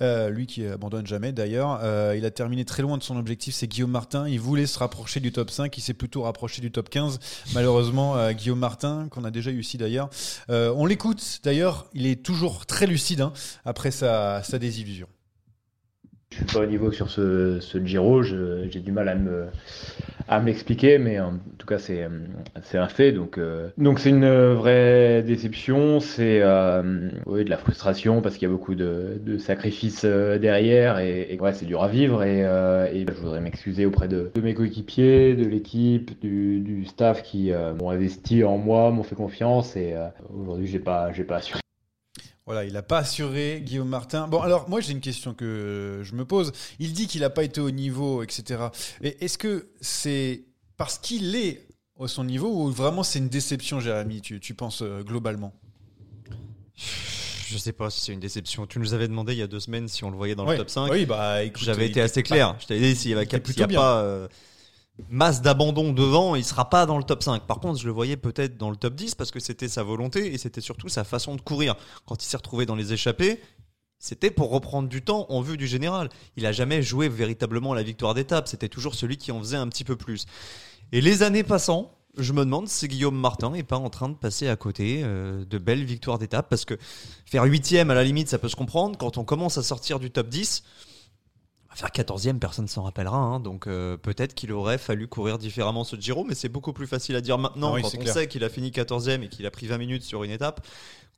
euh, 0.00 0.30
lui 0.30 0.46
qui 0.46 0.64
abandonne 0.64 1.08
jamais 1.08 1.32
d'ailleurs. 1.32 1.80
Euh, 1.82 2.14
il 2.16 2.24
a 2.24 2.30
terminé 2.30 2.64
très 2.64 2.84
loin 2.84 2.98
de 2.98 3.02
son 3.02 3.16
objectif, 3.16 3.56
c'est 3.56 3.66
Guillaume 3.66 3.90
Martin. 3.90 4.28
Il 4.28 4.38
voulait 4.38 4.68
se 4.68 4.78
rapprocher 4.78 5.18
du 5.18 5.32
top 5.32 5.50
5, 5.50 5.76
il 5.76 5.80
s'est 5.80 5.92
plutôt 5.92 6.22
rapproché 6.22 6.62
du 6.62 6.70
top 6.70 6.88
15. 6.88 7.18
Malheureusement, 7.52 8.16
euh, 8.16 8.30
Guillaume 8.30 8.60
Martin, 8.60 9.08
qu'on 9.10 9.24
a 9.24 9.32
déjà 9.32 9.50
eu 9.50 9.58
ici 9.58 9.76
d'ailleurs. 9.76 10.08
On 10.48 10.86
l'écoute, 10.86 11.40
d'ailleurs, 11.42 11.86
il 11.94 12.06
est 12.06 12.22
toujours 12.22 12.64
très 12.64 12.86
lucide 12.86 13.22
hein, 13.22 13.32
après 13.64 13.90
sa 13.90 14.40
désillusion. 14.60 15.08
Je 16.32 16.38
suis 16.38 16.44
pas 16.46 16.60
au 16.60 16.66
niveau 16.66 16.90
sur 16.90 17.10
ce, 17.10 17.60
ce 17.60 17.76
Giro, 17.84 18.22
j'ai 18.22 18.80
du 18.80 18.90
mal 18.90 19.10
à 19.10 19.14
me, 19.14 19.48
à 20.28 20.40
me 20.40 20.46
l'expliquer, 20.46 20.96
mais 20.96 21.20
en 21.20 21.34
tout 21.58 21.66
cas 21.66 21.78
c'est, 21.78 22.08
un 22.74 22.88
fait. 22.88 23.12
Donc 23.12 23.36
euh, 23.36 23.68
donc 23.76 23.98
c'est 23.98 24.08
une 24.08 24.52
vraie 24.54 25.22
déception, 25.22 26.00
c'est 26.00 26.40
euh, 26.40 27.10
de 27.26 27.50
la 27.50 27.58
frustration 27.58 28.22
parce 28.22 28.36
qu'il 28.36 28.48
y 28.48 28.50
a 28.50 28.54
beaucoup 28.54 28.74
de, 28.74 29.20
sacrifices 29.38 30.02
euh, 30.04 30.38
derrière 30.38 30.98
et, 31.00 31.36
ouais, 31.38 31.52
c'est 31.52 31.66
dur 31.66 31.82
à 31.82 31.88
vivre. 31.88 32.22
Et, 32.22 32.42
je 32.42 33.20
voudrais 33.20 33.40
m'excuser 33.40 33.84
auprès 33.84 34.08
de, 34.08 34.30
mes 34.42 34.54
coéquipiers, 34.54 35.34
de 35.34 35.44
l'équipe, 35.44 36.18
du, 36.22 36.86
staff 36.86 37.22
qui 37.22 37.52
m'ont 37.78 37.90
investi 37.90 38.42
en 38.42 38.56
moi, 38.56 38.90
m'ont 38.90 39.02
fait 39.02 39.14
confiance 39.14 39.76
et 39.76 39.94
aujourd'hui 40.34 40.66
j'ai 40.66 40.78
pas 40.78 41.12
j'ai 41.12 41.24
pas 41.24 41.36
assuré. 41.36 41.61
Voilà, 42.46 42.64
il 42.64 42.72
n'a 42.72 42.82
pas 42.82 42.98
assuré 42.98 43.62
Guillaume 43.64 43.88
Martin. 43.88 44.26
Bon, 44.26 44.40
alors 44.40 44.68
moi 44.68 44.80
j'ai 44.80 44.92
une 44.92 45.00
question 45.00 45.32
que 45.32 46.00
je 46.02 46.14
me 46.14 46.24
pose. 46.24 46.52
Il 46.80 46.92
dit 46.92 47.06
qu'il 47.06 47.20
n'a 47.20 47.30
pas 47.30 47.44
été 47.44 47.60
au 47.60 47.70
niveau, 47.70 48.22
etc. 48.22 48.64
Et 49.00 49.24
est-ce 49.24 49.38
que 49.38 49.68
c'est 49.80 50.44
parce 50.76 50.98
qu'il 50.98 51.36
est 51.36 51.66
à 52.00 52.08
son 52.08 52.24
niveau 52.24 52.48
ou 52.48 52.70
vraiment 52.70 53.04
c'est 53.04 53.20
une 53.20 53.28
déception, 53.28 53.78
Jérémy, 53.78 54.20
tu, 54.22 54.40
tu 54.40 54.54
penses 54.54 54.82
euh, 54.82 55.02
globalement? 55.04 55.54
Je 57.48 57.58
sais 57.58 57.72
pas 57.72 57.90
si 57.90 58.00
c'est 58.00 58.12
une 58.12 58.20
déception. 58.20 58.66
Tu 58.66 58.78
nous 58.78 58.94
avais 58.94 59.06
demandé 59.08 59.34
il 59.34 59.38
y 59.38 59.42
a 59.42 59.46
deux 59.46 59.60
semaines 59.60 59.86
si 59.86 60.02
on 60.04 60.10
le 60.10 60.16
voyait 60.16 60.34
dans 60.34 60.46
Ouais. 60.46 60.52
le 60.54 60.58
top 60.58 60.70
5. 60.70 60.90
Oui, 60.90 61.04
bah, 61.06 61.42
écoute, 61.44 61.62
J'avais 61.62 61.86
été 61.86 62.00
assez 62.00 62.22
pas- 62.22 62.28
clair. 62.28 62.56
Je 62.60 62.66
t'avais 62.66 62.80
dit 62.80 62.96
s'il 62.96 63.10
y 63.10 63.14
avait 63.14 63.24
il 63.24 63.58
y 63.58 63.62
a 63.62 63.66
bien. 63.66 63.78
pas 63.78 64.00
euh, 64.00 64.26
masse 65.08 65.42
d'abandon 65.42 65.92
devant, 65.92 66.34
il 66.34 66.44
sera 66.44 66.68
pas 66.68 66.86
dans 66.86 66.98
le 66.98 67.04
top 67.04 67.22
5. 67.22 67.46
Par 67.46 67.60
contre, 67.60 67.80
je 67.80 67.86
le 67.86 67.92
voyais 67.92 68.16
peut-être 68.16 68.56
dans 68.56 68.70
le 68.70 68.76
top 68.76 68.94
10 68.94 69.14
parce 69.14 69.30
que 69.30 69.40
c'était 69.40 69.68
sa 69.68 69.82
volonté 69.82 70.32
et 70.32 70.38
c'était 70.38 70.60
surtout 70.60 70.88
sa 70.88 71.04
façon 71.04 71.34
de 71.34 71.40
courir. 71.40 71.76
Quand 72.06 72.22
il 72.22 72.26
s'est 72.26 72.36
retrouvé 72.36 72.66
dans 72.66 72.76
les 72.76 72.92
échappées, 72.92 73.40
c'était 73.98 74.30
pour 74.30 74.50
reprendre 74.50 74.88
du 74.88 75.02
temps 75.02 75.26
en 75.28 75.40
vue 75.40 75.56
du 75.56 75.66
général. 75.66 76.08
Il 76.36 76.44
a 76.44 76.52
jamais 76.52 76.82
joué 76.82 77.08
véritablement 77.08 77.72
la 77.72 77.82
victoire 77.82 78.14
d'étape. 78.14 78.48
C'était 78.48 78.68
toujours 78.68 78.94
celui 78.94 79.16
qui 79.16 79.32
en 79.32 79.38
faisait 79.38 79.56
un 79.56 79.68
petit 79.68 79.84
peu 79.84 79.96
plus. 79.96 80.26
Et 80.90 81.00
les 81.00 81.22
années 81.22 81.44
passant, 81.44 81.92
je 82.18 82.32
me 82.32 82.44
demande 82.44 82.68
si 82.68 82.88
Guillaume 82.88 83.18
Martin 83.18 83.54
est 83.54 83.62
pas 83.62 83.78
en 83.78 83.88
train 83.90 84.08
de 84.08 84.14
passer 84.14 84.48
à 84.48 84.56
côté 84.56 85.02
euh, 85.04 85.44
de 85.46 85.58
belles 85.58 85.84
victoires 85.84 86.18
d'étape 86.18 86.48
parce 86.50 86.64
que 86.64 86.76
faire 87.24 87.44
huitième 87.44 87.90
à 87.90 87.94
la 87.94 88.04
limite, 88.04 88.28
ça 88.28 88.38
peut 88.38 88.48
se 88.48 88.56
comprendre. 88.56 88.98
Quand 88.98 89.16
on 89.16 89.24
commence 89.24 89.56
à 89.56 89.62
sortir 89.62 89.98
du 89.98 90.10
top 90.10 90.28
10, 90.28 90.62
faire 91.74 91.88
14e, 91.90 92.38
personne 92.38 92.68
s'en 92.68 92.82
rappellera. 92.82 93.16
hein. 93.16 93.40
donc 93.40 93.66
euh, 93.66 93.96
peut-être 93.96 94.34
qu'il 94.34 94.52
aurait 94.52 94.78
fallu 94.78 95.08
courir 95.08 95.38
différemment 95.38 95.84
ce 95.84 95.96
Giro, 95.96 96.24
mais 96.24 96.34
c'est 96.34 96.48
beaucoup 96.48 96.72
plus 96.72 96.86
facile 96.86 97.16
à 97.16 97.20
dire 97.20 97.38
maintenant 97.38 97.70
Ah 97.72 97.74
oui, 97.76 97.82
quand 97.82 97.88
on 97.94 97.98
clair. 98.00 98.12
sait 98.14 98.28
qu'il 98.28 98.44
a 98.44 98.48
fini 98.48 98.70
14e 98.70 99.22
et 99.22 99.28
qu'il 99.28 99.46
a 99.46 99.50
pris 99.50 99.66
20 99.66 99.78
minutes 99.78 100.02
sur 100.02 100.22
une 100.24 100.30
étape 100.30 100.66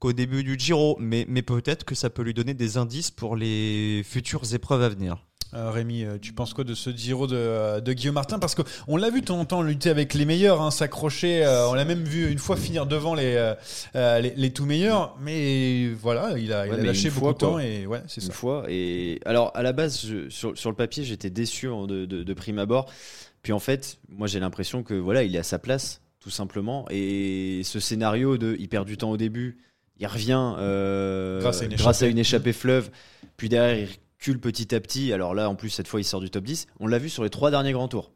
qu'au 0.01 0.13
début 0.13 0.43
du 0.45 0.57
Giro. 0.59 0.97
Mais, 1.01 1.25
mais 1.29 1.43
peut-être 1.43 1.85
que 1.85 1.95
ça 1.95 2.11
peut 2.11 2.23
lui 2.23 2.35
donner 2.35 2.55
des 2.55 2.77
indices 2.77 3.11
pour 3.11 3.37
les 3.37 4.03
futures 4.05 4.55
épreuves 4.55 4.83
à 4.83 4.89
venir. 4.89 5.17
Euh, 5.55 5.71
Rémi, 5.71 6.05
euh, 6.05 6.19
tu 6.21 6.33
penses 6.33 6.53
quoi 6.53 6.65
de 6.65 6.75
ce 6.75 6.91
Giro 6.91 7.27
de, 7.27 7.37
euh, 7.37 7.81
de 7.81 7.93
Guillaume 7.93 8.15
Martin? 8.15 8.39
Parce 8.39 8.55
qu'on 8.57 8.97
l'a 8.97 9.11
vu 9.11 9.21
de 9.21 9.27
temps 9.27 9.39
en 9.39 9.45
temps 9.45 9.63
lutter 9.63 9.89
avec 9.89 10.13
les 10.15 10.25
meilleurs, 10.25 10.61
hein, 10.61 10.71
s'accrocher. 10.71 11.45
euh, 11.45 11.69
on 11.69 11.75
l'a 11.75 11.85
même 11.85 12.03
vu 12.05 12.31
une 12.31 12.39
fois 12.39 12.57
finir 12.57 12.87
devant 12.87 13.15
les, 13.15 13.55
euh, 13.95 14.21
les, 14.21 14.35
les 14.37 14.51
tout 14.53 14.67
meilleurs. 14.67 15.17
Mais 15.21 15.91
voilà, 16.01 16.37
il 16.39 16.53
a, 16.53 16.67
il 16.67 16.71
Ouais, 16.73 16.79
a 16.79 16.81
mais 16.81 16.87
lâché 16.89 17.09
beaucoup 17.11 17.33
de 17.33 17.39
temps. 17.39 17.59
Et 17.61 17.87
ouais, 17.87 18.03
c'est 18.09 18.21
une 18.21 18.27
ça. 18.29 18.33
fois. 18.33 18.65
Et 18.69 19.21
alors, 19.25 19.53
à 19.55 19.63
la 19.63 19.73
base, 19.73 20.05
je- 20.07 20.29
sur, 20.29 20.59
sur 20.59 20.71
le 20.71 20.77
papier, 20.77 21.05
j'étais 21.05 21.31
déçu 21.31 21.69
en- 21.69 21.87
de, 21.87 22.05
de- 22.05 22.23
de 22.25 22.35
prime 22.35 22.59
abord. 22.59 22.91
Puis 23.43 23.53
en 23.53 23.59
fait, 23.61 23.99
moi, 24.09 24.27
j'ai 24.27 24.41
l'impression 24.41 24.83
que 24.83 24.95
voilà, 24.95 25.23
il 25.23 25.37
est 25.37 25.39
à 25.39 25.43
sa 25.45 25.59
place, 25.59 26.01
tout 26.19 26.31
simplement. 26.31 26.87
Et 26.91 27.61
ce 27.63 27.79
scénario 27.79 28.39
de, 28.39 28.57
il 28.59 28.69
perd 28.69 28.87
du 28.87 28.97
temps 28.97 29.11
au 29.11 29.17
début, 29.17 29.59
il 30.01 30.07
revient 30.09 30.55
euh, 30.59 31.41
Grâce 31.41 31.63
à 31.63 31.67
une 31.67 31.75
grâce 31.75 32.03
à 32.03 32.07
échappée. 32.07 32.11
une 32.11 32.19
échappée 32.19 32.53
fleuve, 32.53 32.91
puis 33.37 33.49
derrière, 33.49 33.79
il 33.79 33.89
recule 34.25 34.41
petit 34.41 34.75
à 34.75 34.81
petit. 34.81 35.13
Alors 35.13 35.35
là, 35.35 35.51
en 35.51 35.55
plus, 35.55 35.69
cette 35.69 35.87
fois, 35.87 36.01
il 36.01 36.05
sort 36.05 36.21
du 36.21 36.31
top 36.31 36.45
10. 36.45 36.67
On 36.81 36.87
l'a 36.87 36.99
vu 36.99 37.11
sur 37.11 37.25
les 37.25 37.31
trois 37.31 37.51
derniers 37.51 37.73
grands 37.73 37.89
tours. 37.89 38.11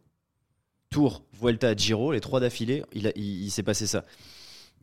Tour, 0.91 1.23
Vuelta, 1.39 1.77
Giro, 1.77 2.13
les 2.13 2.21
trois 2.21 2.41
d'affilée, 2.41 2.83
il, 2.95 3.51
s'est 3.51 3.63
passé 3.63 3.87
ça. 3.87 4.07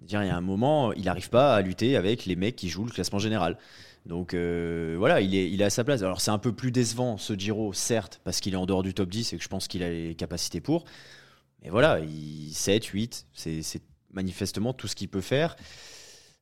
Il 0.03 0.11
y 0.11 0.15
a 0.15 0.19
un 0.19 0.41
moment, 0.41 0.93
il 0.93 1.05
n'arrive 1.05 1.31
pas 1.31 1.55
à 1.55 1.61
lutter 1.61 1.95
avec 1.95 2.25
les 2.25 2.35
mecs 2.35 2.55
qui 2.55 2.69
jouent 2.69 2.85
le 2.85 2.91
classement 2.91 3.17
général. 3.17 3.57
Donc 4.05 4.35
euh, 4.35 4.95
voilà, 4.99 5.19
il 5.19 5.33
est, 5.35 5.63
à 5.63 5.71
sa 5.71 5.83
place. 5.83 6.03
Alors 6.03 6.21
c'est 6.21 6.29
un 6.29 6.37
peu 6.37 6.53
plus 6.53 6.71
décevant 6.71 7.17
ce 7.17 7.33
Giro, 7.33 7.73
certes, 7.73 8.21
parce 8.23 8.39
qu'il 8.39 8.53
est 8.53 8.57
en 8.57 8.67
dehors 8.67 8.83
du 8.83 8.93
top 8.93 9.09
10 9.09 9.33
et 9.33 9.37
que 9.37 9.43
je 9.43 9.49
pense 9.49 9.67
qu'il 9.67 9.81
a 9.81 9.89
les 9.89 10.13
capacités 10.13 10.61
pour. 10.61 10.85
Mais 11.63 11.69
voilà, 11.71 11.99
il, 12.01 12.53
7, 12.53 12.85
8, 12.85 13.25
c'est 13.33 13.63
c'est 13.63 13.81
manifestement 14.13 14.73
tout 14.73 14.87
ce 14.87 14.95
qu'il 14.95 15.09
peut 15.09 15.21
faire. 15.21 15.55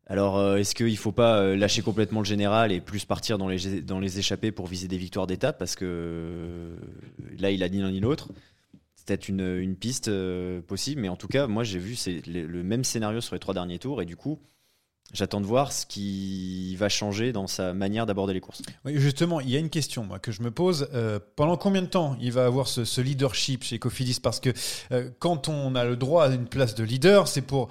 Alors 0.07 0.37
euh, 0.37 0.57
est-ce 0.57 0.75
qu'il 0.75 0.91
ne 0.91 0.95
faut 0.95 1.11
pas 1.11 1.37
euh, 1.37 1.55
lâcher 1.55 1.81
complètement 1.81 2.19
le 2.19 2.25
général 2.25 2.71
et 2.71 2.81
plus 2.81 3.05
partir 3.05 3.37
dans 3.37 3.47
les, 3.47 3.81
dans 3.81 3.99
les 3.99 4.19
échappées 4.19 4.51
pour 4.51 4.67
viser 4.67 4.87
des 4.87 4.97
victoires 4.97 5.27
d'étape? 5.27 5.57
Parce 5.57 5.75
que 5.75 5.85
euh, 5.85 6.75
là, 7.39 7.51
il 7.51 7.63
a 7.63 7.69
ni 7.69 7.79
l'un 7.79 7.91
ni 7.91 7.99
l'autre. 7.99 8.29
C'est 8.95 9.07
peut-être 9.07 9.29
une, 9.29 9.57
une 9.57 9.75
piste 9.75 10.11
possible, 10.67 11.01
mais 11.01 11.09
en 11.09 11.15
tout 11.15 11.27
cas, 11.27 11.47
moi 11.47 11.63
j'ai 11.63 11.79
vu 11.79 11.97
le, 12.27 12.45
le 12.45 12.63
même 12.63 12.83
scénario 12.83 13.21
sur 13.21 13.35
les 13.35 13.39
trois 13.39 13.53
derniers 13.53 13.79
tours 13.79 14.01
et 14.01 14.05
du 14.05 14.15
coup, 14.15 14.39
J'attends 15.11 15.41
de 15.41 15.45
voir 15.45 15.71
ce 15.71 15.85
qui 15.85 16.75
va 16.77 16.89
changer 16.89 17.33
dans 17.33 17.45
sa 17.45 17.73
manière 17.73 18.07
d'aborder 18.07 18.33
les 18.33 18.39
courses. 18.39 18.63
Oui, 18.83 18.93
justement, 18.95 19.41
il 19.41 19.49
y 19.49 19.55
a 19.55 19.59
une 19.59 19.69
question 19.69 20.07
que 20.19 20.31
je 20.31 20.41
me 20.41 20.49
pose. 20.49 20.89
Pendant 21.35 21.55
combien 21.55 21.83
de 21.83 21.87
temps 21.87 22.17
il 22.19 22.31
va 22.31 22.45
avoir 22.45 22.67
ce, 22.67 23.01
leadership 23.01 23.63
chez 23.63 23.77
Cofidis? 23.77 24.19
Parce 24.19 24.39
que 24.39 24.49
quand 25.19 25.49
on 25.49 25.75
a 25.75 25.85
le 25.85 25.97
droit 25.97 26.25
à 26.25 26.29
une 26.29 26.47
place 26.47 26.73
de 26.73 26.83
leader, 26.83 27.27
c'est 27.27 27.43
pour 27.43 27.69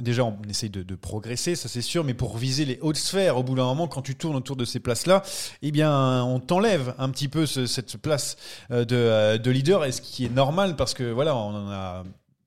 déjà 0.00 0.24
on 0.24 0.36
essaye 0.48 0.70
de, 0.70 0.94
progresser, 0.94 1.56
ça 1.56 1.68
c'est 1.68 1.82
sûr, 1.82 2.04
mais 2.04 2.14
pour 2.14 2.36
viser 2.36 2.64
les 2.64 2.78
hautes 2.82 2.96
sphères, 2.96 3.36
au 3.36 3.42
bout 3.42 3.54
d'un 3.54 3.64
moment, 3.64 3.88
quand 3.88 4.02
tu 4.02 4.14
tournes 4.14 4.36
autour 4.36 4.56
de 4.56 4.64
ces 4.64 4.80
places-là, 4.80 5.22
eh 5.62 5.70
bien, 5.70 6.22
on 6.24 6.40
t'enlève 6.40 6.94
un 6.98 7.08
petit 7.10 7.28
peu 7.28 7.46
ce- 7.46 7.66
cette 7.66 7.96
place 7.96 8.36
euh, 8.70 8.84
de, 8.84 8.96
euh, 8.96 9.38
de 9.38 9.50
leader, 9.50 9.84
et 9.84 9.92
ce 9.92 10.00
qui 10.00 10.24
est 10.24 10.34
normal 10.34 10.76
parce 10.76 10.94
que 10.94 11.10
voilà, 11.10 11.34
on 11.36 11.54
en 11.54 11.70
a 11.70 12.04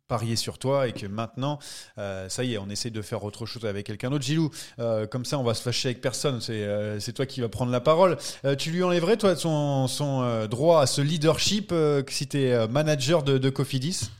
parié 0.08 0.36
sur 0.36 0.60
toi 0.60 0.88
et 0.88 0.92
que 0.92 1.08
maintenant, 1.08 1.58
euh, 1.98 2.30
ça 2.30 2.44
y 2.44 2.54
est, 2.54 2.58
on 2.58 2.70
essaie 2.70 2.92
de 2.92 3.02
faire 3.02 3.24
autre 3.24 3.46
chose 3.46 3.66
avec 3.66 3.86
quelqu'un 3.88 4.10
d'autre. 4.12 4.24
Gilou, 4.26 4.52
comme 5.10 5.26
ça, 5.26 5.40
on 5.40 5.44
va 5.44 5.54
se 5.56 5.62
fâcher 5.62 5.90
avec 5.90 6.02
personne. 6.02 6.40
C'est 6.42 7.14
toi 7.14 7.26
qui 7.26 7.42
vas 7.42 7.50
prendre 7.50 7.72
la 7.72 7.80
parole. 7.82 8.18
Tu 8.60 8.70
lui 8.70 8.84
enlèverais, 8.84 9.18
toi, 9.18 9.36
son, 9.36 9.88
droit 10.48 10.82
à 10.82 10.86
ce 10.86 11.02
leadership 11.02 11.74
si 12.10 12.28
tu 12.28 12.44
es 12.44 12.68
manager 12.68 13.24
de, 13.24 13.38
de 13.40 13.50
Cofidis? 13.50 14.12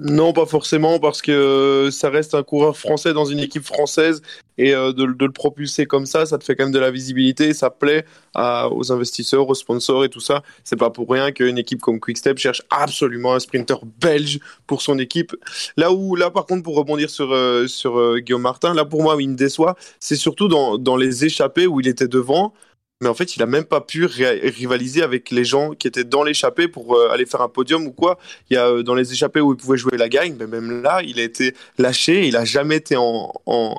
Non, 0.00 0.32
pas 0.32 0.44
forcément, 0.44 0.98
parce 0.98 1.22
que 1.22 1.30
euh, 1.30 1.90
ça 1.92 2.10
reste 2.10 2.34
un 2.34 2.42
coureur 2.42 2.76
français 2.76 3.12
dans 3.12 3.26
une 3.26 3.38
équipe 3.38 3.62
française 3.62 4.22
et 4.58 4.74
euh, 4.74 4.92
de, 4.92 5.04
le 5.04 5.30
propulser 5.30 5.86
comme 5.86 6.04
ça, 6.04 6.26
ça 6.26 6.36
te 6.36 6.42
fait 6.42 6.56
quand 6.56 6.64
même 6.64 6.72
de 6.72 6.80
la 6.80 6.90
visibilité, 6.90 7.54
ça 7.54 7.70
plaît 7.70 8.04
aux 8.34 8.90
investisseurs, 8.90 9.48
aux 9.48 9.54
sponsors 9.54 10.04
et 10.04 10.08
tout 10.08 10.18
ça. 10.20 10.42
C'est 10.64 10.76
pas 10.76 10.90
pour 10.90 11.08
rien 11.08 11.30
qu'une 11.30 11.58
équipe 11.58 11.80
comme 11.80 12.00
Quickstep 12.00 12.38
cherche 12.38 12.62
absolument 12.70 13.34
un 13.34 13.38
sprinter 13.38 13.78
belge 14.00 14.40
pour 14.66 14.82
son 14.82 14.98
équipe. 14.98 15.36
Là 15.76 15.92
où, 15.92 16.16
là 16.16 16.30
par 16.30 16.46
contre, 16.46 16.64
pour 16.64 16.74
rebondir 16.74 17.08
sur 17.08 17.32
euh, 17.32 17.68
sur 17.68 18.18
Guillaume 18.18 18.42
Martin, 18.42 18.74
là 18.74 18.84
pour 18.84 19.02
moi, 19.02 19.16
il 19.20 19.30
me 19.30 19.36
déçoit, 19.36 19.76
c'est 20.00 20.16
surtout 20.16 20.48
dans 20.48 20.76
dans 20.76 20.96
les 20.96 21.24
échappées 21.24 21.68
où 21.68 21.80
il 21.80 21.86
était 21.86 22.08
devant. 22.08 22.52
Mais 23.00 23.08
en 23.08 23.14
fait, 23.14 23.36
il 23.36 23.42
a 23.42 23.46
même 23.46 23.64
pas 23.64 23.80
pu 23.80 24.06
ri- 24.06 24.48
rivaliser 24.48 25.02
avec 25.02 25.30
les 25.30 25.44
gens 25.44 25.72
qui 25.72 25.88
étaient 25.88 26.04
dans 26.04 26.22
l'échappée 26.22 26.68
pour 26.68 26.96
euh, 26.96 27.10
aller 27.10 27.26
faire 27.26 27.42
un 27.42 27.48
podium 27.48 27.86
ou 27.86 27.92
quoi. 27.92 28.18
Il 28.50 28.54
y 28.54 28.56
a 28.56 28.68
euh, 28.68 28.82
dans 28.82 28.94
les 28.94 29.12
échappées 29.12 29.40
où 29.40 29.52
il 29.52 29.56
pouvait 29.56 29.76
jouer 29.76 29.96
la 29.98 30.08
gagne, 30.08 30.36
mais 30.38 30.46
même 30.46 30.82
là, 30.82 31.02
il 31.02 31.18
a 31.18 31.22
été 31.22 31.54
lâché. 31.76 32.26
Il 32.26 32.36
a 32.36 32.44
jamais 32.44 32.76
été 32.76 32.96
en, 32.96 33.32
en, 33.46 33.74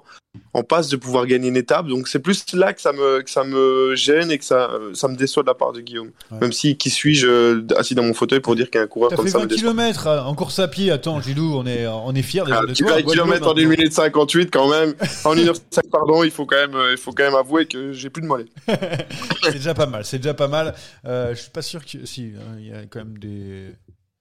en 0.54 0.64
passe 0.64 0.90
de 0.90 0.98
pouvoir 0.98 1.26
gagner 1.26 1.50
une 1.50 1.58
étape. 1.58 1.88
Donc 1.88 2.08
c'est 2.08 2.20
plus 2.20 2.46
là 2.54 2.74
que 2.74 2.82
ça 2.82 2.92
me, 2.94 3.22
que 3.22 3.30
ça 3.30 3.44
me 3.44 3.96
gêne 3.96 4.32
et 4.32 4.38
que 4.38 4.46
ça, 4.46 4.70
euh, 4.72 4.94
ça 4.94 5.08
me 5.08 5.16
déçoit 5.16 5.44
de 5.44 5.48
la 5.48 5.54
part 5.54 5.74
de 5.74 5.82
Guillaume. 5.82 6.12
Même 6.42 6.52
si 6.52 6.78
qui 6.78 6.90
suis-je 6.90 7.28
euh, 7.28 7.68
assis 7.78 7.96
dans 7.96 8.04
mon 8.04 8.14
fauteuil 8.14 8.40
pour 8.40 8.56
dire 8.56 8.70
qu'un 8.70 8.88
coureur 8.88 9.12
comme 9.12 9.26
fait 9.26 9.32
ça 9.32 9.38
me 9.40 9.44
20 9.44 9.48
déçoit. 9.48 9.72
km 9.72 10.08
en 10.26 10.36
course 10.36 10.60
à 10.60 10.68
pied. 10.68 10.92
Attends, 10.92 11.22
Gilou, 11.22 11.56
on 11.58 11.66
est, 11.66 11.88
on 11.88 12.14
est 12.14 12.22
fiers 12.22 12.44
déjà 12.46 12.62
Ah, 12.64 12.66
de 12.66 12.74
tu 12.74 12.84
toi. 12.84 12.94
vas 12.96 13.02
km 13.02 13.48
en 13.48 13.58
1 13.58 13.66
minute 13.66 13.94
58 13.94 14.50
quand 14.52 14.70
même. 14.70 14.94
En 15.26 15.36
1 15.38 15.48
heure 15.48 15.56
5 15.72 15.86
pardon, 15.92 16.24
il 16.24 16.32
faut 16.32 16.46
quand 16.46 16.56
même, 16.58 16.76
euh, 16.76 16.92
il 16.92 16.98
faut 16.98 17.12
quand 17.12 17.24
même 17.24 17.36
avouer 17.36 17.66
que 17.66 17.94
j'ai 17.94 18.10
plus 18.10 18.22
de 18.22 18.28
mollet. 18.28 18.46
c'est 19.44 19.54
déjà 19.54 19.74
pas 19.74 19.86
mal. 19.88 20.06
C'est 20.06 20.18
déjà 20.20 20.34
pas 20.34 20.48
mal. 20.48 20.76
Euh, 21.06 21.34
je 21.36 21.42
suis 21.42 21.52
pas 21.52 21.62
sûr 21.62 21.84
que 21.86 22.06
si 22.06 22.32
hein, 22.38 22.56
il 22.60 22.68
y 22.68 22.72
a 22.74 22.86
quand 22.90 23.00
même 23.00 23.18
des 23.18 23.72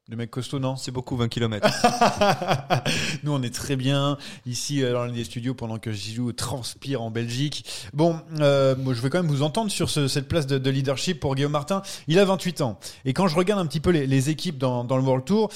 des 0.09 0.17
mecs 0.17 0.31
costauds, 0.31 0.59
non 0.59 0.77
C'est 0.77 0.91
beaucoup 0.91 1.17
20 1.17 1.29
km. 1.29 1.67
Nous, 3.23 3.33
on 3.33 3.43
est 3.43 3.55
très 3.55 3.75
bien 3.75 4.19
ici 4.45 4.83
euh, 4.83 4.93
dans 4.93 5.07
les 5.07 5.25
studios 5.25 5.55
pendant 5.55 5.79
que 5.79 5.93
Gilou 5.93 6.33
transpire 6.33 7.01
en 7.01 7.11
Belgique. 7.11 7.65
Bon, 7.95 8.21
euh, 8.41 8.77
moi, 8.77 8.93
je 8.93 9.01
vais 9.01 9.09
quand 9.09 9.23
même 9.23 9.31
vous 9.31 9.43
entendre 9.43 9.71
sur 9.71 9.89
ce- 9.89 10.07
cette 10.09 10.29
place 10.29 10.47
de, 10.47 10.59
de 10.59 10.71
leadership 10.71 11.21
pour 11.21 11.35
Guillaume 11.35 11.53
Martin. 11.53 11.81
Il 12.07 12.19
a 12.19 12.25
28 12.27 12.61
ans. 12.61 12.79
Et 13.07 13.15
quand 13.15 13.29
je 13.29 13.37
regarde 13.37 13.61
un 13.61 13.67
petit 13.67 13.81
peu 13.81 13.91
les, 13.91 14.07
les 14.07 14.29
équipes 14.29 14.59
dans, 14.59 14.85
dans 14.85 14.99
le 14.99 15.03
World 15.03 15.25
Tour, 15.25 15.51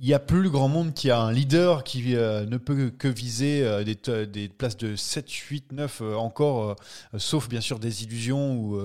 il 0.00 0.06
y 0.06 0.14
a 0.14 0.18
plus 0.18 0.48
grand 0.48 0.68
monde 0.68 0.94
qui 0.94 1.10
a 1.10 1.20
un 1.20 1.32
leader 1.32 1.82
qui 1.82 2.14
euh, 2.14 2.46
ne 2.46 2.56
peut 2.56 2.90
que 2.90 3.08
viser 3.08 3.64
euh, 3.64 3.82
des, 4.26 4.48
places 4.48 4.76
de 4.76 4.94
7, 4.94 5.30
8, 5.30 5.72
9 5.72 6.00
euh, 6.00 6.14
encore, 6.14 6.76
euh, 7.14 7.18
sauf 7.18 7.48
bien 7.48 7.60
sûr 7.60 7.78
des 7.78 8.04
illusions 8.04 8.56
ou 8.56 8.80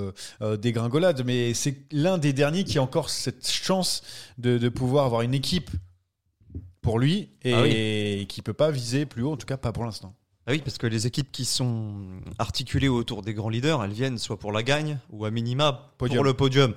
des 0.58 0.72
gringolades. 0.72 1.24
Mais 1.26 1.54
c'est 1.54 1.76
l'un 1.92 2.18
des 2.18 2.34
derniers 2.34 2.64
qui 2.64 2.78
a 2.78 2.82
encore 2.82 3.10
cette 3.10 3.48
chance 3.50 4.02
de, 4.38 4.58
de 4.58 4.70
pouvoir 4.70 5.06
avoir 5.06 5.22
une 5.22 5.34
équipe 5.34 5.70
pour 6.82 7.00
lui 7.00 7.30
et, 7.44 7.54
Ah 7.54 7.62
oui. 7.62 7.72
et 7.72 8.26
qui 8.28 8.42
peut 8.42 8.54
pas 8.54 8.72
viser 8.72 9.06
plus 9.06 9.24
haut, 9.24 9.34
en 9.34 9.38
tout 9.38 9.46
cas 9.46 9.58
pas 9.58 9.72
pour 9.72 9.86
l'instant. 9.86 10.14
Ah 10.46 10.52
oui, 10.52 10.60
parce 10.60 10.78
que 10.78 10.88
les 10.88 11.08
équipes 11.08 11.32
qui 11.32 11.46
sont 11.46 11.94
articulées 12.38 12.90
autour 12.90 13.22
des 13.22 13.34
grands 13.34 13.48
leaders, 13.48 13.82
elles 13.82 13.94
viennent 13.94 14.18
soit 14.18 14.38
pour 14.38 14.52
la 14.52 14.62
gagne 14.62 15.00
ou 15.10 15.24
à 15.24 15.32
minima 15.32 15.94
Podium. 15.98 16.18
pour 16.18 16.26
le 16.26 16.34
podium. 16.34 16.74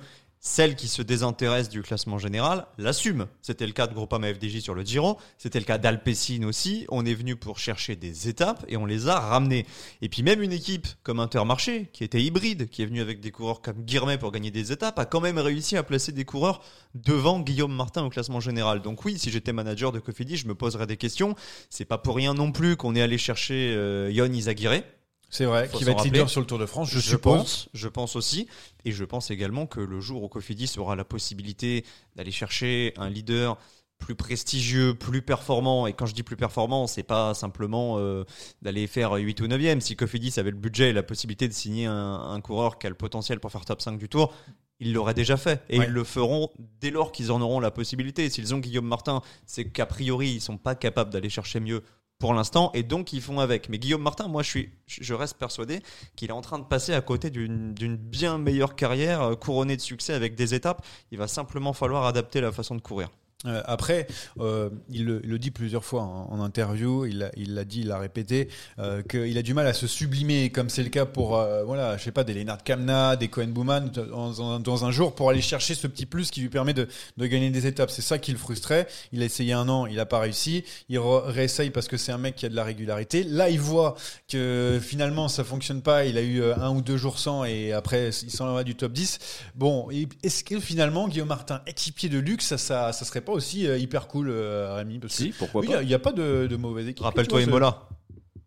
Celles 0.49 0.77
qui 0.77 0.87
se 0.87 1.01
désintéressent 1.01 1.69
du 1.69 1.81
classement 1.81 2.17
général 2.17 2.67
l'assument. 2.77 3.27
C'était 3.41 3.67
le 3.67 3.73
cas 3.73 3.85
de 3.85 3.93
Groupama 3.93 4.33
FDJ 4.33 4.61
sur 4.61 4.73
le 4.73 4.83
Giro, 4.83 5.17
c'était 5.37 5.59
le 5.59 5.65
cas 5.65 5.77
d'Alpecin 5.77 6.43
aussi. 6.43 6.85
On 6.87 7.05
est 7.05 7.13
venu 7.13 7.35
pour 7.35 7.59
chercher 7.59 7.97
des 7.97 8.29
étapes 8.29 8.63
et 8.69 8.77
on 8.77 8.85
les 8.85 9.09
a 9.09 9.19
ramenées. 9.19 9.65
Et 10.01 10.07
puis 10.07 10.23
même 10.23 10.41
une 10.41 10.53
équipe 10.53 10.87
comme 11.03 11.19
Intermarché, 11.19 11.89
qui 11.91 12.05
était 12.05 12.21
hybride, 12.21 12.69
qui 12.69 12.81
est 12.81 12.85
venue 12.85 13.01
avec 13.01 13.19
des 13.19 13.29
coureurs 13.29 13.61
comme 13.61 13.83
Guirmet 13.83 14.17
pour 14.17 14.31
gagner 14.31 14.49
des 14.49 14.71
étapes, 14.71 14.97
a 14.99 15.05
quand 15.05 15.19
même 15.19 15.37
réussi 15.37 15.75
à 15.75 15.83
placer 15.83 16.13
des 16.13 16.23
coureurs 16.23 16.61
devant 16.95 17.41
Guillaume 17.41 17.75
Martin 17.75 18.05
au 18.05 18.09
classement 18.09 18.39
général. 18.39 18.81
Donc 18.81 19.03
oui, 19.03 19.19
si 19.19 19.29
j'étais 19.29 19.51
manager 19.51 19.91
de 19.91 19.99
Cofidis, 19.99 20.37
je 20.37 20.47
me 20.47 20.55
poserais 20.55 20.87
des 20.87 20.97
questions. 20.97 21.35
C'est 21.69 21.85
pas 21.85 21.97
pour 21.97 22.15
rien 22.15 22.33
non 22.33 22.53
plus 22.53 22.77
qu'on 22.77 22.95
est 22.95 23.01
allé 23.01 23.17
chercher 23.17 23.73
euh, 23.75 24.09
Yon 24.11 24.31
Izaguirre. 24.31 24.81
C'est 25.29 25.45
vrai, 25.45 25.69
qui 25.73 25.83
va 25.83 25.91
être 25.91 26.03
leader 26.05 26.29
sur 26.29 26.39
le 26.41 26.47
Tour 26.47 26.57
de 26.59 26.65
France, 26.65 26.89
je, 26.89 26.99
Je 26.99 27.09
suppose. 27.09 27.37
pense, 27.37 27.69
je 27.73 27.87
pense 27.87 28.15
aussi. 28.15 28.47
Et 28.85 28.91
je 28.91 29.03
pense 29.03 29.29
également 29.29 29.65
que 29.65 29.79
le 29.81 29.99
jour 29.99 30.23
où 30.23 30.27
Cofidis 30.29 30.75
aura 30.77 30.95
la 30.95 31.03
possibilité 31.03 31.83
d'aller 32.15 32.31
chercher 32.31 32.93
un 32.97 33.09
leader 33.09 33.57
plus 33.99 34.15
prestigieux, 34.15 34.93
plus 34.93 35.23
performant, 35.23 35.87
et 35.87 35.93
quand 35.93 36.05
je 36.05 36.13
dis 36.13 36.21
plus 36.23 36.35
performant, 36.37 36.85
c'est 36.87 37.01
pas 37.03 37.33
simplement 37.33 37.95
euh, 37.97 38.23
d'aller 38.61 38.85
faire 38.87 39.13
8 39.13 39.41
ou 39.41 39.47
9e. 39.47 39.79
Si 39.79 39.95
Cofidis 39.95 40.33
avait 40.39 40.51
le 40.51 40.57
budget 40.57 40.91
et 40.91 40.93
la 40.93 41.01
possibilité 41.03 41.47
de 41.47 41.53
signer 41.53 41.87
un, 41.87 41.93
un 42.29 42.39
coureur 42.39 42.77
qui 42.77 42.85
a 42.85 42.89
le 42.89 42.95
potentiel 42.95 43.39
pour 43.39 43.51
faire 43.51 43.65
top 43.65 43.81
5 43.81 43.97
du 43.97 44.07
tour, 44.07 44.33
ils 44.79 44.93
l'auraient 44.93 45.15
déjà 45.15 45.35
fait. 45.35 45.63
Et 45.69 45.79
Ouais. 45.79 45.85
ils 45.87 45.91
le 45.91 46.03
feront 46.03 46.51
dès 46.79 46.91
lors 46.91 47.11
qu'ils 47.11 47.31
en 47.31 47.41
auront 47.41 47.59
la 47.59 47.71
possibilité. 47.71 48.29
S'ils 48.29 48.53
ont 48.53 48.59
Guillaume 48.59 48.85
Martin, 48.87 49.23
c'est 49.47 49.65
qu'a 49.65 49.87
priori, 49.87 50.29
ils 50.29 50.41
sont 50.41 50.57
pas 50.59 50.75
capables 50.75 51.09
d'aller 51.11 51.29
chercher 51.29 51.59
mieux 51.59 51.81
pour 52.19 52.33
l'instant, 52.33 52.71
et 52.73 52.83
donc 52.83 53.13
ils 53.13 53.21
font 53.21 53.39
avec. 53.39 53.69
Mais 53.69 53.77
Guillaume 53.77 54.01
Martin, 54.01 54.27
moi 54.27 54.41
je, 54.43 54.49
suis, 54.49 54.69
je 54.87 55.13
reste 55.13 55.37
persuadé 55.37 55.81
qu'il 56.15 56.29
est 56.29 56.33
en 56.33 56.41
train 56.41 56.59
de 56.59 56.63
passer 56.63 56.93
à 56.93 57.01
côté 57.01 57.29
d'une 57.29 57.97
bien 57.97 58.37
meilleure 58.37 58.75
carrière 58.75 59.21
euh, 59.21 59.35
couronnée 59.35 59.75
de 59.75 59.81
succès 59.81 60.13
avec 60.13 60.35
des 60.35 60.53
étapes. 60.53 60.85
Il 61.11 61.17
va 61.17 61.27
simplement 61.27 61.73
falloir 61.73 62.05
adapter 62.05 62.41
la 62.41 62.51
façon 62.51 62.75
de 62.75 62.81
courir. 62.81 63.09
Euh, 63.45 63.61
après, 63.65 64.07
euh, 64.39 64.71
il, 64.89 65.05
le, 65.05 65.21
il 65.23 65.29
le 65.29 65.37
dit 65.37 65.51
plusieurs 65.51 65.85
fois 65.85 66.01
en, 66.01 66.27
en 66.31 66.41
interview, 66.41 67.05
il 67.05 67.19
l'a 67.19 67.65
dit, 67.65 67.81
il 67.81 67.87
l'a 67.87 67.99
répété, 67.99 68.49
euh, 68.79 69.03
qu'il 69.03 69.37
a 69.37 69.43
du 69.43 69.53
mal 69.53 69.67
à 69.67 69.73
se 69.73 69.85
sublimer, 69.85 70.49
comme 70.49 70.69
c'est 70.71 70.81
le 70.81 70.89
cas 70.89 71.05
pour, 71.05 71.37
euh, 71.37 71.63
voilà, 71.63 71.97
je 71.97 72.03
sais 72.03 72.11
pas, 72.11 72.23
des 72.23 72.33
Lennart 72.33 72.63
Kamna, 72.63 73.15
des 73.15 73.27
Cohen 73.27 73.49
Bouman, 73.49 73.91
dans, 73.91 74.85
un 74.85 74.91
jour, 74.91 75.13
pour 75.13 75.29
aller 75.29 75.41
chercher 75.41 75.75
ce 75.75 75.85
petit 75.85 76.07
plus 76.07 76.31
qui 76.31 76.41
lui 76.41 76.49
permet 76.49 76.73
de, 76.73 76.87
de 77.17 77.25
gagner 77.27 77.51
des 77.51 77.67
étapes. 77.67 77.91
C'est 77.91 78.01
ça 78.01 78.17
qui 78.17 78.31
le 78.31 78.39
frustrait. 78.39 78.87
Il 79.11 79.21
a 79.21 79.25
essayé 79.25 79.53
un 79.53 79.69
an, 79.69 79.85
il 79.85 79.99
a 79.99 80.07
pas 80.07 80.19
réussi. 80.19 80.63
Il 80.89 80.97
réessaye 80.97 81.69
parce 81.69 81.87
que 81.87 81.97
c'est 81.97 82.11
un 82.11 82.17
mec 82.17 82.35
qui 82.35 82.47
a 82.47 82.49
de 82.49 82.55
la 82.55 82.63
régularité. 82.63 83.23
Là, 83.23 83.49
il 83.49 83.59
voit 83.59 83.95
que 84.27 84.79
finalement 84.81 85.27
ça 85.27 85.43
fonctionne 85.43 85.83
pas. 85.83 86.05
Il 86.05 86.17
a 86.17 86.21
eu 86.21 86.41
euh, 86.41 86.55
un 86.57 86.71
ou 86.71 86.81
deux 86.81 86.97
jours 86.97 87.19
sans 87.19 87.43
et 87.43 87.71
après 87.71 88.09
il 88.09 88.31
s'en 88.31 88.51
va 88.53 88.63
du 88.63 88.75
top 88.75 88.93
10. 88.93 89.19
Bon, 89.55 89.89
est-ce 90.23 90.43
que 90.43 90.59
finalement 90.59 91.07
Guillaume 91.07 91.27
Martin, 91.27 91.61
équipier 91.67 92.09
de 92.09 92.17
luxe, 92.17 92.47
ça, 92.47 92.57
ça, 92.57 92.93
ça 92.93 93.05
serait 93.05 93.21
pas 93.27 93.33
aussi 93.33 93.67
euh, 93.67 93.77
hyper 93.77 94.07
cool, 94.07 94.29
euh, 94.29 94.73
Rémi 94.75 94.99
Parce 94.99 95.13
Si, 95.13 95.29
que- 95.31 95.37
pourquoi 95.37 95.61
oui, 95.61 95.67
pas. 95.67 95.81
Il 95.83 95.87
n'y 95.87 95.93
a, 95.93 95.99
pas 95.99 96.11
de, 96.11 96.47
de 96.47 96.55
mauvaise 96.55 96.87
équipe. 96.87 97.03
Rappelle-toi 97.03 97.39
tu 97.39 97.45
vois, 97.45 97.51
Imola. 97.59 97.83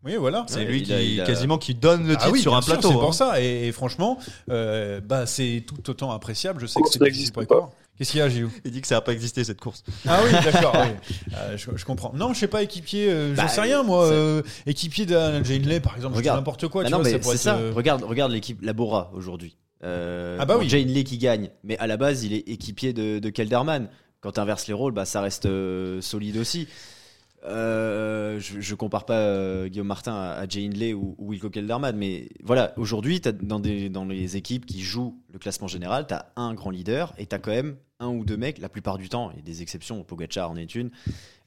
Oui, 0.03 0.15
voilà. 0.15 0.45
C'est 0.49 0.57
Ouais, 0.59 0.65
lui 0.65 0.77
il 0.79 0.83
qui 0.83 0.93
a- 0.93 1.01
il 1.01 1.21
a- 1.21 1.25
quasiment 1.25 1.57
qui 1.59 1.75
donne 1.75 2.07
le 2.07 2.13
titre 2.15 2.23
Ah 2.27 2.31
oui, 2.31 2.41
sur 2.41 2.51
bien 2.51 2.57
un 2.57 2.61
sûr, 2.63 2.73
plateau. 2.73 2.89
C'est 2.89 2.95
hein. 2.95 2.99
pour 2.99 3.13
ça. 3.13 3.41
Et, 3.41 3.67
et 3.67 3.71
franchement, 3.71 4.17
euh, 4.49 4.99
bah, 4.99 5.25
c'est 5.27 5.63
tout 5.67 5.89
autant 5.89 6.11
appréciable. 6.11 6.59
Je 6.59 6.65
sais 6.65 6.79
que 6.79 6.83
Course 6.83 6.93
c'est 6.93 6.99
difficile 6.99 7.13
n'existe 7.17 7.33
pour 7.33 7.41
les 7.41 7.47
pas. 7.47 7.55
coureurs. 7.55 7.71
Qu'est-ce 7.97 8.11
qu'il 8.11 8.19
y 8.19 8.23
a, 8.23 8.29
Gilles? 8.29 8.49
Il 8.65 8.71
dit 8.71 8.81
que 8.81 8.87
ça 8.87 8.95
n'a 8.95 9.01
pas 9.01 9.13
existé 9.13 9.43
cette 9.43 9.61
course. 9.61 9.83
Ah 10.07 10.21
oui, 10.25 10.31
d'accord. 10.51 10.75
oui. 10.75 11.13
Euh, 11.35 11.55
je, 11.55 11.69
je 11.75 11.85
comprends. 11.85 12.11
Non, 12.15 12.33
je 12.33 12.39
sais 12.39 12.47
pas, 12.47 12.63
équipier, 12.63 13.11
euh, 13.11 13.35
j'en 13.35 13.43
Bah, 13.43 13.47
sais 13.47 13.61
rien, 13.61 13.83
moi. 13.83 14.07
c'est- 14.07 14.13
euh, 14.15 14.41
équipier 14.65 15.05
d'un 15.05 15.43
Jane 15.43 15.61
Lay, 15.67 15.79
par 15.79 15.95
exemple, 15.97 16.15
je 16.15 16.21
dis 16.21 16.23
Regarde. 16.23 16.39
n'importe 16.39 16.67
quoi. 16.69 16.81
Bah 16.81 16.87
tu 16.87 16.93
non, 16.93 16.97
vois, 17.01 17.05
mais 17.05 17.11
ça 17.11 17.19
pourrait 17.19 17.37
c'est 17.37 17.49
être, 17.49 17.55
ça. 17.57 17.61
euh, 17.61 17.71
Regarde, 17.75 18.03
regarde 18.03 18.31
l'équipe 18.31 18.59
Labora 18.63 19.11
aujourd'hui. 19.13 19.55
Euh, 19.83 20.37
Ah 20.39 20.45
bah 20.45 20.55
bon, 20.55 20.61
oui. 20.61 20.69
Jay 20.69 20.81
Hindley 20.81 21.03
qui 21.03 21.17
gagne, 21.19 21.49
mais 21.63 21.77
à 21.77 21.85
la 21.85 21.97
base, 21.97 22.23
il 22.23 22.33
est 22.33 22.47
équipier 22.49 22.93
de, 22.93 23.19
de 23.19 23.29
Kelderman. 23.29 23.87
Quand 24.21 24.33
tu 24.33 24.39
inverses 24.39 24.67
les 24.67 24.73
rôles, 24.73 24.93
bah, 24.93 25.05
ça 25.05 25.21
reste 25.21 25.45
euh, 25.45 25.99
solide 26.01 26.37
aussi. 26.37 26.67
Euh, 27.43 28.39
je, 28.39 28.61
je 28.61 28.75
compare 28.75 29.05
pas 29.05 29.17
euh, 29.17 29.67
Guillaume 29.67 29.87
Martin 29.87 30.13
à, 30.13 30.47
Jay 30.47 30.65
Hindley 30.65 30.93
ou, 30.93 31.15
ou 31.17 31.29
Wilco 31.29 31.49
Kelderman, 31.49 31.95
mais 31.95 32.29
voilà, 32.43 32.73
aujourd'hui, 32.77 33.19
dans, 33.19 33.59
les 33.59 34.37
équipes 34.37 34.65
qui 34.65 34.81
jouent 34.81 35.19
le 35.33 35.39
classement 35.39 35.67
général, 35.67 36.05
tu 36.05 36.13
as 36.13 36.31
un 36.35 36.53
grand 36.53 36.69
leader 36.69 37.13
et 37.17 37.25
tu 37.25 37.35
as 37.35 37.39
quand 37.39 37.51
même 37.51 37.77
un 37.99 38.09
ou 38.09 38.25
deux 38.25 38.37
mecs, 38.37 38.59
la 38.59 38.69
plupart 38.69 38.97
du 38.97 39.09
temps, 39.09 39.31
il 39.31 39.37
y 39.37 39.39
a 39.39 39.43
des 39.43 39.61
exceptions, 39.61 40.03
Pogacar 40.03 40.51
en 40.51 40.55
est 40.55 40.75
une, 40.75 40.91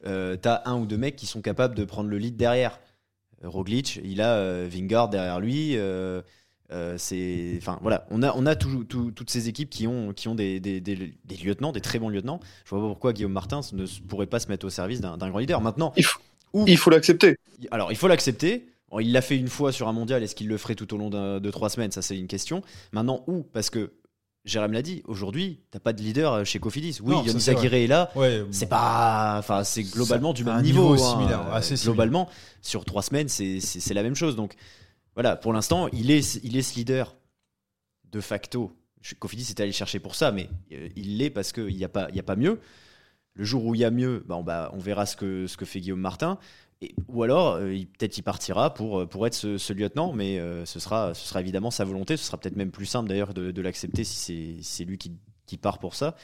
euh, 0.07 0.37
tu 0.41 0.49
as 0.49 0.63
un 0.67 0.79
ou 0.79 0.87
deux 0.87 0.99
mecs 0.99 1.17
qui 1.17 1.27
sont 1.27 1.43
capables 1.43 1.75
de 1.75 1.85
prendre 1.85 2.09
le 2.09 2.19
lead 2.19 2.37
derrière. 2.37 2.81
Roglic, 3.43 4.01
il 4.03 4.23
a 4.23 4.67
Vingard 4.67 5.11
derrière 5.11 5.39
lui. 5.39 5.77
Euh, 6.71 6.95
euh, 6.95 6.95
c'est, 6.99 7.55
enfin 7.59 7.79
voilà, 7.83 8.07
on 8.11 8.23
a, 8.23 8.33
on 8.37 8.47
a 8.47 8.57
tout- 8.57 8.85
toutes 8.85 9.31
ces 9.31 9.49
équipes 9.49 9.71
qui 9.71 9.87
ont, 9.87 10.13
qui 10.13 10.29
ont 10.29 10.35
des, 10.35 10.61
des- 10.61 10.81
des- 10.81 11.15
des 11.25 11.37
lieutenants, 11.37 11.73
des 11.73 11.81
très 11.81 11.99
bons 11.99 12.09
lieutenants. 12.09 12.41
Je 12.65 12.71
vois 12.71 12.81
pas 12.81 12.89
pourquoi 12.89 13.13
Guillaume 13.13 13.33
Martin 13.33 13.61
ne 13.73 13.85
pourrait 14.09 14.27
pas 14.27 14.41
se 14.41 14.49
mettre 14.49 14.67
au 14.67 14.71
service 14.71 15.01
d'un 15.01 15.17
grand 15.17 15.39
leader. 15.39 15.61
Maintenant, 15.61 15.93
Il 15.97 16.05
faut- 16.05 16.21
Il 16.67 16.77
faut 16.79 16.91
l'accepter. 16.91 17.37
alors 17.71 17.91
il 17.93 17.97
faut 17.97 18.09
l'accepter. 18.09 18.67
Bon, 18.91 19.01
il 19.01 19.13
l'a 19.13 19.23
fait 19.23 19.37
une 19.37 19.49
fois 19.49 19.73
sur 19.73 19.89
un 19.89 19.93
mondial, 19.93 20.23
est-ce 20.23 20.35
qu'il 20.35 20.49
le 20.49 20.57
ferait 20.57 20.75
tout 20.75 20.93
au 20.95 20.97
long 20.97 21.11
de 21.11 21.51
trois 21.51 21.69
semaines? 21.69 21.91
Ça, 21.91 22.01
c'est 22.03 22.17
une 22.19 22.29
question. 22.29 22.63
Maintenant, 22.93 23.25
où? 23.27 23.43
Parce 23.43 23.69
que 23.71 23.93
Jérém 24.45 24.73
l'a 24.73 24.83
dit, 24.83 25.03
aujourd'hui, 25.07 25.61
t'as 25.71 25.79
pas 25.81 25.93
de 25.95 26.03
leader 26.03 26.45
chez 26.45 26.59
Cofidis. 26.59 26.99
Oui, 27.03 27.15
vrai. 27.15 27.51
Aguirre 27.51 27.75
est 27.75 27.87
là. 27.87 28.11
Ouais, 28.15 28.45
c'est 28.51 28.69
pas. 28.69 29.37
Enfin, 29.39 29.65
c'est 29.65 29.83
globalement 29.83 30.33
du 30.35 30.45
même 30.45 30.61
niveau. 30.63 30.93
niveau 30.93 31.03
hein. 31.05 31.11
similaire, 31.13 31.47
Euh, 31.49 31.55
assez 31.55 31.77
similaire. 31.77 31.95
Globalement, 31.95 32.29
sur 32.61 32.85
trois 32.85 33.03
semaines, 33.03 33.29
c'est 33.29 33.95
la 33.95 34.03
même 34.03 34.15
chose. 34.15 34.37
Donc, 34.37 34.55
voilà, 35.15 35.37
pour 35.37 35.53
l'instant, 35.53 35.89
il 35.93 36.11
est, 36.11 36.41
il 36.45 36.57
est 36.57 36.63
ce 36.63 36.77
leader 36.77 37.17
de 38.11 38.21
facto. 38.21 38.73
Cofidis 39.19 39.51
est 39.51 39.61
allé 39.61 39.73
chercher 39.73 39.99
pour 40.01 40.15
ça, 40.15 40.33
mais 40.33 40.49
euh, 40.73 40.89
il 40.97 41.19
l'est 41.19 41.31
parce 41.31 41.53
qu'il 41.53 41.77
n'y 41.77 41.85
a, 41.85 41.89
pas- 41.89 42.09
y 42.13 42.19
a 42.21 42.23
pas 42.23 42.37
mieux. 42.37 42.59
Le 43.35 43.45
jour 43.45 43.65
où 43.67 43.75
il 43.75 43.81
y 43.81 43.85
a 43.85 43.91
mieux, 43.91 44.25
bah, 44.27 44.37
on, 44.73 44.77
on 44.77 44.79
verra 44.79 45.07
ce 45.07 45.17
que, 45.17 45.47
ce 45.47 45.57
que 45.57 45.65
fait 45.65 45.81
Guillaume 45.81 46.01
Martin. 46.01 46.39
Et, 46.81 46.95
ou 47.09 47.23
alors, 47.23 47.55
euh, 47.57 47.77
peut-être 47.99 48.17
il 48.17 48.23
partira 48.23 48.73
pour, 48.73 49.01
euh, 49.01 49.07
pour 49.07 49.27
être 49.27 49.35
ce, 49.35 49.59
ce 49.59 49.73
lieutenant, 49.73 50.13
mais 50.13 50.39
euh, 50.39 50.65
ce, 50.65 50.81
sera, 50.81 51.13
ce 51.15 51.27
sera 51.29 51.41
évidemment 51.41 51.71
sa 51.71 51.85
volonté. 51.85 52.17
Ce 52.17 52.25
sera 52.25 52.39
peut-être 52.39 52.57
même 52.57 52.71
plus 52.71 52.87
simple 52.87 53.09
d'ailleurs 53.09 53.35
de, 53.35 53.51
de 53.51 53.63
l'accepter 53.63 54.05
si 54.05 54.17
c'est 54.17 54.63
si 54.63 54.85
lui 54.85 54.97
qui, 54.99 55.13
qui 55.47 55.57
part 55.57 55.79
pour 55.79 55.95
ça. 55.95 56.17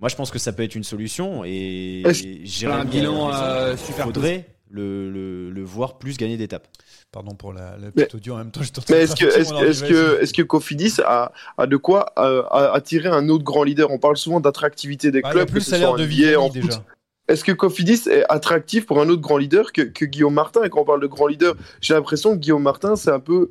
Moi, 0.00 0.08
je 0.08 0.16
pense 0.16 0.30
que 0.30 0.38
ça 0.38 0.52
peut 0.52 0.62
être 0.62 0.74
une 0.74 0.84
solution 0.84 1.44
et, 1.44 2.00
et 2.00 2.06
Un 2.06 2.12
Jérémy 2.44 2.90
bilan 2.90 3.32
euh, 3.34 3.76
super 3.76 4.06
faudrait 4.06 4.48
le, 4.70 5.10
le, 5.10 5.50
le 5.50 5.62
voir 5.64 5.98
plus 5.98 6.16
gagner 6.16 6.36
d'étapes. 6.36 6.68
Pardon 7.12 7.34
pour 7.34 7.52
la, 7.52 7.72
la 7.76 7.86
Mais- 7.86 7.90
petite 8.04 8.14
audio 8.14 8.34
en 8.34 8.38
même 8.38 8.50
temps. 8.52 8.62
je 8.62 8.70
Mais 8.90 9.00
est-ce 9.02 9.16
que, 9.16 9.24
pas, 9.26 9.34
est-ce, 9.38 9.48
on 9.50 9.52
leur 9.54 9.62
dit, 9.64 9.68
est-ce 9.70 9.84
que, 9.84 10.22
est-ce 10.22 10.32
que 10.32 10.42
Cofidis 10.42 10.96
a, 11.04 11.32
a 11.58 11.66
de 11.66 11.76
quoi 11.76 12.12
euh, 12.18 12.42
attirer 12.72 13.08
un 13.08 13.28
autre 13.28 13.44
grand 13.44 13.64
leader? 13.64 13.90
On 13.90 13.98
parle 13.98 14.16
souvent 14.16 14.40
d'attractivité 14.40 15.10
des 15.10 15.20
Ah, 15.24 15.30
il 15.32 15.36
y 15.36 15.40
a 15.40 15.44
clubs. 15.44 15.50
plus 15.50 15.58
que 15.60 15.64
ce 15.64 15.70
salaire 15.72 15.90
en 15.92 15.96
de 15.96 16.04
NBA, 16.04 16.38
en 16.40 16.48
Viviani 16.48 16.50
foot. 16.52 16.62
déjà. 16.70 16.84
Est-ce 17.28 17.44
que 17.44 17.52
Cofidis 17.52 18.08
est 18.08 18.24
attractif 18.28 18.86
pour 18.86 19.00
un 19.00 19.08
autre 19.08 19.22
grand 19.22 19.36
leader 19.38 19.72
que, 19.72 19.82
que 19.82 20.04
Guillaume 20.04 20.34
Martin? 20.34 20.62
Et 20.64 20.68
quand 20.70 20.80
on 20.80 20.84
parle 20.84 21.00
de 21.00 21.06
grand 21.06 21.26
leader, 21.28 21.54
j'ai 21.80 21.94
l'impression 21.94 22.32
que 22.32 22.38
Guillaume 22.38 22.62
Martin, 22.62 22.96
c'est 22.96 23.10
un 23.12 23.20
peu 23.20 23.50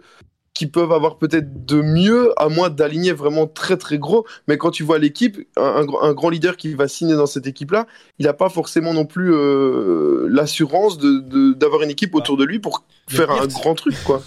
qui 0.60 0.68
peuvent 0.68 0.92
avoir 0.92 1.18
peut-être 1.18 1.66
de 1.66 1.82
mieux, 1.82 2.34
à 2.36 2.50
moins 2.50 2.70
d'aligner 2.70 3.14
vraiment 3.14 3.48
très 3.48 3.78
très 3.78 3.98
gros. 3.98 4.26
Mais 4.50 4.58
quand 4.58 4.72
tu 4.72 4.84
vois 4.84 5.00
l'équipe, 5.00 5.38
un, 5.56 5.64
un 5.64 5.86
gr- 5.86 6.04
un 6.04 6.12
grand 6.14 6.30
leader 6.30 6.58
qui 6.58 6.74
va 6.74 6.90
signer 6.90 7.16
dans 7.16 7.28
cette 7.28 7.48
équipe-là, 7.48 7.88
il 8.20 8.26
n'a 8.26 8.34
pas 8.34 8.50
forcément 8.50 8.94
non 8.94 9.06
plus 9.06 9.34
euh, 9.34 10.28
l'assurance 10.30 10.98
de- 10.98 11.20
de- 11.22 11.54
d'avoir 11.54 11.82
une 11.84 11.90
équipe 11.92 12.14
autour 12.14 12.36
de 12.36 12.44
lui 12.44 12.60
pour 12.60 12.84
faire 13.08 13.32
un 13.32 13.48
grand 13.48 13.74
truc, 13.74 13.96
quoi. 14.04 14.22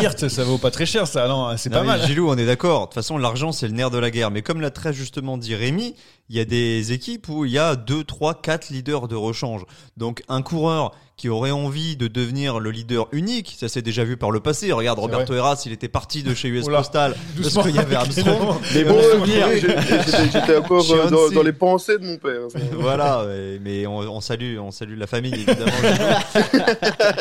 Hirt, 0.00 0.28
ça 0.28 0.44
vaut 0.44 0.58
pas 0.58 0.70
très 0.70 0.84
cher, 0.84 1.06
ça. 1.06 1.26
Non, 1.28 1.56
c'est 1.56 1.70
Non, 1.70 1.78
pas 1.78 1.84
mal. 1.84 2.02
Gilou, 2.02 2.28
on 2.28 2.36
est 2.36 2.44
d'accord. 2.46 2.80
De 2.82 2.84
toute 2.88 2.94
façon, 2.94 3.16
l'argent, 3.16 3.50
c'est 3.50 3.66
le 3.66 3.72
nerf 3.72 3.90
de 3.90 3.98
la 3.98 4.10
guerre. 4.10 4.30
Mais 4.30 4.42
comme 4.42 4.60
l'a 4.60 4.70
très 4.70 4.92
justement 4.92 5.38
dit 5.38 5.54
Rémi, 5.54 5.94
il 6.28 6.36
y 6.36 6.40
a 6.40 6.44
des 6.44 6.92
équipes 6.92 7.28
où 7.30 7.46
il 7.46 7.52
y 7.52 7.58
a 7.58 7.74
2, 7.74 8.04
3, 8.04 8.34
4 8.34 8.68
leaders 8.68 9.08
de 9.08 9.16
rechange. 9.16 9.62
Donc, 9.96 10.22
un 10.28 10.42
coureur 10.42 10.92
qui 11.16 11.28
aurait 11.28 11.52
envie 11.52 11.96
de 11.96 12.08
devenir 12.08 12.58
le 12.58 12.70
leader 12.70 13.06
unique, 13.12 13.54
ça 13.58 13.68
s'est 13.68 13.82
déjà 13.82 14.02
vu 14.02 14.16
par 14.16 14.30
le 14.32 14.40
passé. 14.40 14.72
Regarde, 14.72 14.98
Roberto 14.98 15.32
Heras, 15.32 15.62
il 15.64 15.72
était 15.72 15.88
parti 15.88 16.22
de 16.24 16.34
chez 16.34 16.48
US 16.48 16.64
Oula, 16.66 16.78
Postal 16.78 17.14
parce 17.42 17.54
qu'il 17.66 17.76
y 17.76 17.78
avait 17.78 17.94
Armstrong. 17.94 18.56
Mais 18.74 18.84
bon, 18.84 18.98
j'étais- 19.24 20.56
encore 20.58 20.84
euh, 20.92 21.30
dans, 21.30 21.42
les 21.42 21.52
pensées 21.52 21.98
de 21.98 22.04
mon 22.04 22.16
père. 22.16 22.40
voilà, 22.72 23.24
mais 23.60 23.86
on, 23.86 23.98
on 23.98 24.20
salue, 24.20 24.58
on 24.58 24.70
salue 24.70 24.98
la 24.98 25.06
famille 25.06 25.34
évidemment. 25.34 25.70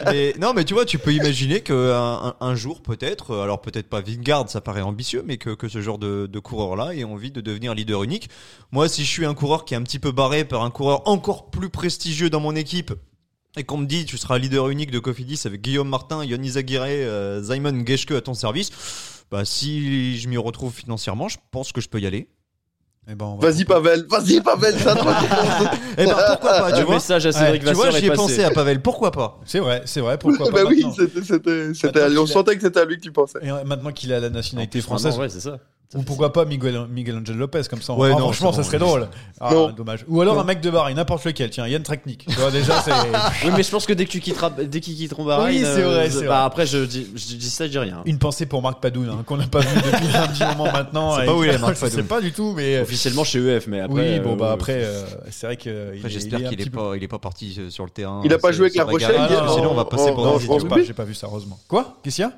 Mais 0.06 0.34
non, 0.40 0.53
mais 0.53 0.64
tu 0.64 0.74
vois, 0.74 0.86
tu 0.86 0.98
peux 0.99 1.14
imaginer 1.14 1.61
que 1.61 1.91
un, 1.94 2.28
un- 2.30 2.36
un 2.40 2.56
jour 2.56 2.82
peut-être, 2.82 3.36
alors 3.38 3.61
peut-être 3.61 3.88
pas 3.90 4.02
Vingard, 4.02 4.49
ça 4.49 4.61
paraît 4.61 4.82
ambitieux, 4.82 5.24
mais 5.26 5.38
que, 5.38 5.52
que 5.52 5.68
ce 5.68 5.82
genre 5.82 5.98
de, 5.98 6.28
de 6.28 6.40
coureur-là 6.40 6.94
ait 6.95 7.03
envie 7.03 7.32
de 7.32 7.41
devenir 7.41 7.74
leader 7.74 8.03
unique. 8.03 8.30
Moi, 8.72 8.88
si 8.90 9.03
je 9.06 9.10
suis 9.10 9.26
un 9.26 9.34
coureur 9.34 9.65
qui 9.65 9.74
est 9.74 9.78
un 9.78 9.84
petit 9.84 9.99
peu 9.99 10.11
barré 10.11 10.45
par 10.45 10.64
un 10.64 10.72
coureur 10.72 11.07
encore 11.07 11.49
plus 11.49 11.70
prestigieux 11.70 12.30
dans 12.30 12.40
mon 12.40 12.56
équipe. 12.56 12.94
Et 13.56 13.64
qu'on 13.64 13.78
me 13.78 13.86
dit 13.86 14.06
tu 14.06 14.18
seras 14.18 14.38
leader 14.40 14.70
unique 14.70 14.90
de 14.92 15.00
Cofidis 15.00 15.42
avec 15.46 15.62
Guillaume 15.62 15.88
Martin, 15.90 16.24
Yonis 16.24 16.58
Aguirre, 16.58 16.84
euh, 16.88 17.44
Simon 17.44 17.86
Geschke 17.86 18.12
à 18.12 18.22
ton 18.22 18.34
service, 18.34 18.72
bah 19.32 19.46
si 19.46 20.18
je 20.18 20.28
m'y 20.28 20.38
retrouve 20.38 20.74
financièrement, 20.74 21.28
je 21.30 21.38
pense 21.52 21.72
que 21.72 21.80
je 21.80 21.88
peux 21.90 22.00
y 22.00 22.08
aller. 22.08 22.28
Eh 23.08 23.16
ben, 23.16 23.36
va- 23.38 23.52
Vas-y, 23.52 23.66
Pavel, 23.66 24.06
vas-y, 24.10 24.40
Pavel, 24.42 24.80
ça 24.80 24.96
te 24.96 25.00
Eh 25.98 26.06
ben 26.06 26.16
pourquoi 26.16 26.38
pas, 26.40 26.72
tu 26.72 26.80
Le 26.80 26.86
vois 26.86 26.96
message 26.96 27.26
à 27.26 27.32
Cédric 27.34 27.64
Tu 27.66 27.74
vois, 27.74 27.92
j'y 27.92 28.06
ai 28.06 28.08
passé. 28.08 28.16
pensé 28.22 28.44
à 28.46 28.50
Pavel, 28.52 28.82
pourquoi 28.82 29.12
pas 29.12 29.42
C'est 29.46 29.60
vrai, 29.60 29.82
c'est 29.86 30.00
vrai. 30.00 30.18
Pourquoi 30.18 30.46
pas 30.52 30.64
Bah 30.64 30.70
oui, 30.70 30.78
maintenant 30.78 30.94
c'était, 30.98 31.22
c'était, 31.22 31.74
c'était, 31.74 32.00
Attends, 32.02 32.22
on 32.22 32.26
sentait 32.26 32.56
que 32.56 32.62
c'était 32.62 32.80
à 32.80 32.86
lui 32.86 32.96
que 32.96 33.02
tu 33.02 33.12
pensais. 33.12 33.40
Et 33.44 33.52
maintenant 33.66 33.92
qu'il 33.92 34.14
a 34.14 34.20
la 34.22 34.30
nationalité 34.30 34.80
plus, 34.80 34.84
française. 34.86 35.18
ouais, 35.20 35.28
c'est 35.30 35.42
ça. 35.42 35.60
Ou 35.95 36.02
pourquoi 36.03 36.34
pas 36.34 36.45
Miguel, 36.45 36.88
Miguel 36.90 37.18
Angel 37.18 37.36
Lopez 37.38 37.61
comme 37.70 37.82
ça. 37.82 37.94
Ouais, 37.94 38.10
Ah, 38.11 38.14
non, 38.14 38.20
franchement, 38.20 38.52
ça 38.53 38.64
serait 38.64 38.80
drôle. 38.80 39.07
Ah, 39.40 39.53
Non. 39.53 39.70
dommage. 39.72 40.06
Ou 40.07 40.22
alors 40.22 40.36
Non. 40.36 40.41
un 40.41 40.44
mec 40.44 40.60
de 40.61 40.70
Bahreïn, 40.70 40.95
n'importe 40.95 41.24
lequel. 41.26 41.49
Tiens, 41.49 41.68
Yann 41.68 41.84
Traknik. 41.84 42.26
Tu 42.28 42.36
vois, 42.36 42.52
déjà, 42.52 42.82
c'est. 42.82 42.91
Oui, 43.45 43.52
mais 43.56 43.64
je 43.64 43.70
pense 43.72 43.86
que 43.86 43.94
dès 43.94 44.06
que 44.06 44.11
tu 44.11 44.20
quitteras, 44.20 44.49
dès 44.49 44.80
qu'ils 44.80 44.95
quitteront 44.95 45.24
Bahreïn, 45.26 45.60
Oui, 45.60 45.60
c'est 45.65 45.82
euh, 45.84 45.90
vrai, 45.90 46.10
bah, 46.10 46.15
vrai. 46.26 46.36
après 46.45 46.65
je 46.65 46.80
dis, 46.86 47.07
je 47.15 47.36
dis 47.36 47.49
ça, 47.49 47.65
je 47.65 47.72
dis 47.72 47.78
rien. 47.78 48.02
Une 48.06 48.18
pensée 48.18 48.45
pour 48.45 48.61
Marc 48.61 48.80
Padoun, 48.82 49.10
hein, 49.10 49.24
qu'on 49.26 49.38
n'a 49.38 49.48
pas 49.48 49.60
vu 49.60 49.76
depuis 49.82 50.15
un 50.15 50.28
petit 50.28 50.44
moment 50.45 50.72
maintenant. 50.72 51.18
C'est 51.18 51.26
pas 51.26 51.34
où 51.36 51.44
il 51.44 51.49
est, 51.52 51.57
Marc 51.60 51.74
Je 51.76 51.80
sais 51.80 51.90
Padoun 51.90 52.06
pas 52.06 52.22
du 52.22 52.32
tout, 52.32 52.53
mais. 52.56 52.78
euh, 52.78 52.82
Officiellement 52.84 53.24
chez 53.24 53.40
EF, 53.40 53.68
mais 53.68 53.82
après. 53.82 54.14
oui, 54.15 54.20
bon, 54.20 54.34
euh, 54.34 54.36
bah 54.36 54.52
après, 54.52 54.84
euh, 54.84 55.03
c'est 55.30 55.45
vrai 55.48 55.57
que. 55.57 55.94
J'espère 56.06 56.49
qu'il 56.49 56.61
est 56.61 56.70
pas, 56.70 56.94
il 56.95 57.03
est 57.03 57.07
pas 57.07 57.20
parti 57.20 57.60
sur 57.70 57.84
le 57.84 57.90
terrain. 57.90 58.22
Il 58.26 58.34
a 58.34 58.38
pas 58.40 58.52
joué 58.52 58.65
avec 58.68 58.76
La 58.76 58.86
Rochelle 58.86 59.15
Sinon, 59.53 59.72
on 59.72 59.76
va 59.76 59.86
passer 59.86 60.11
pour 60.11 60.68
pas, 60.68 60.82
j'ai 60.84 60.94
pas 60.94 61.03
vu 61.03 61.14
ça, 61.14 61.28
heureusement. 61.28 61.60
Quoi? 61.68 61.98
Qu'est-ce 62.03 62.15
qu'il 62.18 62.26
y 62.26 62.28
a? 62.28 62.34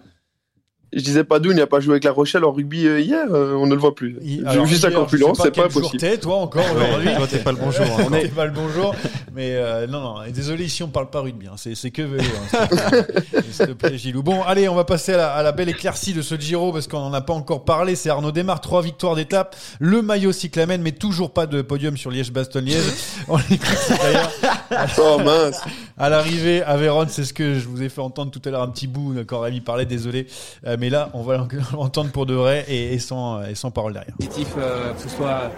Je 0.96 1.02
disais 1.02 1.24
pas 1.26 1.40
d'où 1.40 1.52
il 1.52 1.58
n'a 1.58 1.68
pas 1.68 1.80
joué 1.82 1.92
avec 1.94 2.06
La 2.06 2.12
Rochelle 2.12 2.46
en 2.46 2.52
rugby 2.52 2.88
euh, 2.88 3.00
hier, 3.02 3.26
euh, 3.32 3.54
on 3.56 3.68
ne 3.68 3.76
le 3.76 3.80
voit 3.82 3.94
plus. 3.94 4.18
Il- 4.24 4.48
alors, 4.48 4.66
sa 4.66 4.90
hier, 4.90 5.10
sais 5.10 5.44
c'est 5.44 5.52
pas 5.52 5.70
jour 5.70 5.82
possible. 5.82 5.98
t'es, 6.00 6.18
toi 6.18 6.38
encore 6.38 6.64
aujourd'hui. 6.74 7.10
toi, 7.16 7.28
t'es 7.28 7.38
pas 7.40 7.52
le 7.52 7.58
bonjour, 7.58 7.86
On 8.00 8.04
encore. 8.06 8.16
est 8.16 8.28
pas 8.30 8.46
le 8.46 8.52
bonjour. 8.52 8.96
Mais 9.36 9.56
euh, 9.56 9.86
non, 9.88 10.00
non. 10.00 10.24
et 10.24 10.32
Désolé, 10.32 10.64
ici 10.66 10.82
on 10.84 10.88
parle 10.88 11.10
pas 11.10 11.20
rugby. 11.20 11.48
hein. 11.48 11.56
C'est, 11.58 11.92
que 11.92 12.02
vélo. 12.02 12.24
hein. 12.54 12.68
S'il 13.52 13.68
te 13.68 13.72
plaît. 13.74 13.98
Gilou. 13.98 14.24
Bon, 14.24 14.42
allez, 14.44 14.70
on 14.70 14.76
va 14.76 14.86
passer 14.86 15.14
à 15.14 15.18
la, 15.18 15.34
à 15.34 15.44
la 15.44 15.52
belle 15.52 15.70
éclaircie 15.70 16.14
de 16.14 16.22
ce 16.22 16.36
Giro 16.36 16.72
parce 16.72 16.88
qu'on 16.88 16.98
en 17.00 17.14
a 17.14 17.22
pas 17.22 17.34
encore 17.34 17.66
parlé. 17.66 17.96
C'est 17.96 18.10
Arnaud 18.10 18.32
Desmar, 18.32 18.62
trois 18.62 18.82
victoires 18.82 19.16
d'étape, 19.16 19.56
le 19.80 20.02
maillot 20.02 20.32
cyclamen, 20.32 20.82
mais 20.82 20.94
toujours 20.94 21.32
pas 21.32 21.46
de 21.46 21.62
podium 21.62 21.98
sur 21.98 22.10
Liège-Bastogne-Liège. 22.12 22.84
on 23.28 23.38
l'écoute 23.38 23.92
d'ailleurs. 24.02 24.32
Oh 24.98 25.18
mince. 25.20 25.62
À 25.98 26.10
l'arrivée 26.10 26.64
à 26.64 26.78
Vérone, 26.78 27.08
c'est 27.10 27.24
ce 27.24 27.34
que 27.34 27.56
je 27.60 27.68
vous 27.68 27.82
ai 27.82 27.90
fait 27.90 28.02
entendre 28.02 28.32
tout 28.32 28.42
à 28.46 28.50
l'heure 28.50 28.62
un 28.62 28.68
petit 28.70 28.88
bout 28.88 29.14
quand 29.28 29.40
Rémi 29.40 29.62
parlait, 29.62 29.86
désolé. 29.86 30.28
Euh, 30.66 30.78
mais 30.80 30.90
là, 30.90 31.10
on 31.14 31.22
va 31.22 31.38
l'entendre 31.74 32.12
pour 32.12 32.26
de 32.26 32.34
vrai 32.34 32.66
et, 32.68 32.94
et 32.94 33.00
sans, 33.00 33.44
et 33.44 33.56
sans 33.56 33.72
parole 33.72 33.94
derrière. 33.94 34.16
positif, 34.16 34.48
euh, 34.58 34.94
que 34.94 35.02
ce 35.02 35.10
soit 35.10 35.52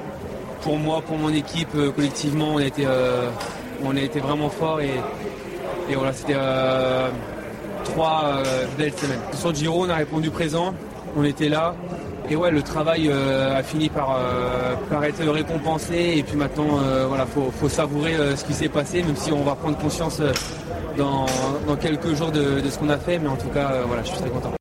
pour 0.62 0.78
moi, 0.78 1.02
pour 1.02 1.18
mon 1.18 1.30
équipe, 1.34 1.70
euh, 1.76 1.92
collectivement, 1.92 2.50
on 2.56 2.58
a 2.58 2.66
été, 2.66 2.84
euh, 2.86 3.30
on 3.84 3.96
a 3.96 4.02
été 4.02 4.20
vraiment 4.20 4.50
fort 4.50 4.82
et, 4.82 4.92
et 5.90 5.96
voilà, 5.96 6.14
c'était 6.14 6.36
euh, 6.36 7.10
trois 7.86 8.24
euh, 8.46 8.66
belles 8.78 8.94
semaines. 8.94 9.20
Sur 9.34 9.54
Giro, 9.54 9.86
on 9.86 9.90
a 9.90 9.96
répondu 9.96 10.30
présent, 10.30 10.74
on 11.16 11.24
était 11.24 11.50
là. 11.50 11.76
Et 12.30 12.36
ouais, 12.36 12.52
le 12.52 12.62
travail 12.62 13.08
euh, 13.08 13.56
a 13.58 13.64
fini 13.64 13.88
par, 13.90 14.18
euh, 14.18 14.76
par 14.90 15.04
être 15.06 15.24
récompensé. 15.30 16.14
Et 16.18 16.24
puis 16.24 16.36
maintenant, 16.36 16.80
euh, 16.82 17.06
voilà, 17.08 17.26
faut, 17.26 17.52
faut 17.52 17.70
savourer 17.70 18.16
euh, 18.16 18.36
ce 18.36 18.44
qui 18.44 18.54
s'est 18.54 18.68
passé, 18.70 19.02
même 19.02 19.16
si 19.16 19.32
on 19.32 19.44
va 19.44 19.56
prendre 19.56 19.78
conscience 19.78 20.20
euh, 20.20 20.34
dans, 20.98 21.26
dans 21.68 21.78
quelques 21.78 22.14
jours 22.16 22.32
de, 22.32 22.60
de 22.60 22.70
ce 22.70 22.78
qu'on 22.78 22.90
a 22.90 22.98
fait. 22.98 23.18
Mais 23.20 23.30
en 23.30 23.38
tout 23.38 23.48
cas, 23.48 23.72
euh, 23.72 23.84
voilà, 23.88 24.04
je 24.04 24.10
suis 24.10 24.18
très 24.18 24.30
content. 24.30 24.52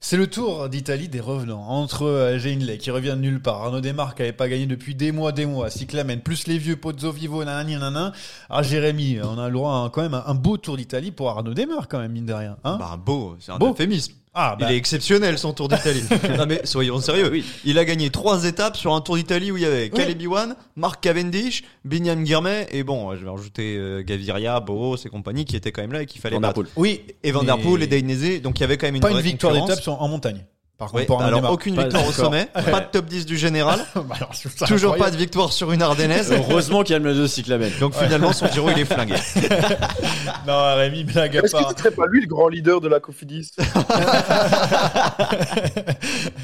C'est 0.00 0.18
le 0.18 0.26
tour 0.26 0.68
d'Italie 0.68 1.08
des 1.08 1.20
revenants. 1.20 1.64
Entre 1.66 2.02
euh, 2.04 2.36
Heinley 2.38 2.76
qui 2.76 2.90
revient 2.90 3.14
de 3.16 3.22
nulle 3.22 3.40
part, 3.40 3.62
Arnaud 3.62 3.80
Desmarques 3.80 4.18
qui 4.18 4.22
n'avait 4.22 4.34
pas 4.34 4.50
gagné 4.50 4.66
depuis 4.66 4.94
des 4.94 5.10
mois, 5.10 5.32
des 5.32 5.46
mois, 5.46 5.70
Cyclamen, 5.70 6.20
plus 6.20 6.46
les 6.46 6.58
vieux 6.58 6.76
Pozzo 6.76 7.10
Vivo, 7.10 7.42
nanani, 7.42 7.72
nanana. 7.72 8.12
Ah, 8.50 8.62
Jérémy, 8.62 9.18
on 9.24 9.38
a 9.38 9.46
le 9.48 9.54
droit 9.54 9.86
à 9.86 9.90
quand 9.90 10.02
même 10.02 10.20
un 10.26 10.34
beau 10.34 10.58
tour 10.58 10.76
d'Italie 10.76 11.10
pour 11.10 11.30
Arnaud 11.30 11.54
Desmarques 11.54 11.90
quand 11.90 12.00
même, 12.00 12.12
mine 12.12 12.26
de 12.26 12.34
rien. 12.34 12.58
Hein? 12.64 12.76
Bah, 12.78 12.98
beau, 13.02 13.36
c'est 13.40 13.50
un 13.52 13.56
Beau. 13.56 13.70
euphémisme. 13.70 14.12
Ah, 14.34 14.56
bah, 14.58 14.66
Il 14.68 14.74
est 14.74 14.76
exceptionnel 14.76 15.38
son 15.38 15.52
Tour 15.52 15.68
d'Italie. 15.68 16.02
non 16.38 16.46
mais 16.46 16.60
soyons 16.64 17.00
sérieux. 17.00 17.42
Il 17.64 17.78
a 17.78 17.84
gagné 17.84 18.10
trois 18.10 18.44
étapes 18.44 18.76
sur 18.76 18.94
un 18.94 19.00
Tour 19.00 19.16
d'Italie 19.16 19.50
où 19.50 19.56
il 19.56 19.62
y 19.62 19.66
avait 19.66 19.90
Caleb 19.90 20.20
Ewan, 20.20 20.56
Mark 20.76 21.00
Cavendish, 21.00 21.64
Binyam 21.84 22.24
Girmay 22.26 22.66
et 22.70 22.82
bon, 22.82 23.14
je 23.14 23.24
vais 23.24 23.30
rajouter 23.30 23.76
euh, 23.76 24.02
Gaviria, 24.02 24.60
Boros 24.60 24.96
et 24.96 25.08
compagnie 25.08 25.44
qui 25.44 25.56
étaient 25.56 25.72
quand 25.72 25.82
même 25.82 25.92
là 25.92 26.02
et 26.02 26.06
qu'il 26.06 26.20
fallait 26.20 26.36
Van 26.36 26.40
der 26.40 26.52
battre. 26.52 26.68
Oui, 26.76 27.02
Et 27.22 27.32
Van 27.32 27.42
der 27.42 27.58
Poel 27.58 27.82
et 27.82 27.86
Dainese, 27.86 28.42
donc 28.42 28.58
il 28.58 28.62
y 28.62 28.64
avait 28.64 28.76
quand 28.76 28.86
même 28.86 28.96
une 28.96 29.00
pas 29.00 29.10
une 29.10 29.20
victoire 29.20 29.52
d'étape 29.52 29.86
en 29.88 30.08
montagne. 30.08 30.44
Par 30.84 30.90
contre, 30.90 31.00
Ouais, 31.00 31.06
pour 31.06 31.22
Arnaud 31.22 31.38
alors 31.38 31.52
aucune 31.52 31.80
victoire 31.80 32.06
au 32.06 32.12
sommet, 32.12 32.46
pas 32.52 32.80
de 32.80 32.86
top 32.90 33.06
10 33.06 33.24
du 33.24 33.38
général, 33.38 33.80
Bah 33.94 34.02
alors, 34.16 34.32
toujours 34.66 34.96
pas 34.96 35.10
de 35.10 35.16
victoire 35.16 35.52
sur 35.52 35.72
une 35.72 35.80
Ardennaise. 35.82 36.30
Heureusement 36.50 36.82
qu'il 36.82 36.92
y 36.92 36.96
a 36.96 36.98
le 36.98 37.14
de 37.14 37.26
cyclamen. 37.26 37.70
Donc 37.80 37.94
finalement 37.94 38.32
son 38.32 38.46
Giro 38.48 38.70
il 38.70 38.80
est 38.80 38.84
flingué. 38.84 39.14
Non, 40.46 40.76
Rémi, 40.76 41.04
blague 41.04 41.38
à 41.38 41.40
Est-ce 41.40 41.52
que 41.52 41.58
part. 41.62 41.70
ce 41.72 41.78
serait 41.78 41.90
pas 41.90 42.06
lui 42.06 42.20
le 42.20 42.26
grand 42.26 42.48
leader 42.48 42.80
de 42.82 42.88
la 42.88 43.00
Cofidis 43.00 43.52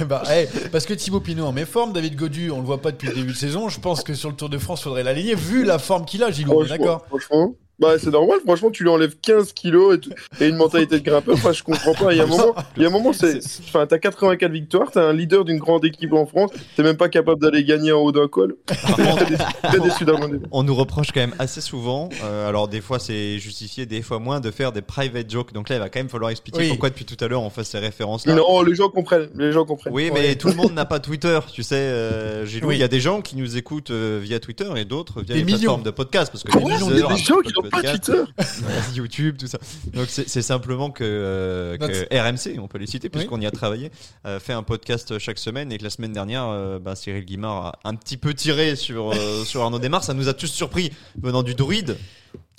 bah, 0.07 0.23
hey, 0.29 0.49
parce 0.73 0.87
que 0.87 0.95
Thibaut 0.95 1.21
Pinot 1.21 1.45
en 1.47 1.53
méforme, 1.53 1.93
David 1.93 2.17
Godu, 2.17 2.51
on 2.51 2.61
le 2.61 2.67
voit 2.67 2.81
pas 2.81 2.93
depuis 2.93 3.09
le 3.09 3.15
début 3.15 3.33
de 3.33 3.37
saison. 3.37 3.69
Je 3.69 3.79
pense 3.81 4.03
que 4.03 4.15
sur 4.15 4.31
le 4.31 4.37
Tour 4.37 4.49
de 4.49 4.59
France, 4.59 4.83
faudrait 4.83 5.03
l'aligner 5.03 5.35
vu 5.35 5.65
la 5.65 5.79
forme 5.79 6.05
qu'il 6.07 6.23
a, 6.23 6.31
Gilou. 6.31 6.53
on 6.53 6.65
est 6.65 6.69
Franchement, 6.69 6.85
D'accord. 6.87 7.07
franchement, 7.09 7.55
Bah, 7.81 7.98
c'est 7.98 8.11
normal, 8.11 8.39
franchement, 8.44 8.70
tu 8.70 8.82
lui 8.82 8.90
enlèves 8.90 9.16
15 9.23 9.52
kilos 9.55 9.97
et, 9.97 10.01
tout- 10.01 10.11
et 10.40 10.48
une 10.48 10.57
mentalité 10.57 10.98
de 11.01 11.05
grimpeur. 11.05 11.35
Enfin, 11.35 11.52
je 11.52 11.62
comprends 11.62 11.94
pas. 11.94 12.12
Il 12.12 12.19
y 12.19 12.20
a 12.20 12.24
un 12.24 12.27
moment, 12.27 12.55
il 12.77 12.82
y 12.82 12.85
a 12.85 12.89
un 12.89 12.93
moment 12.93 13.12
c'est. 13.12 13.39
Enfin, 13.66 13.86
t'as 13.86 13.98
84 13.98 14.51
victoires, 14.52 14.90
t'es 14.90 15.01
un 15.01 15.12
leader 15.12 15.44
d'une 15.44 15.59
grande 15.59 15.85
équipe 15.85 16.12
en 16.12 16.27
France, 16.27 16.51
t'es 16.77 16.82
même 16.82 16.97
pas 16.97 17.09
capable 17.09 17.40
d'aller 17.40 17.65
gagner 17.65 17.93
en 17.93 18.01
haut 18.01 18.12
d'un 18.12 18.28
col. 18.28 18.57
Très 18.66 19.78
déçu-. 19.78 20.05
On 20.51 20.62
nous 20.62 20.74
reproche 20.74 21.09
quand 21.12 21.20
même 21.20 21.35
assez 21.39 21.61
souvent, 21.61 22.09
euh, 22.23 22.48
alors 22.48 22.69
des 22.69 22.81
fois 22.81 22.98
c'est 22.98 23.39
justifié, 23.39 23.86
des 23.86 24.02
fois 24.02 24.19
moins, 24.19 24.40
de 24.40 24.51
faire 24.51 24.73
des 24.73 24.82
private 24.82 25.31
jokes. 25.31 25.52
Donc 25.52 25.69
là, 25.69 25.77
il 25.77 25.78
va 25.78 25.89
quand 25.89 26.01
même 26.01 26.09
falloir 26.09 26.31
expliquer 26.31 26.59
Oui. 26.61 26.69
pourquoi 26.69 26.90
depuis 26.90 27.05
tout 27.05 27.16
à 27.23 27.28
l'heure 27.28 27.43
on 27.43 27.51
fait 27.51 27.65
ces 27.65 27.78
références-là. 27.78 28.35
Non, 28.35 28.62
les 28.62 28.74
gens 28.74 28.89
comprennent. 28.89 29.31
Les 29.36 29.52
gens 29.52 29.65
comprennent. 29.65 29.93
Oui, 29.94 30.11
mais 30.12 30.35
tout 30.36 30.48
le 30.48 30.55
monde 30.55 30.73
n'a 30.74 30.85
pas 30.85 31.01
Twitter, 31.01 31.39
tu 31.52 31.62
sais. 31.62 31.77
Euh, 31.77 32.44
Gilou, 32.47 32.69
Oui. 32.69 32.77
il 32.77 32.81
y 32.81 32.85
a 32.85 32.89
des 32.89 33.01
gens 33.01 33.20
qui 33.20 33.36
nous 33.36 33.57
écoutent 33.57 33.90
euh, 33.90 34.20
via 34.23 34.39
Twitter 34.40 34.69
et 34.77 34.85
d'autres 34.85 35.20
via 35.23 35.35
Des 35.35 35.40
les 35.40 35.44
millions. 35.44 35.59
plateformes 35.59 35.82
de 35.82 35.90
podcast. 35.90 36.31
Parce 36.32 36.44
que 36.44 36.51
a 36.57 36.61
Deezer, 36.61 36.89
des 36.89 36.98
gens 37.16 37.39
qui 37.40 37.48
Apple 37.48 37.52
n'ont 37.57 37.69
pas 37.69 37.69
Podcast, 37.70 38.05
Twitter. 38.05 38.24
YouTube, 38.94 39.36
tout 39.38 39.47
ça. 39.47 39.59
Donc 39.92 40.09
c'est 40.09 40.42
simplement 40.42 40.90
que, 40.90 41.05
euh, 41.05 41.76
que 41.78 42.06
RMC, 42.14 42.59
on 42.60 42.68
peut 42.68 42.78
les 42.78 42.86
citer 42.86 43.09
puisqu'on 43.09 43.40
y 43.40 43.47
a 43.47 43.51
travaillé, 43.51 43.90
euh, 44.26 44.40
fait 44.40 44.52
un 44.52 44.62
podcast 44.62 45.18
chaque 45.18 45.38
semaine 45.38 45.72
et 45.72 45.78
que 45.78 45.84
la 45.84 45.90
semaine 45.90 46.12
dernière, 46.12 46.47
euh, 46.48 46.78
bah, 46.78 46.97
Cyril 46.97 47.24
Guimard 47.24 47.66
a 47.66 47.78
un 47.84 47.94
petit 47.94 48.16
peu 48.16 48.34
tiré 48.34 48.76
sur, 48.76 49.12
euh, 49.12 49.44
sur 49.44 49.62
Arnaud 49.62 49.78
Desmar. 49.78 50.05
Ça 50.05 50.14
nous 50.14 50.28
a 50.28 50.34
tous 50.34 50.48
surpris 50.48 50.92
venant 51.20 51.42
du 51.42 51.55
druide. 51.55 51.97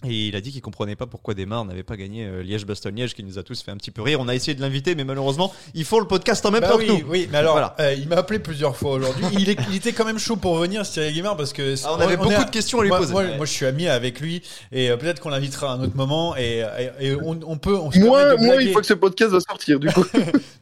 Et 0.04 0.28
il 0.30 0.36
a 0.36 0.42
dit 0.42 0.52
qu'il 0.52 0.62
comprenait 0.62 0.96
pas 0.96 1.06
pourquoi 1.06 1.34
Desmar 1.36 1.64
n'avait 1.64 1.84
pas 1.84 1.96
gagné 1.96 2.26
euh, 2.26 2.42
Liège-Bastogne-Liège, 2.42 3.14
qui 3.14 3.24
nous 3.24 3.38
a 3.38 3.44
tous 3.44 3.62
fait 3.62 3.70
un 3.70 3.78
petit 3.78 3.92
peu 3.92 4.02
rire. 4.02 4.20
On 4.20 4.28
a 4.28 4.34
essayé 4.34 4.56
de 4.56 4.62
l'inviter, 4.62 4.96
mais 4.96 5.04
malheureusement, 5.04 5.54
ils 5.76 5.86
font 5.86 6.00
le 6.00 6.08
podcast 6.08 6.44
en 6.46 6.52
même 6.52 6.62
Bah 6.62 6.70
temps 6.70 6.78
oui, 6.78 6.88
que 6.88 6.92
nous. 6.94 7.06
oui, 7.08 7.28
mais 7.32 7.38
alors, 7.38 7.54
Voilà. 7.54 7.76
euh, 7.80 7.94
il 7.94 8.08
m'a 8.08 8.16
appelé 8.16 8.40
plusieurs 8.40 8.76
fois 8.76 8.94
aujourd'hui. 8.94 9.26
il, 9.34 9.50
est- 9.50 9.60
il 9.70 9.76
était 9.76 9.94
quand 9.94 10.06
même 10.06 10.18
chaud 10.18 10.38
pour 10.38 10.56
venir, 10.58 10.86
Cyril 10.88 11.14
Guimard, 11.14 11.38
parce 11.38 11.54
que 11.54 11.76
Ah, 11.86 11.96
on 11.98 12.02
avait 12.02 12.18
beaucoup 12.18 12.44
de 12.44 12.50
questions 12.50 12.80
à 12.80 12.84
lui 12.84 12.90
moi, 12.90 12.98
poser. 12.98 13.12
Moi, 13.14 13.24
Ouais. 13.24 13.38
moi, 13.38 13.46
je 13.46 13.52
suis 13.52 13.66
ami 13.68 13.88
avec 13.88 14.20
lui, 14.20 14.42
et 14.72 14.90
euh, 14.90 14.98
peut-être 14.98 15.20
qu'on 15.20 15.30
l'invitera 15.30 15.72
à 15.72 15.76
un 15.76 15.82
autre 15.84 15.96
moment, 15.96 16.36
et, 16.36 16.66
et- 17.00 17.08
et 17.08 17.16
on, 17.16 17.40
on 17.46 17.58
peut. 17.58 17.78
On 17.78 17.92
se 17.92 18.00
Moi, 18.00 18.36
de 18.38 18.44
moi, 18.44 18.56
il 18.62 18.72
faut 18.74 18.80
que 18.80 18.86
ce 18.88 18.94
podcast 18.96 19.32
va 19.32 19.40
sortir, 19.40 19.80
du 19.80 19.88
coup. 19.90 20.04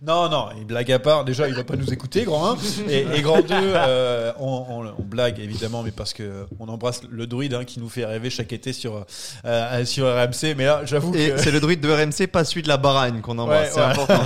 Non, 0.01 0.29
non, 0.29 0.47
il 0.57 0.65
blague 0.65 0.91
à 0.93 0.99
part. 0.99 1.25
Déjà, 1.25 1.47
il 1.49 1.53
va 1.53 1.65
pas 1.65 1.75
nous 1.75 1.91
écouter, 1.91 2.23
grand 2.23 2.53
1. 2.53 2.57
Et, 2.89 3.05
et 3.15 3.21
grand 3.21 3.41
2, 3.41 3.53
euh, 3.53 4.31
on, 4.39 4.45
on- 4.69 4.93
on 4.97 5.03
blague 5.03 5.39
évidemment, 5.39 5.83
mais 5.83 5.91
parce 5.91 6.13
que 6.13 6.45
on 6.59 6.69
embrasse 6.69 7.01
le 7.09 7.27
druide 7.27 7.53
hein, 7.53 7.65
qui 7.65 7.79
nous 7.81 7.89
fait 7.89 8.05
rêver 8.05 8.29
chaque 8.29 8.53
été 8.53 8.71
sur, 8.71 9.05
euh, 9.45 9.85
sur 9.85 10.05
RMC. 10.05 10.55
Mais 10.57 10.65
là, 10.65 10.81
j'avoue 10.85 11.11
que. 11.11 11.37
c'est 11.37 11.51
le 11.51 11.59
druide 11.59 11.81
de 11.81 11.89
RMC, 11.89 12.27
pas 12.27 12.43
celui 12.43 12.61
de 12.61 12.67
la 12.67 12.77
Baragne 12.77 13.21
qu'on 13.21 13.37
embrasse. 13.37 13.67
Ouais, 13.67 13.71
c'est 13.73 13.79
ouais. 13.79 13.85
important. 13.85 14.23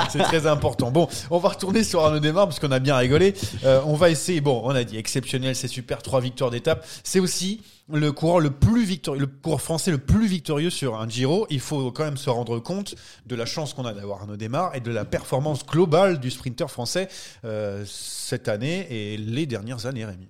c'est 0.10 0.18
très 0.18 0.46
important. 0.46 0.90
Bon, 0.90 1.08
on 1.30 1.38
va 1.38 1.50
retourner 1.50 1.84
sur 1.84 2.04
Arnaud 2.04 2.20
Desmar 2.20 2.46
parce 2.46 2.60
qu'on 2.60 2.72
a 2.72 2.78
bien 2.78 2.96
rigolé. 2.96 3.34
Euh, 3.64 3.80
on 3.86 3.94
va 3.94 4.10
essayer. 4.10 4.40
Bon, 4.40 4.60
on 4.64 4.70
a 4.70 4.84
dit 4.84 4.96
exceptionnel, 4.96 5.54
c'est 5.54 5.68
super, 5.68 6.02
trois 6.02 6.20
victoires 6.20 6.50
d'étape. 6.50 6.86
C'est 7.04 7.20
aussi 7.20 7.60
le 7.88 8.10
coureur 8.12 8.40
le 8.40 8.50
plus 8.50 8.84
victorieux, 8.84 9.20
le 9.20 9.26
coureur 9.26 9.60
français 9.60 9.90
le 9.90 9.98
plus 9.98 10.26
victorieux 10.26 10.70
sur 10.70 10.96
un 10.96 11.08
Giro. 11.08 11.46
Il 11.50 11.60
faut 11.60 11.92
quand 11.92 12.04
même 12.04 12.16
se 12.16 12.30
rendre 12.30 12.58
compte 12.58 12.94
de 13.26 13.36
la 13.36 13.46
chance 13.46 13.74
qu'on 13.74 13.84
a 13.84 13.92
d'avoir 13.92 14.22
Arnaud 14.22 14.36
Desmar 14.36 14.74
et 14.74 14.80
de 14.80 14.90
la 14.90 15.04
performance 15.04 15.64
globale 15.64 16.18
du 16.18 16.30
sprinter 16.30 16.70
français 16.70 17.08
euh, 17.44 17.84
cette 17.86 18.48
année 18.48 18.86
et 18.90 19.16
les 19.16 19.46
dernières 19.46 19.86
années, 19.86 20.04
Rémi. 20.04 20.28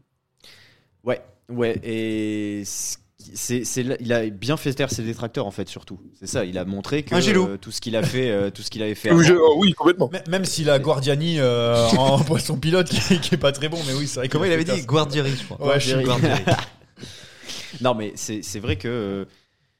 Ouais, 1.04 1.22
ouais, 1.48 1.78
et 1.82 2.62
c'est, 2.64 2.98
c'est, 3.18 3.82
là- 3.82 3.96
il 4.00 4.12
a 4.12 4.26
bien 4.28 4.56
fait 4.56 4.72
taire 4.74 4.90
ses 4.90 5.02
détracteurs 5.02 5.46
en 5.46 5.50
fait 5.50 5.68
surtout. 5.68 5.98
C'est 6.20 6.26
ça, 6.26 6.44
il 6.44 6.58
a 6.58 6.64
montré 6.64 7.02
que 7.02 7.14
euh, 7.46 7.56
tout 7.56 7.70
ce 7.70 7.80
qu'il 7.80 7.96
a 7.96 8.02
fait, 8.02 8.30
euh, 8.30 8.50
tout 8.50 8.62
ce 8.62 8.70
qu'il 8.70 8.82
avait 8.82 8.94
fait. 8.94 9.10
Oui, 9.10 9.24
avant- 9.26 9.34
je- 9.34 9.40
oh, 9.40 9.54
oui, 9.58 9.72
complètement. 9.72 10.10
M- 10.12 10.22
Même 10.28 10.44
s'il 10.44 10.68
a 10.70 10.78
Guardiani 10.78 11.36
euh, 11.40 11.86
en 11.98 12.18
poisson 12.22 12.56
pilote 12.58 12.88
qui, 12.88 13.18
qui 13.20 13.34
est 13.34 13.38
pas 13.38 13.52
très 13.52 13.68
bon, 13.68 13.78
mais 13.86 13.94
oui, 13.94 14.06
c'est 14.06 14.20
vrai. 14.20 14.28
Comment 14.28 14.44
il 14.44 14.52
avait 14.52 14.64
dit 14.64 14.82
Guardieri, 14.82 15.30
je 15.36 15.44
crois. 15.44 15.66
Ouais, 15.66 15.80
je 15.80 15.96
suis 15.96 16.04
Guardieri. 16.04 16.42
Non, 17.80 17.94
mais 17.94 18.12
c'est, 18.14 18.40
c'est 18.42 18.60
vrai 18.60 18.76
que 18.76 18.88
euh, 18.88 19.24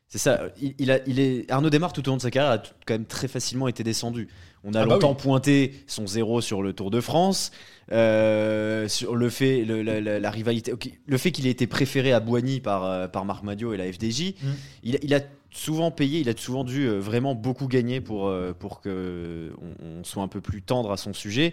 c'est 0.09 0.19
ça. 0.19 0.49
Il, 0.61 0.75
il 0.79 0.91
a, 0.91 0.99
il 1.07 1.19
est, 1.21 1.51
Arnaud 1.51 1.71
Desmar 1.71 1.93
tout 1.93 2.07
au 2.09 2.11
long 2.13 2.17
de 2.17 2.23
sa 2.23 2.31
carrière 2.31 2.53
a 2.53 2.59
tout- 2.59 2.73
quand 2.87 2.95
même 2.95 3.07
très 3.07 3.29
facilement 3.29 3.69
été 3.69 3.83
descendu. 3.85 4.29
On 4.65 4.73
a 4.75 4.81
Ah 4.81 4.87
bah 4.87 4.95
longtemps 4.95 5.11
oui. 5.13 5.23
pointé 5.23 5.75
son 5.87 6.07
zéro 6.07 6.41
sur 6.41 6.63
le 6.63 6.73
Tour 6.73 6.91
de 6.91 7.01
France, 7.01 7.53
euh, 7.93 8.89
sur 8.89 9.15
le 9.17 9.29
fait, 9.31 9.65
le- 9.65 9.83
la, 9.83 10.01
la- 10.01 10.19
la 10.21 10.31
rivalité, 10.31 10.73
le 11.07 11.19
fait 11.19 11.31
qu'il 11.33 11.47
ait 11.47 11.51
été 11.51 11.67
préféré 11.67 12.13
à 12.13 12.21
Boigny 12.21 12.61
par, 12.61 12.85
euh, 12.85 13.09
par 13.09 13.25
Marc 13.25 13.43
Madio 13.45 13.73
et 13.73 13.77
la 13.77 13.91
FDJ. 13.93 14.35
Mm. 14.43 14.47
Il, 14.83 14.97
a- 14.97 14.99
il 15.03 15.15
a 15.15 15.21
souvent 15.51 15.91
payé, 15.91 16.21
il 16.21 16.29
a 16.29 16.37
souvent 16.37 16.65
dû 16.65 16.87
euh, 16.89 16.99
vraiment 16.99 17.35
beaucoup 17.35 17.67
gagner 17.69 18.01
pour, 18.01 18.33
pour 18.59 18.81
que 18.81 19.53
on, 19.83 20.01
on 20.01 20.05
soit 20.05 20.23
un 20.23 20.29
peu 20.29 20.41
plus 20.41 20.63
tendre 20.63 20.91
à 20.93 20.97
son 20.97 21.13
sujet. 21.13 21.53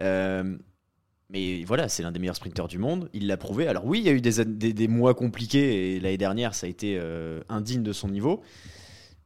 Euh, 0.00 0.56
mais 1.32 1.64
voilà, 1.64 1.88
c'est 1.88 2.02
l'un 2.02 2.12
des 2.12 2.18
meilleurs 2.18 2.36
sprinteurs 2.36 2.68
du 2.68 2.78
monde. 2.78 3.08
Il 3.12 3.26
l'a 3.26 3.36
prouvé. 3.36 3.66
Alors 3.68 3.84
oui, 3.86 3.98
il 4.00 4.04
y 4.04 4.08
a 4.08 4.12
eu 4.12 4.20
des, 4.20 4.40
an- 4.40 4.44
des, 4.46 4.72
des 4.72 4.88
mois 4.88 5.14
compliqués 5.14 5.94
et 5.96 6.00
l'année 6.00 6.18
dernière, 6.18 6.54
ça 6.54 6.66
a 6.66 6.70
été 6.70 6.96
euh, 6.98 7.40
indigne 7.48 7.82
de 7.82 7.92
son 7.92 8.08
niveau. 8.08 8.42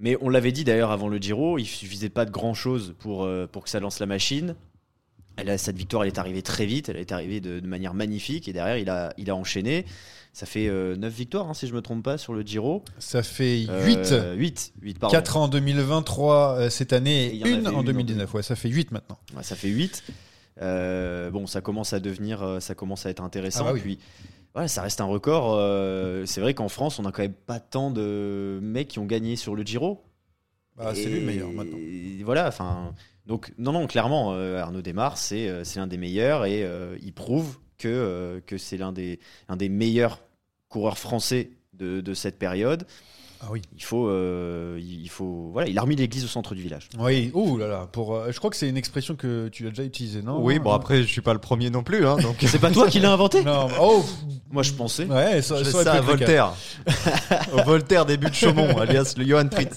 Mais 0.00 0.16
on 0.20 0.28
l'avait 0.28 0.52
dit 0.52 0.64
d'ailleurs 0.64 0.90
avant 0.90 1.08
le 1.08 1.18
Giro, 1.18 1.58
il 1.58 1.64
suffisait 1.66 2.08
pas 2.10 2.24
de 2.24 2.30
grand 2.30 2.52
chose 2.54 2.94
pour, 2.98 3.24
euh, 3.24 3.46
pour 3.46 3.64
que 3.64 3.70
ça 3.70 3.80
lance 3.80 4.00
la 4.00 4.06
machine. 4.06 4.54
Elle 5.36 5.50
a, 5.50 5.58
cette 5.58 5.76
victoire, 5.76 6.02
elle 6.04 6.08
est 6.10 6.18
arrivée 6.18 6.42
très 6.42 6.66
vite, 6.66 6.88
elle 6.88 6.96
est 6.96 7.10
arrivée 7.10 7.40
de, 7.40 7.58
de 7.58 7.66
manière 7.66 7.94
magnifique 7.94 8.48
et 8.48 8.52
derrière, 8.52 8.76
il 8.78 8.88
a, 8.90 9.12
il 9.18 9.30
a 9.30 9.34
enchaîné. 9.36 9.84
Ça 10.32 10.46
fait 10.46 10.68
9 10.68 11.12
victoires, 11.12 11.48
hein, 11.48 11.54
si 11.54 11.68
je 11.68 11.74
me 11.74 11.80
trompe 11.80 12.02
pas, 12.04 12.18
sur 12.18 12.34
le 12.34 12.42
Giro. 12.42 12.82
Ça 12.98 13.22
fait 13.22 13.66
Euh, 13.68 13.86
8. 13.86 14.14
8, 14.36 14.72
8 14.82 14.98
pardon. 14.98 15.14
4 15.16 15.36
en 15.36 15.48
2023 15.48 16.56
euh, 16.58 16.70
cette 16.70 16.92
année 16.92 17.26
Et 17.34 17.48
une 17.48 17.66
en 17.68 17.74
en 17.76 17.82
2019. 17.84 18.34
Ouais, 18.34 18.42
ça 18.42 18.56
fait 18.56 18.68
8 18.68 18.90
maintenant. 18.90 19.18
Ouais, 19.36 19.42
ça 19.44 19.54
fait 19.56 19.68
8. 19.68 20.02
Euh, 20.62 21.30
bon, 21.30 21.46
ça 21.46 21.60
commence 21.60 21.92
à 21.92 22.00
devenir, 22.00 22.42
euh, 22.42 22.60
ça 22.60 22.74
commence 22.74 23.06
à 23.06 23.10
être 23.10 23.22
intéressant. 23.22 23.64
Ah 23.66 23.72
bah 23.72 23.72
oui. 23.74 23.80
Puis, 23.80 23.98
voilà, 24.52 24.68
ça 24.68 24.82
reste 24.82 25.00
un 25.00 25.06
record. 25.06 25.54
euh, 25.54 26.24
c'est 26.26 26.40
vrai 26.40 26.54
qu'en 26.54 26.68
France, 26.68 26.98
on 26.98 27.04
a 27.04 27.12
quand 27.12 27.22
même 27.22 27.32
pas 27.32 27.60
tant 27.60 27.90
de 27.90 28.60
mecs 28.62 28.88
qui 28.88 28.98
ont 28.98 29.06
gagné 29.06 29.36
sur 29.36 29.56
le 29.56 29.64
Giro. 29.64 30.04
Bah, 30.76 30.92
c'est 30.94 31.06
lui 31.06 31.20
le 31.20 31.26
meilleur 31.26 31.50
maintenant. 31.50 31.78
Voilà, 32.24 32.48
enfin. 32.48 32.92
Donc, 33.26 33.52
non, 33.58 33.72
non, 33.72 33.86
clairement, 33.86 34.34
euh, 34.34 34.58
Arnaud 34.60 34.82
Desmar, 34.82 35.16
c'est 35.16 35.64
c'est 35.64 35.80
l'un 35.80 35.86
des 35.86 35.96
meilleurs 35.96 36.44
et 36.44 36.68
il 37.02 37.12
prouve 37.12 37.58
que, 37.78 38.42
que 38.46 38.58
c'est 38.58 38.76
l'un 38.76 38.92
des, 38.92 39.18
un 39.48 39.56
des 39.56 39.68
meilleurs 39.68 40.20
coureurs 40.68 40.98
français 40.98 41.50
de, 41.72 42.00
de 42.00 42.14
cette 42.14 42.38
période. 42.38 42.86
Ah 43.46 43.48
oui. 43.52 43.60
Il 43.76 43.82
faut, 43.84 44.08
euh, 44.08 44.80
il 44.80 45.08
faut, 45.10 45.50
voilà, 45.52 45.68
il 45.68 45.78
a 45.78 45.82
remis 45.82 45.96
l'église 45.96 46.24
au 46.24 46.28
centre 46.28 46.54
du 46.54 46.62
village. 46.62 46.88
Oui, 46.98 47.30
ouh 47.34 47.58
là 47.58 47.66
là. 47.66 47.88
Pour, 47.92 48.14
euh, 48.14 48.32
je 48.32 48.38
crois 48.38 48.50
que 48.50 48.56
c'est 48.56 48.68
une 48.68 48.76
expression 48.76 49.16
que 49.16 49.48
tu 49.48 49.66
as 49.66 49.70
déjà 49.70 49.82
utilisée, 49.82 50.22
non? 50.22 50.38
Oui, 50.40 50.58
bon 50.58 50.72
après, 50.72 51.02
je 51.02 51.06
suis 51.08 51.20
pas 51.20 51.34
le 51.34 51.38
premier 51.38 51.68
non 51.68 51.82
plus. 51.82 52.06
Hein, 52.06 52.16
donc... 52.16 52.36
C'est 52.54 52.58
pas 52.58 52.70
toi 52.70 52.88
qui 52.88 53.00
l'as 53.00 53.12
inventé? 53.12 53.42
Non, 53.42 53.68
oh, 53.80 54.04
Moi, 54.50 54.62
je 54.62 54.72
pensais. 54.72 55.04
ouais, 55.06 55.42
ça, 55.42 55.62
Je 55.62 55.70
ça 55.70 55.92
à. 55.92 56.00
Voltaire. 56.00 56.52
Au 57.52 57.62
Voltaire 57.64 58.06
début 58.06 58.30
de 58.30 58.34
Chaumont, 58.34 58.78
alias 58.80 59.14
le 59.16 59.24
Johan 59.24 59.48
Tritz. 59.48 59.76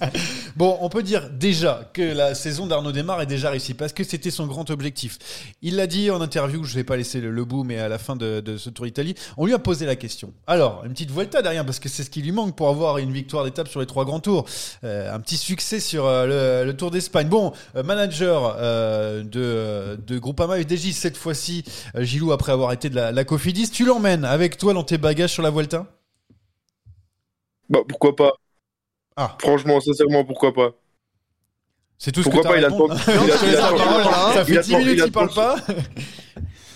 Bon, 0.55 0.77
on 0.81 0.89
peut 0.89 1.03
dire 1.03 1.29
déjà 1.29 1.89
que 1.93 2.01
la 2.01 2.35
saison 2.35 2.67
d'Arnaud 2.67 2.91
Desmar 2.91 3.21
est 3.21 3.25
déjà 3.25 3.49
réussie 3.49 3.73
parce 3.73 3.93
que 3.93 4.03
c'était 4.03 4.31
son 4.31 4.45
grand 4.47 4.69
objectif. 4.69 5.17
Il 5.61 5.75
l'a 5.75 5.87
dit 5.87 6.11
en 6.11 6.21
interview, 6.21 6.63
je 6.63 6.75
vais 6.75 6.83
pas 6.83 6.97
laisser 6.97 7.19
le, 7.19 7.31
le 7.31 7.45
bout, 7.45 7.63
mais 7.63 7.79
à 7.79 7.89
la 7.89 7.97
fin 7.97 8.15
de, 8.15 8.39
de 8.39 8.57
ce 8.57 8.69
Tour 8.69 8.87
Italie, 8.87 9.15
on 9.37 9.45
lui 9.45 9.53
a 9.53 9.59
posé 9.59 9.85
la 9.85 9.95
question. 9.95 10.33
Alors, 10.45 10.83
une 10.85 10.93
petite 10.93 11.11
Vuelta 11.11 11.41
derrière 11.41 11.65
parce 11.65 11.79
que 11.79 11.89
c'est 11.89 12.03
ce 12.03 12.09
qui 12.09 12.21
lui 12.21 12.31
manque 12.31 12.55
pour 12.55 12.69
avoir 12.69 12.97
une 12.99 13.11
victoire 13.11 13.45
sur 13.65 13.79
les 13.79 13.85
trois 13.87 14.05
grands 14.05 14.19
tours. 14.19 14.45
Euh, 14.83 15.11
un 15.11 15.19
petit 15.19 15.37
succès 15.37 15.79
sur 15.79 16.05
euh, 16.05 16.61
le, 16.63 16.65
le 16.71 16.77
Tour 16.77 16.91
d'Espagne. 16.91 17.27
Bon, 17.29 17.53
euh, 17.75 17.81
manager 17.81 18.55
de, 19.23 19.97
de 20.05 20.19
Groupama 20.19 20.57
FDJ 20.61 20.91
cette 20.91 21.17
fois-ci, 21.17 21.63
Gilou 21.95 22.31
après 22.31 22.51
avoir 22.51 22.71
été 22.73 22.89
de 22.89 22.95
la, 22.95 23.11
la 23.11 23.23
Cofidis, 23.23 23.71
tu 23.71 23.85
l'emmènes 23.85 24.25
avec 24.25 24.57
toi 24.57 24.73
dans 24.73 24.83
tes 24.83 24.97
bagages 24.99 25.31
sur 25.31 25.41
la 25.41 25.49
Vuelta? 25.49 25.87
Bah, 27.69 27.79
pourquoi 27.87 28.15
pas 28.15 28.31
Ah. 29.15 29.35
Franchement, 29.41 29.79
sincèrement, 29.81 30.23
pourquoi 30.23 30.53
pas 30.53 30.69
C'est 31.97 32.11
tout 32.11 32.21
ce 32.23 32.29
Pourquoi 32.29 32.43
que 32.43 32.47
pas, 32.49 32.57
il 32.59 32.65
a 32.65 32.69
Non, 32.77 32.87
il 32.87 33.31
a- 33.31 33.49
il 33.49 33.55
parole. 33.57 34.33
Ça 34.33 34.45
fait 34.45 34.57
a 34.57 34.61
10 34.61 34.69
le 34.71 34.73
temps- 34.73 34.79
minutes 34.85 35.03
il 35.05 35.11
parle 35.11 35.33
pas. 35.33 35.55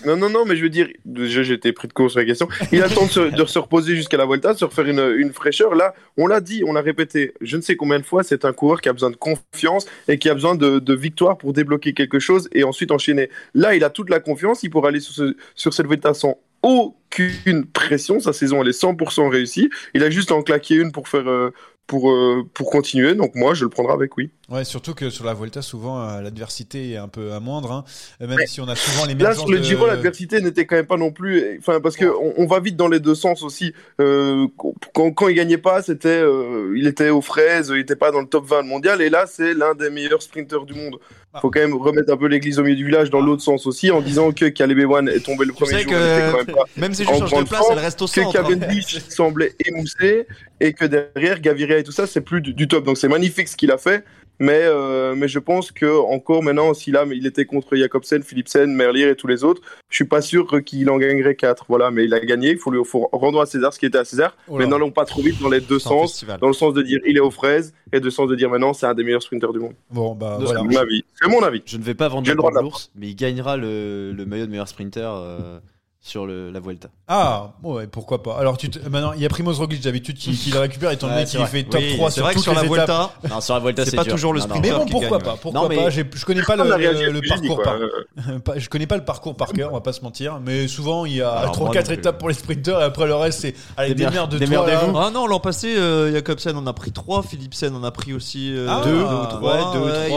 Non, 0.06 0.18
non, 0.18 0.30
non, 0.30 0.46
mais 0.46 0.56
je 0.56 0.64
veux 0.64 0.70
dire, 0.70 0.88
déjà 1.06 1.42
été 1.54 1.72
pris 1.74 1.88
de 1.88 1.94
court 1.94 2.10
sur 2.10 2.20
la 2.20 2.26
question. 2.26 2.48
Il 2.72 2.82
a 2.82 2.88
le 2.88 2.94
temps 2.94 3.06
de 3.06 3.46
se, 3.46 3.60
reposer 3.60 3.96
jusqu'à 3.96 4.18
la 4.18 4.26
Volta, 4.26 4.54
de 4.54 4.58
se 4.58 4.66
refaire 4.66 4.88
une, 4.88 5.14
une 5.18 5.32
fraîcheur. 5.32 5.76
Là, 5.76 5.94
on 6.18 6.28
l'a 6.28 6.42
dit, 6.42 6.64
on 6.66 6.74
l'a 6.74 6.82
répété, 6.82 7.34
je 7.42 7.58
ne 7.58 7.62
sais 7.62 7.76
combien 7.76 8.00
de 8.00 8.06
fois, 8.06 8.24
c'est 8.24 8.46
un 8.46 8.54
coureur 8.54 8.82
qui 8.82 8.90
a 8.90 8.94
besoin 8.94 9.12
de 9.12 9.16
confiance 9.16 9.86
et 10.08 10.18
qui 10.18 10.30
a 10.30 10.34
besoin 10.34 10.56
de, 10.56 10.94
victoire 10.94 11.38
pour 11.38 11.54
débloquer 11.54 11.94
quelque 11.94 12.20
chose 12.20 12.50
et 12.54 12.64
ensuite 12.64 12.92
enchaîner. 12.92 13.30
Là, 13.54 13.76
il 13.76 13.84
a 13.84 13.90
toute 13.90 14.10
la 14.10 14.20
confiance, 14.20 14.64
il 14.64 14.70
pourra 14.70 14.90
aller 14.90 15.00
sur, 15.00 15.34
sur 15.56 15.74
cette 15.74 15.88
Volta 15.88 16.14
sans 16.14 16.38
aucune 16.62 17.66
pression. 17.66 18.20
Sa 18.20 18.34
saison, 18.34 18.62
elle 18.62 18.68
est 18.68 18.80
100% 18.80 19.30
réussie. 19.30 19.70
Il 19.94 20.04
a 20.04 20.10
juste 20.10 20.32
à 20.32 20.36
en 20.36 20.44
claquer 20.44 20.76
une 20.76 20.92
pour 20.92 21.08
faire. 21.08 21.28
euh, 21.28 21.52
pour, 21.92 22.10
euh, 22.10 22.48
pour 22.54 22.70
continuer, 22.72 23.16
donc 23.16 23.36
moi 23.36 23.54
je 23.54 23.66
le 23.66 23.70
prendrai 23.70 23.92
avec 23.92 24.16
oui. 24.16 24.30
Ouais, 24.52 24.66
surtout 24.66 24.94
que 24.94 25.10
sur 25.10 25.24
la 25.26 25.34
Vuelta, 25.34 25.62
souvent, 25.62 26.02
euh, 26.02 26.22
l'adversité 26.22 26.92
est 26.92 26.98
un 26.98 27.08
peu 27.08 27.32
à 27.32 27.40
moindre, 27.40 27.72
hein. 27.72 27.86
même 28.20 28.36
Mais 28.38 28.48
si 28.48 28.60
on 28.60 28.68
a 28.68 28.76
souvent 28.76 29.06
les 29.06 29.16
mêmes 29.16 29.24
Là, 29.28 29.34
sur 29.34 29.50
le 29.50 29.60
de- 29.60 29.64
Giro, 29.64 29.88
l'adversité 29.88 30.42
n'était 30.42 30.66
quand 30.66 30.76
même 30.76 30.86
pas 30.86 30.98
non 30.98 31.12
plus. 31.12 31.58
Enfin, 31.60 31.80
parce 31.80 31.96
que 31.96 32.04
on, 32.06 32.34
on 32.36 32.46
va 32.48 32.60
vite 32.60 32.76
dans 32.76 32.90
les 32.90 33.00
deux 33.00 33.16
sens 33.16 33.44
aussi. 33.44 33.74
Euh, 34.02 34.48
quand, 34.94 35.12
quand 35.12 35.28
il 35.30 35.36
gagnait 35.36 35.58
pas, 35.58 35.82
c'était, 35.82 36.10
euh, 36.10 36.74
il 36.76 36.86
était 36.86 37.10
aux 37.10 37.22
fraises, 37.22 37.72
il 37.74 37.80
était 37.80 37.96
pas 37.96 38.12
dans 38.12 38.20
le 38.20 38.28
top 38.28 38.46
20 38.46 38.64
mondial. 38.64 39.02
Et 39.02 39.10
là, 39.10 39.26
c'est 39.26 39.54
l'un 39.54 39.74
des 39.74 39.90
meilleurs 39.90 40.22
sprinteurs 40.22 40.66
du 40.66 40.74
monde. 40.74 40.98
Ah. 41.34 41.40
Faut 41.40 41.50
quand 41.50 41.62
même 41.62 41.74
remettre 41.76 42.12
un 42.12 42.18
peu 42.18 42.28
l'église 42.28 42.60
au 42.60 42.64
milieu 42.64 42.76
du 42.76 42.86
village 42.86 43.10
dans 43.10 43.22
l'autre 43.22 43.42
sens 43.42 43.66
aussi, 43.66 43.90
en 43.90 44.02
disant 44.02 44.34
que 44.34 44.50
Caleb 44.50 44.80
Ewan 44.80 45.08
est 45.08 45.22
tombé 45.22 45.46
le 45.46 45.54
premier 45.54 45.84
jour. 45.84 45.92
que 45.94 46.32
quand 46.32 46.38
même 46.46 46.46
pas 46.48 46.64
même 46.76 46.94
si 46.94 47.06
je 47.06 47.10
en 47.10 47.20
change 47.26 47.44
de 47.46 47.48
place, 47.48 47.64
elle 47.72 47.80
reste 47.80 48.02
au 48.02 48.06
que 48.06 48.12
centre, 48.12 48.38
hein. 48.38 48.44
Cavendish 48.50 49.00
semblait 49.10 49.56
émoussé 49.66 50.28
et 50.60 50.74
que 50.74 50.84
derrière 50.84 51.40
Gaviria 51.40 51.78
et 51.78 51.84
tout 51.84 51.94
ça, 51.94 52.06
c'est 52.06 52.20
plus 52.20 52.42
du, 52.42 52.54
du 52.54 52.68
top. 52.68 52.84
Donc 52.84 52.98
c'est 52.98 53.08
magnifique 53.08 53.48
ce 53.48 53.56
qu'il 53.56 53.72
a 53.72 53.78
fait. 53.78 54.04
Mais, 54.42 54.62
euh, 54.64 55.14
mais 55.16 55.28
je 55.28 55.38
pense 55.38 55.72
que 55.72 55.86
encore 55.86 56.42
maintenant, 56.42 56.74
si 56.74 56.90
là, 56.90 57.06
mais 57.06 57.16
il 57.16 57.28
était 57.28 57.46
contre 57.46 57.76
Jacobsen, 57.76 58.24
Philipsen, 58.24 58.74
Merlier 58.74 59.08
et 59.10 59.16
tous 59.16 59.28
les 59.28 59.44
autres, 59.44 59.62
je 59.90 59.96
suis 59.98 60.06
pas 60.06 60.20
sûr 60.22 60.64
qu'il 60.66 60.90
en 60.90 60.98
gagnerait 60.98 61.36
quatre. 61.36 61.66
Voilà, 61.70 61.92
mais 61.92 62.06
il 62.06 62.14
a 62.16 62.20
gagné. 62.20 62.50
Il 62.50 62.58
faut 62.58 62.72
lui 62.72 62.84
faut 62.84 63.08
rendre 63.12 63.40
à 63.40 63.46
César 63.46 63.72
ce 63.72 63.78
qui 63.78 63.86
était 63.86 64.00
à 64.00 64.04
César. 64.04 64.36
Oh 64.48 64.58
mais 64.58 64.66
n'allons 64.66 64.90
pas 64.90 65.06
trop 65.06 65.22
vite 65.22 65.40
dans 65.40 65.50
les 65.50 65.62
deux 65.62 65.78
C'est 65.78 65.90
sens, 65.90 66.14
festival. 66.14 66.40
dans 66.40 66.48
le 66.48 66.54
sens 66.54 66.74
de 66.74 66.82
dire 66.82 67.00
il 67.06 67.18
est 67.18 67.20
aux 67.22 67.30
fraises 67.30 67.72
et 67.94 68.00
de 68.00 68.10
sens 68.10 68.28
de 68.28 68.36
dire 68.36 68.50
maintenant 68.50 68.74
c'est 68.74 68.88
un 68.88 68.96
des 68.96 69.04
meilleurs 69.04 69.22
sprinteurs 69.22 69.54
du 69.54 69.60
monde. 69.60 69.74
Bon, 69.92 70.16
bah 70.16 70.38
C'est 70.40 70.46
voilà. 70.46 70.64
mon 70.64 70.76
avis. 70.76 71.06
C'est 71.22 71.30
mon 71.30 71.44
avis. 71.44 71.62
Je 71.68 71.78
ne 71.78 71.84
vais 71.84 71.94
pas 71.94 72.08
vendre 72.08 72.28
le 72.28 72.34
droit 72.34 72.50
de 72.50 72.56
la 72.56 72.62
l'ours, 72.64 72.90
mais 72.96 73.10
il 73.10 73.16
gagnera 73.16 73.58
le, 73.58 74.12
le 74.12 74.26
maillot 74.26 74.48
de 74.48 74.52
meilleur 74.52 74.68
sprinter 74.68 75.08
euh, 75.14 75.60
sur 76.04 76.26
le, 76.26 76.50
la 76.50 76.60
Vuelta. 76.60 76.90
Ah, 77.08 77.52
ouais, 77.62 77.86
pourquoi 77.86 78.24
pas. 78.24 78.36
Alors, 78.40 78.58
tu 78.58 78.72
te- 78.72 78.80
maintenant, 78.90 79.14
il 79.14 79.22
y 79.22 79.26
a 79.26 79.30
Primoz 79.30 79.60
Roglic 79.60 79.84
d'habitude 79.84 80.18
qui, 80.18 80.32
qui 80.36 80.50
le 80.50 80.58
récupère, 80.58 80.90
étant 80.90 81.08
donné 81.08 81.26
qu'il 81.26 81.46
fait 81.46 81.62
top 81.64 81.80
Oui, 81.80 81.96
3 81.96 82.10
c'est 82.10 82.14
sur 82.16 82.24
vrai 82.24 82.32
que 82.34 82.38
toutes 82.40 82.44
sur 82.44 82.54
les 82.54 82.68
la 82.68 82.84
étapes. 82.84 82.88
Vuelta, 83.22 83.30
Non, 83.36 83.40
sur 83.42 83.54
la 83.54 83.60
Vuelta, 83.60 83.86
c'est 83.86 83.96
pas 83.96 84.04
dur. 84.04 84.14
toujours 84.14 84.34
le 84.34 84.40
non. 84.40 84.48
Mais 84.60 84.72
bon, 84.72 84.86
pourquoi 84.88 85.18
gagne, 85.20 85.22
pas. 85.28 85.38
Pourquoi 85.40 85.62
Non, 85.62 85.70
mais- 85.70 85.76
pas 85.76 85.90
Je 85.92 86.26
connais 86.26 86.42
pas 86.42 86.56
le, 86.56 86.64
le 87.12 87.22
dit, 87.22 87.28
parcours 87.30 87.62
par... 87.62 87.76
Je 88.58 88.68
connais 88.70 88.88
pas 88.88 88.98
le 88.98 89.06
parcours 89.06 89.36
par 89.36 89.54
cœur, 89.54 89.70
on 89.72 89.76
va 89.76 89.82
pas 89.82 89.94
se 89.94 90.02
mentir. 90.02 90.40
Mais 90.44 90.68
souvent, 90.68 91.06
il 91.06 91.18
y 91.18 91.22
a 91.22 91.30
Alors, 91.30 91.52
3 91.52 91.66
moi 91.68 91.74
4 91.76 91.84
non 91.84 91.88
plus. 91.94 92.00
étapes 92.00 92.18
pour 92.18 92.30
les 92.30 92.34
sprinters 92.36 92.80
et 92.82 92.84
après 92.84 93.06
le 93.06 93.14
reste, 93.16 93.42
c'est 93.42 93.54
allez, 93.78 93.94
Démer- 93.94 94.10
démerde 94.10 94.32
de 94.40 94.44
toi. 94.46 94.68
là. 94.68 94.82
Ah 95.08 95.12
non, 95.14 95.28
l'an 95.28 95.40
passé, 95.40 95.76
euh, 95.78 96.12
Jacobsen 96.14 96.56
en 96.58 96.66
a 96.66 96.74
pris 96.74 96.92
3, 96.92 97.22
Philipsen 97.22 97.76
en 97.76 97.84
a 97.84 97.92
pris 97.92 98.14
aussi 98.14 98.52
euh, 98.52 98.66
Ah, 98.68 98.80
ou 98.80 98.82
3. 98.82 98.92
deux 98.92 98.98
ou 98.98 99.02
il 99.02 99.04
y 99.04 99.06
en 99.06 99.26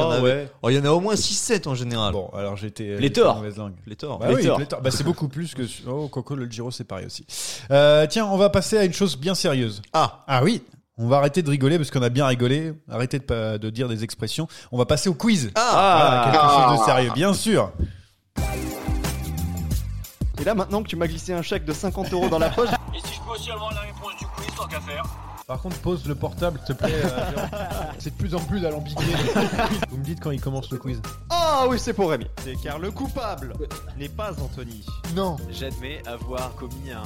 trois, 0.00 0.14
avait- 0.14 0.22
ouais. 0.22 0.48
Oh, 0.62 0.70
il 0.70 0.76
y 0.76 0.78
en 0.78 0.84
a 0.86 0.90
au 0.90 1.00
moins 1.00 1.14
6-7 1.14 1.68
en 1.68 1.74
général. 1.74 2.12
Bon, 2.14 2.30
alors 2.34 2.56
j'étais. 2.56 2.90
Oui, 2.92 2.96
Pléthore. 2.96 3.42
pléthore. 4.56 4.80
Bah, 4.80 4.90
c'est 4.90 5.04
beaucoup 5.04 5.28
plus 5.28 5.54
que. 5.54 5.62
Oh, 5.86 6.08
Coco, 6.08 6.34
le 6.34 6.46
Giro, 6.50 6.70
c'est 6.70 6.84
pareil 6.84 7.06
aussi. 7.06 7.26
Euh, 7.70 8.06
tiens, 8.06 8.26
on 8.26 8.36
va 8.36 8.50
passer 8.50 8.78
à 8.78 8.84
une 8.84 8.92
chose 8.92 9.16
bien 9.16 9.34
sérieuse. 9.34 9.82
Ah, 9.92 10.24
Ah 10.26 10.42
oui, 10.44 10.62
on 10.98 11.08
va 11.08 11.16
arrêter 11.18 11.42
de 11.42 11.50
rigoler 11.50 11.76
parce 11.78 11.90
qu'on 11.90 12.02
a 12.02 12.08
bien 12.08 12.26
rigolé. 12.26 12.72
Arrêtez 12.90 13.18
de, 13.18 13.24
pas- 13.24 13.58
de 13.58 13.70
dire 13.70 13.88
des 13.88 14.04
expressions. 14.04 14.46
On 14.72 14.78
va 14.78 14.86
passer 14.86 15.08
au 15.08 15.14
quiz. 15.14 15.50
ah, 15.54 15.96
Voilà, 15.98 16.24
quelque 16.32 16.68
chose 16.70 16.78
de 16.80 16.84
sérieux, 16.84 17.10
bien 17.14 17.34
sûr. 17.34 17.72
Et 20.40 20.44
là, 20.44 20.54
maintenant 20.54 20.82
que 20.82 20.88
tu 20.88 20.96
m'as 20.96 21.06
glissé 21.06 21.32
un 21.32 21.42
chèque 21.42 21.64
de 21.64 21.72
50 21.72 22.12
euros 22.12 22.28
dans 22.28 22.38
la 22.38 22.50
poche, 22.50 22.68
Et 22.94 22.98
si 23.06 23.14
je 23.14 23.20
peux 23.20 23.30
aussi 23.30 23.50
avoir 23.50 23.72
la 23.72 23.80
réponse 23.82 24.16
du 24.18 24.26
quiz, 24.26 24.46
tant 24.56 24.66
qu'à 24.66 24.80
faire 24.80 25.04
Par 25.46 25.60
contre, 25.60 25.76
pose 25.80 26.06
le 26.06 26.14
portable, 26.14 26.58
s'il 26.64 26.74
te 26.74 26.82
plaît. 26.84 26.94
euh, 27.04 27.32
c'est 27.98 28.10
de 28.10 28.16
plus 28.16 28.34
en 28.34 28.40
plus 28.40 28.64
alambiqué. 28.64 29.04
Vous 29.90 29.98
me 29.98 30.02
dites 30.04 30.20
quand 30.20 30.30
il 30.30 30.40
commence 30.40 30.70
le 30.70 30.78
quiz. 30.78 31.02
Ah 31.28 31.66
oui, 31.68 31.78
c'est 31.78 31.92
pour 31.92 32.10
Rémi. 32.10 32.26
C'est 32.42 32.56
car 32.62 32.78
le 32.78 32.90
coupable 32.90 33.52
n'est 33.98 34.08
pas 34.08 34.32
Anthony. 34.40 34.86
Non. 35.14 35.36
J'admets 35.50 36.00
avoir 36.06 36.54
commis 36.54 36.90
un, 36.92 37.02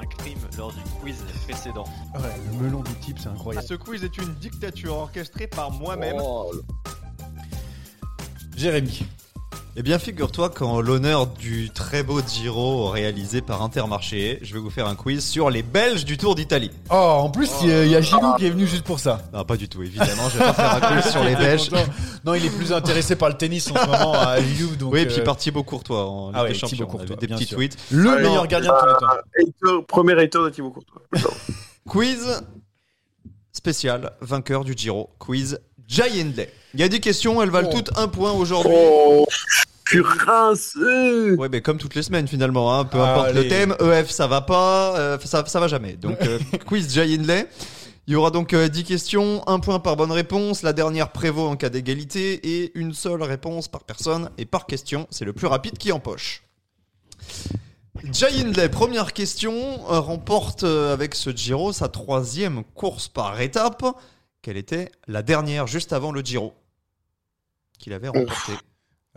un 0.00 0.06
crime 0.06 0.38
lors 0.56 0.72
du 0.72 0.80
quiz 1.02 1.22
précédent. 1.46 1.84
Ouais, 2.14 2.34
le 2.50 2.64
melon 2.64 2.80
du 2.80 2.94
type, 2.94 3.18
c'est 3.18 3.28
incroyable. 3.28 3.66
Ce 3.66 3.74
quiz 3.74 4.02
est 4.04 4.16
une 4.16 4.32
dictature 4.36 4.96
orchestrée 4.96 5.46
par 5.46 5.70
moi-même. 5.70 6.16
Jérémy. 8.56 9.04
Eh 9.74 9.82
bien, 9.82 9.98
figure-toi 9.98 10.50
qu'en 10.50 10.82
l'honneur 10.82 11.26
du 11.26 11.70
très 11.70 12.02
beau 12.02 12.20
Giro 12.20 12.90
réalisé 12.90 13.40
par 13.40 13.62
Intermarché, 13.62 14.38
je 14.42 14.52
vais 14.52 14.60
vous 14.60 14.68
faire 14.68 14.86
un 14.86 14.94
quiz 14.94 15.24
sur 15.24 15.48
les 15.48 15.62
Belges 15.62 16.04
du 16.04 16.18
Tour 16.18 16.34
d'Italie. 16.34 16.70
Oh, 16.90 16.94
en 16.94 17.30
plus, 17.30 17.48
il 17.62 17.68
y 17.68 17.72
a- 17.72 17.84
il 17.86 17.90
y 17.90 17.96
a 17.96 18.02
Gilou 18.02 18.34
qui 18.36 18.44
est 18.46 18.50
venu 18.50 18.66
juste 18.66 18.84
pour 18.84 19.00
ça. 19.00 19.22
Non, 19.32 19.44
pas 19.44 19.56
du 19.56 19.68
tout, 19.70 19.82
évidemment, 19.82 20.28
je 20.28 20.38
vais 20.38 20.44
pas 20.44 20.52
faire 20.52 20.74
un 20.74 21.00
quiz 21.00 21.10
sur 21.10 21.24
les 21.24 21.34
Belges. 21.36 21.70
Non, 22.24 22.34
il 22.34 22.44
est 22.44 22.50
plus 22.50 22.70
intéressé 22.72 23.16
par 23.16 23.30
le 23.30 23.36
tennis 23.36 23.70
en 23.70 23.74
ce 23.76 23.86
moment 23.86 24.12
à 24.12 24.40
Gilou. 24.42 24.76
Donc, 24.76 24.92
oui, 24.92 25.00
et 25.00 25.06
puis 25.06 25.20
euh, 25.20 25.24
par 25.24 25.36
Thibaut 25.38 25.62
Courtois 25.64 26.06
en 26.06 26.26
Ligue 26.28 26.36
Ah 26.38 26.42
ouais, 26.42 26.48
des 26.50 26.54
Champions. 26.54 26.76
Thibaut 26.76 26.90
On 26.92 26.98
a 26.98 27.02
vu 27.02 27.06
Courtois, 27.08 27.16
des 27.16 27.26
bien 27.26 27.36
petits 27.36 27.46
sûr. 27.48 27.56
tweets. 27.56 27.78
le 27.90 28.16
meilleur 28.16 28.42
non, 28.42 28.44
gardien 28.44 28.72
de 28.74 28.78
tous 28.78 28.86
les 28.86 28.92
temps. 28.92 29.06
Hater- 29.78 29.86
premier 29.88 30.12
hater 30.20 30.38
de 30.44 30.50
Thibaut 30.50 30.70
Courtois. 30.70 31.00
Quiz 31.88 32.42
spécial, 33.52 34.12
vainqueur 34.20 34.64
du 34.64 34.74
Giro. 34.76 35.10
Quiz 35.18 35.58
Jay 35.92 36.20
Hindley. 36.22 36.50
Il 36.74 36.80
y 36.80 36.82
a 36.82 36.88
des 36.88 37.00
questions, 37.00 37.42
elles 37.42 37.50
valent 37.50 37.68
Oh. 37.70 37.76
toutes 37.76 37.98
un 37.98 38.08
point 38.08 38.32
aujourd'hui. 38.32 38.72
Oh, 38.74 39.26
Ouais, 41.36 41.48
mais 41.50 41.60
comme 41.60 41.76
toutes 41.76 41.94
les 41.94 42.02
semaines 42.02 42.26
finalement, 42.26 42.74
hein, 42.78 42.86
peu 42.86 42.98
Ah, 42.98 43.12
importe 43.12 43.28
allez. 43.28 43.42
le 43.42 43.48
thème, 43.48 43.76
EF 43.78 44.10
ça 44.10 44.26
va 44.26 44.40
pas, 44.40 44.96
euh, 44.98 45.18
ça, 45.22 45.44
ça 45.46 45.60
va 45.60 45.68
jamais. 45.68 45.92
Donc 45.96 46.16
euh, 46.22 46.38
quiz 46.66 46.92
Jay 46.94 47.14
Hindley. 47.14 47.46
Il 48.06 48.14
y 48.14 48.16
aura 48.16 48.30
donc 48.30 48.54
euh, 48.54 48.68
10 48.68 48.84
questions, 48.84 49.46
un 49.46 49.60
point 49.60 49.78
par 49.80 49.96
bonne 49.96 50.10
réponse, 50.10 50.62
la 50.62 50.72
dernière 50.72 51.10
prévaut 51.12 51.46
en 51.46 51.56
cas 51.56 51.68
d'égalité 51.68 52.62
et 52.62 52.72
une 52.74 52.94
seule 52.94 53.22
réponse 53.22 53.68
par 53.68 53.84
personne 53.84 54.30
et 54.38 54.46
par 54.46 54.64
question, 54.66 55.06
c'est 55.10 55.24
le 55.26 55.32
plus 55.34 55.46
rapide 55.46 55.76
qui 55.78 55.92
empoche. 55.92 56.42
Jay 58.10 58.40
Hindley, 58.40 58.68
première 58.70 59.12
question, 59.12 59.52
euh, 59.90 60.00
remporte 60.00 60.64
avec 60.64 61.14
ce 61.14 61.30
Giro 61.30 61.72
sa 61.72 61.88
troisième 61.88 62.64
course 62.74 63.08
par 63.08 63.40
étape. 63.40 63.84
Quelle 64.42 64.56
était 64.56 64.90
la 65.06 65.22
dernière 65.22 65.68
juste 65.68 65.92
avant 65.92 66.10
le 66.10 66.20
Giro 66.20 66.54
qu'il 67.78 67.92
avait 67.92 68.08
remporté 68.08 68.52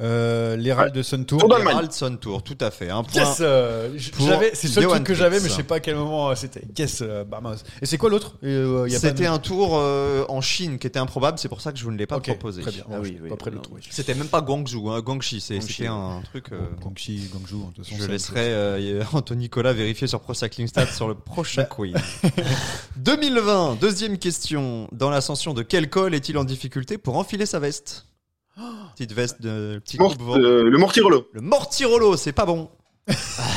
Euh, 0.01 0.57
L'Hérald 0.57 0.93
de 0.93 1.01
Sun 1.01 1.25
Tour. 1.25 1.39
Tour 1.39 1.47
d'Allemagne. 1.47 1.71
Herald 1.73 1.91
Sun 1.93 2.17
Tour, 2.17 2.43
tout 2.43 2.57
à 2.59 2.69
fait. 2.69 2.89
Un 2.89 3.03
point. 3.03 3.21
Yes 3.23 3.37
euh, 3.39 3.97
j'avais, 4.19 4.51
C'est 4.53 4.67
le 4.67 4.73
seul 4.73 4.83
Johan 4.83 4.95
truc 4.95 5.07
que 5.07 5.13
j'avais, 5.13 5.39
mais 5.39 5.47
je 5.47 5.53
sais 5.53 5.63
pas 5.63 5.75
à 5.75 5.79
quel 5.79 5.95
moment 5.95 6.29
euh, 6.31 6.35
c'était. 6.35 6.63
Yes, 6.77 6.99
euh, 7.01 7.23
bah 7.23 7.39
mince. 7.41 7.63
Et 7.81 7.85
c'est 7.85 7.97
quoi 7.97 8.09
l'autre? 8.09 8.35
Euh, 8.43 8.89
C'était 8.89 9.23
de- 9.23 9.29
un 9.29 9.39
tour 9.39 9.77
euh, 9.77 10.25
en 10.27 10.41
Chine 10.41 10.79
qui 10.79 10.87
était 10.87 10.99
improbable, 10.99 11.39
c'est 11.39 11.47
pour 11.47 11.61
ça 11.61 11.71
que 11.71 11.77
je 11.79 11.85
vous 11.85 11.91
ne 11.91 11.97
l'ai 11.97 12.07
pas 12.07 12.19
proposé. 12.19 12.61
Très 12.61 12.71
bien. 12.71 12.83
Ah 12.91 12.97
oui, 13.01 13.17
oui, 13.23 13.29
pas 13.29 13.37
trouver. 13.37 13.57
C'était 13.89 14.15
même 14.15 14.27
pas 14.27 14.41
Guangzhou, 14.41 14.89
hein, 14.89 14.99
Guangxi, 14.99 15.39
c'était 15.39 15.87
un 15.87 16.21
truc. 16.25 16.51
euh, 16.51 16.57
Guangxi, 16.81 17.29
Guangzhou, 17.31 17.69
de 17.69 17.75
toute 17.75 17.85
façon, 17.85 17.97
je 18.03 18.07
laisserai 18.11 18.51
euh, 18.53 19.03
Anthony 19.13 19.43
Nicolas 19.43 19.71
vérifier 19.71 20.07
sur 20.07 20.19
Pro 20.19 20.33
Cycling 20.33 20.67
Stats 20.67 20.87
sur 20.87 21.07
le 21.07 21.15
prochain 21.15 21.63
quiz. 21.63 21.93
2020, 22.97 23.77
deuxième 23.79 24.17
question. 24.17 24.87
Dans 24.91 25.09
l'ascension 25.09 25.53
de 25.53 25.61
quel 25.61 25.89
col 25.89 26.13
est-il 26.15 26.37
en 26.37 26.43
difficulté 26.43 26.97
pour 26.97 27.17
enfiler 27.17 27.45
sa 27.45 27.59
veste? 27.59 28.07
Petite 28.93 29.11
veste 29.11 29.41
de 29.41 29.81
Mort- 29.99 30.15
euh, 30.37 30.63
le 30.69 30.77
Mortirolo. 30.77 31.27
Le 31.33 31.41
Mortirolo, 31.41 32.15
c'est 32.17 32.31
pas 32.31 32.45
bon. 32.45 32.69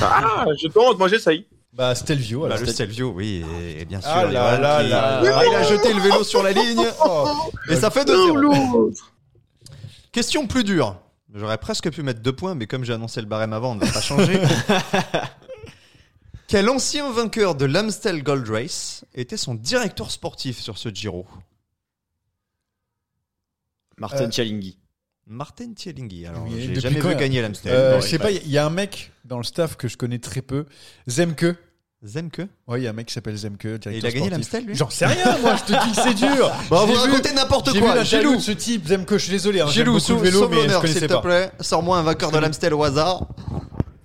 Ah, 0.03 0.45
je 0.61 0.67
tente, 0.69 0.99
moi 0.99 1.09
j'essaye. 1.09 1.47
Bah, 1.73 1.95
Stelvio. 1.95 2.41
Bah, 2.41 2.47
alors. 2.47 2.59
le 2.61 2.67
Stelvio, 2.67 3.11
oui, 3.13 3.45
et, 3.61 3.83
et 3.83 3.85
bien 3.85 4.01
sûr. 4.01 4.11
Ah 4.13 4.25
là 4.25 4.31
Johan 4.57 4.61
là 4.63 4.83
qui- 4.83 4.89
là 4.91 5.21
Ah, 5.39 5.47
il 5.47 5.55
a 5.55 5.63
jeté 5.63 5.93
le 5.95 6.01
vélo 6.01 6.25
sur 6.25 6.43
la 6.43 6.53
ligne. 6.53 6.85
Oh. 7.05 7.27
Et 7.71 7.77
ça 7.77 7.91
fait 7.91 8.09
L'un 8.09 8.15
ou 8.17 8.37
2-0. 8.39 8.41
l'autre. 8.41 9.13
Question 10.11 10.47
plus 10.49 10.65
dure. 10.65 10.97
J'aurais 11.35 11.59
presque 11.59 11.91
pu 11.93 12.03
mettre 12.03 12.21
deux 12.21 12.33
points, 12.35 12.55
mais 12.55 12.67
comme 12.67 12.85
j'ai 12.85 12.95
annoncé 12.95 13.21
le 13.21 13.27
barème 13.29 13.53
avant, 13.53 13.73
on 13.73 13.75
ne 13.77 13.85
va 13.85 13.93
pas 13.93 14.01
changer. 14.01 14.41
Quel 16.49 16.69
ancien 16.71 17.13
vainqueur 17.13 17.55
de 17.55 17.67
l'Amstel 17.67 18.23
Gold 18.23 18.49
Race 18.49 19.05
était 19.15 19.37
son 19.37 19.55
directeur 19.55 20.11
sportif 20.11 20.59
sur 20.59 20.79
ce 20.79 20.89
Giro? 20.89 21.27
Martin 23.99 24.25
Euh, 24.25 24.31
Cialinghi. 24.31 24.79
Martin 25.29 25.73
Thielinghi. 25.75 26.27
Alors, 26.27 26.45
Oui, 26.45 26.55
j'ai 26.59 26.67
depuis 26.69 26.81
jamais 26.81 26.99
quand 27.01 27.09
vu 27.11 27.17
gagner 27.17 27.43
l'Amstel. 27.43 27.73
Euh, 27.75 27.95
Bon, 27.97 28.01
je 28.01 28.09
sais 28.09 28.19
pas, 28.19 28.31
il 28.31 28.49
y 28.51 28.57
a 28.59 28.65
un 28.65 28.71
mec 28.71 29.13
dans 29.25 29.37
le 29.37 29.45
staff 29.45 29.77
que 29.77 29.87
je 29.89 29.97
connais 29.97 30.19
très 30.19 30.41
peu. 30.43 30.65
Zemke. 31.07 31.45
Zemke 32.03 32.43
Ouais, 32.67 32.81
il 32.81 32.85
y 32.85 32.87
a 32.87 32.91
un 32.91 32.93
mec 32.95 33.07
qui 33.09 33.13
s'appelle 33.15 33.37
Zemke. 33.37 33.61
directeur 33.67 33.93
Et 33.93 33.99
il 33.99 34.07
a 34.07 34.11
gagné 34.11 34.31
l'Amstel, 34.31 34.65
lui 34.65 34.75
J'en 34.75 34.89
sais 34.89 35.05
rien, 35.07 35.37
moi, 35.43 35.57
je 35.57 35.65
te 35.73 35.85
dis 35.85 35.91
que 35.95 36.01
c'est 36.03 36.15
dur. 36.15 36.51
Bon, 36.71 36.87
vous 36.87 36.95
J'ai 36.95 37.07
vu- 37.07 37.11
racontez 37.11 37.33
n'importe 37.35 37.73
J'ai 37.75 37.81
quoi. 37.81 37.93
vu 37.93 37.99
l'interview 37.99 38.29
Gilou, 38.31 38.37
de 38.37 38.43
ce 38.43 38.53
type, 38.53 38.87
Zemke, 38.89 39.13
je 39.13 39.19
suis 39.19 39.31
désolé. 39.33 39.61
Hein, 39.61 39.67
sauve, 39.99 40.23
le 40.25 40.31
vélo, 40.31 40.49
mais 40.49 40.69
je 40.69 40.87
s'il 40.87 41.07
te 41.07 41.21
plaît. 41.21 41.51
Sors-moi 41.61 41.99
un 41.99 42.03
vainqueur 42.03 42.31
de 42.31 42.39
l'Amstel 42.39 42.73
au 42.73 42.83
hasard. 42.85 43.27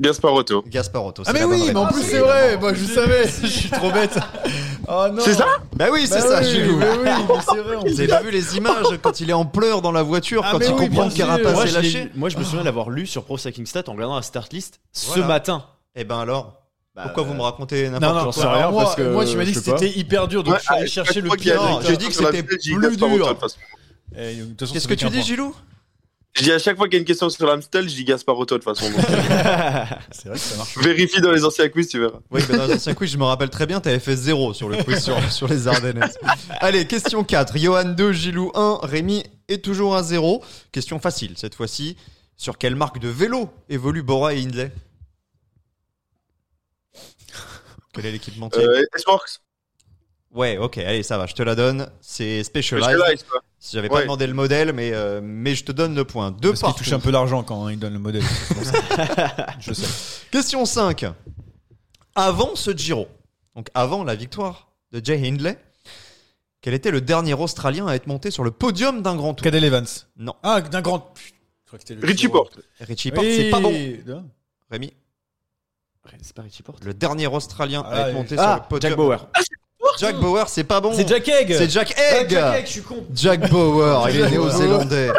Gasparotto. 0.02 0.64
Gasparotto. 0.68 1.24
Ah 1.26 1.32
mais 1.32 1.42
la 1.42 1.48
oui, 1.48 1.62
mais 1.68 1.76
en 1.78 1.86
plus 1.88 2.02
c'est 2.04 2.18
vrai, 2.20 2.58
moi 2.58 2.74
je 2.74 2.84
savais, 2.84 3.26
je 3.42 3.48
suis 3.48 3.70
trop 3.70 3.92
bête. 3.92 4.18
Oh 4.88 5.08
non. 5.12 5.22
C'est 5.24 5.34
ça 5.36 5.48
Bah 5.76 5.86
oui, 5.92 6.06
c'est 6.08 6.16
Bah 6.22 6.28
ça, 6.28 6.40
oui, 6.42 6.46
Gilou. 6.46 6.78
mais 6.78 6.86
oui, 6.92 6.98
mais 7.06 7.36
c'est 7.50 7.58
vrai. 7.62 7.76
en 7.78 7.82
Vous 7.84 8.00
avez 8.00 8.08
pas 8.08 8.22
vu 8.22 8.32
les 8.32 8.58
images 8.58 8.86
quand 9.02 9.20
il 9.22 9.30
est 9.30 9.34
en 9.34 9.46
pleurs 9.46 9.82
dans 9.82 9.92
la 9.92 10.04
voiture, 10.04 10.42
Ah, 10.46 10.50
quand 10.52 10.60
il 10.60 10.72
oui, 10.74 10.88
comprend 10.90 11.10
que. 11.10 11.16
Carapace 11.16 11.54
Moi 11.54 11.66
est 11.68 11.72
lâché 11.72 12.10
moi, 12.16 12.30
je 12.30 12.38
me 12.38 12.44
souviens 12.44 12.64
l'avoir 12.64 12.90
lu 12.90 13.08
sur 13.08 13.24
Pro 13.24 13.38
Cycling 13.38 13.66
Stat 13.66 13.84
en 13.88 13.94
regardant 13.94 14.16
la 14.18 14.22
start 14.22 14.52
list 14.52 14.80
ce 14.92 15.08
Voilà. 15.08 15.28
matin. 15.28 15.66
Eh 15.96 16.04
ben 16.04 16.20
alors, 16.20 16.62
Bah, 16.96 17.04
pourquoi 17.04 17.24
vous 17.24 17.34
me 17.34 17.42
racontez 17.42 17.86
Non, 17.90 18.00
n'importe 18.00 18.16
non, 18.16 18.24
quoi 18.24 18.34
sais 18.34 18.48
rien, 18.48 18.72
moi, 18.72 18.84
parce 18.84 18.96
que 18.96 19.02
moi 19.14 19.26
tu 19.26 19.38
m'as 19.38 19.46
dit 19.46 19.54
que 19.54 19.62
c'était 19.62 19.90
hyper 19.90 20.28
dur, 20.28 20.44
donc 20.44 20.54
Ouais, 20.56 20.60
je 20.60 20.66
suis 20.66 20.76
allé 20.76 20.88
chercher 20.88 21.22
le 21.22 21.30
pire. 21.32 21.56
Non, 21.64 21.80
j'ai 21.82 21.98
dit 21.98 22.08
que 22.08 22.14
c'était 22.14 22.44
plus 22.44 22.58
dur. 22.58 22.80
de 22.80 22.90
toute 23.30 23.40
façon. 23.40 23.58
Et, 24.18 24.38
Qu'est-ce 24.58 24.88
que 24.88 24.94
tu 24.96 25.10
dis. 25.10 25.22
Gilou? 25.22 25.56
Je 26.36 26.44
dis 26.44 26.52
à 26.52 26.58
chaque 26.58 26.78
fois 26.78 26.88
qu'il 26.88 26.96
y 26.96 26.98
a 26.98 27.00
une 27.00 27.06
question 27.06 27.30
sur 27.30 27.46
l'Amstel, 27.46 27.88
je 27.88 27.94
dis 27.94 28.06
Gasparotto 28.06 28.58
de 28.58 28.64
toute 28.64 28.76
façon. 28.76 28.92
C'est 30.12 30.30
vrai 30.30 30.38
que 30.38 30.44
ça 30.44 30.58
marche. 30.58 30.78
Vérifie 30.80 31.22
dans 31.22 31.32
les 31.32 31.46
anciens 31.46 31.70
quiz, 31.70 31.88
tu 31.88 32.00
verras. 32.00 32.20
Oui, 32.32 32.42
mais 32.50 32.58
dans 32.58 32.66
les 32.66 32.74
anciens 32.74 32.96
quiz, 32.96 33.12
je 33.12 33.18
me 33.20 33.24
rappelle 33.24 33.52
très 33.52 33.68
bien, 33.68 33.80
t'avais 33.80 34.00
fait 34.00 34.16
0 34.16 34.56
sur 34.56 34.68
le 34.68 34.82
quiz 34.84 35.00
sur, 35.00 35.32
sur 35.32 35.48
les 35.48 35.68
Ardennes. 35.68 36.04
Allez, 36.60 36.88
question 36.88 37.24
4. 37.24 37.58
Johan 37.60 37.86
2, 37.86 38.12
Gilou 38.14 38.52
1, 38.56 38.80
Rémi 38.82 39.24
est 39.48 39.64
toujours 39.64 39.96
à 39.96 40.02
0. 40.02 40.44
Question 40.72 41.00
facile 41.00 41.34
cette 41.38 41.54
fois-ci. 41.54 41.98
Sur 42.36 42.58
quelle 42.58 42.76
marque 42.76 42.98
de 42.98 43.10
vélo 43.10 43.52
évoluent 43.70 44.02
Bora 44.02 44.34
et 44.34 44.42
Hindley? 44.42 44.72
Quel 47.94 48.08
est 48.08 48.12
l'équipementier? 48.12 48.64
Euh, 48.64 48.84
S-Works. 48.96 49.40
Ouais, 50.32 50.58
ok, 50.58 50.80
allez, 50.80 51.04
ça 51.04 51.20
va, 51.20 51.28
je 51.28 51.36
te 51.36 51.44
la 51.44 51.54
donne. 51.54 51.92
C'est 52.02 52.44
Specialized. 52.44 52.90
Specialized, 52.90 53.28
quoi. 53.30 53.42
Si 53.64 53.78
J'avais 53.78 53.88
pas 53.88 53.96
Ouais. 53.96 54.02
demandé 54.02 54.28
le 54.28 54.34
modèle, 54.34 54.74
mais, 54.74 54.92
euh, 54.92 55.22
mais 55.24 55.56
je 55.56 55.64
te 55.64 55.72
donne 55.72 55.96
le 55.96 56.04
point. 56.04 56.32
Deux 56.32 56.50
Parce 56.50 56.64
qu'il 56.64 56.84
touche 56.84 56.92
un 56.92 57.00
peu 57.00 57.14
d'argent 57.14 57.44
quand 57.44 57.70
il 57.70 57.80
donne 57.80 57.94
le 57.94 58.00
modèle. 58.00 58.22
Je 59.60 59.72
sais. 59.72 59.88
Question 60.32 60.66
5. 60.66 61.06
Avant 62.14 62.58
ce 62.58 62.76
Giro, 62.76 63.08
donc 63.56 63.70
avant 63.74 64.04
la 64.04 64.16
victoire 64.16 64.68
de 64.92 65.00
Jay 65.02 65.16
Hindley, 65.26 65.58
quel 66.60 66.74
était 66.74 66.92
le 66.92 67.00
dernier 67.00 67.36
Australien 67.36 67.88
à 67.88 67.96
être 67.96 68.06
monté 68.08 68.32
sur 68.32 68.44
le 68.44 68.52
podium 68.52 69.02
d'un 69.02 69.16
grand 69.16 69.34
tour? 69.34 69.46
Cadel 69.46 69.64
Evans. 69.64 69.88
Non. 70.18 70.36
Ah, 70.44 70.60
d'un 70.60 70.82
grand. 70.82 71.14
Richie 71.72 72.18
Giro. 72.18 72.34
Porte. 72.34 72.60
Richie 72.82 73.12
Porte, 73.12 73.28
c'est 73.28 73.50
pas 73.50 73.62
bon. 73.62 73.72
Non. 74.06 74.30
Rémi? 74.72 74.92
C'est 76.22 76.36
pas 76.36 76.42
Richie 76.42 76.64
Porte. 76.64 76.84
Le 76.84 76.94
dernier 76.94 77.28
Australien 77.28 77.82
à 77.84 77.88
Ah, 77.92 78.10
être 78.10 78.14
monté 78.14 78.36
ah, 78.38 78.44
sur 78.44 78.64
le 78.64 78.68
podium. 78.68 78.90
Jack 78.90 78.98
Bauer. 78.98 79.30
Jack 80.00 80.20
Bauer, 80.20 80.48
c'est 80.50 80.64
pas 80.64 80.82
bon. 80.82 80.92
C'est 80.94 81.08
Jack 81.08 81.28
Egg. 81.28 81.54
C'est 81.58 81.70
Jack 81.70 81.94
Ah, 81.98 82.18
Egg. 82.22 82.30
Jack 82.32 82.56
Egg, 82.60 82.66
je 82.66 82.72
suis 82.72 82.82
con. 82.82 83.04
Jack 83.14 83.50
Bauer, 83.50 84.10
il 84.10 84.20
est 84.22 84.30
néo-zélandais. 84.32 85.12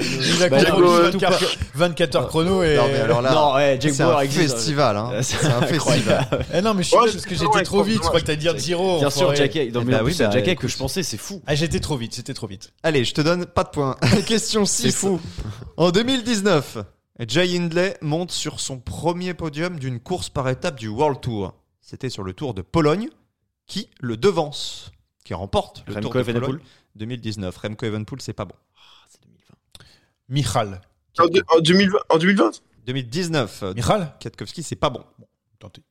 Il 0.00 0.42
a 0.42 0.48
Bah, 0.48 0.58
confondu 0.64 0.82
Bauer, 0.82 1.00
24, 1.10 1.44
24 1.74 2.14
heures 2.16 2.28
chrono 2.28 2.62
et. 2.62 2.76
Non, 2.76 2.86
mais 2.88 3.00
alors 3.00 3.20
là, 3.22 3.32
Non, 3.32 3.54
ouais, 3.54 3.76
Jack 3.80 3.92
c'est 3.92 4.04
Bauer 4.04 4.18
un 4.18 4.22
existe. 4.22 4.54
festival. 4.54 4.96
Hein. 4.96 5.10
C'est 5.22 5.36
C'est 5.36 5.46
un 5.46 5.62
festival. 5.62 6.28
Eh 6.54 6.62
non, 6.62 6.74
mais 6.74 6.82
je 6.82 6.88
suis 6.88 6.96
parce 6.96 7.26
que 7.26 7.34
j'étais 7.34 7.62
trop 7.64 7.82
vite. 7.82 8.00
Je 8.02 8.08
crois 8.08 8.20
que 8.20 8.24
t'allais 8.26 8.38
dire 8.38 8.56
Giro. 8.56 8.98
Bien 9.00 9.10
sûr. 9.10 9.34
Jack 9.34 9.56
Egg. 9.56 9.74
Non, 9.74 9.80
Eh 9.82 9.84
mais 9.84 9.92
bah 9.92 10.00
oui, 10.04 10.14
c'est 10.14 10.24
bah, 10.24 10.30
Jack 10.32 10.48
Egg 10.48 10.58
que 10.58 10.68
je 10.68 10.76
pensais, 10.76 11.02
c'est 11.02 11.16
fou. 11.16 11.42
Ah, 11.46 11.54
j'étais 11.54 11.80
trop 11.80 11.96
vite, 11.96 12.14
c'était 12.14 12.34
trop 12.34 12.46
vite. 12.46 12.72
Allez, 12.82 13.04
je 13.04 13.12
te 13.14 13.20
donne 13.20 13.46
pas 13.46 13.64
de 13.64 13.70
points. 13.70 13.96
Question 14.26 14.64
6. 14.64 14.94
fou. 14.94 15.20
En 15.76 15.90
2019, 15.90 16.78
Jay 17.26 17.56
Hindley 17.56 17.96
monte 18.00 18.30
sur 18.30 18.60
son 18.60 18.78
premier 18.78 19.34
podium 19.34 19.78
d'une 19.78 19.98
course 20.00 20.28
par 20.30 20.48
étape 20.48 20.78
du 20.78 20.88
World 20.88 21.20
Tour. 21.20 21.52
C'était 21.82 22.08
sur 22.10 22.22
le 22.22 22.32
Tour 22.32 22.54
de 22.54 22.62
Pologne. 22.62 23.08
Qui 23.70 23.88
le 24.00 24.16
devance 24.16 24.90
Qui 25.24 25.32
remporte 25.34 25.84
le 25.86 25.94
Remco 25.94 26.08
Tour 26.08 26.14
de 26.14 26.20
Evenepoel. 26.20 26.50
Pologne 26.50 26.64
2019. 26.96 27.56
Remco 27.56 27.86
Evenepoel, 27.86 28.20
c'est 28.20 28.32
pas 28.32 28.44
bon. 28.44 28.56
C'est 29.08 29.22
2020. 29.22 29.54
Michal. 30.28 30.80
En, 31.18 31.26
deux- 31.28 31.42
en 31.56 31.60
2020, 31.60 31.98
en 32.08 32.18
2020 32.18 32.50
2019, 32.86 33.62
euh, 33.62 33.74
Michal? 33.74 34.12
Kwiatkowski, 34.20 34.62
c'est 34.64 34.74
pas 34.76 34.90
bon. 34.90 35.04
Tentez. 35.60 35.82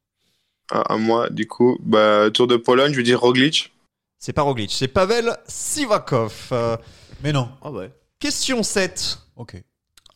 ah, 0.72 0.82
À 0.94 0.98
moi, 0.98 1.30
du 1.30 1.48
coup, 1.48 1.78
bah, 1.82 2.30
Tour 2.34 2.48
de 2.48 2.58
Pologne, 2.58 2.92
je 2.92 2.98
veux 2.98 3.04
dire 3.04 3.22
Roglic. 3.22 3.72
C'est 4.18 4.34
pas 4.34 4.42
Roglic, 4.42 4.72
c'est 4.74 4.88
Pavel 4.90 5.38
Sivakov. 5.48 6.50
Euh, 6.52 6.76
Mais 7.24 7.32
non. 7.32 7.50
Ah 7.62 7.72
ouais. 7.72 7.94
question 8.20 8.62
7. 8.64 9.20
Ok. 9.38 9.64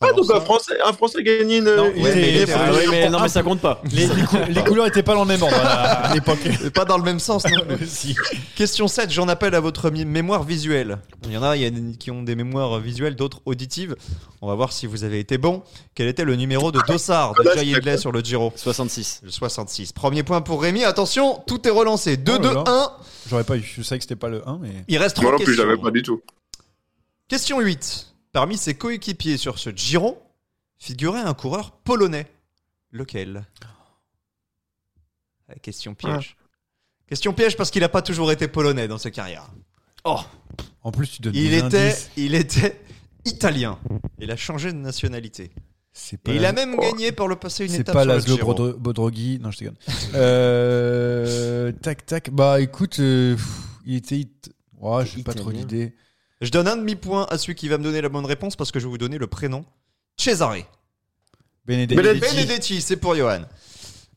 Ah, 0.00 0.06
Alors 0.06 0.16
donc 0.16 0.26
ça- 0.26 0.36
un 0.36 0.40
Français, 0.40 0.74
un 0.84 0.92
Français 0.92 1.18
a 1.18 1.22
gagné 1.22 1.58
une. 1.58 1.64
Non, 1.76 1.86
était- 1.90 2.00
mais- 2.02 2.52
Ah 2.52 2.70
oui, 2.72 2.84
mais 2.90 3.08
non, 3.08 3.20
mais 3.20 3.28
ça 3.28 3.42
compte 3.44 3.60
pas. 3.60 3.80
Les, 3.92 4.06
les 4.08 4.22
cou- 4.24 4.36
les 4.48 4.64
couleurs 4.64 4.86
étaient 4.86 5.04
pas 5.04 5.14
dans 5.14 5.22
le 5.22 5.28
même 5.28 5.42
ordre 5.42 5.56
à, 5.56 6.08
à 6.08 6.14
l'époque. 6.14 6.38
Pas 6.74 6.84
dans 6.84 6.98
le 6.98 7.04
même 7.04 7.20
sens 7.20 7.44
non. 7.46 7.62
Si. 7.86 8.14
Question 8.56 8.88
7, 8.88 9.10
j'en 9.10 9.28
appelle 9.28 9.54
à 9.54 9.60
votre 9.60 9.90
mémoire 9.90 10.42
visuelle. 10.42 10.98
Il 11.26 11.32
y 11.32 11.36
en 11.38 11.42
a, 11.44 11.56
il 11.56 11.62
y 11.62 11.66
a 11.66 11.70
qui 11.98 12.10
ont 12.10 12.22
des 12.22 12.34
mémoires 12.34 12.80
visuelles, 12.80 13.14
d'autres 13.14 13.40
auditives. 13.46 13.94
On 14.42 14.48
va 14.48 14.54
voir 14.56 14.72
si 14.72 14.86
vous 14.86 15.04
avez 15.04 15.20
été 15.20 15.38
bon. 15.38 15.62
Quel 15.94 16.08
était 16.08 16.24
le 16.24 16.34
numéro 16.36 16.72
de 16.72 16.80
Dossard 16.88 17.32
de 17.34 17.44
Jay 17.44 17.50
c'est 17.54 17.74
Hindley 17.76 17.96
sur 17.96 18.10
le 18.12 18.20
Giro 18.20 18.52
66. 18.56 19.20
Le 19.22 19.30
66. 19.30 19.92
Premier 19.92 20.22
point 20.24 20.40
pour 20.42 20.60
Rémi. 20.60 20.84
Attention, 20.84 21.40
tout 21.46 21.66
est 21.68 21.70
relancé. 21.70 22.16
2, 22.16 22.32
Oh 22.34 22.38
2, 22.40 22.52
là 22.54 22.64
1. 22.66 22.90
J'aurais 23.30 23.44
pas 23.44 23.56
eu. 23.56 23.62
Je 23.62 23.80
savais 23.82 24.00
que 24.00 24.04
c'était 24.04 24.16
pas 24.16 24.28
le 24.28 24.46
1, 24.46 24.58
mais. 24.60 24.70
Il 24.88 24.98
reste 24.98 25.16
Moi 25.22 25.30
3 25.30 25.32
non 25.32 25.36
plus, 25.44 25.44
je 25.44 25.50
questions. 25.52 25.68
l'avais 25.70 25.80
pas 25.80 25.90
du 25.92 26.02
tout. 26.02 26.20
Question 27.28 27.60
8. 27.60 28.08
Parmi 28.34 28.56
ses 28.58 28.74
coéquipiers 28.74 29.36
sur 29.36 29.60
ce 29.60 29.70
Giro, 29.70 30.20
figurait 30.76 31.20
un 31.20 31.34
coureur 31.34 31.70
polonais. 31.70 32.26
Lequel? 32.90 33.44
La 35.48 35.54
Question 35.54 35.94
piège. 35.94 36.36
Question 37.06 37.32
piège 37.32 37.56
parce 37.56 37.70
qu'il 37.70 37.82
n'a 37.82 37.88
pas 37.88 38.02
toujours 38.02 38.32
été 38.32 38.48
polonais 38.48 38.88
dans 38.88 38.98
sa 38.98 39.12
carrière. 39.12 39.46
Oh, 40.02 40.18
En 40.82 40.90
plus, 40.90 41.06
tu 41.12 41.22
donnes 41.22 41.32
Il 41.36 41.50
des 41.50 41.58
était, 41.58 41.64
indices. 41.90 42.10
il 42.16 42.34
était 42.34 42.80
italien. 43.24 43.78
Il 44.18 44.32
a 44.32 44.36
changé 44.36 44.72
de 44.72 44.78
nationalité. 44.78 45.52
C'est 45.92 46.16
pas 46.20 46.32
Et 46.32 46.36
il 46.36 46.42
la- 46.42 46.48
a 46.48 46.52
même 46.52 46.76
gagné 46.76 47.12
par 47.12 47.28
le 47.28 47.36
passé 47.36 47.66
une 47.66 47.70
C'est 47.70 47.82
étape 47.82 47.94
pas 47.94 48.02
sur 48.02 48.10
le 48.10 48.16
Laszlo 48.16 48.34
Giro. 48.36 48.52
Bodro- 48.52 48.76
Bodrogi. 48.76 49.38
Non, 49.40 49.52
je 49.52 49.58
déconne. 49.60 49.76
Euh, 50.14 51.70
tac, 51.70 52.04
tac. 52.04 52.30
Bah, 52.30 52.60
écoute, 52.60 52.98
euh, 52.98 53.36
pff, 53.36 53.46
il 53.86 53.94
était. 53.94 54.18
it- 54.18 54.50
Ouais, 54.80 55.06
j'ai 55.06 55.22
pas 55.22 55.34
trop 55.34 55.50
Italien. 55.52 55.66
d'idées. 55.66 55.94
Je 56.44 56.50
donne 56.50 56.68
un 56.68 56.76
demi-point 56.76 57.26
à 57.30 57.38
celui 57.38 57.54
qui 57.54 57.68
va 57.68 57.78
me 57.78 57.84
donner 57.84 58.00
la 58.00 58.08
bonne 58.08 58.26
réponse 58.26 58.54
parce 58.56 58.70
que 58.70 58.78
je 58.78 58.84
vais 58.84 58.90
vous 58.90 58.98
donner 58.98 59.18
le 59.18 59.26
prénom. 59.26 59.64
Cesare. 60.16 60.56
Benedetti. 61.66 61.94
Benedetti. 61.96 62.34
Benedetti, 62.36 62.80
c'est 62.80 62.96
pour 62.96 63.16
Johan. 63.16 63.40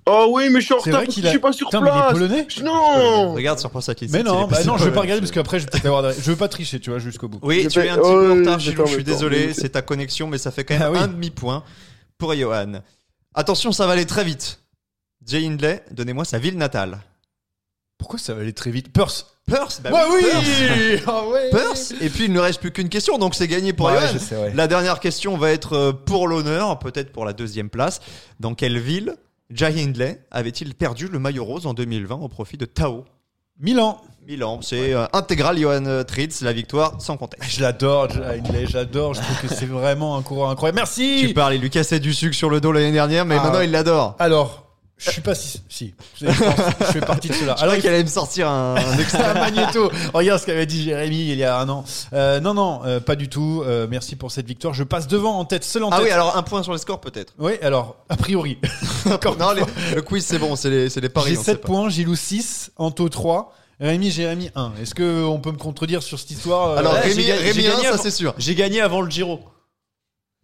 Oh 0.10 0.30
oui, 0.32 0.49
mais 0.49 0.62
je 0.62 0.66
suis 0.66 0.74
en 0.74 0.78
retard 0.78 1.04
parce 1.04 1.16
que 1.16 1.22
je 1.22 1.28
suis 1.28 1.40
pas 1.40 1.52
sur 1.52 1.68
Putain, 1.68 1.82
mais 1.82 1.90
il 1.90 1.98
est 1.98 1.99
place. 1.99 2.14
polonais 2.14 2.48
Non 2.64 3.34
Regarde 3.34 3.60
sur 3.60 3.70
Pense 3.70 3.90
Athlétique. 3.90 4.16
Mais 4.16 4.24
non, 4.24 4.48
bah 4.48 4.64
non, 4.64 4.78
je 4.78 4.86
vais 4.86 4.94
pas 4.94 5.02
regarder 5.02 5.20
parce 5.20 5.32
qu'après 5.32 5.60
je 5.60 5.66
vais 5.66 5.72
peut-être 5.72 5.86
avoir. 5.86 6.04
des- 6.04 6.14
Je 6.22 6.32
veux 6.32 6.38
pas 6.38 6.48
tricher, 6.48 6.80
tu 6.80 6.90
vois, 6.91 6.99
jusqu'au 6.99 7.28
bout. 7.28 7.40
Oui, 7.41 7.64
Je 7.64 7.70
tu 7.70 7.80
es 7.80 7.90
un 7.90 7.95
petit 7.98 8.02
oh, 8.06 8.12
peu 8.14 8.32
en 8.32 8.34
oui, 8.36 8.40
retard, 8.40 8.60
je 8.60 8.72
Gilou, 8.72 8.86
je 8.86 8.94
suis 8.94 9.04
désolé, 9.04 9.54
c'est 9.54 9.70
ta 9.70 9.82
connexion, 9.82 10.28
mais 10.28 10.38
ça 10.38 10.52
fait 10.52 10.64
quand 10.64 10.76
même 10.76 10.84
Ah 10.84 10.91
oui. 10.91 10.98
un 10.99 11.08
demi-point 11.10 11.64
pour 12.18 12.34
Johan. 12.36 12.82
Attention, 13.34 13.72
ça 13.74 13.86
va 13.86 13.94
aller 13.94 14.06
très 14.06 14.24
vite. 14.24 14.62
Jay 15.26 15.45
Hindley, 15.45 15.84
donnez-moi 15.91 16.24
sa 16.24 16.40
ville 16.40 16.58
natale. 16.58 16.99
Pourquoi 17.98 18.18
ça 18.20 18.34
va 18.34 18.41
aller 18.41 18.54
très 18.54 18.72
vite? 18.72 18.94
Perth 18.94 19.36
Perth 19.48 19.80
bah 19.82 19.90
Bah 19.91 20.03
oui 20.11 20.22
Perth. 20.30 21.03
Ah 21.07 21.26
ouais 21.28 21.49
Perth 21.52 21.94
Et 22.02 22.10
puis 22.10 22.26
il 22.26 22.34
ne 22.34 22.40
reste 22.40 22.60
plus 22.60 22.72
qu'une 22.72 22.90
question, 22.90 23.18
donc 23.18 23.34
c'est 23.34 23.48
gagné 23.48 23.74
pour 23.74 23.88
Ouais, 23.88 23.94
Johan. 23.99 24.10
je 24.14 24.18
sais, 24.19 24.36
ouais. 24.36 24.52
La 24.53 24.68
dernière 24.68 24.99
question 24.99 25.38
va 25.38 25.52
être 25.52 25.74
euh, 25.74 25.91
pour 25.94 26.28
l'honneur, 26.28 26.78
peut-être 26.80 27.11
pour 27.11 27.24
la 27.26 27.34
deuxième 27.34 27.69
place. 27.69 28.02
Dans 28.40 28.53
quelle 28.53 28.78
ville 28.78 29.15
Jay 29.49 29.74
Hindley 29.82 30.22
avait-il 30.30 30.76
perdu 30.76 31.07
le 31.07 31.19
maillot 31.19 31.45
rose 31.45 31.65
en 31.65 31.74
2020 31.74 32.15
au 32.15 32.28
profit 32.28 32.57
de 32.57 32.65
Tao 32.65 33.06
Milan. 33.60 33.99
Milan, 34.28 34.60
c'est 34.61 34.94
euh, 34.94 35.06
intégral 35.14 35.57
Johan 35.57 35.86
euh, 35.86 36.03
Tritz, 36.03 36.41
la 36.41 36.52
victoire 36.52 37.02
sans 37.02 37.15
conteste. 37.15 37.44
Je 37.49 37.61
l'adore, 37.61 38.10
je- 38.10 38.22
Hindley, 38.22 38.68
j'adore. 38.68 39.14
Je 39.14 39.22
trouve 39.22 39.41
que 39.41 39.48
c'est 39.48 39.65
vraiment 39.65 40.18
un 40.18 40.22
coureur 40.22 40.49
incroyable. 40.49 40.76
Merci 40.76 41.24
Tu 41.26 41.34
parles, 41.34 41.56
il 41.56 41.61
lui 41.61 41.69
cassait 41.69 42.02
du 42.02 42.14
sucre 42.14 42.36
sur 42.36 42.49
le 42.49 42.60
dos 42.60 42.74
l'année 42.74 42.91
dernière, 42.91 43.24
mais 43.26 43.38
Ah. 43.40 43.44
maintenant 43.44 43.61
il 43.61 43.72
l'adore. 43.72 44.15
Alors, 44.19 44.66
je 44.98 45.11
suis 45.11 45.22
pas 45.22 45.36
si. 45.36 45.61
Si. 45.69 45.94
Je, 46.19 46.26
fais 46.28 46.99
partie 47.02 47.30
de 47.30 47.34
cela. 47.34 47.53
Alors, 47.53 47.76
qu'elle 47.78 47.94
allait 47.94 48.03
me 48.03 48.10
sortir 48.10 48.48
un, 48.49 48.76
un 49.14 49.34
magnéto. 49.36 49.91
Regarde 50.14 50.40
ce 50.41 50.45
qu'avait 50.45 50.65
dit 50.65 50.84
Jérémy 50.84 51.30
il 51.32 51.38
y 51.38 51.44
a 51.44 51.60
un 51.60 51.69
an. 51.69 51.84
Euh, 52.14 52.40
non, 52.40 52.53
non, 52.53 52.82
euh, 52.86 52.99
pas 52.99 53.15
du 53.15 53.30
tout. 53.30 53.64
Euh, 53.65 53.86
merci 53.90 54.15
pour 54.15 54.32
cette 54.32 54.48
victoire. 54.48 54.74
Je 54.74 54.84
passe 54.84 55.07
devant 55.07 55.38
en 55.38 55.45
tête, 55.45 55.64
seul 55.64 55.84
en 55.84 55.90
Ah 55.90 55.98
tête. 55.98 56.06
oui, 56.06 56.11
alors 56.11 56.36
un 56.36 56.44
point 56.44 56.64
sur 56.64 56.74
les 56.74 56.80
scores 56.80 56.99
peut-être. 56.99 57.34
Oui, 57.38 57.53
alors, 57.61 57.98
a 58.10 58.18
priori. 58.18 58.57
Encore 59.11 59.38
non, 59.38 59.52
les- 59.52 59.64
le 59.95 60.02
quiz 60.02 60.26
c'est 60.26 60.40
bon, 60.40 60.56
c'est 60.56 60.69
les, 60.69 60.90
c'est 60.90 61.02
les 61.02 61.10
paris. 61.10 61.32
J'ai 61.32 61.38
on 61.38 61.44
sait 61.44 61.52
7 61.52 61.61
pas. 61.61 61.68
points, 61.68 61.90
Gilou 61.90 62.15
6, 62.15 62.72
Anto 62.78 63.07
3, 63.07 63.53
Rémi, 63.80 64.10
Jérémy 64.10 64.49
1. 64.56 64.72
Est-ce 64.82 64.95
qu'on 64.95 65.40
peut 65.40 65.52
me 65.52 65.57
contredire 65.57 66.02
sur 66.02 66.18
cette 66.19 66.32
histoire? 66.32 66.69
Euh, 66.72 66.78
Alors 66.78 66.94
Ouais, 66.94 67.02
Rémi, 67.02 67.22
j'ai 67.22 67.28
gagné- 67.28 67.41
Rémi 67.44 67.53
j'ai 67.61 67.68
1, 67.68 67.72
gagné 67.72 67.84
ça 67.84 67.90
avant- 67.94 68.02
c'est 68.03 68.11
sûr. 68.11 68.34
J'ai 68.40 68.56
gagné 68.56 68.82
avant 68.82 69.02
le 69.02 69.10
Giro. 69.11 69.40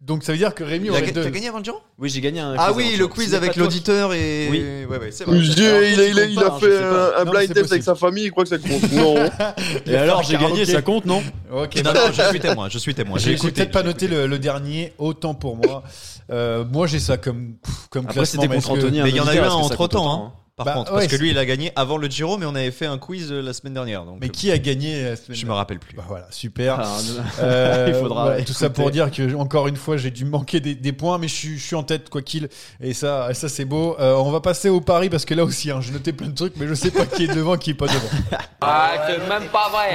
Donc 0.06 0.22
ça 0.22 0.32
veut 0.32 0.38
dire 0.38 0.54
que 0.54 0.62
Rémi 0.62 0.84
Il 0.84 0.88
a 0.90 0.92
aurait 0.92 1.02
ga- 1.06 1.12
deux. 1.12 1.22
T'as 1.22 1.30
gagné 1.30 1.48
avant 1.48 1.56
le 1.58 1.64
Giro 1.64 1.78
Oui, 1.98 2.10
j'ai 2.10 2.20
gagné 2.20 2.38
un. 2.40 2.54
Ah 2.58 2.66
quiz 2.72 2.76
oui, 2.76 2.88
avant 2.92 2.98
le 2.98 3.08
quiz 3.08 3.34
avec 3.34 3.40
n'est 3.42 3.46
pas 3.48 3.54
toi. 3.54 3.62
l'auditeur 3.62 4.12
et. 4.12 4.48
Oui. 4.50 4.62
Ouais, 4.86 4.98
ouais, 4.98 5.10
c'est 5.10 5.24
vrai. 5.24 5.38
Dieu, 5.38 5.88
il 5.88 5.98
a, 6.00 6.06
il 6.08 6.18
a, 6.20 6.24
il 6.26 6.38
a 6.38 6.42
compte 6.42 6.50
pas, 6.50 6.58
fait 6.66 6.76
hein, 6.76 7.10
je 7.16 7.22
un, 7.22 7.24
blind 7.24 7.54
test 7.54 7.72
avec 7.72 7.82
sa 7.82 7.94
famille, 7.94 8.24
il 8.24 8.30
croit 8.30 8.44
que 8.44 8.50
ça 8.50 8.58
compte. 8.58 8.92
Non. 8.92 9.14
Et 9.86 9.96
alors, 9.96 10.22
j'ai 10.22 10.36
gagné, 10.36 10.66
ça 10.66 10.82
compte, 10.82 11.06
non 11.06 11.22
Ok, 11.50 11.80
Non, 11.82 11.94
non, 11.94 12.00
je 12.12 12.22
suis 12.28 12.40
témoin, 12.40 12.68
je 12.68 12.76
suis 12.78 12.94
témoin. 12.94 13.18
J'ai 13.18 13.30
j'ai 13.30 13.32
écouté, 13.36 13.52
peut-être 13.52 13.72
pas 13.72 13.80
j'ai 13.80 13.86
noté 13.86 14.04
écouté. 14.04 14.20
le, 14.20 14.26
le 14.26 14.38
dernier, 14.38 14.92
autant 14.98 15.32
pour 15.34 15.56
moi. 15.56 15.82
Euh, 16.30 16.64
moi 16.70 16.86
j'ai 16.86 16.98
ça 17.00 17.16
comme, 17.16 17.54
pff, 17.62 17.74
comme 17.90 18.04
Après, 18.04 18.14
classement. 18.16 18.42
c'était 18.42 18.54
mais 18.54 18.60
contre 18.60 18.74
que- 18.74 18.78
Anthony. 18.86 19.02
Mais 19.02 19.08
il 19.10 19.16
y 19.16 19.20
en 19.20 19.26
a 19.26 19.34
eu 19.34 19.38
un 19.38 19.42
est-ce 19.42 19.46
que 19.46 19.50
ça 19.50 19.56
entre 19.56 19.76
compte 19.76 19.90
temps, 19.92 20.04
autant, 20.04 20.24
hein, 20.26 20.32
par 20.56 20.66
Bah, 20.66 20.72
contre, 20.74 20.92
ouais, 20.92 21.00
parce 21.00 21.12
que 21.12 21.16
lui 21.16 21.30
il 21.30 21.38
a 21.38 21.44
gagné 21.44 21.72
avant 21.74 21.96
le 21.96 22.08
Giro, 22.08 22.38
mais 22.38 22.46
on 22.46 22.54
avait 22.54 22.70
fait 22.70 22.86
un 22.86 22.96
quiz 22.98 23.32
euh, 23.32 23.42
la 23.42 23.52
semaine 23.52 23.74
dernière. 23.74 24.04
Donc, 24.04 24.18
Mais 24.20 24.26
euh, 24.26 24.30
qui 24.30 24.52
a 24.52 24.58
gagné 24.58 25.02
la 25.02 25.16
semaine 25.16 25.36
je 25.36 25.46
me 25.46 25.52
rappelle 25.52 25.80
plus. 25.80 25.96
Bah 25.96 26.04
voilà, 26.06 26.26
super. 26.30 26.78
Ah, 26.80 26.98
Euh, 27.40 27.86
Il 27.88 27.94
faudra 27.94 28.40
tout 28.42 28.52
ça 28.52 28.70
pour 28.70 28.90
dire 28.92 29.10
que 29.10 29.34
encore 29.34 29.66
une 29.66 29.76
fois 29.76 29.96
j'ai 29.96 30.10
dû 30.12 30.24
manquer 30.24 30.60
des, 30.60 30.74
des 30.76 30.92
points, 30.92 31.18
mais 31.18 31.26
je 31.26 31.34
suis, 31.34 31.58
je 31.58 31.64
suis 31.66 31.76
en 31.76 31.82
tête 31.82 32.08
quoi 32.08 32.22
qu'il. 32.22 32.48
Et 32.80 32.94
ça, 32.94 33.34
ça 33.34 33.48
c'est 33.48 33.64
beau. 33.64 33.96
Euh, 33.98 34.14
on 34.14 34.30
va 34.30 34.40
passer 34.40 34.68
au 34.68 34.80
pari 34.80 35.10
parce 35.10 35.24
que 35.24 35.34
là 35.34 35.44
aussi, 35.44 35.70
hein, 35.72 35.80
j'ai 35.80 35.92
noté 35.92 36.12
plein 36.12 36.28
de 36.28 36.34
trucs, 36.34 36.56
mais 36.56 36.68
je 36.68 36.74
sais 36.74 36.90
pas 36.92 37.04
qui 37.06 37.24
est 37.24 37.34
devant, 37.34 37.56
qui 37.56 37.70
est 37.70 37.74
pas 37.74 37.86
devant. 37.86 38.00
Ah, 38.60 38.92
c'est 39.06 39.18
même 39.28 39.48
pas 39.50 39.68
vrai. 39.68 39.92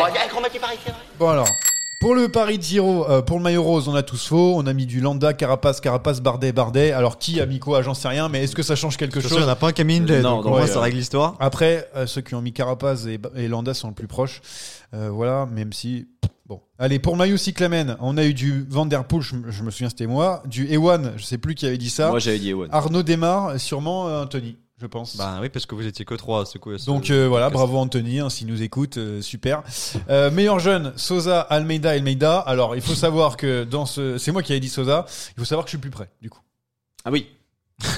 Bon 1.17 1.29
alors. 1.29 1.47
Pour 1.99 2.15
le 2.15 2.29
pari 2.29 2.57
de 2.57 2.63
Giro, 2.63 3.05
euh, 3.09 3.21
pour 3.21 3.35
le 3.37 3.43
maillot 3.43 3.61
rose, 3.61 3.89
on 3.89 3.93
a 3.95 4.03
tous 4.03 4.27
faux. 4.27 4.53
On 4.55 4.65
a 4.67 4.71
mis 4.73 4.85
du 4.85 5.01
Landa, 5.01 5.33
Carapace, 5.33 5.81
Carapace, 5.81 6.21
Bardet, 6.21 6.53
Bardet. 6.53 6.93
Alors 6.93 7.17
qui 7.17 7.41
a 7.41 7.45
mis 7.45 7.59
quoi? 7.59 7.81
J'en 7.81 7.93
sais 7.93 8.07
rien, 8.07 8.29
mais 8.29 8.43
est-ce 8.45 8.55
que 8.55 8.63
ça 8.63 8.77
change 8.77 8.95
quelque 8.95 9.19
chose 9.19 9.33
il 9.33 9.37
n'y 9.39 9.43
en 9.43 9.49
a 9.49 9.55
pas 9.57 9.67
un 9.67 9.71
qui 9.73 9.81
a 9.81 9.83
mis 9.83 9.97
une 9.97 10.05
lettre, 10.05 10.23
Non, 10.23 10.41
donc 10.41 10.65
ça 10.67 10.77
euh, 10.77 10.79
règle 10.79 10.95
l'histoire. 10.95 11.35
Après, 11.41 11.89
euh, 11.97 12.07
ceux 12.07 12.21
qui 12.21 12.35
ont 12.35 12.41
mis 12.41 12.53
Carapace 12.53 13.05
et, 13.05 13.19
et 13.35 13.49
Landa 13.49 13.73
sont 13.73 13.89
le 13.89 13.93
plus 13.93 14.07
proches. 14.07 14.39
Euh, 14.93 15.09
voilà, 15.11 15.45
même 15.45 15.73
si. 15.73 16.07
Bon. 16.45 16.61
Allez, 16.79 16.99
pour 16.99 17.13
le 17.13 17.17
maillot 17.19 17.35
cyclamen, 17.35 17.97
on 17.99 18.17
a 18.17 18.23
eu 18.23 18.33
du 18.33 18.65
Van 18.69 18.85
Der 18.85 19.03
Poel, 19.03 19.21
je, 19.21 19.35
me- 19.35 19.51
je 19.51 19.61
me 19.61 19.69
souviens, 19.69 19.89
c'était 19.89 20.07
moi. 20.07 20.41
Du 20.45 20.71
Ewan, 20.73 21.11
je 21.17 21.23
sais 21.25 21.37
plus 21.37 21.53
qui 21.53 21.65
avait 21.67 21.77
dit 21.77 21.89
ça. 21.89 22.09
Moi, 22.11 22.19
j'avais 22.19 22.39
dit 22.39 22.51
Ewan. 22.51 22.69
Arnaud 22.71 23.03
Desmar, 23.03 23.59
sûrement 23.59 24.07
euh, 24.07 24.23
Anthony. 24.23 24.55
Je 24.79 24.87
pense. 24.87 25.17
Bah 25.17 25.39
oui, 25.41 25.49
parce 25.49 25.65
que 25.65 25.75
vous 25.75 25.85
étiez 25.85 26.05
que 26.05 26.13
trois. 26.15 26.45
Ce 26.45 26.57
coup, 26.57 26.71
Donc 26.85 27.09
euh, 27.09 27.27
voilà, 27.27 27.49
bravo 27.49 27.77
Anthony, 27.77 28.19
hein, 28.19 28.29
s'il 28.29 28.47
nous 28.47 28.61
écoute, 28.61 28.97
euh, 28.97 29.21
super. 29.21 29.63
Euh, 30.09 30.31
meilleur 30.31 30.59
jeune, 30.59 30.93
Sosa, 30.95 31.41
Almeida, 31.41 31.91
Almeida. 31.91 32.39
Alors 32.39 32.75
il 32.75 32.81
faut 32.81 32.95
savoir 32.95 33.37
que 33.37 33.63
dans 33.63 33.85
ce, 33.85 34.17
c'est 34.17 34.31
moi 34.31 34.41
qui 34.41 34.53
avais 34.53 34.59
dit 34.59 34.69
Sosa. 34.69 35.05
Il 35.35 35.39
faut 35.39 35.45
savoir 35.45 35.65
que 35.65 35.69
je 35.69 35.75
suis 35.75 35.81
plus 35.81 35.91
près, 35.91 36.09
du 36.21 36.29
coup. 36.29 36.39
Ah 37.03 37.11
oui. 37.11 37.27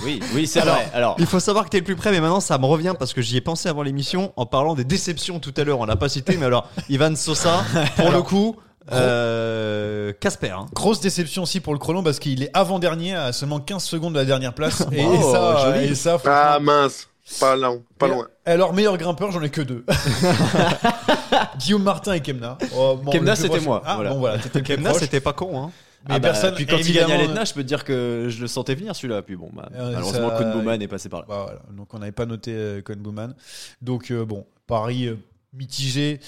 Oui, 0.03 0.19
oui, 0.35 0.45
c'est 0.45 0.59
Alors, 0.59 0.75
vrai. 0.75 0.91
Alors, 0.93 1.15
il 1.17 1.25
faut 1.25 1.39
savoir 1.39 1.65
que 1.65 1.69
t'es 1.69 1.79
le 1.79 1.83
plus 1.83 1.95
près, 1.95 2.11
mais 2.11 2.21
maintenant 2.21 2.39
ça 2.39 2.59
me 2.59 2.65
revient 2.65 2.93
parce 2.97 3.13
que 3.13 3.21
j'y 3.21 3.37
ai 3.37 3.41
pensé 3.41 3.67
avant 3.67 3.81
l'émission 3.81 4.31
en 4.35 4.45
parlant 4.45 4.75
des 4.75 4.83
déceptions 4.83 5.39
tout 5.39 5.53
à 5.57 5.63
l'heure. 5.63 5.79
On 5.79 5.85
l'a 5.85 5.95
pas 5.95 6.09
cité, 6.09 6.37
mais 6.37 6.45
alors 6.45 6.69
Ivan 6.87 7.15
Sosa, 7.15 7.63
pour 7.95 8.11
le 8.11 8.21
coup, 8.21 8.57
euh, 8.91 10.13
Casper. 10.19 10.49
hein. 10.51 10.65
Grosse 10.73 10.99
déception 11.01 11.43
aussi 11.43 11.59
pour 11.59 11.73
le 11.73 11.79
chrono 11.79 12.01
parce 12.01 12.19
qu'il 12.19 12.43
est 12.43 12.49
avant-dernier 12.53 13.15
à 13.15 13.31
seulement 13.33 13.59
15 13.59 13.83
secondes 13.83 14.13
de 14.13 14.19
la 14.19 14.25
dernière 14.25 14.53
place. 14.53 14.81
Et, 14.91 15.03
Oh, 15.05 15.31
ça, 15.31 15.71
joli. 15.73 15.87
et 15.87 15.95
ça, 15.95 16.17
Ah 16.25 16.59
mince, 16.61 17.07
pas 17.39 17.55
loin, 17.55 17.77
pas 17.97 18.07
loin. 18.07 18.27
Alors 18.45 18.73
meilleur 18.73 18.97
grimpeur, 18.97 19.31
j'en 19.31 19.41
ai 19.41 19.49
que 19.49 19.61
deux. 19.61 19.85
Guillaume 21.59 21.83
Martin 21.83 22.13
et 22.13 22.21
Kemna. 22.21 22.57
Oh, 22.75 22.97
bon, 23.01 23.11
Kemna, 23.11 23.31
le 23.31 23.35
plus 23.37 23.43
c'était 23.43 23.57
proche- 23.57 23.63
moi, 23.65 23.81
Ah 23.85 23.95
voilà. 23.95 24.09
bon 24.11 24.19
voilà, 24.19 24.37
t'étais 24.39 24.59
le 24.59 24.63
plus 24.65 24.75
Kemna, 24.75 24.89
proche. 24.89 25.01
c'était 25.01 25.19
pas 25.21 25.33
con. 25.33 25.63
Hein. 25.63 25.71
Mais 26.09 26.15
ah 26.15 26.19
bah, 26.19 26.29
personne. 26.29 26.55
puis 26.55 26.65
quand 26.65 26.77
il 26.77 26.93
gagne 26.93 27.03
à 27.03 27.07
évidemment, 27.15 27.29
l'Etna, 27.33 27.45
je 27.45 27.53
peux 27.53 27.61
te 27.61 27.67
dire 27.67 27.83
que 27.83 28.25
je 28.27 28.41
le 28.41 28.47
sentais 28.47 28.73
venir 28.73 28.95
celui-là. 28.95 29.21
Puis 29.21 29.35
bon, 29.35 29.51
bah, 29.53 29.69
Euh, 29.75 29.91
malheureusement, 29.93 30.29
ça- 30.31 30.37
Koen 30.37 30.51
Bouman 30.53 30.81
est 30.81 30.87
passé 30.87 31.09
par 31.09 31.19
là. 31.21 31.25
Bah, 31.29 31.41
voilà. 31.43 31.59
Donc 31.77 31.93
on 31.93 31.99
n'avait 31.99 32.11
pas 32.11 32.25
noté 32.25 32.51
euh, 32.55 32.81
Cohen 32.81 32.95
Bowman. 32.97 33.35
Donc 33.83 34.09
euh, 34.09 34.25
bon, 34.25 34.45
Paris 34.65 35.07
euh, 35.07 35.17
mitigé, 35.53 36.21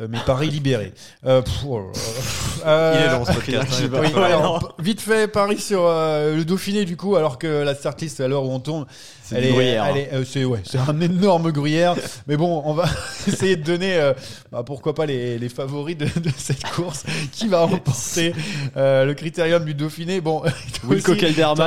euh, 0.00 0.06
mais 0.08 0.18
Paris 0.24 0.50
libéré. 0.50 0.92
Euh, 1.26 1.42
pff, 1.42 1.52
oh 1.66 1.78
là 1.80 1.84
là. 1.86 2.70
Euh, 2.70 2.94
Il 3.00 3.06
est 3.06 3.12
long 3.18 3.24
ce 3.24 3.32
podcast. 3.32 3.82
hein, 3.82 3.88
oui, 4.00 4.22
alors, 4.22 4.74
vite 4.78 5.00
fait, 5.00 5.26
Paris 5.26 5.58
sur 5.58 5.82
euh, 5.84 6.36
le 6.36 6.44
Dauphiné 6.44 6.84
du 6.84 6.96
coup, 6.96 7.16
alors 7.16 7.38
que 7.38 7.64
la 7.64 7.74
startlist 7.74 8.20
à 8.20 8.28
l'heure 8.28 8.44
où 8.44 8.52
on 8.52 8.60
tourne, 8.60 8.86
C'est 9.24 9.34
elle 9.36 9.46
est, 9.46 9.50
gruyère, 9.52 9.84
elle 9.86 9.96
hein. 9.96 10.00
est- 10.12 10.14
euh, 10.14 10.24
c'est 10.24 10.44
ouais, 10.44 10.60
c'est 10.64 10.78
un 10.78 11.00
énorme 11.00 11.50
gruyère. 11.50 11.96
mais 12.28 12.36
bon, 12.36 12.62
on 12.64 12.72
va 12.72 12.84
essayer 13.26 13.56
de 13.56 13.64
donner, 13.64 13.96
euh, 13.96 14.12
bah, 14.52 14.62
pourquoi 14.64 14.94
pas 14.94 15.06
les, 15.06 15.38
les 15.38 15.48
favoris 15.48 15.96
de, 15.96 16.04
de 16.04 16.30
cette 16.36 16.62
course, 16.70 17.02
qui 17.32 17.48
va 17.48 17.62
remporter 17.64 18.32
euh, 18.76 19.04
le 19.04 19.14
critérium 19.14 19.64
du 19.64 19.74
Dauphiné. 19.74 20.20
Bon, 20.20 20.40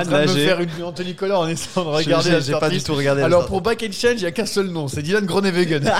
train 0.05 0.21
de 0.23 0.29
me 0.29 0.33
nager. 0.33 0.45
faire 0.45 0.61
une 0.61 0.83
Anthony 0.83 1.13
Collard 1.13 1.41
en 1.41 1.47
essayant 1.49 1.91
de 1.91 1.97
J'ai- 1.97 2.03
regarder 2.05 2.29
j'ai- 2.29 2.35
la 2.35 2.39
j'ai 2.39 2.53
pas 2.53 2.69
du 2.69 2.81
tout 2.81 2.95
regardé 2.95 3.21
Alors 3.21 3.47
pour 3.47 3.59
Back 3.59 3.83
and 3.83 3.91
Change, 3.91 4.13
il 4.15 4.21
y 4.23 4.25
a 4.27 4.31
qu'un 4.31 4.45
seul 4.45 4.67
nom, 4.67 4.87
c'est 4.87 5.01
Dylan 5.01 5.25
Groenewegen. 5.25 5.91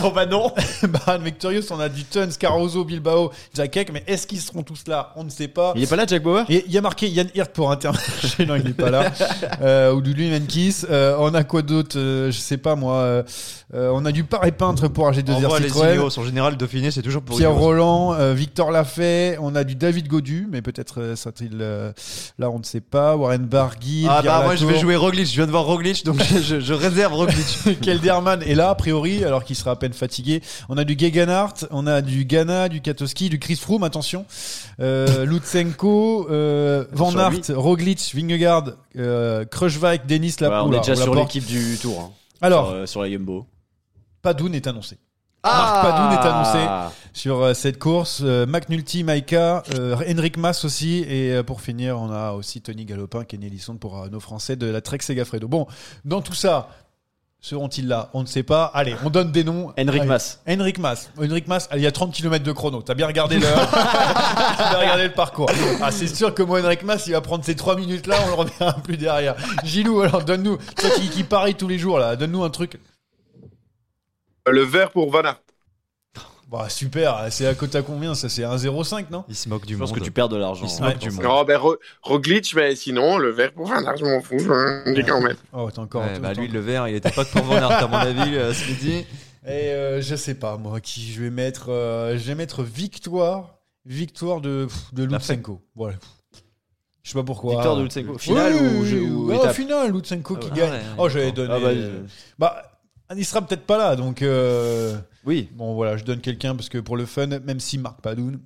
bon 0.00 0.10
bah 0.12 0.26
non. 0.26 0.51
bah, 0.88 1.18
Victorious, 1.18 1.62
on 1.70 1.80
a 1.80 1.88
du 1.88 2.04
Tuns, 2.04 2.28
Caruso, 2.38 2.84
Bilbao, 2.84 3.30
Jack 3.54 3.90
mais 3.92 4.02
est-ce 4.06 4.26
qu'ils 4.26 4.40
seront 4.40 4.62
tous 4.62 4.84
là? 4.86 5.12
On 5.16 5.24
ne 5.24 5.30
sait 5.30 5.48
pas. 5.48 5.72
Il 5.76 5.82
est 5.82 5.86
pas 5.86 5.96
là, 5.96 6.04
Jack 6.06 6.22
Bauer? 6.22 6.44
Et 6.48 6.64
il 6.66 6.72
y 6.72 6.78
a 6.78 6.80
marqué 6.80 7.08
Yann 7.08 7.28
Hirt 7.34 7.52
pour 7.52 7.70
Intermarché, 7.70 8.44
non, 8.46 8.56
il 8.56 8.64
n'est 8.64 8.72
pas 8.72 8.90
là. 8.90 9.10
Euh, 9.62 9.92
ou 9.92 10.00
du 10.00 10.12
Lumenkis. 10.14 10.78
Euh, 10.90 11.16
on 11.18 11.34
a 11.34 11.44
quoi 11.44 11.62
d'autre? 11.62 11.96
Euh, 11.98 12.30
Je 12.30 12.38
sais 12.38 12.56
pas 12.56 12.74
moi. 12.74 13.24
On 13.74 14.04
a 14.04 14.12
du 14.12 14.24
Paris 14.24 14.52
Peintre 14.52 14.88
pour 14.88 15.04
En 15.06 15.12
AG2R 15.12 15.40
vrai, 15.42 15.60
les 15.60 15.68
Citroën. 15.68 15.94
Ineos, 15.94 16.18
en 16.18 16.24
général, 16.24 16.56
Dauphiné, 16.56 16.90
c'est 16.90 17.00
toujours 17.02 17.22
pour 17.22 17.36
Pierre. 17.36 17.54
Roland, 17.54 18.12
euh, 18.14 18.34
Victor 18.34 18.70
Lafay, 18.70 19.36
on 19.40 19.54
a 19.54 19.64
du 19.64 19.74
David 19.76 20.08
Godu, 20.08 20.46
mais 20.50 20.60
peut-être 20.62 21.00
euh, 21.00 21.16
sera-t-il 21.16 21.52
euh, 21.60 21.92
là, 22.38 22.50
on 22.50 22.58
ne 22.58 22.64
sait 22.64 22.80
pas. 22.82 23.16
Warren 23.16 23.46
Barguil, 23.46 24.06
Ah 24.10 24.18
Pierre 24.20 24.40
bah 24.40 24.44
moi 24.44 24.56
je 24.56 24.66
vais 24.66 24.78
jouer 24.78 24.96
Roglic, 24.96 25.26
je 25.26 25.32
viens 25.34 25.46
de 25.46 25.50
voir 25.50 25.64
Roglic 25.64 26.04
donc 26.04 26.20
je, 26.22 26.38
je- 26.42 26.60
je 26.60 26.74
réserve 26.74 27.14
Roglic. 27.14 27.80
Kelderman 27.80 28.42
est 28.42 28.54
là, 28.54 28.70
a 28.70 28.74
priori, 28.74 29.24
alors 29.24 29.44
qu'il 29.44 29.56
sera 29.56 29.70
à 29.72 29.76
peine 29.76 29.92
fatigué. 29.94 30.41
On 30.68 30.76
a 30.76 30.84
du 30.84 30.96
Gegenhardt, 30.98 31.66
on 31.70 31.86
a 31.86 32.00
du 32.02 32.24
Ghana, 32.24 32.68
du 32.68 32.80
Katowski, 32.80 33.28
du 33.28 33.38
Chris 33.38 33.56
Froome, 33.56 33.82
attention. 33.82 34.24
Euh, 34.80 35.24
Lutsenko, 35.24 36.28
euh, 36.30 36.84
Van 36.92 37.16
Aert. 37.16 37.50
Roglic, 37.54 38.12
Vingegaard, 38.14 38.64
euh, 38.96 39.44
Kruijswijk, 39.44 40.06
Denis 40.06 40.34
Lapoule. 40.40 40.70
on 40.70 40.72
est 40.72 40.78
déjà 40.80 40.96
sur 40.96 41.14
Laporte. 41.14 41.34
l'équipe 41.34 41.46
du 41.48 41.76
tour. 41.78 42.00
hein. 42.00 42.10
Alors, 42.40 42.66
sur, 42.68 42.74
euh, 42.76 42.86
sur 42.86 43.02
la 43.02 43.08
Yumbo. 43.08 43.46
Padoun 44.22 44.54
est 44.54 44.66
annoncé. 44.66 44.98
Ah 45.44 45.82
Marc 45.82 45.82
Padoun 45.90 46.12
est 46.12 46.28
annoncé 46.28 46.94
sur 47.12 47.42
euh, 47.42 47.52
cette 47.54 47.80
course. 47.80 48.20
Euh, 48.22 48.46
McNulty, 48.46 49.02
Maika, 49.02 49.64
euh, 49.74 49.96
Henrik 50.08 50.36
Mas 50.36 50.64
aussi. 50.64 50.98
Et 51.08 51.42
pour 51.42 51.60
finir, 51.60 51.98
on 52.00 52.12
a 52.12 52.30
aussi 52.32 52.60
Tony 52.62 52.84
Galopin, 52.84 53.24
Kenny 53.24 53.46
Ellison 53.48 53.74
pour 53.76 54.08
nos 54.08 54.20
Français 54.20 54.54
de 54.54 54.66
la 54.66 54.80
Trek 54.80 54.98
Segafredo. 55.02 55.48
Bon, 55.48 55.66
dans 56.04 56.20
tout 56.22 56.34
ça, 56.34 56.68
seront-ils 57.42 57.86
là? 57.86 58.08
On 58.14 58.22
ne 58.22 58.26
sait 58.26 58.44
pas. 58.44 58.64
Allez, 58.72 58.94
on 59.04 59.10
donne 59.10 59.30
des 59.30 59.44
noms. 59.44 59.74
Henrik. 59.78 60.04
Mas. 60.04 60.40
Henrik 60.48 60.78
Mas. 60.78 61.10
Henrik 61.18 61.48
Mas, 61.48 61.68
il 61.74 61.80
y 61.80 61.86
a 61.86 61.92
30 61.92 62.14
km 62.14 62.42
de 62.42 62.52
chrono. 62.52 62.80
T'as 62.80 62.94
bien 62.94 63.06
regardé 63.06 63.38
le, 63.38 63.42
t'as 64.56 64.70
bien 64.70 64.78
regardé 64.78 65.04
le 65.04 65.12
parcours. 65.12 65.50
Ah, 65.82 65.90
c'est 65.90 66.06
sûr 66.06 66.32
que 66.32 66.42
moi, 66.42 66.62
Henrik 66.62 66.84
Mas, 66.84 67.06
il 67.06 67.12
va 67.12 67.20
prendre 67.20 67.44
ces 67.44 67.56
3 67.56 67.76
minutes-là, 67.76 68.16
on 68.24 68.28
le 68.28 68.34
reverra 68.34 68.72
plus 68.82 68.96
derrière. 68.96 69.34
Gilou, 69.64 70.00
alors 70.00 70.24
donne-nous, 70.24 70.56
toi 70.56 70.90
qui, 70.96 71.10
qui 71.10 71.24
parie 71.24 71.54
tous 71.54 71.68
les 71.68 71.78
jours, 71.78 71.98
là, 71.98 72.16
donne-nous 72.16 72.44
un 72.44 72.50
truc. 72.50 72.78
Le 74.46 74.62
vert 74.62 74.90
pour 74.90 75.10
Van 75.10 75.22
Aert. 75.22 75.40
Bah, 76.52 76.68
super, 76.68 77.28
c'est 77.30 77.46
à 77.46 77.54
côté 77.54 77.78
à 77.78 77.82
combien 77.82 78.14
Ça, 78.14 78.28
c'est 78.28 78.42
1,05, 78.42 79.06
non? 79.10 79.24
Il 79.26 79.34
se 79.34 79.48
moque 79.48 79.64
du 79.64 79.72
Je 79.72 79.78
pense 79.78 79.88
monde. 79.88 79.98
que 79.98 80.04
tu 80.04 80.10
perds 80.10 80.28
de 80.28 80.36
l'argent. 80.36 80.64
Il 80.66 80.68
se 80.68 80.82
hein, 80.82 80.88
moque 80.90 80.98
du 80.98 81.10
monde. 81.10 81.24
Non, 81.24 81.44
ben 81.44 81.56
Ro- 81.56 81.78
Roglic, 82.02 82.52
mais 82.54 82.76
sinon, 82.76 83.16
le 83.16 83.30
vert 83.30 83.52
pour 83.54 83.66
Van 83.66 83.82
Aert, 83.82 83.96
je 83.96 84.04
m'en 84.04 84.20
fous. 84.20 84.38
Je 84.38 84.92
dis 84.94 85.02
quand 85.02 85.22
même. 85.22 85.36
Oh, 85.54 85.70
t'as 85.74 85.80
encore 85.80 86.02
Ouais, 86.02 86.18
bah 86.18 86.34
lui 86.34 86.48
le 86.48 86.60
vert, 86.60 86.86
il 86.88 86.94
était 86.96 87.10
pas 87.10 87.24
que 87.24 87.30
pour 87.32 87.42
Van 87.44 87.54
Aert 87.56 87.70
à 87.84 87.86
mon 87.88 87.96
avis 87.96 88.36
euh, 88.36 88.52
ce 88.52 88.68
midi. 88.68 89.06
Et 89.46 89.70
euh, 89.70 90.00
je 90.02 90.14
sais 90.14 90.34
pas, 90.34 90.58
moi, 90.58 90.80
qui 90.80 91.10
je 91.10 91.22
vais 91.22 91.30
mettre. 91.30 91.70
euh, 91.70 92.18
je 92.18 92.22
vais 92.24 92.34
mettre 92.34 92.62
victoire. 92.62 93.54
Victoire 93.86 94.40
de, 94.42 94.68
de 94.92 95.04
Lutsenko. 95.04 95.60
Voilà. 95.74 95.94
Je 97.02 97.10
sais 97.10 97.18
pas 97.18 97.24
pourquoi. 97.24 97.54
Victoire 97.54 97.76
de 97.78 97.82
Lutsenko. 97.82 98.16
Finale 98.18 98.52
Oui, 98.60 98.68
ou 98.68 98.82
oui, 98.82 99.00
ou 99.00 99.32
étape 99.32 99.54
finale, 99.54 99.90
Lutsenko 99.90 100.36
qui 100.36 100.48
Ah 100.50 100.54
ouais. 100.54 100.60
gagne. 100.60 100.70
ouais, 100.70 100.78
oh, 100.98 101.08
j'avais 101.08 101.32
donné. 101.32 101.52
Ah 101.52 101.58
bah, 101.58 101.68
euh, 101.70 102.02
bah, 102.38 102.62
il 103.16 103.24
sera 103.24 103.40
peut-être 103.42 103.64
pas 103.66 103.78
là, 103.78 103.96
donc. 103.96 104.20
euh, 104.22 104.96
Oui. 105.24 105.48
Bon, 105.54 105.74
voilà, 105.74 105.96
je 105.96 106.04
donne 106.04 106.20
quelqu'un 106.20 106.54
parce 106.54 106.68
que 106.68 106.78
pour 106.78 106.96
le 106.96 107.06
fun, 107.06 107.26
même 107.26 107.60
si 107.60 107.78
Marc 107.78 108.00
Padoun, 108.00 108.40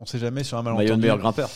on 0.00 0.06
sait 0.06 0.18
jamais 0.18 0.44
sur 0.44 0.58
un 0.58 0.62
malentendu. 0.62 0.84
Maillot 0.86 0.96
de 0.96 1.00
meilleur 1.02 1.18
grimpeur. 1.18 1.50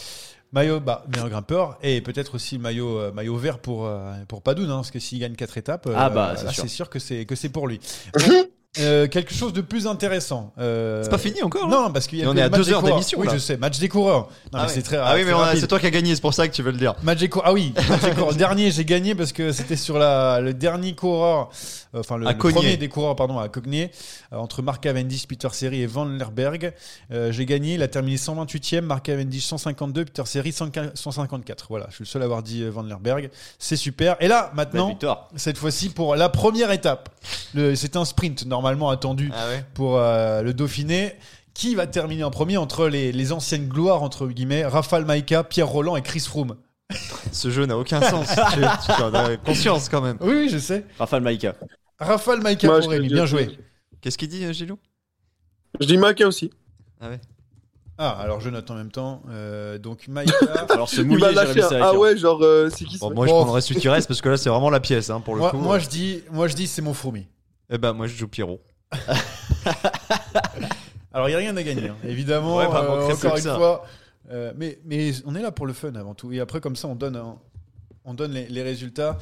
Maillot, 0.53 0.81
bah, 0.81 1.05
meilleur 1.13 1.29
grimpeur 1.31 1.79
et 1.83 2.01
peut-être 2.01 2.37
aussi 2.37 2.59
maillot, 2.59 2.99
euh, 2.99 3.13
maillot 3.13 3.37
vert 3.37 3.59
pour, 3.59 3.87
euh, 3.87 4.13
pour 4.29 4.41
Padoun, 4.43 4.71
hein, 4.71 4.77
parce 4.77 4.91
que 4.93 5.01
s'il 5.01 5.19
gagne 5.19 5.35
4 5.35 5.59
étapes, 5.59 5.89
Ah 5.95 6.09
bah, 6.11 6.35
c'est 6.37 6.51
sûr. 6.51 6.63
c'est 6.63 6.69
sûr 6.69 6.91
que 6.91 6.99
c'est 6.99 7.25
que 7.27 7.35
c'est 7.35 7.49
pour 7.49 7.67
lui. 7.67 7.81
Bon, 8.15 8.21
euh, 8.79 9.07
quelque 9.07 9.33
chose 9.35 9.53
de 9.53 9.61
plus 9.61 9.87
intéressant. 9.87 10.53
euh, 10.59 11.03
C'est 11.05 11.11
pas 11.11 11.19
fini 11.19 11.43
encore, 11.43 11.69
Non, 11.69 11.91
parce 11.93 12.07
qu'il 12.07 12.19
y 12.19 12.25
a 12.25 12.29
on 12.29 12.37
est 12.37 12.43
à 12.43 12.49
deux 12.49 12.71
heures 12.73 12.83
d'émission, 12.83 13.19
Oui, 13.21 13.27
là. 13.27 13.35
je 13.35 13.39
sais, 13.39 13.57
match 13.57 13.79
des 13.79 13.89
coureurs. 13.89 14.23
Non, 14.23 14.29
ah, 14.55 14.59
mais 14.59 14.61
ouais. 14.63 14.69
c'est 14.69 14.83
très 14.83 14.97
ah 14.97 15.13
oui, 15.15 15.23
mais 15.25 15.33
a- 15.33 15.57
c'est 15.57 15.67
toi 15.67 15.79
qui 15.79 15.87
as 15.87 15.91
gagné, 15.91 16.15
c'est 16.15 16.21
pour 16.21 16.35
ça 16.35 16.49
que 16.49 16.53
tu 16.55 16.63
veux 16.63 16.73
le 16.73 16.79
dire. 16.79 16.95
Match 17.03 17.19
des 17.21 17.29
coureurs. 17.29 17.49
Ah 17.49 17.53
oui, 17.53 17.73
match 17.89 18.03
des 18.03 18.11
coureurs. 18.13 18.31
Le 18.33 18.37
dernier, 18.37 18.71
j'ai 18.71 18.85
gagné 18.85 19.15
parce 19.15 19.33
que 19.33 19.53
c'était 19.53 19.77
sur 19.77 19.99
la, 19.99 20.41
le 20.41 20.55
dernier 20.55 20.95
coureur, 20.95 21.51
euh, 21.95 22.01
enfin 22.01 22.17
le, 22.17 22.27
le 22.27 22.37
premier 22.37 22.77
des 22.77 22.89
coureurs, 22.89 23.17
pardon, 23.17 23.39
à 23.39 23.45
euh, 23.47 23.87
entre 24.33 24.63
Mark 24.63 24.83
Cavendish, 24.83 25.27
Peter 25.27 25.49
Seri 25.53 25.83
et 25.83 25.87
Van 25.87 26.05
Lerberg. 26.05 26.73
Euh, 27.13 27.31
j'ai 27.33 27.47
gagné, 27.47 27.75
il 27.75 27.83
a 27.83 27.89
terminé 27.89 28.17
128e, 28.17 28.81
Mark 28.83 29.05
Cavendish 29.05 29.45
152, 29.47 30.05
Peter 30.07 30.23
Seri 30.27 30.53
154. 30.53 31.67
Voilà, 31.69 31.87
je 31.91 31.95
suis 31.97 32.05
le 32.05 32.09
seul 32.09 32.23
à 32.23 32.25
avoir 32.25 32.43
dit 32.43 32.65
Van 32.69 32.83
Lerberg. 32.83 33.31
C'est 33.59 33.77
super. 33.77 34.17
Et 34.21 34.29
là, 34.29 34.51
maintenant, 34.55 34.99
cette 35.37 35.59
fois-ci 35.59 35.91
pour 35.91 36.17
la 36.17 36.29
première 36.29 36.71
étape. 36.71 37.09
C'est 37.75 37.97
un 37.97 38.05
sprint 38.05 38.47
normalement 38.65 38.89
attendu 38.91 39.31
Ah 39.35 39.49
ouais. 39.49 39.65
pour 39.75 39.99
euh, 39.99 40.43
le 40.43 40.55
Dauphiné. 40.55 41.15
Qui 41.53 41.77
va 41.77 41.87
terminer 41.87 42.25
en 42.25 42.33
premier 42.33 42.57
entre 42.57 42.89
les, 42.89 43.13
les 43.13 43.31
anciennes 43.31 43.69
gloires, 43.69 44.03
entre 44.03 44.27
guillemets, 44.27 44.65
Rafal 44.65 45.05
Maïka, 45.05 45.45
Pierre 45.45 45.69
Roland 45.69 45.95
et 45.95 46.03
Chris 46.03 46.19
Froome 46.27 46.57
Ce 47.33 47.49
jeu 47.49 47.65
n'a 47.65 47.79
aucun 47.79 48.01
sens. 48.03 48.27
tu, 48.53 48.61
tu 48.97 49.03
en 49.03 49.15
as 49.15 49.37
conscience 49.37 49.89
quand 49.89 50.01
même. 50.01 50.17
Oui, 50.21 50.35
oui, 50.35 50.49
je 50.49 50.59
sais. 50.59 50.85
Rafal 50.99 51.23
Maïka. 51.23 51.55
Rafal 52.01 52.41
Maïka 52.43 52.67
Moi, 52.67 52.81
pour 52.81 52.91
Rémi, 52.91 53.07
bien 53.07 53.25
joué. 53.25 53.57
Qu'est-ce 54.01 54.19
qu'il 54.19 54.27
dit, 54.29 54.45
euh, 54.45 54.53
Gilou? 54.53 54.81
Je 55.81 55.87
dis 55.87 55.97
Maca 55.97 56.27
aussi. 56.27 56.51
Ah 57.01 57.09
ouais. 57.09 57.21
Ah, 57.99 58.11
alors 58.21 58.41
je 58.41 58.51
note 58.51 58.69
en 58.73 58.75
même 58.75 58.91
temps. 58.91 59.23
Euh, 59.31 59.79
donc 59.79 60.09
Maïka. 60.09 60.35
Alors 60.71 60.89
se 60.89 61.03
Il 61.03 61.07
mouiller. 61.07 61.27
Ah 61.81 61.95
ouais, 61.97 62.17
genre, 62.17 62.43
euh, 62.43 62.69
c'est 62.69 62.85
qui 62.85 62.99
Bon, 62.99 63.15
moi 63.15 63.29
je 63.29 63.33
prendrais 63.33 63.61
celui 63.61 63.81
qui 63.81 63.89
reste 63.89 64.09
parce 64.09 64.21
que 64.21 64.29
là 64.31 64.37
c'est 64.37 64.51
vraiment 64.51 64.71
la 64.71 64.81
pièce 64.81 65.11
hein, 65.11 65.21
pour 65.21 65.35
le 65.37 65.41
moi, 65.43 65.51
coup. 65.53 65.59
moi, 65.59 65.79
je 65.79 65.89
dis, 65.89 66.23
moi 66.33 66.49
je 66.49 66.55
dis 66.57 66.67
c'est 66.67 66.83
mon 66.83 66.95
Froumi. 66.95 67.29
Eh 67.75 67.79
ben 67.79 67.93
moi 67.93 68.07
je 68.07 68.15
joue 68.15 68.29
Pierrot. 68.29 68.61
Alors 71.13 71.29
il 71.29 71.33
n'y 71.33 71.37
a 71.37 71.39
rien 71.39 71.57
à 71.57 71.63
gagner, 71.65 71.89
hein. 71.89 71.97
évidemment. 72.07 72.57
Ouais, 72.59 72.67
bah, 72.69 72.85
euh, 72.89 73.13
encore 73.13 73.37
une 73.37 73.43
ça. 73.43 73.57
fois. 73.57 73.85
Euh, 74.31 74.53
mais, 74.57 74.79
mais 74.85 75.11
on 75.27 75.35
est 75.35 75.43
là 75.43 75.51
pour 75.51 75.67
le 75.67 75.73
fun 75.73 75.93
avant 75.97 76.15
tout. 76.15 76.33
Et 76.33 76.39
après, 76.41 76.61
comme 76.61 76.77
ça, 76.77 76.87
on 76.89 76.95
donne, 76.95 77.17
un- 77.17 77.37
on 78.05 78.15
donne 78.15 78.31
les, 78.33 78.47
les 78.47 78.63
résultats. 78.63 79.19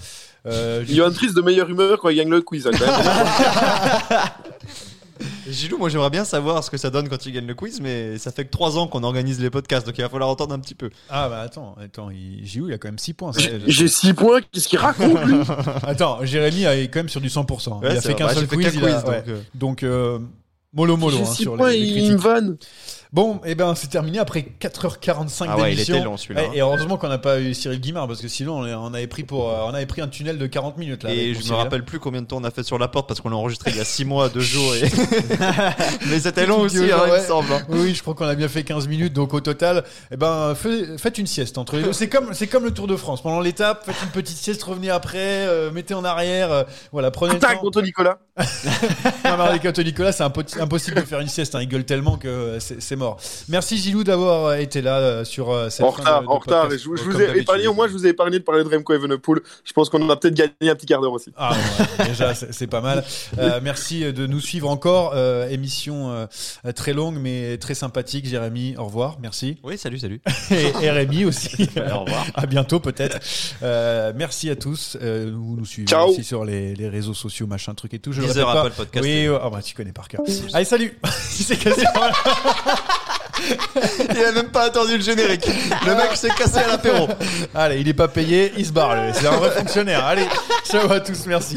Euh, 0.47 0.85
je- 0.87 0.95
Johan 0.95 1.11
Triste 1.13 1.35
de 1.35 1.41
meilleure 1.43 1.69
humeur 1.71 1.99
quand 1.99 2.11
il 2.11 2.17
gagne 2.17 2.29
le 2.31 2.43
quiz. 2.43 2.67
hein, 2.67 2.71
quand 2.79 2.87
même. 2.87 4.21
Gilou, 5.49 5.79
moi 5.79 5.89
j'aimerais 5.89 6.11
bien 6.11 6.25
savoir 6.25 6.63
ce 6.65 6.71
que 6.71 6.77
ça 6.77 6.91
donne 6.91 7.09
quand 7.09 7.25
il 7.27 7.33
gagne 7.33 7.47
le 7.47 7.55
quiz, 7.55 7.81
mais 7.81 8.19
ça 8.19 8.31
fait 8.33 8.45
que 8.45 8.51
3 8.51 8.79
ans 8.79 8.87
qu'on 8.87 9.03
organise 9.03 9.41
les 9.41 9.51
podcasts, 9.51 9.87
donc 9.87 9.97
il 9.99 10.03
va 10.03 10.09
falloir 10.09 10.29
entendre 10.31 10.55
un 10.55 10.59
petit 10.59 10.75
peu. 10.75 10.91
Ah 11.11 11.29
bah 11.29 11.41
attends, 11.41 11.75
attends, 11.83 12.11
il... 12.11 12.45
Giroud, 12.47 12.71
il 12.71 12.75
a 12.75 12.79
quand 12.79 12.89
même 12.89 12.99
6 12.99 13.13
points. 13.15 13.33
J'ai- 13.37 13.61
J'ai 13.67 13.89
6 13.89 14.15
points, 14.15 14.41
qu'est-ce 14.53 14.69
qu'il 14.69 14.79
raconte 14.79 15.19
lui? 15.25 15.37
Attends, 15.87 16.25
Jérémy 16.25 16.65
est 16.65 16.89
quand 16.89 17.01
même 17.01 17.09
sur 17.09 17.21
du 17.21 17.29
100%. 17.29 17.81
Ouais, 17.81 17.89
il 17.93 17.97
a 17.97 18.01
c'est 18.01 18.09
fait 18.09 18.15
qu'un 18.15 18.27
Bah, 18.27 18.35
seul 18.35 18.47
quiz. 18.49 18.67
a- 18.67 18.71
donc, 18.71 19.29
euh. 19.29 19.41
Donc, 19.55 19.83
euh, 19.83 20.19
mollo 20.73 20.97
mollo 20.97 21.17
J'ai 21.17 21.23
hein, 21.23 21.27
6 21.27 21.43
sur 21.43 21.57
points, 21.57 21.71
les, 21.71 21.79
les 21.81 22.01
il 22.03 22.13
me 22.13 22.17
vanne. 22.19 22.57
Bon, 23.13 23.43
et 23.45 23.55
ben 23.55 23.75
c'est 23.75 23.89
terminé 23.89 24.19
après 24.19 24.47
4h45 24.59 25.47
Ah 25.47 25.57
ouais, 25.59 25.73
il 25.73 25.75
d'émission. 25.75 25.95
était 25.97 26.05
long, 26.05 26.17
celui-là. 26.17 26.45
Et, 26.55 26.57
et 26.57 26.61
heureusement 26.63 26.97
qu'on 26.97 27.09
n'a 27.09 27.19
pas 27.19 27.41
eu 27.41 27.53
Cyril 27.53 27.79
Guimard 27.79 28.09
parce 28.09 28.23
que 28.23 28.29
sinon 28.29 28.61
on, 28.63 28.95
avait 28.95 29.07
pris 29.07 29.23
pour 29.23 29.51
euh, 29.51 29.65
on 29.67 29.75
avait 29.75 29.85
pris 29.85 30.01
un 30.01 30.09
tunnel 30.09 30.39
de 30.39 30.47
40 30.47 30.79
minutes 30.79 31.03
là. 31.03 31.11
Et 31.13 31.35
je 31.35 31.39
me 31.39 31.43
Cyril. 31.43 31.59
rappelle 31.61 31.85
plus 31.85 31.99
combien 31.99 32.23
de 32.23 32.27
temps 32.27 32.39
on 32.39 32.45
a 32.45 32.51
fait 32.51 32.63
sur 32.63 32.79
la 32.79 32.89
porte 32.89 33.07
parce 33.09 33.21
qu'on 33.21 33.29
l'a 33.29 33.37
enregistré 33.37 33.71
il 33.71 33.77
y 33.77 33.81
a 33.81 33.85
6 33.85 34.07
mois, 34.07 34.31
2 34.31 34.41
jours. 34.41 34.75
Et... 34.77 34.83
Mais 36.09 36.21
c'était 36.21 36.47
long 36.47 36.61
aussi, 36.61 36.79
hein, 36.91 37.03
il 37.07 37.13
me 37.13 37.19
semble. 37.21 37.53
hein. 37.53 37.61
Oui, 37.69 37.95
je 37.95 38.01
crois 38.01 38.15
qu'on 38.15 38.27
a 38.27 38.35
bien 38.35 38.49
fait 38.49 38.65
15 38.65 38.89
minutes. 38.89 39.13
Donc 39.13 39.35
au 39.35 39.41
total, 39.41 39.85
eh 40.11 40.17
ben, 40.17 40.55
fait- 40.55 40.97
faites 40.97 41.19
une 41.19 41.27
sieste 41.27 41.59
entre 41.59 41.77
les 41.77 41.83
deux. 41.83 41.93
C'est 41.93 42.09
comme, 42.09 42.33
c'est 42.33 42.47
comme 42.47 42.65
le 42.65 42.71
Tour 42.73 42.87
de 42.87 42.97
France. 42.97 43.23
Pendant 43.23 43.41
l'étape, 43.41 43.85
faites 43.85 44.03
une 44.05 44.09
petite 44.09 44.39
sieste, 44.39 44.63
revenez 44.63 44.89
après, 44.89 45.19
euh, 45.19 45.71
mettez 45.71 45.93
en 45.93 46.05
arrière. 46.05 46.51
euh, 46.51 46.63
voilà, 46.93 47.11
prenez 47.11 47.35
Attaque 47.35 47.51
le 47.51 47.57
temps. 47.57 47.63
contre 47.63 47.83
Nicolas. 47.83 48.19
Non, 49.25 49.37
mais 49.39 49.45
avec 49.45 49.79
Nicolas, 49.79 50.13
c'est 50.13 50.25
impo- 50.25 50.61
impossible 50.61 50.97
de 50.97 51.07
faire 51.07 51.21
une 51.21 51.29
sieste. 51.29 51.55
hein. 51.55 51.61
Il 51.63 51.69
gueule 51.69 51.85
tellement 51.85 52.17
que 52.17 52.57
c'est 52.59 52.81
c'est 52.83 52.97
mort. 53.03 53.17
Merci 53.49 53.77
Gilou 53.79 54.05
d'avoir 54.05 54.47
euh, 54.47 54.57
été 54.57 54.81
là 54.83 54.99
euh, 54.99 55.25
sur 55.25 55.51
euh, 55.51 55.69
cette 55.71 55.85
En 55.85 55.91
retard, 55.91 56.23
en 56.29 56.39
retard. 56.39 56.71
Je, 56.71 56.77
vous- 56.89 56.97
je 56.97 57.03
Comme 57.03 57.13
vous 57.13 57.21
ai 57.21 57.39
épargné, 57.39 57.67
au 57.67 57.75
moins 57.75 57.89
je 57.89 57.93
vous 57.93 58.07
ai 58.07 58.11
épargné 58.11 58.39
de 58.39 58.45
parler 58.45 58.65
de 58.65 58.69
Remco 58.69 58.93
Evenepoel. 58.95 59.41
Je 59.65 59.73
pense 59.73 59.89
qu'on 59.91 60.03
en 60.03 60.11
a 60.11 60.17
peut-être 60.17 60.35
gagné 60.35 60.71
un 60.71 60.75
petit 60.75 60.87
quart 60.87 61.01
d'heure 61.01 61.13
aussi. 61.13 61.31
Ah 61.37 61.53
ouais, 61.99 62.07
déjà 62.07 62.35
c'est 62.35 62.53
c'est 62.53 62.67
pas 62.67 62.81
mal. 62.81 63.05
Euh, 63.39 63.61
merci 63.63 64.01
de 64.13 64.27
nous 64.27 64.41
suivre 64.41 64.69
encore. 64.69 65.13
Euh, 65.15 65.49
émission 65.49 66.11
euh, 66.11 66.73
très 66.75 66.93
longue 66.93 67.17
mais 67.21 67.59
très 67.59 67.75
sympathique. 67.75 68.27
Jérémy, 68.27 68.77
au 68.79 68.85
revoir. 68.85 69.19
Merci. 69.21 69.59
Oui, 69.63 69.77
salut, 69.79 69.99
salut. 69.99 70.21
Et, 70.51 70.85
et 70.85 70.91
Rémi 70.91 71.25
aussi. 71.25 71.69
Au 71.93 72.01
revoir. 72.05 72.27
À 72.35 72.47
bientôt 72.47 72.79
peut-être. 72.81 73.19
Euh, 73.63 74.13
merci 74.15 74.51
à 74.51 74.57
tous. 74.57 74.97
Euh, 75.03 75.31
vous 75.35 75.57
nous 75.57 75.65
suivez 75.65 75.89
Ciao. 75.89 76.09
aussi 76.11 76.25
sur 76.25 76.45
les, 76.45 76.75
les 76.75 76.89
réseaux 76.89 77.15
sociaux, 77.15 77.47
machin 77.47 77.75
truc 77.75 77.95
et 77.95 77.99
tout. 77.99 78.13
Je 78.13 78.21
le 78.23 78.33
pas. 78.33 78.61
Apple 78.63 78.73
Podcast. 78.77 79.05
Oui, 79.05 79.29
oh, 79.29 79.51
bah, 79.51 79.61
tu 79.63 79.75
connais 79.75 79.93
par 79.93 80.09
cœur. 80.09 80.21
Allez, 80.53 80.65
salut. 80.65 80.99
S'est 81.21 81.57
cassé. 81.57 81.83
Il 84.15 84.25
a 84.25 84.33
même 84.33 84.51
pas 84.51 84.65
attendu 84.65 84.97
le 84.97 85.03
générique. 85.03 85.47
Le 85.87 85.95
mec 85.95 86.17
s'est 86.17 86.31
cassé 86.31 86.59
à 86.59 86.69
l'apéro. 86.69 87.09
Allez, 87.55 87.81
il 87.81 87.89
est 87.89 87.95
pas 87.95 88.09
payé, 88.09 88.53
il 88.57 88.67
se 88.67 88.73
barre. 88.73 88.97
C'est 89.15 89.27
un 89.27 89.37
vrai 89.37 89.51
fonctionnaire. 89.51 90.05
Allez, 90.05 90.29
ciao 90.65 90.91
à 90.91 91.01
tous. 91.01 91.27
Merci. 91.27 91.57